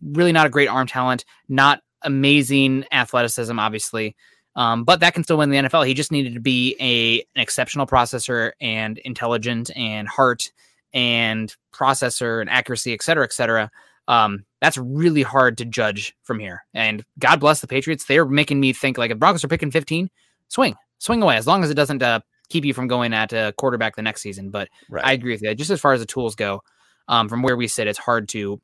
really 0.03 0.33
not 0.33 0.47
a 0.47 0.51
great 0.51 0.69
arm 0.69 0.87
talent, 0.87 1.25
not 1.49 1.83
amazing 2.03 2.85
athleticism, 2.93 3.59
obviously. 3.59 4.15
Um, 4.57 4.83
but 4.83 5.01
that 5.01 5.15
can 5.15 5.23
still 5.23 5.39
win 5.39 5.51
the 5.51 5.59
NFL. 5.59 5.87
He 5.87 5.95
just 5.95 6.11
needed 6.11 6.35
to 6.35 6.41
be 6.41 6.75
a 6.81 7.21
an 7.37 7.43
exceptional 7.43 7.87
processor 7.87 8.53
and 8.61 8.99
intelligent 8.99 9.71
and 9.77 10.09
heart 10.09 10.51
and 10.93 11.55
processor 11.73 12.41
and 12.41 12.51
accuracy, 12.51 12.93
et 12.93 13.03
cetera, 13.03 13.25
et 13.25 13.33
cetera. 13.33 13.71
Um, 14.09 14.47
that's 14.61 14.79
really 14.79 15.23
hard 15.23 15.59
to 15.59 15.65
judge 15.65 16.17
from 16.23 16.41
here. 16.41 16.65
And 16.75 17.05
God 17.19 17.41
bless 17.41 17.61
the 17.61 17.67
Patriots. 17.67 18.07
They're 18.07 18.25
making 18.25 18.59
me 18.59 18.73
think 18.73 18.99
like 18.99 19.11
if 19.11 19.19
Broncos 19.19 19.45
are 19.45 19.49
picking 19.49 19.71
15, 19.71 20.11
swing, 20.49 20.75
swing 20.99 21.23
away, 21.23 21.37
as 21.37 21.47
long 21.47 21.63
as 21.63 21.71
it 21.71 21.75
doesn't 21.75 22.03
uh, 22.03 22.21
keep 22.49 22.64
you 22.64 22.74
from 22.74 22.88
going 22.88 23.12
at 23.12 23.32
a 23.32 23.53
quarterback 23.57 23.96
the 23.96 24.03
next 24.03 24.22
season. 24.22 24.51
But 24.51 24.68
Right. 24.88 25.05
I 25.05 25.12
agree 25.12 25.32
with 25.32 25.42
you. 25.42 25.55
Just 25.55 25.70
as 25.70 25.80
far 25.80 25.92
as 25.92 26.01
the 26.01 26.07
tools 26.07 26.34
go, 26.34 26.62
um, 27.09 27.28
from 27.28 27.42
where 27.42 27.57
we 27.57 27.68
sit, 27.68 27.86
it's 27.86 27.99
hard 27.99 28.28
to 28.30 28.61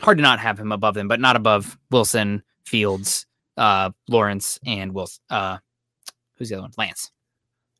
hard 0.00 0.18
to 0.18 0.22
not 0.22 0.40
have 0.40 0.58
him 0.58 0.72
above 0.72 0.94
them, 0.94 1.06
but 1.08 1.20
not 1.20 1.36
above 1.36 1.78
Wilson, 1.90 2.42
Fields, 2.64 3.26
uh, 3.56 3.90
Lawrence, 4.08 4.58
and 4.66 4.92
Wilson. 4.92 5.22
Uh, 5.30 5.58
who's 6.36 6.48
the 6.48 6.56
other 6.56 6.62
one? 6.62 6.72
Lance. 6.76 7.10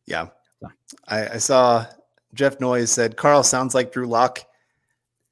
yeah. 0.07 0.28
So. 0.61 0.68
I, 1.09 1.28
I 1.30 1.37
saw 1.39 1.85
Jeff 2.35 2.59
Noyes 2.61 2.91
said 2.91 3.16
Carl 3.16 3.43
sounds 3.43 3.74
like 3.74 3.93
Drew 3.93 4.07
Lock. 4.07 4.41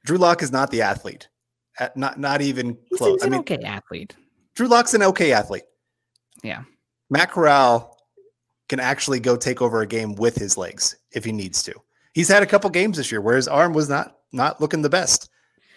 Drew 0.05 0.19
Lock 0.19 0.43
is 0.43 0.51
not 0.53 0.71
the 0.71 0.83
athlete. 0.83 1.29
At, 1.79 1.97
not 1.97 2.19
not 2.19 2.43
even 2.43 2.77
He 2.91 2.97
close. 2.97 3.11
seems 3.13 3.23
I 3.23 3.27
an 3.27 3.33
mean, 3.33 3.41
okay 3.41 3.59
athlete. 3.65 4.15
Drew 4.55 4.67
Lock's 4.69 4.93
an 4.95 5.03
okay 5.05 5.33
athlete. 5.33 5.63
Yeah. 6.43 6.65
Matt 7.09 7.31
Corral 7.31 7.92
can 8.73 8.81
actually 8.81 9.21
go 9.21 9.37
take 9.37 9.61
over 9.61 9.83
a 9.83 9.87
game 9.87 10.15
with 10.15 10.35
his 10.35 10.57
legs 10.57 10.97
if 11.11 11.27
he 11.27 11.31
needs 11.31 11.63
to. 11.63 11.75
He's 12.15 12.29
had 12.29 12.43
a 12.43 12.47
couple 12.47 12.71
games 12.71 12.97
this 12.97 13.13
year 13.13 13.21
where 13.21 13.37
his 13.37 13.47
arm 13.47 13.75
was 13.75 13.87
not 13.87 14.17
not 14.33 14.63
looking 14.63 14.81
the 14.81 14.89
best. 14.89 15.29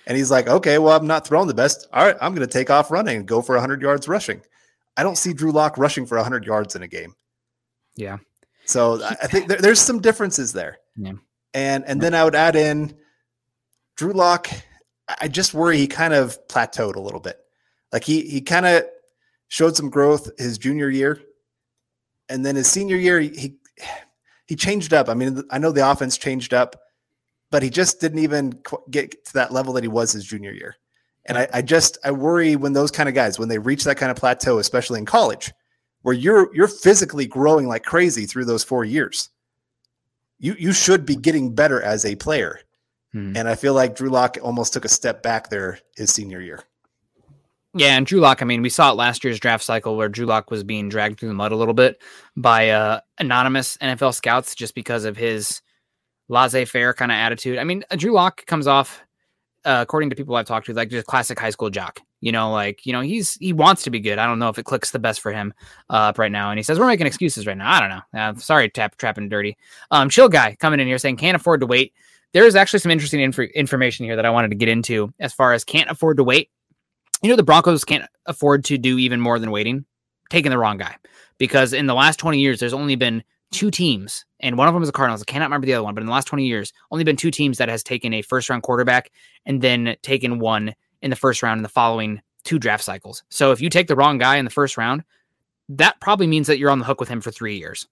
And 0.08 0.16
he's 0.16 0.32
like, 0.32 0.48
okay, 0.48 0.78
well, 0.78 0.96
I'm 0.96 1.06
not 1.06 1.28
throwing 1.28 1.50
the 1.50 1.54
best. 1.54 1.90
All 1.92 2.06
right, 2.06 2.16
I'm 2.22 2.34
going 2.34 2.48
to 2.48 2.54
take 2.54 2.70
off 2.70 2.92
running 2.92 3.18
and 3.18 3.28
go 3.28 3.42
for 3.42 3.56
100 3.56 3.82
yards 3.82 4.08
rushing. 4.08 4.40
I 4.96 5.04
don't 5.04 5.18
see 5.18 5.34
Drew 5.34 5.52
Lock 5.52 5.78
rushing 5.78 6.06
for 6.06 6.16
100 6.16 6.46
yards 6.46 6.78
in 6.78 6.84
a 6.84 6.88
game. 6.88 7.14
Yeah. 7.98 8.20
So 8.64 9.04
I 9.04 9.28
think 9.28 9.50
there, 9.50 9.58
there's 9.58 9.82
some 9.82 10.00
differences 10.00 10.54
there. 10.54 10.78
Yeah. 10.96 11.14
And 11.54 11.84
and 11.86 12.00
then 12.00 12.16
I 12.16 12.24
would 12.24 12.34
add 12.34 12.56
in 12.56 12.96
Drew 13.98 14.14
Lock. 14.14 14.48
I 15.20 15.28
just 15.28 15.54
worry 15.54 15.80
he 15.80 15.88
kind 15.88 16.14
of 16.14 16.40
plateaued 16.48 16.96
a 16.96 17.02
little 17.02 17.20
bit. 17.20 17.40
Like 17.92 18.06
he 18.06 18.22
he 18.22 18.40
kind 18.40 18.66
of 18.66 18.86
showed 19.50 19.76
some 19.76 19.90
growth 19.90 20.32
his 20.40 20.58
junior 20.58 20.90
year, 20.90 21.20
and 22.30 22.46
then 22.46 22.56
his 22.56 22.68
senior 22.68 22.98
year 22.98 23.20
he 23.20 23.30
he, 23.30 23.56
he 24.48 24.56
changed 24.56 24.94
up. 24.94 25.10
I 25.10 25.14
mean, 25.14 25.44
I 25.50 25.58
know 25.58 25.72
the 25.72 25.90
offense 25.90 26.18
changed 26.18 26.54
up, 26.54 26.76
but 27.52 27.64
he 27.64 27.70
just 27.70 28.00
didn't 28.00 28.20
even 28.20 28.60
get 28.90 29.26
to 29.26 29.34
that 29.34 29.52
level 29.52 29.74
that 29.74 29.84
he 29.84 29.88
was 29.88 30.12
his 30.12 30.26
junior 30.26 30.52
year. 30.52 30.76
And 31.26 31.38
I, 31.38 31.48
I 31.54 31.62
just 31.62 31.98
I 32.04 32.12
worry 32.12 32.56
when 32.56 32.74
those 32.74 32.92
kind 32.92 33.10
of 33.10 33.16
guys 33.16 33.40
when 33.40 33.50
they 33.50 33.58
reach 33.58 33.84
that 33.84 33.98
kind 33.98 34.12
of 34.12 34.18
plateau, 34.18 34.60
especially 34.60 35.00
in 35.00 35.06
college, 35.06 35.52
where 36.04 36.14
you're 36.14 36.54
you're 36.56 36.68
physically 36.68 37.26
growing 37.26 37.68
like 37.68 37.84
crazy 37.84 38.26
through 38.26 38.46
those 38.46 38.64
four 38.64 38.86
years. 38.86 39.30
You 40.38 40.56
you 40.60 40.74
should 40.74 41.06
be 41.06 41.16
getting 41.16 41.56
better 41.56 41.82
as 41.82 42.06
a 42.06 42.16
player. 42.16 42.60
Hmm. 43.12 43.36
And 43.36 43.48
I 43.48 43.56
feel 43.56 43.74
like 43.74 43.96
Drew 43.96 44.10
Lock 44.10 44.38
almost 44.42 44.74
took 44.74 44.86
a 44.86 44.90
step 44.90 45.24
back 45.24 45.50
there 45.50 45.80
his 45.96 46.14
senior 46.14 46.42
year. 46.42 46.64
Yeah, 47.78 47.98
and 47.98 48.06
Drew 48.06 48.22
Lock, 48.22 48.42
I 48.42 48.46
mean, 48.46 48.62
we 48.62 48.70
saw 48.70 48.92
it 48.92 48.96
last 48.96 49.26
year's 49.26 49.38
draft 49.38 49.62
cycle 49.62 49.98
where 49.98 50.08
Drew 50.08 50.26
Lock 50.26 50.50
was 50.50 50.64
being 50.64 50.88
dragged 50.88 51.20
through 51.20 51.28
the 51.28 51.36
mud 51.36 51.52
a 51.52 51.58
little 51.58 51.74
bit 51.74 52.02
by 52.38 52.70
uh, 52.70 53.02
anonymous 53.20 53.76
NFL 53.78 54.16
scouts 54.16 54.56
just 54.56 54.76
because 54.76 55.04
of 55.04 55.18
his 55.18 55.62
laissez 56.30 56.64
faire 56.64 56.94
kind 56.94 57.12
of 57.12 57.18
attitude. 57.18 57.58
I 57.58 57.66
mean, 57.66 57.84
uh, 57.92 57.98
Drew 57.98 58.14
Lock 58.14 58.46
comes 58.46 58.66
off, 58.66 59.04
uh, 59.66 59.80
according 59.82 60.10
to 60.10 60.16
people 60.16 60.38
I've 60.38 60.46
talked 60.46 60.68
to, 60.68 60.74
like 60.74 60.90
just 60.90 61.06
classic 61.06 61.38
high 61.38 61.50
school 61.50 61.70
jock. 61.70 62.00
You 62.22 62.32
know, 62.32 62.50
like, 62.50 62.86
you 62.86 62.94
know, 62.94 63.02
he's 63.02 63.34
he 63.36 63.52
wants 63.52 63.84
to 63.84 63.90
be 63.90 64.00
good. 64.00 64.20
I 64.20 64.26
don't 64.26 64.40
know 64.40 64.48
if 64.48 64.58
it 64.58 64.64
clicks 64.64 64.92
the 64.92 65.00
best 65.00 65.20
for 65.20 65.34
him 65.34 65.54
uh, 65.90 66.14
right 66.16 66.32
now. 66.32 66.52
And 66.52 66.58
he 66.58 66.64
says, 66.64 66.80
We're 66.80 66.88
making 66.88 67.08
excuses 67.08 67.46
right 67.46 67.58
now. 67.58 67.70
I 67.70 67.80
don't 67.82 67.90
know. 67.90 68.20
Uh, 68.20 68.36
sorry, 68.36 68.70
tap, 68.70 68.96
trapping 68.98 69.28
dirty. 69.28 69.58
Um, 69.92 70.10
chill 70.10 70.30
guy 70.30 70.56
coming 70.62 70.80
in 70.80 70.88
here 70.88 70.98
saying, 70.98 71.18
Can't 71.18 71.36
afford 71.36 71.60
to 71.60 71.68
wait. 71.68 71.94
There 72.32 72.46
is 72.46 72.56
actually 72.56 72.80
some 72.80 72.92
interesting 72.92 73.20
inf- 73.20 73.40
information 73.40 74.06
here 74.06 74.16
that 74.16 74.26
I 74.26 74.30
wanted 74.30 74.52
to 74.52 74.56
get 74.56 74.70
into 74.70 75.14
as 75.20 75.34
far 75.34 75.52
as 75.52 75.66
can't 75.66 75.90
afford 75.90 76.18
to 76.18 76.24
wait 76.24 76.50
you 77.22 77.30
know 77.30 77.36
the 77.36 77.44
Broncos 77.44 77.86
can't 77.86 78.06
afford 78.26 78.66
to 78.66 78.78
do 78.78 78.98
even 78.98 79.20
more 79.22 79.40
than 79.40 79.52
waiting, 79.52 79.86
taking 80.30 80.52
the 80.52 80.58
wrong 80.58 80.78
guy. 80.78 80.96
Because 81.38 81.74
in 81.74 81.86
the 81.86 81.94
last 81.94 82.18
20 82.18 82.40
years, 82.40 82.60
there's 82.60 82.74
only 82.74 82.96
been 82.96 83.24
two 83.52 83.72
teams, 83.72 84.26
and 84.40 84.58
one 84.58 84.68
of 84.68 84.74
them 84.74 84.84
is 84.84 84.90
the 84.90 84.94
Cardinals. 84.94 85.22
I 85.22 85.26
cannot 85.26 85.46
remember 85.46 85.68
the 85.68 85.74
other 85.74 85.84
one, 85.84 85.94
but 85.96 86.02
in 86.02 86.08
the 86.08 86.14
last 86.14 86.28
20 86.28 86.46
years, 86.46 86.74
only 86.92 87.04
been 87.04 87.16
two 87.16 87.32
teams 87.32 87.58
that 87.58 87.70
has 87.70 87.84
taken 87.84 88.14
a 88.14 88.22
first 88.22 88.50
round 88.50 88.64
quarterback 88.64 89.12
and 89.46 89.62
then 89.62 89.96
taken 90.02 90.40
one 90.40 90.74
in 91.02 91.10
the 91.10 91.16
first 91.16 91.44
round 91.44 91.60
in 91.60 91.64
the 91.64 91.70
following 91.70 92.22
two 92.44 92.60
draft 92.60 92.84
cycles. 92.84 93.24
So 93.30 93.52
if 93.52 93.60
you 93.60 93.70
take 93.70 93.88
the 93.88 93.96
wrong 93.96 94.18
guy 94.18 94.38
in 94.38 94.46
the 94.46 94.52
first 94.52 94.78
round, 94.78 95.04
that 95.70 96.00
probably 96.00 96.28
means 96.28 96.48
that 96.48 96.58
you're 96.58 96.70
on 96.70 96.80
the 96.80 96.86
hook 96.86 97.00
with 97.00 97.10
him 97.10 97.22
for 97.22 97.32
three 97.32 97.58
years. 97.58 97.88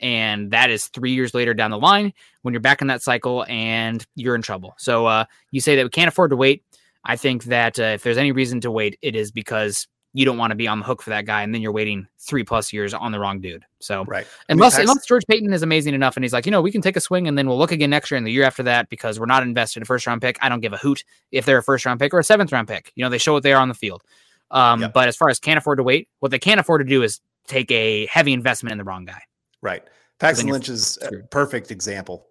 And 0.00 0.50
that 0.50 0.70
is 0.70 0.86
three 0.88 1.12
years 1.12 1.34
later 1.34 1.54
down 1.54 1.70
the 1.70 1.78
line 1.78 2.12
when 2.42 2.52
you're 2.52 2.60
back 2.60 2.82
in 2.82 2.88
that 2.88 3.02
cycle 3.02 3.44
and 3.48 4.06
you're 4.14 4.34
in 4.34 4.42
trouble. 4.42 4.74
So 4.78 5.06
uh, 5.06 5.24
you 5.50 5.60
say 5.60 5.76
that 5.76 5.84
we 5.84 5.90
can't 5.90 6.08
afford 6.08 6.30
to 6.30 6.36
wait. 6.36 6.62
I 7.06 7.16
think 7.16 7.44
that 7.44 7.78
uh, 7.78 7.84
if 7.84 8.02
there's 8.02 8.18
any 8.18 8.32
reason 8.32 8.60
to 8.62 8.70
wait, 8.70 8.98
it 9.00 9.16
is 9.16 9.30
because 9.30 9.86
you 10.12 10.24
don't 10.24 10.38
want 10.38 10.50
to 10.50 10.56
be 10.56 10.66
on 10.66 10.80
the 10.80 10.84
hook 10.84 11.02
for 11.02 11.10
that 11.10 11.26
guy, 11.26 11.42
and 11.42 11.54
then 11.54 11.60
you're 11.60 11.72
waiting 11.72 12.06
three 12.18 12.42
plus 12.42 12.72
years 12.72 12.94
on 12.94 13.12
the 13.12 13.20
wrong 13.20 13.40
dude. 13.40 13.64
So 13.80 14.04
Right. 14.04 14.26
I 14.48 14.54
mean, 14.54 14.58
unless 14.58 14.78
unless 14.78 15.06
George 15.06 15.24
Paton 15.28 15.52
is 15.52 15.62
amazing 15.62 15.94
enough, 15.94 16.16
and 16.16 16.24
he's 16.24 16.32
like, 16.32 16.46
you 16.46 16.52
know, 16.52 16.62
we 16.62 16.72
can 16.72 16.80
take 16.80 16.96
a 16.96 17.00
swing, 17.00 17.28
and 17.28 17.38
then 17.38 17.46
we'll 17.48 17.58
look 17.58 17.70
again 17.72 17.90
next 17.90 18.10
year 18.10 18.18
and 18.18 18.26
the 18.26 18.32
year 18.32 18.44
after 18.44 18.62
that 18.64 18.88
because 18.88 19.20
we're 19.20 19.26
not 19.26 19.42
invested 19.42 19.78
in 19.78 19.82
a 19.82 19.86
first 19.86 20.06
round 20.06 20.20
pick. 20.20 20.38
I 20.40 20.48
don't 20.48 20.60
give 20.60 20.72
a 20.72 20.78
hoot 20.78 21.04
if 21.32 21.44
they're 21.44 21.58
a 21.58 21.62
first 21.62 21.86
round 21.86 22.00
pick 22.00 22.12
or 22.12 22.18
a 22.18 22.24
seventh 22.24 22.50
round 22.50 22.66
pick. 22.66 22.92
You 22.96 23.04
know, 23.04 23.10
they 23.10 23.18
show 23.18 23.32
what 23.32 23.42
they 23.42 23.52
are 23.52 23.60
on 23.60 23.68
the 23.68 23.74
field. 23.74 24.02
Um, 24.50 24.80
Yep. 24.80 24.92
But 24.94 25.08
as 25.08 25.16
far 25.16 25.28
as 25.28 25.38
can't 25.38 25.58
afford 25.58 25.78
to 25.78 25.82
wait, 25.82 26.08
what 26.20 26.30
they 26.30 26.38
can't 26.38 26.60
afford 26.60 26.80
to 26.80 26.88
do 26.88 27.02
is 27.02 27.20
take 27.46 27.70
a 27.70 28.06
heavy 28.06 28.32
investment 28.32 28.72
in 28.72 28.78
the 28.78 28.84
wrong 28.84 29.04
guy. 29.04 29.20
Right. 29.60 29.82
Paxton 30.18 30.48
Lynch 30.48 30.68
is 30.68 30.98
a 31.02 31.10
perfect 31.30 31.70
example. 31.70 32.26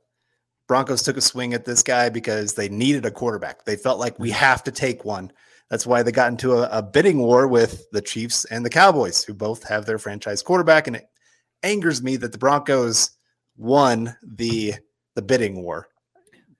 Broncos 0.68 1.04
took 1.04 1.18
a 1.18 1.22
swing 1.22 1.54
at 1.54 1.66
this 1.66 1.84
guy 1.84 2.10
because 2.10 2.54
they 2.54 2.70
needed 2.70 3.06
a 3.06 3.12
quarterback. 3.12 3.66
They 3.66 3.76
felt 3.76 4.00
like 4.00 4.18
we 4.20 4.32
have 4.32 4.64
to 4.64 4.72
take 4.72 5.06
one. 5.06 5.32
That's 5.70 5.86
why 5.86 6.04
they 6.04 6.12
got 6.12 6.32
into 6.32 6.54
a, 6.54 6.70
a, 6.70 6.82
bidding 6.82 7.20
war 7.20 7.48
with 7.48 7.90
the 7.92 8.02
Chiefs 8.02 8.46
and 8.46 8.64
the 8.64 8.70
Cowboys, 8.70 9.24
who 9.24 9.34
both 9.34 9.64
have 9.68 9.86
their 9.86 9.98
franchise 9.98 10.44
quarterback. 10.44 10.88
And 10.88 10.96
it 10.96 11.10
angers 11.64 12.04
me 12.04 12.18
that 12.18 12.32
the 12.32 12.38
Broncos 12.38 13.12
won 13.58 14.16
the 14.24 14.76
the 15.16 15.22
bidding 15.22 15.64
war. 15.64 15.88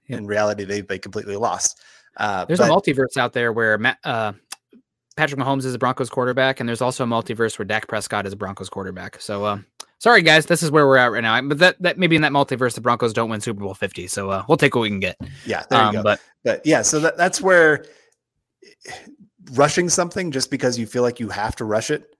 In 0.06 0.26
reality, 0.26 0.64
they 0.64 0.80
they 0.80 0.98
completely 0.98 1.36
lost. 1.36 1.80
Uh, 2.16 2.44
there's 2.46 2.58
but, 2.58 2.68
a 2.68 2.72
multiverse 2.72 3.16
out 3.16 3.32
there 3.32 3.52
where 3.52 3.78
uh, 4.04 4.32
Patrick 5.16 5.40
Mahomes 5.40 5.64
is 5.64 5.74
a 5.74 5.78
Broncos 5.78 6.10
quarterback, 6.10 6.60
and 6.60 6.68
there's 6.68 6.80
also 6.80 7.04
a 7.04 7.06
multiverse 7.06 7.58
where 7.58 7.66
Dak 7.66 7.88
Prescott 7.88 8.26
is 8.26 8.32
a 8.32 8.36
Broncos 8.36 8.68
quarterback. 8.68 9.20
So 9.20 9.44
uh, 9.44 9.58
sorry 9.98 10.22
guys, 10.22 10.46
this 10.46 10.62
is 10.62 10.70
where 10.70 10.86
we're 10.86 10.96
at 10.96 11.12
right 11.12 11.22
now. 11.22 11.40
But 11.42 11.58
that 11.58 11.80
that 11.82 11.98
maybe 11.98 12.16
in 12.16 12.22
that 12.22 12.32
multiverse, 12.32 12.74
the 12.74 12.80
Broncos 12.80 13.12
don't 13.12 13.30
win 13.30 13.40
Super 13.40 13.60
Bowl 13.60 13.74
Fifty, 13.74 14.06
so 14.06 14.30
uh, 14.30 14.44
we'll 14.48 14.56
take 14.56 14.74
what 14.74 14.82
we 14.82 14.88
can 14.88 15.00
get. 15.00 15.20
Yeah, 15.44 15.64
there 15.70 15.80
you 15.80 15.86
um, 15.86 15.94
go. 15.94 16.02
But, 16.02 16.20
but 16.44 16.66
yeah, 16.66 16.82
so 16.82 17.00
that, 17.00 17.16
that's 17.16 17.40
where 17.40 17.84
rushing 19.52 19.88
something 19.88 20.30
just 20.30 20.50
because 20.50 20.78
you 20.78 20.86
feel 20.86 21.02
like 21.02 21.20
you 21.20 21.28
have 21.28 21.56
to 21.56 21.64
rush 21.64 21.90
it 21.90 22.16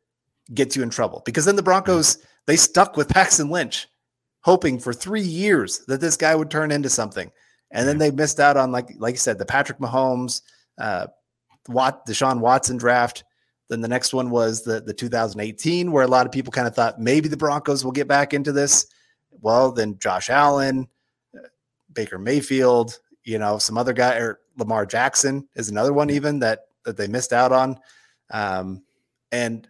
gets 0.55 0.77
you 0.77 0.83
in 0.83 0.91
trouble. 0.91 1.23
Because 1.25 1.45
then 1.45 1.57
the 1.57 1.63
Broncos 1.63 2.19
they 2.47 2.57
stuck 2.57 2.97
with 2.97 3.09
Paxton 3.13 3.51
Lynch, 3.51 3.89
hoping 4.43 4.79
for 4.79 4.93
three 4.93 5.23
years 5.23 5.85
that 5.87 6.01
this 6.01 6.17
guy 6.17 6.35
would 6.35 6.51
turn 6.51 6.71
into 6.71 6.89
something, 6.89 7.31
and 7.71 7.87
then 7.87 7.99
they 7.99 8.11
missed 8.11 8.41
out 8.41 8.57
on 8.57 8.73
like 8.73 8.91
like 8.99 9.15
you 9.15 9.19
said 9.19 9.39
the 9.39 9.47
Patrick 9.47 9.79
Mahomes, 9.79 10.43
uh, 10.79 11.07
Watt, 11.69 12.07
Deshaun 12.07 12.41
Watson 12.41 12.77
draft. 12.77 13.25
Then 13.69 13.81
the 13.81 13.89
next 13.89 14.13
one 14.13 14.31
was 14.31 14.63
the 14.63 14.81
the 14.81 14.95
2018, 14.95 15.91
where 15.91 16.05
a 16.05 16.09
lot 16.09 16.27
of 16.27 16.33
people 16.33 16.53
kind 16.53 16.69
of 16.69 16.75
thought 16.75 17.01
maybe 17.01 17.29
the 17.29 17.37
Broncos 17.37 17.85
will 17.85 17.93
get 17.93 18.09
back 18.09 18.33
into 18.33 18.53
this. 18.53 18.87
Well, 19.41 19.73
then 19.73 19.99
Josh 19.99 20.31
Allen, 20.31 20.89
uh, 21.37 21.49
Baker 21.93 22.19
Mayfield, 22.19 22.99
you 23.25 23.39
know, 23.39 23.59
some 23.59 23.77
other 23.77 23.93
guy 23.93 24.17
or 24.17 24.41
Lamar 24.57 24.87
Jackson 24.87 25.49
is 25.57 25.69
another 25.69 25.93
one 25.93 26.11
even 26.11 26.39
that 26.41 26.61
that 26.85 26.97
they 26.97 27.09
missed 27.09 27.33
out 27.33 27.53
on. 27.53 27.79
Um, 28.31 28.83
and 29.33 29.67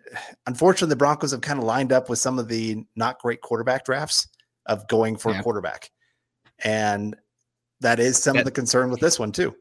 unfortunately, 0.47 0.91
the 0.91 0.97
Broncos 0.97 1.31
have 1.31 1.41
kind 1.41 1.59
of 1.59 1.65
lined 1.65 1.93
up 1.93 2.11
with 2.11 2.19
some 2.19 2.39
of 2.39 2.49
the 2.49 2.85
not 2.95 3.19
great 3.19 3.41
quarterback 3.41 3.85
drafts 3.87 4.29
of 4.67 4.87
going 4.89 5.17
for 5.17 5.33
yeah. 5.33 5.41
a 5.41 5.43
quarterback, 5.43 5.91
and 6.65 7.17
that 7.81 7.99
is 7.99 8.23
some 8.23 8.35
yeah. 8.35 8.41
of 8.41 8.45
the 8.45 8.51
concern 8.51 8.91
with 8.91 9.01
this 9.01 9.19
one 9.19 9.33
too 9.33 9.55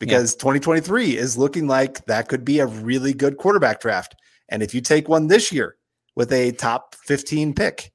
because 0.00 0.32
yeah. 0.34 0.40
2023 0.40 1.16
is 1.16 1.38
looking 1.38 1.68
like 1.68 2.04
that 2.06 2.26
could 2.26 2.44
be 2.44 2.58
a 2.58 2.66
really 2.66 3.12
good 3.12 3.36
quarterback 3.36 3.80
draft. 3.80 4.16
And 4.48 4.62
if 4.62 4.74
you 4.74 4.80
take 4.80 5.08
one 5.08 5.28
this 5.28 5.52
year 5.52 5.76
with 6.16 6.32
a 6.32 6.50
top 6.52 6.96
15 6.96 7.54
pick, 7.54 7.92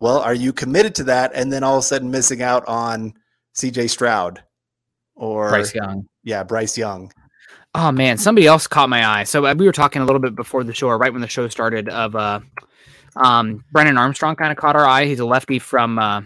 well, 0.00 0.20
are 0.20 0.34
you 0.34 0.54
committed 0.54 0.94
to 0.94 1.04
that? 1.04 1.32
And 1.34 1.52
then 1.52 1.62
all 1.62 1.76
of 1.76 1.80
a 1.80 1.86
sudden 1.86 2.10
missing 2.10 2.40
out 2.40 2.66
on 2.66 3.12
CJ 3.54 3.90
Stroud 3.90 4.42
or 5.14 5.50
Bryce 5.50 5.74
Young? 5.74 6.06
Yeah, 6.22 6.42
Bryce 6.44 6.78
Young. 6.78 7.12
Oh 7.74 7.92
man, 7.92 8.16
somebody 8.16 8.46
else 8.46 8.66
caught 8.66 8.88
my 8.88 9.06
eye. 9.06 9.24
So 9.24 9.44
uh, 9.46 9.54
we 9.54 9.66
were 9.66 9.72
talking 9.72 10.02
a 10.02 10.04
little 10.04 10.20
bit 10.20 10.34
before 10.34 10.64
the 10.64 10.72
show, 10.72 10.88
or 10.88 10.98
right 10.98 11.12
when 11.12 11.22
the 11.22 11.28
show 11.28 11.46
started, 11.48 11.88
of 11.88 12.16
uh, 12.16 12.40
um, 13.16 13.64
Brennan 13.70 13.98
Armstrong 13.98 14.34
kind 14.34 14.50
of 14.50 14.56
caught 14.56 14.74
our 14.74 14.86
eye. 14.86 15.04
He's 15.04 15.20
a 15.20 15.26
lefty 15.26 15.58
from 15.58 15.98
uh, 15.98 16.22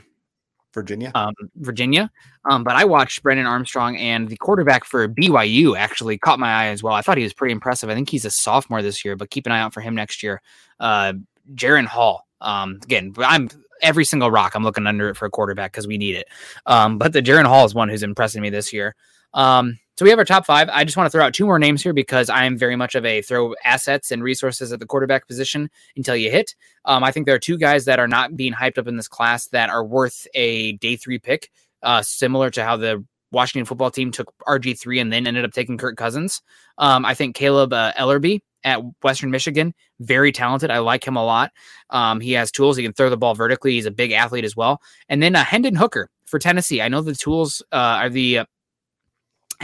Virginia. 0.74 1.12
Um, 1.14 1.34
Virginia. 1.56 2.10
Um, 2.50 2.64
but 2.64 2.76
I 2.76 2.84
watched 2.84 3.22
Brennan 3.22 3.46
Armstrong 3.46 3.96
and 3.96 4.28
the 4.28 4.36
quarterback 4.36 4.84
for 4.84 5.08
BYU 5.08 5.78
actually 5.78 6.18
caught 6.18 6.38
my 6.38 6.52
eye 6.52 6.66
as 6.66 6.82
well. 6.82 6.94
I 6.94 7.00
thought 7.00 7.16
he 7.16 7.22
was 7.22 7.32
pretty 7.32 7.52
impressive. 7.52 7.88
I 7.88 7.94
think 7.94 8.10
he's 8.10 8.24
a 8.24 8.30
sophomore 8.30 8.82
this 8.82 9.04
year, 9.04 9.16
but 9.16 9.30
keep 9.30 9.46
an 9.46 9.52
eye 9.52 9.60
out 9.60 9.72
for 9.72 9.80
him 9.80 9.94
next 9.94 10.22
year. 10.22 10.42
Uh, 10.80 11.14
Jaren 11.54 11.86
Hall. 11.86 12.26
Um, 12.40 12.80
again, 12.82 13.14
I'm 13.18 13.48
every 13.80 14.04
single 14.04 14.30
rock. 14.30 14.54
I'm 14.54 14.64
looking 14.64 14.86
under 14.86 15.08
it 15.08 15.16
for 15.16 15.26
a 15.26 15.30
quarterback 15.30 15.72
because 15.72 15.86
we 15.86 15.98
need 15.98 16.16
it. 16.16 16.26
Um, 16.66 16.98
but 16.98 17.12
the 17.12 17.22
Jaren 17.22 17.46
Hall 17.46 17.64
is 17.64 17.74
one 17.74 17.88
who's 17.88 18.02
impressing 18.02 18.42
me 18.42 18.50
this 18.50 18.72
year. 18.72 18.94
Um, 19.32 19.78
so 19.96 20.04
we 20.04 20.10
have 20.10 20.18
our 20.18 20.24
top 20.24 20.44
five. 20.44 20.68
I 20.70 20.84
just 20.84 20.96
want 20.96 21.06
to 21.06 21.10
throw 21.10 21.24
out 21.24 21.34
two 21.34 21.46
more 21.46 21.58
names 21.58 21.82
here 21.82 21.92
because 21.92 22.28
I 22.28 22.44
am 22.44 22.58
very 22.58 22.74
much 22.74 22.94
of 22.94 23.04
a 23.04 23.22
throw 23.22 23.54
assets 23.64 24.10
and 24.10 24.22
resources 24.22 24.72
at 24.72 24.80
the 24.80 24.86
quarterback 24.86 25.28
position 25.28 25.70
until 25.96 26.16
you 26.16 26.30
hit. 26.30 26.54
Um, 26.84 27.04
I 27.04 27.12
think 27.12 27.26
there 27.26 27.34
are 27.34 27.40
two 27.40 27.58
guys 27.58 27.84
that 27.84 27.98
are 28.00 28.08
not 28.08 28.36
being 28.36 28.52
hyped 28.52 28.78
up 28.78 28.88
in 28.88 28.96
this 28.96 29.08
class 29.08 29.46
that 29.48 29.70
are 29.70 29.84
worth 29.84 30.26
a 30.34 30.72
day 30.72 30.96
three 30.96 31.18
pick, 31.18 31.50
uh, 31.82 32.02
similar 32.02 32.50
to 32.50 32.64
how 32.64 32.76
the 32.76 33.04
Washington 33.30 33.66
football 33.66 33.90
team 33.90 34.10
took 34.10 34.32
RG3 34.46 35.00
and 35.00 35.12
then 35.12 35.26
ended 35.26 35.44
up 35.44 35.52
taking 35.52 35.76
Kirk 35.76 35.96
Cousins. 35.96 36.42
Um, 36.78 37.04
I 37.04 37.14
think 37.14 37.36
Kaleb 37.36 37.72
uh, 37.72 37.92
Eleby 37.92 38.40
at 38.64 38.80
Western 39.02 39.30
Michigan, 39.30 39.74
very 40.00 40.32
talented. 40.32 40.70
I 40.70 40.78
like 40.78 41.06
him 41.06 41.16
a 41.16 41.24
lot. 41.24 41.52
Um, 41.90 42.20
he 42.20 42.32
has 42.32 42.50
tools. 42.50 42.76
He 42.76 42.82
can 42.82 42.94
throw 42.94 43.10
the 43.10 43.16
ball 43.16 43.34
vertically. 43.34 43.72
He's 43.72 43.86
a 43.86 43.90
big 43.90 44.12
athlete 44.12 44.44
as 44.44 44.56
well. 44.56 44.80
And 45.08 45.22
then 45.22 45.36
uh, 45.36 45.44
Hendon 45.44 45.76
Hooker 45.76 46.08
for 46.24 46.38
Tennessee. 46.38 46.80
I 46.80 46.88
know 46.88 47.02
the 47.02 47.14
tools 47.14 47.62
uh, 47.70 47.76
are 47.76 48.08
the 48.08 48.38
uh, 48.38 48.44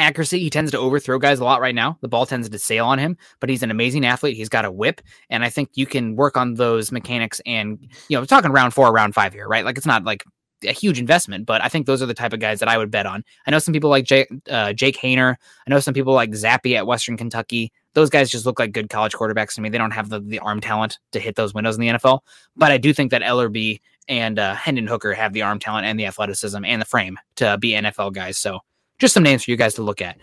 accuracy. 0.00 0.38
He 0.38 0.50
tends 0.50 0.70
to 0.72 0.78
overthrow 0.78 1.18
guys 1.18 1.40
a 1.40 1.44
lot 1.44 1.60
right 1.60 1.74
now. 1.74 1.98
The 2.00 2.08
ball 2.08 2.26
tends 2.26 2.48
to 2.48 2.58
sail 2.58 2.86
on 2.86 2.98
him, 2.98 3.16
but 3.38 3.48
he's 3.48 3.62
an 3.62 3.70
amazing 3.70 4.04
athlete. 4.04 4.36
He's 4.36 4.48
got 4.48 4.64
a 4.64 4.70
whip, 4.70 5.00
and 5.28 5.44
I 5.44 5.50
think 5.50 5.70
you 5.74 5.86
can 5.86 6.16
work 6.16 6.36
on 6.36 6.54
those 6.54 6.90
mechanics. 6.92 7.40
And 7.46 7.78
you 8.08 8.16
know, 8.16 8.20
we're 8.20 8.26
talking 8.26 8.52
round 8.52 8.74
four, 8.74 8.92
round 8.92 9.14
five 9.14 9.32
here, 9.32 9.46
right? 9.46 9.64
Like 9.64 9.76
it's 9.76 9.86
not 9.86 10.04
like 10.04 10.24
a 10.64 10.72
huge 10.72 10.98
investment, 10.98 11.46
but 11.46 11.62
I 11.62 11.68
think 11.68 11.86
those 11.86 12.02
are 12.02 12.06
the 12.06 12.14
type 12.14 12.32
of 12.32 12.40
guys 12.40 12.60
that 12.60 12.68
I 12.68 12.76
would 12.76 12.90
bet 12.90 13.06
on. 13.06 13.24
I 13.46 13.50
know 13.50 13.58
some 13.58 13.72
people 13.72 13.90
like 13.90 14.04
Jake, 14.04 14.28
uh, 14.50 14.72
Jake 14.72 14.98
Haener. 14.98 15.36
I 15.66 15.70
know 15.70 15.80
some 15.80 15.94
people 15.94 16.12
like 16.12 16.30
Zappe 16.30 16.76
at 16.76 16.86
Western 16.86 17.16
Kentucky. 17.16 17.72
Those 17.94 18.10
guys 18.10 18.30
just 18.30 18.46
look 18.46 18.58
like 18.58 18.72
good 18.72 18.90
college 18.90 19.12
quarterbacks 19.12 19.54
to 19.54 19.60
me. 19.60 19.68
They 19.68 19.78
don't 19.78 19.90
have 19.90 20.08
the, 20.08 20.20
the 20.20 20.38
arm 20.40 20.60
talent 20.60 20.98
to 21.12 21.20
hit 21.20 21.36
those 21.36 21.54
windows 21.54 21.76
in 21.76 21.80
the 21.80 21.88
NFL, 21.88 22.20
but 22.56 22.70
I 22.70 22.78
do 22.78 22.92
think 22.92 23.10
that 23.10 23.22
Eleby 23.22 23.80
and 24.08 24.38
uh, 24.38 24.54
Hendon 24.54 24.86
Hooker 24.86 25.14
have 25.14 25.32
the 25.32 25.42
arm 25.42 25.58
talent 25.58 25.86
and 25.86 25.98
the 25.98 26.06
athleticism 26.06 26.64
and 26.64 26.80
the 26.80 26.86
frame 26.86 27.18
to 27.36 27.56
be 27.58 27.72
NFL 27.72 28.12
guys. 28.12 28.38
So 28.38 28.60
just 29.00 29.14
some 29.14 29.24
names 29.24 29.44
for 29.44 29.50
you 29.50 29.56
guys 29.56 29.74
to 29.74 29.82
look 29.82 30.00
at. 30.00 30.18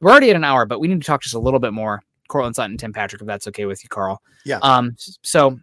We're 0.00 0.10
already 0.10 0.30
at 0.30 0.36
an 0.36 0.44
hour, 0.44 0.64
but 0.64 0.80
we 0.80 0.88
need 0.88 1.00
to 1.00 1.06
talk 1.06 1.20
just 1.22 1.34
a 1.34 1.38
little 1.38 1.60
bit 1.60 1.74
more. 1.74 2.02
Courtland 2.28 2.56
Sutton, 2.56 2.78
Tim 2.78 2.92
Patrick, 2.92 3.20
if 3.20 3.26
that's 3.26 3.46
okay 3.48 3.66
with 3.66 3.82
you, 3.82 3.88
Carl. 3.88 4.22
Yeah. 4.46 4.60
Um. 4.62 4.96
So, 5.22 5.58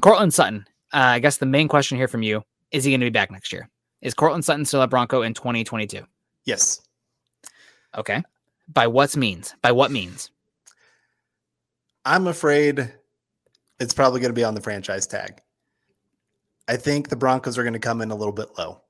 Courtland 0.00 0.34
Sutton. 0.34 0.66
Uh, 0.92 1.14
I 1.14 1.18
guess 1.20 1.36
the 1.36 1.46
main 1.46 1.68
question 1.68 1.96
here 1.96 2.08
from 2.08 2.24
you 2.24 2.42
is 2.72 2.82
he 2.82 2.90
going 2.90 3.00
to 3.00 3.06
be 3.06 3.10
back 3.10 3.30
next 3.30 3.52
year? 3.52 3.68
Is 4.02 4.14
Courtland 4.14 4.44
Sutton 4.44 4.64
still 4.64 4.82
at 4.82 4.90
Bronco 4.90 5.22
in 5.22 5.34
2022? 5.34 6.04
Yes. 6.46 6.80
Okay. 7.96 8.22
By 8.72 8.86
what 8.86 9.16
means? 9.16 9.54
By 9.62 9.72
what 9.72 9.90
means? 9.90 10.30
I'm 12.04 12.26
afraid 12.26 12.92
it's 13.78 13.94
probably 13.94 14.20
going 14.20 14.30
to 14.30 14.34
be 14.34 14.44
on 14.44 14.54
the 14.54 14.60
franchise 14.60 15.06
tag. 15.06 15.40
I 16.66 16.76
think 16.76 17.08
the 17.08 17.16
Broncos 17.16 17.58
are 17.58 17.62
going 17.62 17.74
to 17.74 17.78
come 17.78 18.00
in 18.00 18.10
a 18.10 18.14
little 18.14 18.32
bit 18.32 18.48
low. 18.56 18.80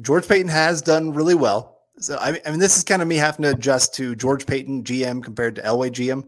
George 0.00 0.26
Paton 0.26 0.48
has 0.48 0.82
done 0.82 1.12
really 1.12 1.34
well. 1.34 1.73
So 1.98 2.16
I, 2.20 2.40
I 2.44 2.50
mean, 2.50 2.58
this 2.58 2.76
is 2.76 2.84
kind 2.84 3.02
of 3.02 3.08
me 3.08 3.16
having 3.16 3.44
to 3.44 3.50
adjust 3.50 3.94
to 3.94 4.16
George 4.16 4.46
Paton 4.46 4.82
GM 4.82 5.22
compared 5.22 5.54
to 5.56 5.62
Elway 5.62 5.90
GM. 5.90 6.24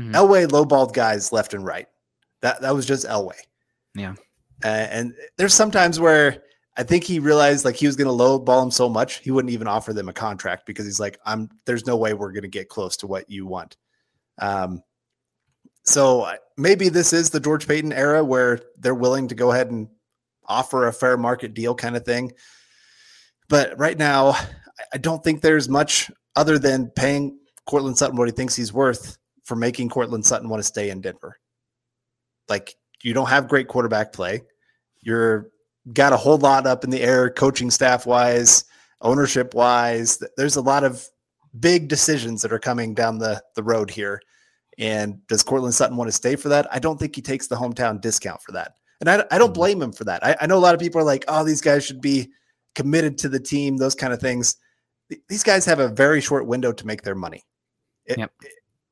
Mm-hmm. 0.00 0.14
Elway 0.14 0.46
lowballed 0.46 0.92
guys 0.92 1.32
left 1.32 1.54
and 1.54 1.64
right. 1.64 1.86
That 2.40 2.60
that 2.62 2.74
was 2.74 2.86
just 2.86 3.06
Elway. 3.06 3.38
Yeah. 3.94 4.14
Uh, 4.64 4.68
and 4.68 5.14
there's 5.36 5.54
sometimes 5.54 6.00
where 6.00 6.42
I 6.76 6.82
think 6.82 7.04
he 7.04 7.18
realized 7.18 7.64
like 7.64 7.76
he 7.76 7.86
was 7.86 7.96
going 7.96 8.08
to 8.08 8.24
lowball 8.24 8.62
him 8.62 8.70
so 8.70 8.88
much 8.88 9.18
he 9.18 9.30
wouldn't 9.30 9.52
even 9.52 9.68
offer 9.68 9.92
them 9.92 10.08
a 10.08 10.12
contract 10.12 10.66
because 10.66 10.84
he's 10.84 11.00
like, 11.00 11.18
I'm. 11.24 11.48
There's 11.66 11.86
no 11.86 11.96
way 11.96 12.14
we're 12.14 12.32
going 12.32 12.42
to 12.42 12.48
get 12.48 12.68
close 12.68 12.96
to 12.98 13.06
what 13.06 13.30
you 13.30 13.46
want. 13.46 13.76
Um. 14.38 14.82
So 15.84 16.32
maybe 16.56 16.88
this 16.88 17.12
is 17.12 17.28
the 17.30 17.40
George 17.40 17.68
Paton 17.68 17.92
era 17.92 18.24
where 18.24 18.60
they're 18.78 18.94
willing 18.94 19.28
to 19.28 19.34
go 19.34 19.52
ahead 19.52 19.70
and 19.70 19.88
offer 20.46 20.86
a 20.86 20.92
fair 20.92 21.16
market 21.16 21.54
deal 21.54 21.74
kind 21.74 21.96
of 21.96 22.04
thing. 22.04 22.32
But 23.48 23.78
right 23.78 23.98
now, 23.98 24.34
I 24.92 24.98
don't 24.98 25.22
think 25.22 25.40
there's 25.40 25.68
much 25.68 26.10
other 26.36 26.58
than 26.58 26.90
paying 26.96 27.38
Courtland 27.66 27.96
Sutton 27.96 28.16
what 28.16 28.28
he 28.28 28.32
thinks 28.32 28.56
he's 28.56 28.72
worth 28.72 29.18
for 29.44 29.56
making 29.56 29.88
Courtland 29.88 30.26
Sutton 30.26 30.48
want 30.48 30.60
to 30.60 30.66
stay 30.66 30.90
in 30.90 31.00
Denver. 31.00 31.38
Like 32.48 32.74
you 33.02 33.14
don't 33.14 33.28
have 33.28 33.48
great 33.48 33.68
quarterback 33.68 34.12
play. 34.12 34.42
You're 35.00 35.50
got 35.92 36.12
a 36.12 36.16
whole 36.16 36.38
lot 36.38 36.66
up 36.66 36.84
in 36.84 36.90
the 36.90 37.02
air, 37.02 37.30
coaching 37.30 37.70
staff 37.70 38.06
wise, 38.06 38.64
ownership 39.00 39.54
wise. 39.54 40.22
There's 40.36 40.56
a 40.56 40.62
lot 40.62 40.82
of 40.84 41.06
big 41.60 41.88
decisions 41.88 42.42
that 42.42 42.52
are 42.52 42.58
coming 42.58 42.94
down 42.94 43.18
the, 43.18 43.42
the 43.54 43.62
road 43.62 43.90
here. 43.90 44.20
And 44.78 45.24
does 45.28 45.42
Courtland 45.42 45.74
Sutton 45.74 45.96
want 45.96 46.08
to 46.08 46.12
stay 46.12 46.36
for 46.36 46.48
that? 46.48 46.66
I 46.72 46.78
don't 46.78 46.98
think 46.98 47.14
he 47.14 47.22
takes 47.22 47.46
the 47.46 47.56
hometown 47.56 48.00
discount 48.00 48.42
for 48.42 48.52
that. 48.52 48.72
And 49.00 49.08
I, 49.08 49.24
I 49.30 49.38
don't 49.38 49.48
mm-hmm. 49.48 49.52
blame 49.52 49.82
him 49.82 49.92
for 49.92 50.04
that. 50.04 50.24
I, 50.24 50.36
I 50.40 50.46
know 50.46 50.56
a 50.56 50.58
lot 50.58 50.74
of 50.74 50.80
people 50.80 51.00
are 51.00 51.04
like, 51.04 51.24
oh, 51.28 51.44
these 51.44 51.60
guys 51.60 51.84
should 51.84 52.00
be 52.00 52.30
committed 52.74 53.18
to 53.18 53.28
the 53.28 53.38
team, 53.38 53.76
those 53.76 53.94
kind 53.94 54.12
of 54.12 54.20
things. 54.20 54.56
These 55.28 55.42
guys 55.42 55.64
have 55.66 55.80
a 55.80 55.88
very 55.88 56.20
short 56.20 56.46
window 56.46 56.72
to 56.72 56.86
make 56.86 57.02
their 57.02 57.14
money. 57.14 57.44
It, 58.06 58.18
yep. 58.18 58.32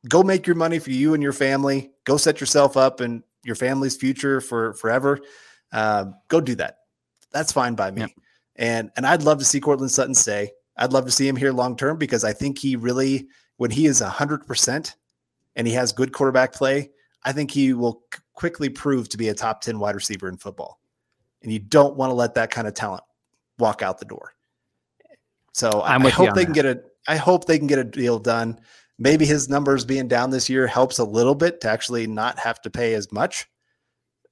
Go 0.08 0.22
make 0.22 0.46
your 0.46 0.56
money 0.56 0.78
for 0.78 0.90
you 0.90 1.14
and 1.14 1.22
your 1.22 1.32
family. 1.32 1.90
Go 2.04 2.16
set 2.16 2.40
yourself 2.40 2.76
up 2.76 3.00
and 3.00 3.22
your 3.44 3.56
family's 3.56 3.96
future 3.96 4.40
for 4.40 4.74
forever. 4.74 5.20
Uh, 5.72 6.06
go 6.28 6.40
do 6.40 6.54
that. 6.56 6.78
That's 7.32 7.52
fine 7.52 7.74
by 7.74 7.90
me. 7.90 8.02
Yep. 8.02 8.10
And 8.56 8.90
and 8.96 9.06
I'd 9.06 9.22
love 9.22 9.38
to 9.38 9.44
see 9.44 9.60
Courtland 9.60 9.90
Sutton 9.90 10.14
stay. 10.14 10.50
I'd 10.76 10.92
love 10.92 11.04
to 11.06 11.10
see 11.10 11.26
him 11.26 11.36
here 11.36 11.52
long 11.52 11.76
term 11.76 11.96
because 11.96 12.24
I 12.24 12.32
think 12.32 12.58
he 12.58 12.76
really, 12.76 13.28
when 13.56 13.70
he 13.70 13.86
is 13.86 14.00
hundred 14.00 14.46
percent 14.46 14.96
and 15.56 15.66
he 15.66 15.72
has 15.74 15.92
good 15.92 16.12
quarterback 16.12 16.52
play, 16.52 16.90
I 17.24 17.32
think 17.32 17.50
he 17.50 17.72
will 17.72 18.02
quickly 18.34 18.68
prove 18.68 19.08
to 19.10 19.16
be 19.16 19.28
a 19.28 19.34
top 19.34 19.60
ten 19.60 19.78
wide 19.78 19.94
receiver 19.94 20.28
in 20.28 20.36
football. 20.36 20.80
and 21.42 21.52
you 21.52 21.58
don't 21.58 21.96
want 21.96 22.10
to 22.10 22.14
let 22.14 22.34
that 22.34 22.50
kind 22.50 22.66
of 22.66 22.74
talent 22.74 23.02
walk 23.58 23.82
out 23.82 23.98
the 23.98 24.04
door. 24.04 24.34
So 25.52 25.82
I'm 25.82 26.04
I, 26.06 26.10
hope 26.10 26.34
they 26.34 26.44
can 26.44 26.54
get 26.54 26.66
a. 26.66 26.82
I 27.08 27.16
hope 27.16 27.44
they 27.44 27.58
can 27.58 27.66
get 27.66 27.78
a 27.78 27.84
deal 27.84 28.18
done. 28.18 28.58
Maybe 28.98 29.26
his 29.26 29.48
numbers 29.48 29.84
being 29.84 30.08
down 30.08 30.30
this 30.30 30.48
year 30.48 30.66
helps 30.66 30.98
a 30.98 31.04
little 31.04 31.34
bit 31.34 31.60
to 31.62 31.70
actually 31.70 32.06
not 32.06 32.38
have 32.38 32.60
to 32.62 32.70
pay 32.70 32.94
as 32.94 33.10
much, 33.12 33.46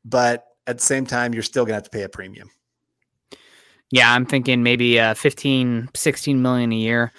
but 0.05 0.47
at 0.67 0.79
the 0.79 0.85
same 0.85 1.07
time, 1.07 1.35
you're 1.35 1.43
still 1.43 1.65
gonna 1.65 1.75
have 1.75 1.83
to 1.85 1.91
pay 1.91 2.03
a 2.03 2.09
premium. 2.09 2.51
Yeah, 3.91 4.13
I'm 4.13 4.25
thinking 4.25 4.63
maybe 4.63 5.01
uh, 5.01 5.15
15, 5.15 5.91
16 5.95 6.43
million 6.43 6.73
a 6.73 6.77
year. 6.77 7.13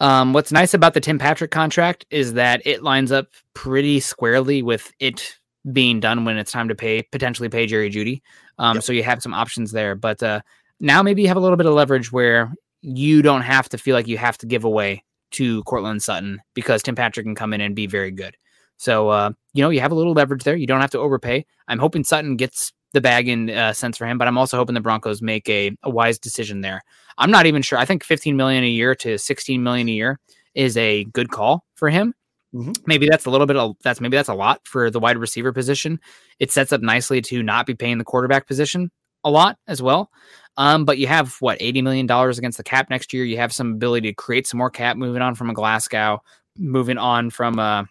Um, 0.00 0.32
what's 0.32 0.52
nice 0.52 0.74
about 0.74 0.94
the 0.94 1.00
Tim 1.00 1.18
Patrick 1.18 1.50
contract 1.50 2.04
is 2.10 2.34
that 2.34 2.62
it 2.64 2.82
lines 2.82 3.10
up 3.10 3.28
pretty 3.54 3.98
squarely 4.00 4.62
with 4.62 4.92
it 5.00 5.38
being 5.72 6.00
done 6.00 6.24
when 6.24 6.36
it's 6.36 6.52
time 6.52 6.68
to 6.68 6.74
pay 6.74 7.02
potentially 7.02 7.48
pay 7.48 7.66
Jerry 7.66 7.90
Jeudy. 7.90 8.20
Um, 8.58 8.76
Yep. 8.76 8.84
so 8.84 8.92
you 8.92 9.02
have 9.02 9.22
some 9.22 9.34
options 9.34 9.72
there, 9.72 9.94
but 9.94 10.22
uh, 10.22 10.40
now 10.80 11.02
maybe 11.02 11.22
you 11.22 11.28
have 11.28 11.36
a 11.36 11.40
little 11.40 11.56
bit 11.56 11.66
of 11.66 11.74
leverage 11.74 12.12
where 12.12 12.52
you 12.80 13.22
don't 13.22 13.42
have 13.42 13.68
to 13.70 13.78
feel 13.78 13.94
like 13.94 14.08
you 14.08 14.18
have 14.18 14.38
to 14.38 14.46
give 14.46 14.64
away 14.64 15.04
to 15.32 15.62
Courtland 15.64 16.02
Sutton 16.02 16.40
because 16.54 16.82
Tim 16.82 16.94
Patrick 16.94 17.26
can 17.26 17.34
come 17.34 17.52
in 17.52 17.60
and 17.60 17.74
be 17.74 17.86
very 17.86 18.10
good. 18.10 18.36
So 18.76 19.08
uh, 19.08 19.32
you 19.54 19.62
know 19.62 19.70
you 19.70 19.80
have 19.80 19.92
a 19.92 19.94
little 19.94 20.12
leverage 20.12 20.44
there. 20.44 20.56
You 20.56 20.66
don't 20.66 20.80
have 20.80 20.90
to 20.92 20.98
overpay. 20.98 21.44
I'm 21.66 21.78
hoping 21.78 22.04
Sutton 22.04 22.36
gets 22.36 22.72
the 22.92 23.00
bag 23.00 23.28
in 23.28 23.50
uh, 23.50 23.72
sense 23.72 23.98
for 23.98 24.06
him, 24.06 24.16
but 24.16 24.28
I'm 24.28 24.38
also 24.38 24.56
hoping 24.56 24.74
the 24.74 24.80
Broncos 24.80 25.20
make 25.20 25.48
a, 25.48 25.76
a 25.82 25.90
wise 25.90 26.18
decision 26.18 26.62
there. 26.62 26.82
I'm 27.18 27.30
not 27.30 27.46
even 27.46 27.60
sure. 27.62 27.78
I 27.78 27.84
think 27.84 28.04
15 28.04 28.36
million 28.36 28.64
a 28.64 28.68
year 28.68 28.94
to 28.96 29.18
16 29.18 29.62
million 29.62 29.88
a 29.88 29.92
year 29.92 30.18
is 30.54 30.76
a 30.76 31.04
good 31.04 31.30
call 31.30 31.64
for 31.74 31.90
him. 31.90 32.14
Mhm. 32.54 32.76
Maybe 32.86 33.06
that's 33.08 33.26
a 33.26 33.30
little 33.30 33.46
bit 33.46 33.56
of 33.56 33.76
that's 33.82 34.00
maybe 34.00 34.16
that's 34.16 34.28
a 34.28 34.34
lot 34.34 34.60
for 34.64 34.90
the 34.90 35.00
wide 35.00 35.18
receiver 35.18 35.52
position. 35.52 36.00
It 36.38 36.50
sets 36.50 36.72
up 36.72 36.80
nicely 36.80 37.20
to 37.22 37.42
not 37.42 37.66
be 37.66 37.74
paying 37.74 37.98
the 37.98 38.04
quarterback 38.04 38.46
position 38.46 38.90
a 39.24 39.30
lot 39.30 39.58
as 39.66 39.82
well. 39.82 40.10
Um, 40.58 40.84
but 40.84 40.98
you 40.98 41.06
have 41.06 41.36
what 41.40 41.56
80 41.60 41.80
million 41.82 42.06
dollars 42.06 42.36
against 42.36 42.58
the 42.58 42.64
cap 42.64 42.90
next 42.90 43.14
year. 43.14 43.24
You 43.24 43.38
have 43.38 43.52
some 43.52 43.72
ability 43.72 44.08
to 44.08 44.14
create 44.14 44.46
some 44.46 44.58
more 44.58 44.70
cap 44.70 44.98
moving 44.98 45.22
on 45.22 45.34
from 45.34 45.48
a 45.48 45.54
Glasgow, 45.54 46.22
moving 46.58 46.98
on 46.98 47.30
from 47.30 47.58
uh 47.58 47.84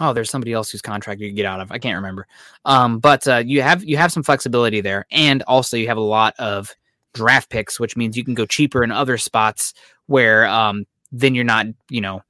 oh, 0.00 0.12
there's 0.12 0.30
somebody 0.30 0.52
else 0.52 0.70
whose 0.70 0.82
contract 0.82 1.20
you 1.20 1.30
get 1.32 1.46
out 1.46 1.60
of. 1.60 1.70
I 1.70 1.78
can't 1.78 1.96
remember. 1.96 2.26
Um, 2.64 2.98
but 2.98 3.28
uh, 3.28 3.42
you 3.44 3.62
have 3.62 3.84
you 3.84 3.96
have 3.96 4.10
some 4.10 4.22
flexibility 4.22 4.80
there, 4.80 5.06
and 5.12 5.42
also 5.42 5.76
you 5.76 5.86
have 5.86 5.96
a 5.96 6.00
lot 6.00 6.34
of 6.38 6.74
draft 7.14 7.50
picks, 7.50 7.78
which 7.78 7.96
means 7.96 8.16
you 8.16 8.24
can 8.24 8.34
go 8.34 8.46
cheaper 8.46 8.82
in 8.82 8.90
other 8.90 9.18
spots 9.18 9.74
where 10.06 10.46
um, 10.46 10.86
then 11.12 11.34
you're 11.34 11.44
not, 11.44 11.66
you 11.90 12.00
know, 12.00 12.22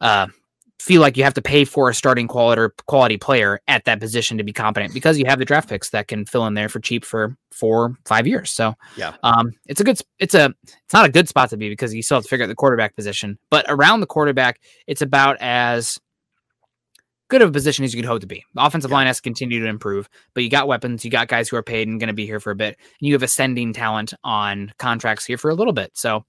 uh, 0.00 0.26
feel 0.82 1.00
like 1.00 1.16
you 1.16 1.22
have 1.22 1.34
to 1.34 1.40
pay 1.42 1.64
for 1.64 1.88
a 1.88 1.94
starting 1.94 2.26
quality 2.26 2.74
quality 2.86 3.16
player 3.16 3.60
at 3.68 3.84
that 3.84 4.00
position 4.00 4.36
to 4.36 4.42
be 4.42 4.52
competent 4.52 4.92
because 4.92 5.16
you 5.16 5.24
have 5.26 5.38
the 5.38 5.44
draft 5.44 5.68
picks 5.68 5.90
that 5.90 6.08
can 6.08 6.26
fill 6.26 6.44
in 6.46 6.54
there 6.54 6.68
for 6.68 6.80
cheap 6.80 7.04
for 7.04 7.36
four 7.52 7.96
five 8.04 8.26
years. 8.26 8.50
So 8.50 8.74
Yeah. 8.96 9.14
um, 9.22 9.52
it's 9.66 9.80
a 9.80 9.84
good 9.84 10.00
it's 10.18 10.34
a 10.34 10.52
it's 10.64 10.92
not 10.92 11.06
a 11.06 11.08
good 11.12 11.28
spot 11.28 11.50
to 11.50 11.56
be 11.56 11.68
because 11.68 11.94
you 11.94 12.02
still 12.02 12.16
have 12.16 12.24
to 12.24 12.28
figure 12.28 12.44
out 12.44 12.48
the 12.48 12.56
quarterback 12.56 12.96
position, 12.96 13.38
but 13.48 13.64
around 13.68 14.00
the 14.00 14.06
quarterback, 14.06 14.60
it's 14.88 15.02
about 15.02 15.36
as 15.40 16.00
good 17.28 17.42
of 17.42 17.48
a 17.48 17.52
position 17.52 17.84
as 17.84 17.94
you 17.94 18.02
could 18.02 18.08
hope 18.08 18.20
to 18.20 18.26
be. 18.26 18.44
The 18.54 18.64
offensive 18.64 18.90
Yeah. 18.90 18.96
line 18.96 19.06
has 19.06 19.16
to 19.16 19.22
continue 19.22 19.60
to 19.62 19.66
improve, 19.68 20.08
but 20.34 20.42
you 20.42 20.50
got 20.50 20.66
weapons, 20.66 21.04
you 21.04 21.10
got 21.10 21.28
guys 21.28 21.48
who 21.48 21.56
are 21.56 21.62
paid 21.62 21.86
and 21.88 21.98
going 22.00 22.08
to 22.08 22.12
be 22.12 22.26
here 22.26 22.40
for 22.40 22.50
a 22.50 22.56
bit, 22.56 22.76
and 22.78 23.06
you 23.08 23.14
have 23.14 23.22
ascending 23.22 23.72
talent 23.72 24.12
on 24.24 24.72
contracts 24.78 25.24
here 25.24 25.38
for 25.38 25.50
a 25.50 25.54
little 25.54 25.72
bit. 25.72 25.92
So, 25.94 26.26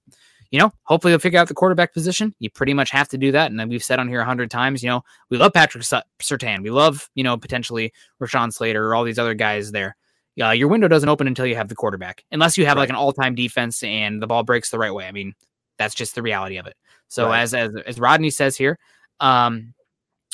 you 0.54 0.60
know, 0.60 0.72
hopefully 0.84 1.12
they'll 1.12 1.20
figure 1.20 1.39
out 1.39 1.47
the 1.47 1.56
quarterback 1.56 1.95
position. 1.95 2.36
You 2.38 2.47
pretty 2.51 2.76
much 2.76 2.91
have 2.91 3.10
to 3.10 3.18
do 3.18 3.32
that, 3.32 3.49
and 3.49 3.60
then 3.60 3.70
we've 3.70 3.84
said 3.84 3.97
on 3.97 4.08
here 4.08 4.22
a 4.22 4.26
hundred 4.26 4.51
times, 4.51 4.84
you 4.84 4.89
know, 4.89 5.04
we 5.32 5.38
love 5.39 5.51
Patrick 5.51 5.84
Surtain, 6.22 6.62
we 6.62 6.70
love 6.70 7.10
you 7.16 7.24
know 7.24 7.36
potentially 7.38 7.91
Rashawn 8.22 8.54
Slater 8.54 8.88
or 8.88 8.93
all 8.93 9.04
these 9.04 9.18
other 9.18 9.34
guys 9.34 9.72
there. 9.72 9.95
Uh, 10.39 10.51
your 10.51 10.68
window 10.68 10.88
doesn't 10.88 11.10
open 11.10 11.26
until 11.26 11.47
you 11.47 11.56
have 11.56 11.70
the 11.70 11.76
quarterback, 11.76 12.24
unless 12.32 12.56
you 12.56 12.68
have 12.68 12.78
like 12.78 12.89
an 12.89 12.95
all-time 12.95 13.34
defense 13.36 13.82
and 13.84 14.22
the 14.22 14.28
ball 14.28 14.43
breaks 14.43 14.70
the 14.70 14.78
right 14.80 14.93
way. 14.93 15.06
I 15.08 15.12
mean, 15.12 15.34
that's 15.80 15.95
just 15.95 16.14
the 16.14 16.22
reality 16.22 16.58
of 16.58 16.68
it. 16.68 16.76
So 17.08 17.28
Right. 17.30 17.41
as 17.41 17.56
as 17.56 17.72
as 17.88 17.99
Rodney 17.99 18.30
says 18.30 18.56
here, 18.56 18.78
um, 19.20 19.74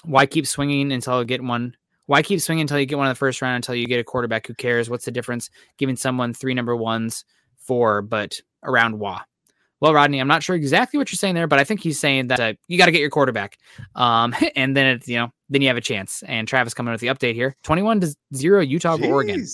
why 0.04 0.26
keep 0.26 0.46
swinging 0.48 0.92
until 0.92 1.20
you 1.20 1.26
get 1.26 1.42
one? 1.42 1.76
Why 2.08 2.24
keep 2.24 2.42
swinging 2.42 2.62
until 2.64 2.80
you 2.80 2.86
get 2.86 2.98
one 2.98 3.08
in 3.08 3.12
the 3.12 3.16
first 3.16 3.42
round 3.42 3.56
until 3.56 3.76
you 3.76 3.88
get 3.88 4.02
a 4.02 4.04
quarterback? 4.04 4.48
Who 4.48 4.54
cares? 4.54 4.90
What's 4.90 5.06
the 5.06 5.12
difference? 5.12 5.50
Giving 5.78 5.96
someone 5.96 6.34
three 6.34 6.54
number 6.54 6.76
ones, 6.76 7.24
four, 7.58 8.02
but 8.02 8.40
around 8.64 9.00
wah. 9.00 9.22
Well, 9.82 9.94
Rodney, 9.94 10.20
I'm 10.20 10.28
not 10.28 10.44
sure 10.44 10.56
exactly 10.56 10.98
what 10.98 11.12
you're 11.12 11.18
saying 11.18 11.36
there, 11.36 11.48
but 11.48 11.60
I 11.60 11.64
think 11.64 11.82
he's 11.82 12.00
saying 12.00 12.28
that 12.28 12.40
uh, 12.40 12.54
you 12.68 12.78
got 12.78 12.88
to 12.88 12.92
get 12.92 13.02
your 13.02 13.10
quarterback, 13.10 13.58
um, 13.96 14.36
and 14.56 14.76
then 14.76 14.88
it's 14.88 15.08
you 15.08 15.18
know 15.18 15.32
then 15.50 15.62
you 15.62 15.68
have 15.68 15.78
a 15.78 15.82
chance. 15.82 16.24
And 16.28 16.48
Travis 16.48 16.74
coming 16.74 16.92
with 16.92 17.02
the 17.02 17.08
update 17.08 17.34
here: 17.34 17.56
21 17.64 18.02
to 18.02 18.16
zero 18.36 18.62
Utah 18.62 18.94
over 18.94 19.06
Oregon. 19.06 19.46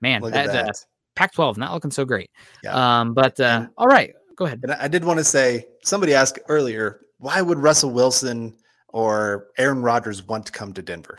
Man, 0.00 0.22
Look 0.22 0.34
at 0.34 0.46
that, 0.46 0.68
uh. 0.68 0.72
Pac-12 1.16 1.56
not 1.56 1.72
looking 1.74 1.90
so 1.90 2.04
great. 2.04 2.30
Yeah. 2.62 3.00
Um, 3.00 3.12
but 3.12 3.38
uh, 3.40 3.44
And- 3.44 3.68
all 3.76 3.88
right, 3.88 4.14
go 4.36 4.44
ahead. 4.46 4.60
And 4.62 4.72
I 4.72 4.84
I 4.84 4.88
did 4.88 5.04
want 5.04 5.18
to 5.18 5.24
say 5.24 5.66
somebody 5.82 6.14
asked 6.14 6.38
earlier, 6.48 7.00
why 7.18 7.42
would 7.42 7.58
Russell 7.58 7.90
Wilson 7.90 8.54
or 8.88 9.48
Aaron 9.58 9.82
Rodgers 9.82 10.22
want 10.22 10.46
to 10.46 10.52
come 10.52 10.72
to 10.74 10.82
Denver? 10.82 11.18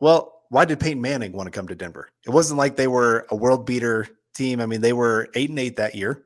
Well, 0.00 0.42
why 0.48 0.64
did 0.64 0.80
Peyton 0.80 1.00
Manning 1.00 1.32
want 1.32 1.46
to 1.46 1.50
come 1.50 1.68
to 1.68 1.74
Denver? 1.74 2.10
It 2.26 2.30
wasn't 2.30 2.58
like 2.58 2.76
they 2.76 2.88
were 2.88 3.26
a 3.30 3.36
world 3.36 3.64
beater 3.64 4.08
team. 4.34 4.60
I 4.60 4.66
mean, 4.66 4.80
they 4.80 4.92
were 4.92 5.28
eight 5.34 5.48
and 5.48 5.58
eight 5.58 5.76
that 5.76 5.94
year, 5.94 6.24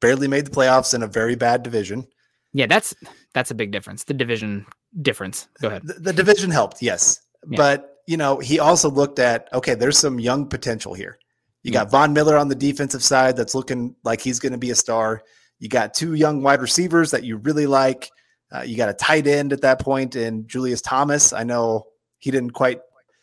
barely 0.00 0.28
made 0.28 0.46
the 0.46 0.50
playoffs 0.50 0.94
in 0.94 1.02
a 1.02 1.06
very 1.06 1.34
bad 1.34 1.62
division. 1.62 2.06
Yeah, 2.52 2.66
that's 2.66 2.94
that's 3.34 3.50
a 3.50 3.54
big 3.54 3.72
difference. 3.72 4.04
The 4.04 4.14
division 4.14 4.66
difference. 5.02 5.48
Go 5.60 5.68
ahead. 5.68 5.82
The, 5.86 5.94
the 5.94 6.12
division 6.12 6.50
helped, 6.50 6.80
yes. 6.82 7.20
Yeah. 7.48 7.56
But, 7.56 7.94
you 8.06 8.16
know, 8.16 8.38
he 8.38 8.58
also 8.58 8.90
looked 8.90 9.18
at, 9.18 9.48
okay, 9.52 9.74
there's 9.74 9.98
some 9.98 10.18
young 10.18 10.48
potential 10.48 10.94
here. 10.94 11.18
You 11.62 11.72
got 11.72 11.90
Von 11.90 12.14
Miller 12.14 12.36
on 12.38 12.48
the 12.48 12.54
defensive 12.54 13.02
side 13.04 13.36
that's 13.36 13.54
looking 13.54 13.94
like 14.02 14.22
he's 14.22 14.38
going 14.38 14.52
to 14.52 14.58
be 14.58 14.70
a 14.70 14.74
star. 14.74 15.22
You 15.58 15.68
got 15.68 15.92
two 15.92 16.14
young 16.14 16.42
wide 16.42 16.62
receivers 16.62 17.10
that 17.10 17.24
you 17.24 17.36
really 17.36 17.66
like. 17.66 18.10
Uh, 18.50 18.62
you 18.62 18.76
got 18.76 18.88
a 18.88 18.94
tight 18.94 19.26
end 19.26 19.52
at 19.52 19.60
that 19.60 19.80
point 19.80 20.16
in 20.16 20.46
Julius 20.46 20.80
Thomas. 20.80 21.34
I 21.34 21.44
know 21.44 21.84
he 22.18 22.30
didn't 22.30 22.52
quite, 22.52 22.80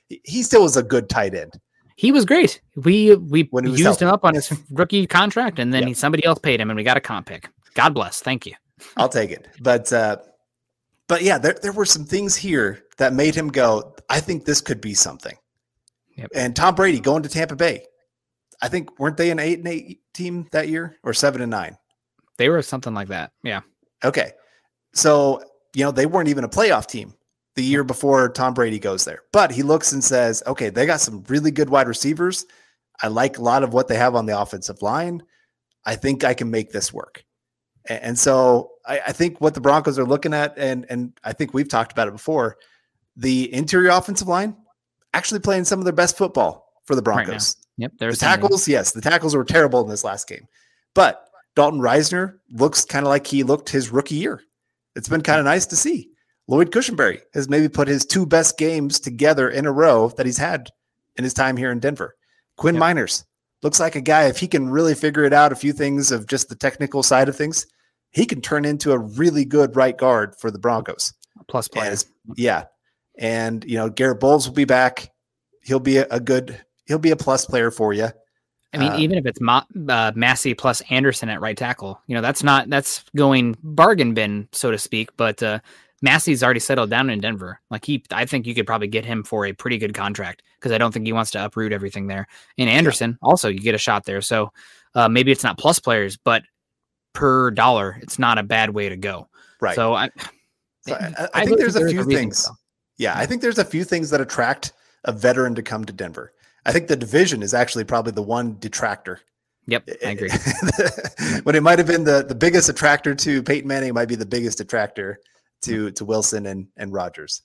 he- 0.08 0.22
he 0.24 0.44
still 0.44 0.62
was 0.62 0.78
a 0.78 0.84
good 0.84 1.10
tight 1.10 1.34
end. 1.34 1.60
He 1.96 2.12
was 2.12 2.26
great. 2.26 2.62
We 2.76 3.16
we 3.16 3.48
When 3.52 3.64
he 3.66 3.72
was 3.72 3.80
used 3.80 4.02
him 4.02 4.10
up 4.10 4.26
on 4.26 4.34
his 4.36 4.52
rookie 4.72 5.08
contract, 5.08 5.60
and 5.60 5.74
then 5.74 5.84
Yeah. 5.84 5.88
he, 5.90 5.94
somebody 5.94 6.26
else 6.26 6.40
paid 6.40 6.60
him, 6.60 6.70
and 6.70 6.76
we 6.78 6.84
got 6.84 6.98
a 6.98 7.02
comp 7.02 7.28
pick. 7.28 7.50
God 7.74 7.94
bless. 7.94 8.22
Thank 8.22 8.46
you. 8.46 8.54
I'll 8.98 9.10
take 9.10 9.32
it. 9.32 9.48
But, 9.62 9.92
uh, 9.94 10.18
but 11.08 11.22
yeah, 11.22 11.38
there, 11.38 11.58
there 11.62 11.72
were 11.72 11.86
some 11.86 12.04
things 12.06 12.36
here 12.36 12.84
that 12.98 13.14
made 13.14 13.36
him 13.36 13.48
go, 13.50 13.96
I 14.10 14.20
think 14.20 14.46
this 14.46 14.60
could 14.62 14.82
be 14.82 14.94
something. 14.94 15.36
Yep. 16.16 16.30
And 16.36 16.56
Tom 16.56 16.76
Brady 16.76 17.00
going 17.00 17.24
to 17.24 17.30
Tampa 17.30 17.56
Bay. 17.56 17.86
I 18.62 18.68
think 18.70 19.00
weren't 19.00 19.18
they 19.18 19.32
an 19.32 19.40
eight 19.40 19.60
and 19.60 19.68
eight 19.68 20.02
team 20.14 20.48
that 20.52 20.70
year 20.70 20.98
or 21.04 21.14
seven 21.14 21.42
and 21.42 21.52
nine? 21.52 21.78
They 22.38 22.50
were 22.50 22.62
something 22.62 22.94
like 22.94 23.10
that. 23.10 23.32
Yeah. 23.44 23.62
Okay. 24.04 24.32
So, 24.94 25.42
you 25.74 25.84
know, 25.84 25.92
they 25.92 26.06
weren't 26.06 26.30
even 26.30 26.44
a 26.46 26.50
playoff 26.50 26.88
team 26.88 27.14
the 27.56 27.64
year 27.64 27.84
before 27.84 28.30
Tom 28.30 28.54
Brady 28.54 28.80
goes 28.80 29.06
there. 29.06 29.22
But 29.32 29.52
he 29.52 29.64
looks 29.64 29.92
and 29.94 30.04
says, 30.04 30.44
okay, 30.46 30.70
they 30.70 30.86
got 30.86 31.02
some 31.02 31.24
really 31.28 31.52
good 31.52 31.70
wide 31.70 31.88
receivers. 31.88 32.46
I 33.02 33.08
like 33.08 33.38
a 33.38 33.42
lot 33.42 33.64
of 33.64 33.74
what 33.74 33.88
they 33.88 33.96
have 33.96 34.16
on 34.16 34.26
the 34.26 34.40
offensive 34.40 34.82
line. 34.82 35.24
I 35.86 35.96
think 35.96 36.24
I 36.24 36.34
can 36.34 36.50
make 36.52 36.72
this 36.72 36.92
work. 36.94 37.24
And 37.88 38.18
so 38.18 38.72
I, 38.88 39.00
I 39.08 39.12
think 39.12 39.40
what 39.42 39.54
the 39.54 39.62
Broncos 39.62 40.00
are 40.00 40.06
looking 40.06 40.34
at, 40.34 40.58
and 40.58 40.86
and 40.90 41.14
I 41.24 41.34
think 41.34 41.54
we've 41.54 41.70
talked 41.70 41.92
about 41.92 42.08
it 42.08 42.12
before, 42.14 42.58
the 43.16 43.54
interior 43.54 43.90
offensive 43.92 44.28
line 44.28 44.56
actually 45.14 45.40
playing 45.40 45.66
some 45.66 45.80
of 45.80 45.86
their 45.86 45.94
best 45.94 46.18
football 46.18 46.74
for 46.86 46.96
the 46.96 47.02
Right. 47.04 47.26
Broncos 47.26 47.58
Yep. 47.78 47.92
the 47.92 47.98
There's 48.00 48.20
something. 48.20 48.42
tackles, 48.42 48.68
yes, 48.68 48.92
the 48.92 49.02
tackles 49.02 49.36
were 49.36 49.44
terrible 49.46 49.82
in 49.82 49.88
this 49.90 50.04
last 50.04 50.28
game. 50.28 50.48
But 50.94 51.28
Dalton 51.56 51.80
Risner 51.80 52.40
looks 52.52 52.84
kind 52.86 53.06
of 53.06 53.10
like 53.10 53.28
he 53.28 53.44
looked 53.44 53.70
his 53.70 53.92
rookie 53.92 54.16
year. 54.16 54.42
It's 54.96 55.08
been 55.10 55.22
kind 55.22 55.40
of 55.40 55.46
nice 55.46 55.66
to 55.68 55.76
see. 55.76 56.10
Lloyd 56.48 56.72
Cushenberry 56.72 57.22
has 57.34 57.50
maybe 57.50 57.68
put 57.70 57.88
his 57.88 58.06
two 58.06 58.26
best 58.26 58.58
games 58.58 59.00
together 59.00 59.50
in 59.50 59.66
a 59.66 59.72
row 59.72 60.10
that 60.18 60.26
he's 60.26 60.38
had 60.38 60.70
in 61.16 61.24
his 61.24 61.34
time 61.34 61.58
here 61.58 61.72
in 61.72 61.80
Denver. 61.80 62.16
Quinn 62.58 62.76
Yep. 62.76 62.84
Meinerz 62.84 63.24
looks 63.64 63.80
like 63.80 63.96
a 63.96 64.02
guy, 64.02 64.26
if 64.26 64.38
he 64.38 64.48
can 64.48 64.70
really 64.70 64.94
figure 64.94 65.24
it 65.24 65.34
out, 65.34 65.52
a 65.52 65.56
few 65.56 65.74
things 65.74 66.12
of 66.12 66.28
just 66.28 66.50
the 66.50 66.56
technical 66.56 67.02
side 67.02 67.28
of 67.30 67.36
things, 67.36 67.66
he 68.12 68.26
can 68.26 68.42
turn 68.42 68.64
into 68.64 68.92
a 68.92 69.00
really 69.00 69.44
good 69.44 69.76
right 69.76 69.98
guard 69.98 70.36
for 70.40 70.52
the 70.52 70.60
Broncos. 70.60 71.14
Plus 71.48 71.68
Plus 71.68 71.68
player. 71.70 71.92
it's- 71.94 72.06
yeah. 72.38 72.64
And, 73.18 73.64
you 73.66 73.78
know, 73.78 73.90
Garett 73.90 74.20
Bolles 74.20 74.48
will 74.48 74.56
be 74.56 74.66
back. 74.66 75.10
He'll 75.64 75.80
be 75.80 75.98
a, 75.98 76.08
a 76.12 76.20
good, 76.20 76.64
he'll 76.86 77.00
be 77.00 77.12
a 77.12 77.16
plus 77.16 77.46
player 77.46 77.72
for 77.72 77.94
you. 77.94 78.10
I 78.74 78.78
mean, 78.78 78.92
uh, 78.92 78.98
even 78.98 79.18
if 79.18 79.26
it's 79.26 79.40
Ma- 79.40 79.64
uh, 79.88 80.12
Massie 80.16 80.54
plus 80.54 80.82
Anderson 80.90 81.30
at 81.30 81.40
right 81.40 81.56
tackle, 81.58 82.02
you 82.08 82.16
know, 82.16 82.22
that's 82.22 82.44
not 82.44 82.70
that's 82.70 83.06
going 83.16 83.56
bargain 83.64 84.14
bin, 84.14 84.50
so 84.52 84.70
to 84.70 84.78
speak. 84.78 85.16
But 85.16 85.42
uh, 85.42 85.60
Massie's 86.06 86.44
already 86.44 86.60
settled 86.60 86.92
down 86.92 87.10
in 87.10 87.20
Denver. 87.20 87.60
Like 87.72 87.84
he, 87.84 88.04
I 88.12 88.26
think 88.26 88.46
you 88.46 88.54
could 88.54 88.68
probably 88.68 88.88
get 88.88 89.04
him 89.06 89.24
for 89.24 89.48
a 89.48 89.54
pretty 89.54 89.80
good 89.80 89.96
contract 89.96 90.44
because 90.60 90.72
I 90.72 90.78
don't 90.78 90.92
think 90.92 91.08
he 91.08 91.14
wants 91.14 91.32
to 91.32 91.44
uproot 91.44 91.74
everything 91.74 92.06
there. 92.06 92.28
And 92.60 92.70
Anderson 92.70 93.18
also, 93.24 93.50
you 93.50 93.60
get 93.60 93.74
a 93.74 93.80
shot 93.80 94.06
there. 94.06 94.22
So 94.22 94.52
uh, 94.94 95.10
maybe 95.10 95.32
it's 95.32 95.44
not 95.44 95.58
plus 95.58 95.80
players, 95.80 96.16
but 96.16 96.44
per 97.14 97.50
dollar, 97.50 97.98
it's 98.04 98.20
not 98.20 98.38
a 98.38 98.44
bad 98.44 98.70
way 98.70 98.88
to 98.88 98.96
go. 98.96 99.28
Right. 99.60 99.76
So 99.76 99.96
I, 99.96 100.10
So 100.88 100.94
I, 100.94 100.98
I- 101.18 101.30
I 101.34 101.40
think 101.46 101.60
really 101.60 101.64
there's 101.64 101.76
a 101.76 101.90
few 101.90 102.04
things. 102.04 102.48
Yeah, 102.98 103.18
I 103.18 103.26
think 103.26 103.42
there's 103.42 103.58
a 103.58 103.66
few 103.66 103.84
things 103.84 104.12
that 104.12 104.22
attract 104.22 104.74
a 105.06 105.12
veteran 105.12 105.56
to 105.56 105.64
come 105.64 105.86
to 105.86 105.92
Denver. 105.92 106.34
I 106.68 106.72
think 106.72 106.88
the 106.88 106.96
division 106.96 107.42
is 107.42 107.56
actually 107.56 107.84
probably 107.84 108.12
the 108.12 108.22
one 108.22 108.58
detractor. 108.60 109.22
Yep, 109.68 109.90
I 110.06 110.10
agree. 110.12 110.30
when 111.44 111.56
it 111.56 111.64
might 111.64 111.80
have 111.80 111.88
been 111.88 112.04
the, 112.04 112.24
the 112.24 112.36
biggest 112.36 112.70
attractor 112.70 113.16
to 113.16 113.42
Peyton 113.42 113.68
Manning, 113.68 113.90
it 113.90 113.94
might 113.94 114.08
be 114.08 114.16
the 114.16 114.26
biggest 114.26 114.60
attractor 114.62 115.20
to 115.66 115.92
to 115.92 116.06
Wilson 116.06 116.46
and 116.46 116.68
and 116.78 116.94
Rodgers. 116.94 117.42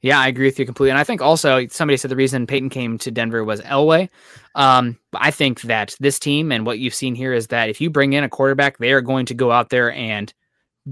Yeah, 0.00 0.20
I 0.20 0.28
agree 0.28 0.46
with 0.46 0.58
you 0.58 0.64
completely. 0.64 0.90
And 0.90 0.98
I 0.98 1.04
think 1.04 1.20
also 1.20 1.66
somebody 1.68 1.96
said 1.96 2.10
the 2.10 2.16
reason 2.16 2.46
Peyton 2.46 2.70
came 2.70 2.98
to 2.98 3.10
Denver 3.10 3.42
was 3.42 3.60
Elway. 3.62 4.08
Um, 4.54 4.96
I 5.12 5.32
think 5.32 5.62
that 5.62 5.96
this 5.98 6.20
team 6.20 6.52
and 6.52 6.64
what 6.64 6.78
you've 6.78 6.94
seen 6.94 7.16
here 7.16 7.32
is 7.32 7.48
that 7.48 7.68
if 7.68 7.80
you 7.80 7.90
bring 7.90 8.12
in 8.12 8.22
a 8.22 8.28
quarterback, 8.28 8.78
they 8.78 8.92
are 8.92 9.00
going 9.00 9.26
to 9.26 9.34
go 9.34 9.50
out 9.50 9.70
there 9.70 9.92
and 9.92 10.32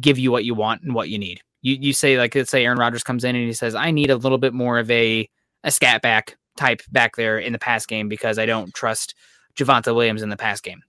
give 0.01 0.19
you 0.19 0.33
what 0.33 0.45
you 0.45 0.55
want 0.55 0.83
and 0.83 0.93
what 0.93 1.09
you 1.09 1.19
need. 1.19 1.41
You 1.63 1.77
you 1.81 1.93
say 1.93 2.19
like 2.19 2.35
let's 2.35 2.51
say 2.51 2.65
Aaron 2.65 2.79
Rodgers 2.79 3.05
comes 3.05 3.23
in 3.23 3.37
and 3.37 3.47
he 3.47 3.53
says, 3.53 3.75
I 3.75 3.93
need 3.93 4.11
a 4.11 4.17
little 4.17 4.39
bit 4.39 4.53
more 4.53 4.79
of 4.79 4.91
a 4.91 5.29
a 5.63 5.71
scat 5.71 6.03
back 6.03 6.37
type 6.57 6.83
back 6.91 7.17
there 7.17 7.39
in 7.39 7.53
the 7.53 7.59
pass 7.59 7.87
game 7.87 8.09
because 8.09 8.39
I 8.39 8.47
don't 8.47 8.75
trust 8.75 9.15
Javonte 9.57 9.95
Williams 9.95 10.23
in 10.23 10.31
the 10.31 10.37
pass 10.37 10.61
game. 10.61 10.83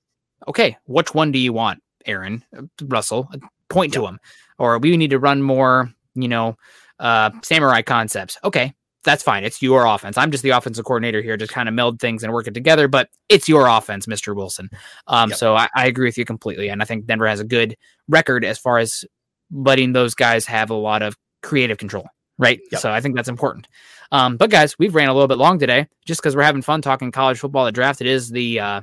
Okay, 0.47 0.77
which 0.85 1.13
one 1.13 1.31
do 1.31 1.39
you 1.39 1.53
want, 1.53 1.83
Aaron 2.05 2.43
Russell? 2.81 3.29
Point 3.69 3.93
to 3.93 4.05
him. 4.05 4.19
Or 4.57 4.79
we 4.79 4.97
need 4.97 5.11
to 5.11 5.19
run 5.19 5.41
more, 5.41 5.91
you 6.15 6.27
know, 6.27 6.57
uh, 6.99 7.31
samurai 7.43 7.81
concepts. 7.81 8.37
Okay, 8.43 8.73
that's 9.03 9.23
fine. 9.23 9.43
It's 9.43 9.61
your 9.61 9.85
offense. 9.85 10.17
I'm 10.17 10.31
just 10.31 10.43
the 10.43 10.49
offensive 10.51 10.85
coordinator 10.85 11.21
here, 11.21 11.37
just 11.37 11.53
kind 11.53 11.69
of 11.69 11.75
meld 11.75 11.99
things 11.99 12.23
and 12.23 12.33
work 12.33 12.47
it 12.47 12.53
together. 12.53 12.87
But 12.87 13.09
it's 13.29 13.47
your 13.47 13.67
offense, 13.67 14.05
Mr. 14.05 14.35
Wilson. 14.35 14.69
Um, 15.07 15.29
yep. 15.29 15.39
So 15.39 15.55
I, 15.55 15.69
I, 15.75 15.87
agree 15.87 16.07
with 16.07 16.17
you 16.17 16.25
completely, 16.25 16.69
and 16.69 16.81
I 16.81 16.85
think 16.85 17.05
Denver 17.05 17.27
has 17.27 17.39
a 17.39 17.45
good 17.45 17.77
record 18.07 18.43
as 18.43 18.57
far 18.57 18.79
as 18.79 19.05
letting 19.51 19.93
those 19.93 20.13
guys 20.13 20.45
have 20.45 20.69
a 20.69 20.75
lot 20.75 21.01
of 21.01 21.15
creative 21.41 21.77
control. 21.77 22.07
Right. 22.37 22.59
Yep. 22.71 22.81
So 22.81 22.91
I 22.91 23.01
think 23.01 23.15
that's 23.15 23.29
important. 23.29 23.67
Um, 24.11 24.37
but 24.37 24.49
guys, 24.49 24.77
we've 24.77 24.93
ran 24.93 25.09
a 25.09 25.13
little 25.13 25.27
bit 25.27 25.37
long 25.37 25.57
today, 25.57 25.87
just 26.05 26.21
because 26.21 26.35
we're 26.35 26.43
having 26.43 26.61
fun 26.61 26.81
talking 26.81 27.11
college 27.11 27.39
football. 27.39 27.65
The 27.65 27.71
draft. 27.71 28.01
It 28.01 28.07
is 28.07 28.29
the 28.29 28.59
uh, 28.59 28.81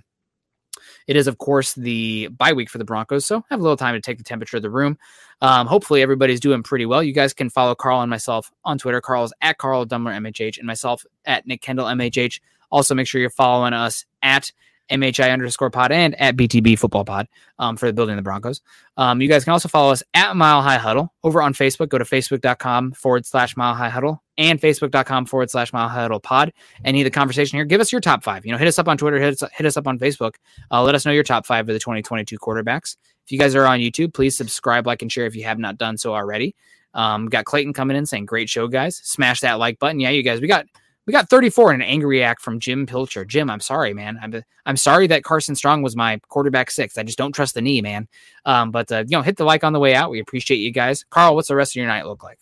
it 1.06 1.16
is, 1.16 1.27
of 1.27 1.39
course, 1.39 1.74
the 1.74 2.28
bye 2.28 2.52
week 2.52 2.70
for 2.70 2.78
the 2.78 2.85
Broncos, 2.85 3.27
so 3.27 3.44
have 3.51 3.61
a 3.61 3.62
little 3.62 3.77
time 3.77 3.94
to 3.94 4.01
take 4.01 4.19
the 4.19 4.24
temperature 4.24 4.56
of 4.56 4.62
the 4.62 4.70
room. 4.70 4.98
Um, 5.40 5.66
hopefully, 5.66 6.02
everybody's 6.02 6.40
doing 6.40 6.62
pretty 6.62 6.86
well. 6.86 7.02
You 7.02 7.12
guys 7.12 7.32
can 7.32 7.51
follow 7.51 7.74
Carl 7.74 8.01
and 8.01 8.11
myself 8.11 8.51
on 8.65 8.78
Twitter. 8.78 9.01
Carl's 9.01 9.32
at 9.40 9.59
Carl 9.59 9.86
Dumler 9.86 10.16
MHH, 10.16 10.59
and 10.59 10.66
myself 10.66 11.05
at 11.24 11.47
Nick 11.47 11.62
Kendell 11.62 11.93
MHH. 11.94 12.40
Also, 12.70 12.94
make 12.94 13.06
sure 13.06 13.20
you're 13.20 13.31
following 13.31 13.73
us 13.73 14.05
at 14.23 14.51
MHI 14.90 15.32
underscore 15.32 15.70
pod 15.70 15.93
and 15.93 16.20
at 16.20 16.36
BTB 16.36 16.78
football 16.78 17.05
pod 17.05 17.28
um, 17.59 17.77
for 17.77 17.86
the 17.86 17.93
building 17.93 18.15
of 18.15 18.16
the 18.19 18.23
Broncos. 18.23 18.61
Um, 18.97 19.20
you 19.20 19.28
guys 19.28 19.44
can 19.44 19.52
also 19.52 19.69
follow 19.69 19.93
us 19.93 20.02
at 20.12 20.36
Mile 20.36 20.62
High 20.62 20.78
Huddle 20.78 21.12
over 21.23 21.40
on 21.40 21.55
Facebook. 21.55 21.89
Go 21.89 21.98
to 21.98 22.05
facebook.com 22.05 22.93
forward 22.93 23.27
slash 23.27 23.56
Mile 23.56 23.74
High 23.74 23.89
Huddle 23.89 24.23
and 24.39 24.61
facebook.com 24.61 25.27
forward 25.27 25.51
slash 25.51 25.73
Mile 25.73 25.89
Huddle 25.89 26.20
pod. 26.20 26.52
Any 26.85 27.01
of 27.01 27.05
the 27.05 27.11
conversation 27.11 27.56
here, 27.56 27.65
give 27.65 27.81
us 27.81 27.93
your 27.93 28.01
top 28.01 28.24
five. 28.24 28.44
You 28.44 28.52
know, 28.52 28.59
hit 28.59 28.69
us 28.69 28.78
up 28.78 28.89
on 28.89 28.98
Twitter, 28.98 29.19
hit 29.19 29.43
us, 29.43 29.51
hit 29.52 29.66
us 29.66 29.77
up 29.77 29.86
on 29.86 29.98
Facebook. 29.98 30.35
Uh, 30.70 30.82
let 30.82 30.94
us 30.94 31.06
know 31.06 31.12
your 31.12 31.23
top 31.23 31.47
five 31.47 31.69
of 31.69 31.73
the 31.73 31.78
2022 31.78 32.39
quarterbacks. 32.39 32.97
If 33.24 33.32
you 33.32 33.39
guys 33.39 33.55
are 33.55 33.66
on 33.66 33.78
YouTube, 33.78 34.12
please 34.12 34.36
subscribe, 34.36 34.86
like, 34.86 35.02
and 35.02 35.11
share 35.11 35.27
if 35.27 35.35
you 35.35 35.44
have 35.44 35.59
not 35.59 35.78
done 35.78 35.97
so 35.97 36.15
already. 36.15 36.55
Um, 36.93 37.27
got 37.27 37.44
Clayton 37.44 37.73
coming 37.73 37.97
in 37.97 38.06
saying, 38.06 38.27
great 38.27 38.48
show, 38.48 38.69
guys. 38.69 38.97
Smash 38.97 39.40
that 39.40 39.55
like 39.55 39.78
button. 39.78 40.01
Yeah, 40.01 40.11
you 40.11 40.23
guys, 40.23 40.40
we 40.40 40.47
got 40.47 40.66
we 41.06 41.12
got 41.12 41.28
34 41.28 41.74
in 41.74 41.82
an 41.82 41.86
angry 41.86 42.23
act 42.23 42.40
from 42.40 42.59
Jim 42.59 42.86
Pilcher. 42.86 43.27
Jim, 43.27 43.51
I'm 43.51 43.61
sorry, 43.61 43.93
man. 43.93 44.19
I'm, 44.23 44.43
I'm 44.65 44.77
sorry 44.77 45.06
that 45.09 45.23
Carson 45.23 45.55
Strong 45.55 45.82
was 45.82 45.94
my 45.94 46.19
quarterback 46.28 46.70
six. 46.70 46.97
I 46.97 47.02
just 47.02 47.19
don't 47.19 47.32
trust 47.32 47.55
the 47.55 47.61
knee, 47.61 47.82
man. 47.82 48.09
Um, 48.47 48.70
but, 48.70 48.90
uh, 48.90 49.05
you 49.06 49.16
know, 49.16 49.20
hit 49.20 49.36
the 49.36 49.44
like 49.44 49.65
on 49.65 49.74
the 49.74 49.81
way 49.81 49.94
out. 49.94 50.11
We 50.11 50.20
appreciate 50.20 50.59
you 50.59 50.70
guys. 50.70 51.05
Carl, 51.11 51.35
what's 51.35 51.48
the 51.48 51.56
rest 51.56 51.73
of 51.73 51.77
your 51.77 51.89
night 51.89 52.06
look 52.06 52.23
like? 52.23 52.39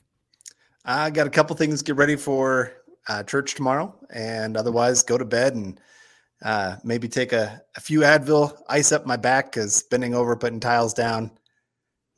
I 0.85 1.11
got 1.11 1.27
a 1.27 1.31
couple 1.31 1.55
things 1.57 1.83
get 1.83 1.97
ready 1.97 2.17
for 2.17 2.73
uh, 3.09 3.23
church 3.23 3.55
tomorrow, 3.55 3.95
and 4.11 4.57
otherwise 4.57 5.03
go 5.03 5.17
to 5.17 5.25
bed 5.25 5.55
and 5.55 5.81
uh, 6.43 6.77
maybe 6.83 7.09
take 7.09 7.33
a, 7.33 7.63
a 7.77 7.81
few 7.81 8.01
Advil, 8.01 8.57
ice 8.69 8.91
up 8.93 9.07
my 9.07 9.17
back 9.17 9.53
because 9.53 9.83
bending 9.85 10.15
over, 10.15 10.37
putting 10.37 10.61
tiles 10.61 10.93
down. 10.93 11.31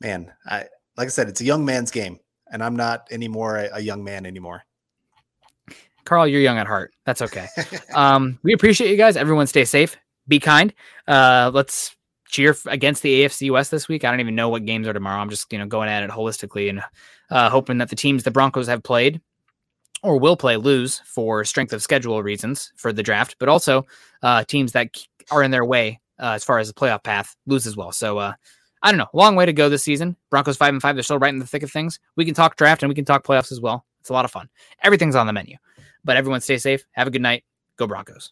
Man, 0.01 0.31
I 0.45 0.65
like 0.97 1.07
I 1.07 1.09
said, 1.09 1.29
it's 1.29 1.41
a 1.41 1.45
young 1.45 1.63
man's 1.63 1.91
game, 1.91 2.19
and 2.51 2.63
I'm 2.63 2.75
not 2.75 3.07
anymore 3.11 3.57
a, 3.57 3.69
a 3.73 3.79
young 3.79 4.03
man 4.03 4.25
anymore. 4.25 4.63
Carl, 6.05 6.27
you're 6.27 6.41
young 6.41 6.57
at 6.57 6.67
heart. 6.67 6.93
That's 7.05 7.21
okay. 7.21 7.47
um, 7.95 8.39
we 8.43 8.53
appreciate 8.53 8.91
you 8.91 8.97
guys. 8.97 9.17
Everyone 9.17 9.47
stay 9.47 9.65
safe. 9.65 9.97
Be 10.27 10.39
kind. 10.39 10.73
Uh, 11.07 11.51
let's 11.53 11.94
cheer 12.27 12.55
against 12.67 13.01
the 13.01 13.23
AFC 13.23 13.51
West 13.51 13.71
this 13.71 13.87
week. 13.87 14.03
I 14.03 14.11
don't 14.11 14.19
even 14.19 14.35
know 14.35 14.49
what 14.49 14.65
games 14.65 14.87
are 14.87 14.93
tomorrow. 14.93 15.21
I'm 15.21 15.29
just, 15.29 15.51
you 15.51 15.59
know, 15.59 15.65
going 15.65 15.89
at 15.89 16.03
it 16.03 16.09
holistically 16.09 16.69
and 16.69 16.81
uh, 17.29 17.49
hoping 17.49 17.77
that 17.79 17.89
the 17.89 17.95
teams 17.95 18.23
the 18.23 18.31
Broncos 18.31 18.67
have 18.67 18.83
played 18.83 19.21
or 20.03 20.19
will 20.19 20.37
play 20.37 20.57
lose 20.57 21.01
for 21.05 21.43
strength 21.43 21.73
of 21.73 21.81
schedule 21.81 22.21
reasons 22.21 22.71
for 22.77 22.93
the 22.93 23.03
draft, 23.03 23.35
but 23.39 23.49
also 23.49 23.85
uh, 24.21 24.43
teams 24.43 24.71
that 24.73 24.95
are 25.31 25.43
in 25.43 25.51
their 25.51 25.65
way 25.65 25.99
uh, 26.19 26.31
as 26.31 26.43
far 26.43 26.59
as 26.59 26.67
the 26.67 26.73
playoff 26.73 27.03
path 27.03 27.35
lose 27.45 27.65
as 27.65 27.75
well. 27.75 27.91
So, 27.91 28.17
uh, 28.17 28.33
I 28.81 28.91
don't 28.91 28.99
know. 28.99 29.07
Long 29.13 29.35
way 29.35 29.47
to 29.47 29.53
go 29.53 29.67
this 29.67 29.81
season. 29.81 30.15
Broncos 30.29 30.57
five 30.57 30.71
and 30.71 30.81
five. 30.81 30.95
They're 30.95 31.01
still 31.01 31.17
right 31.17 31.33
in 31.33 31.39
the 31.39 31.47
thick 31.47 31.63
of 31.63 31.71
things. 31.71 31.99
We 32.17 32.23
can 32.23 32.35
talk 32.35 32.55
draft 32.55 32.83
and 32.83 32.89
we 32.89 32.93
can 32.93 33.03
talk 33.03 33.25
playoffs 33.25 33.51
as 33.51 33.59
well. 33.59 33.83
It's 33.99 34.11
a 34.11 34.13
lot 34.13 34.25
of 34.25 34.31
fun. 34.31 34.47
Everything's 34.83 35.15
on 35.15 35.25
the 35.25 35.33
menu. 35.33 35.57
But 36.03 36.17
everyone 36.17 36.41
stay 36.41 36.59
safe. 36.59 36.85
Have 36.91 37.07
a 37.07 37.11
good 37.11 37.23
night. 37.23 37.43
Go 37.77 37.87
Broncos. 37.87 38.31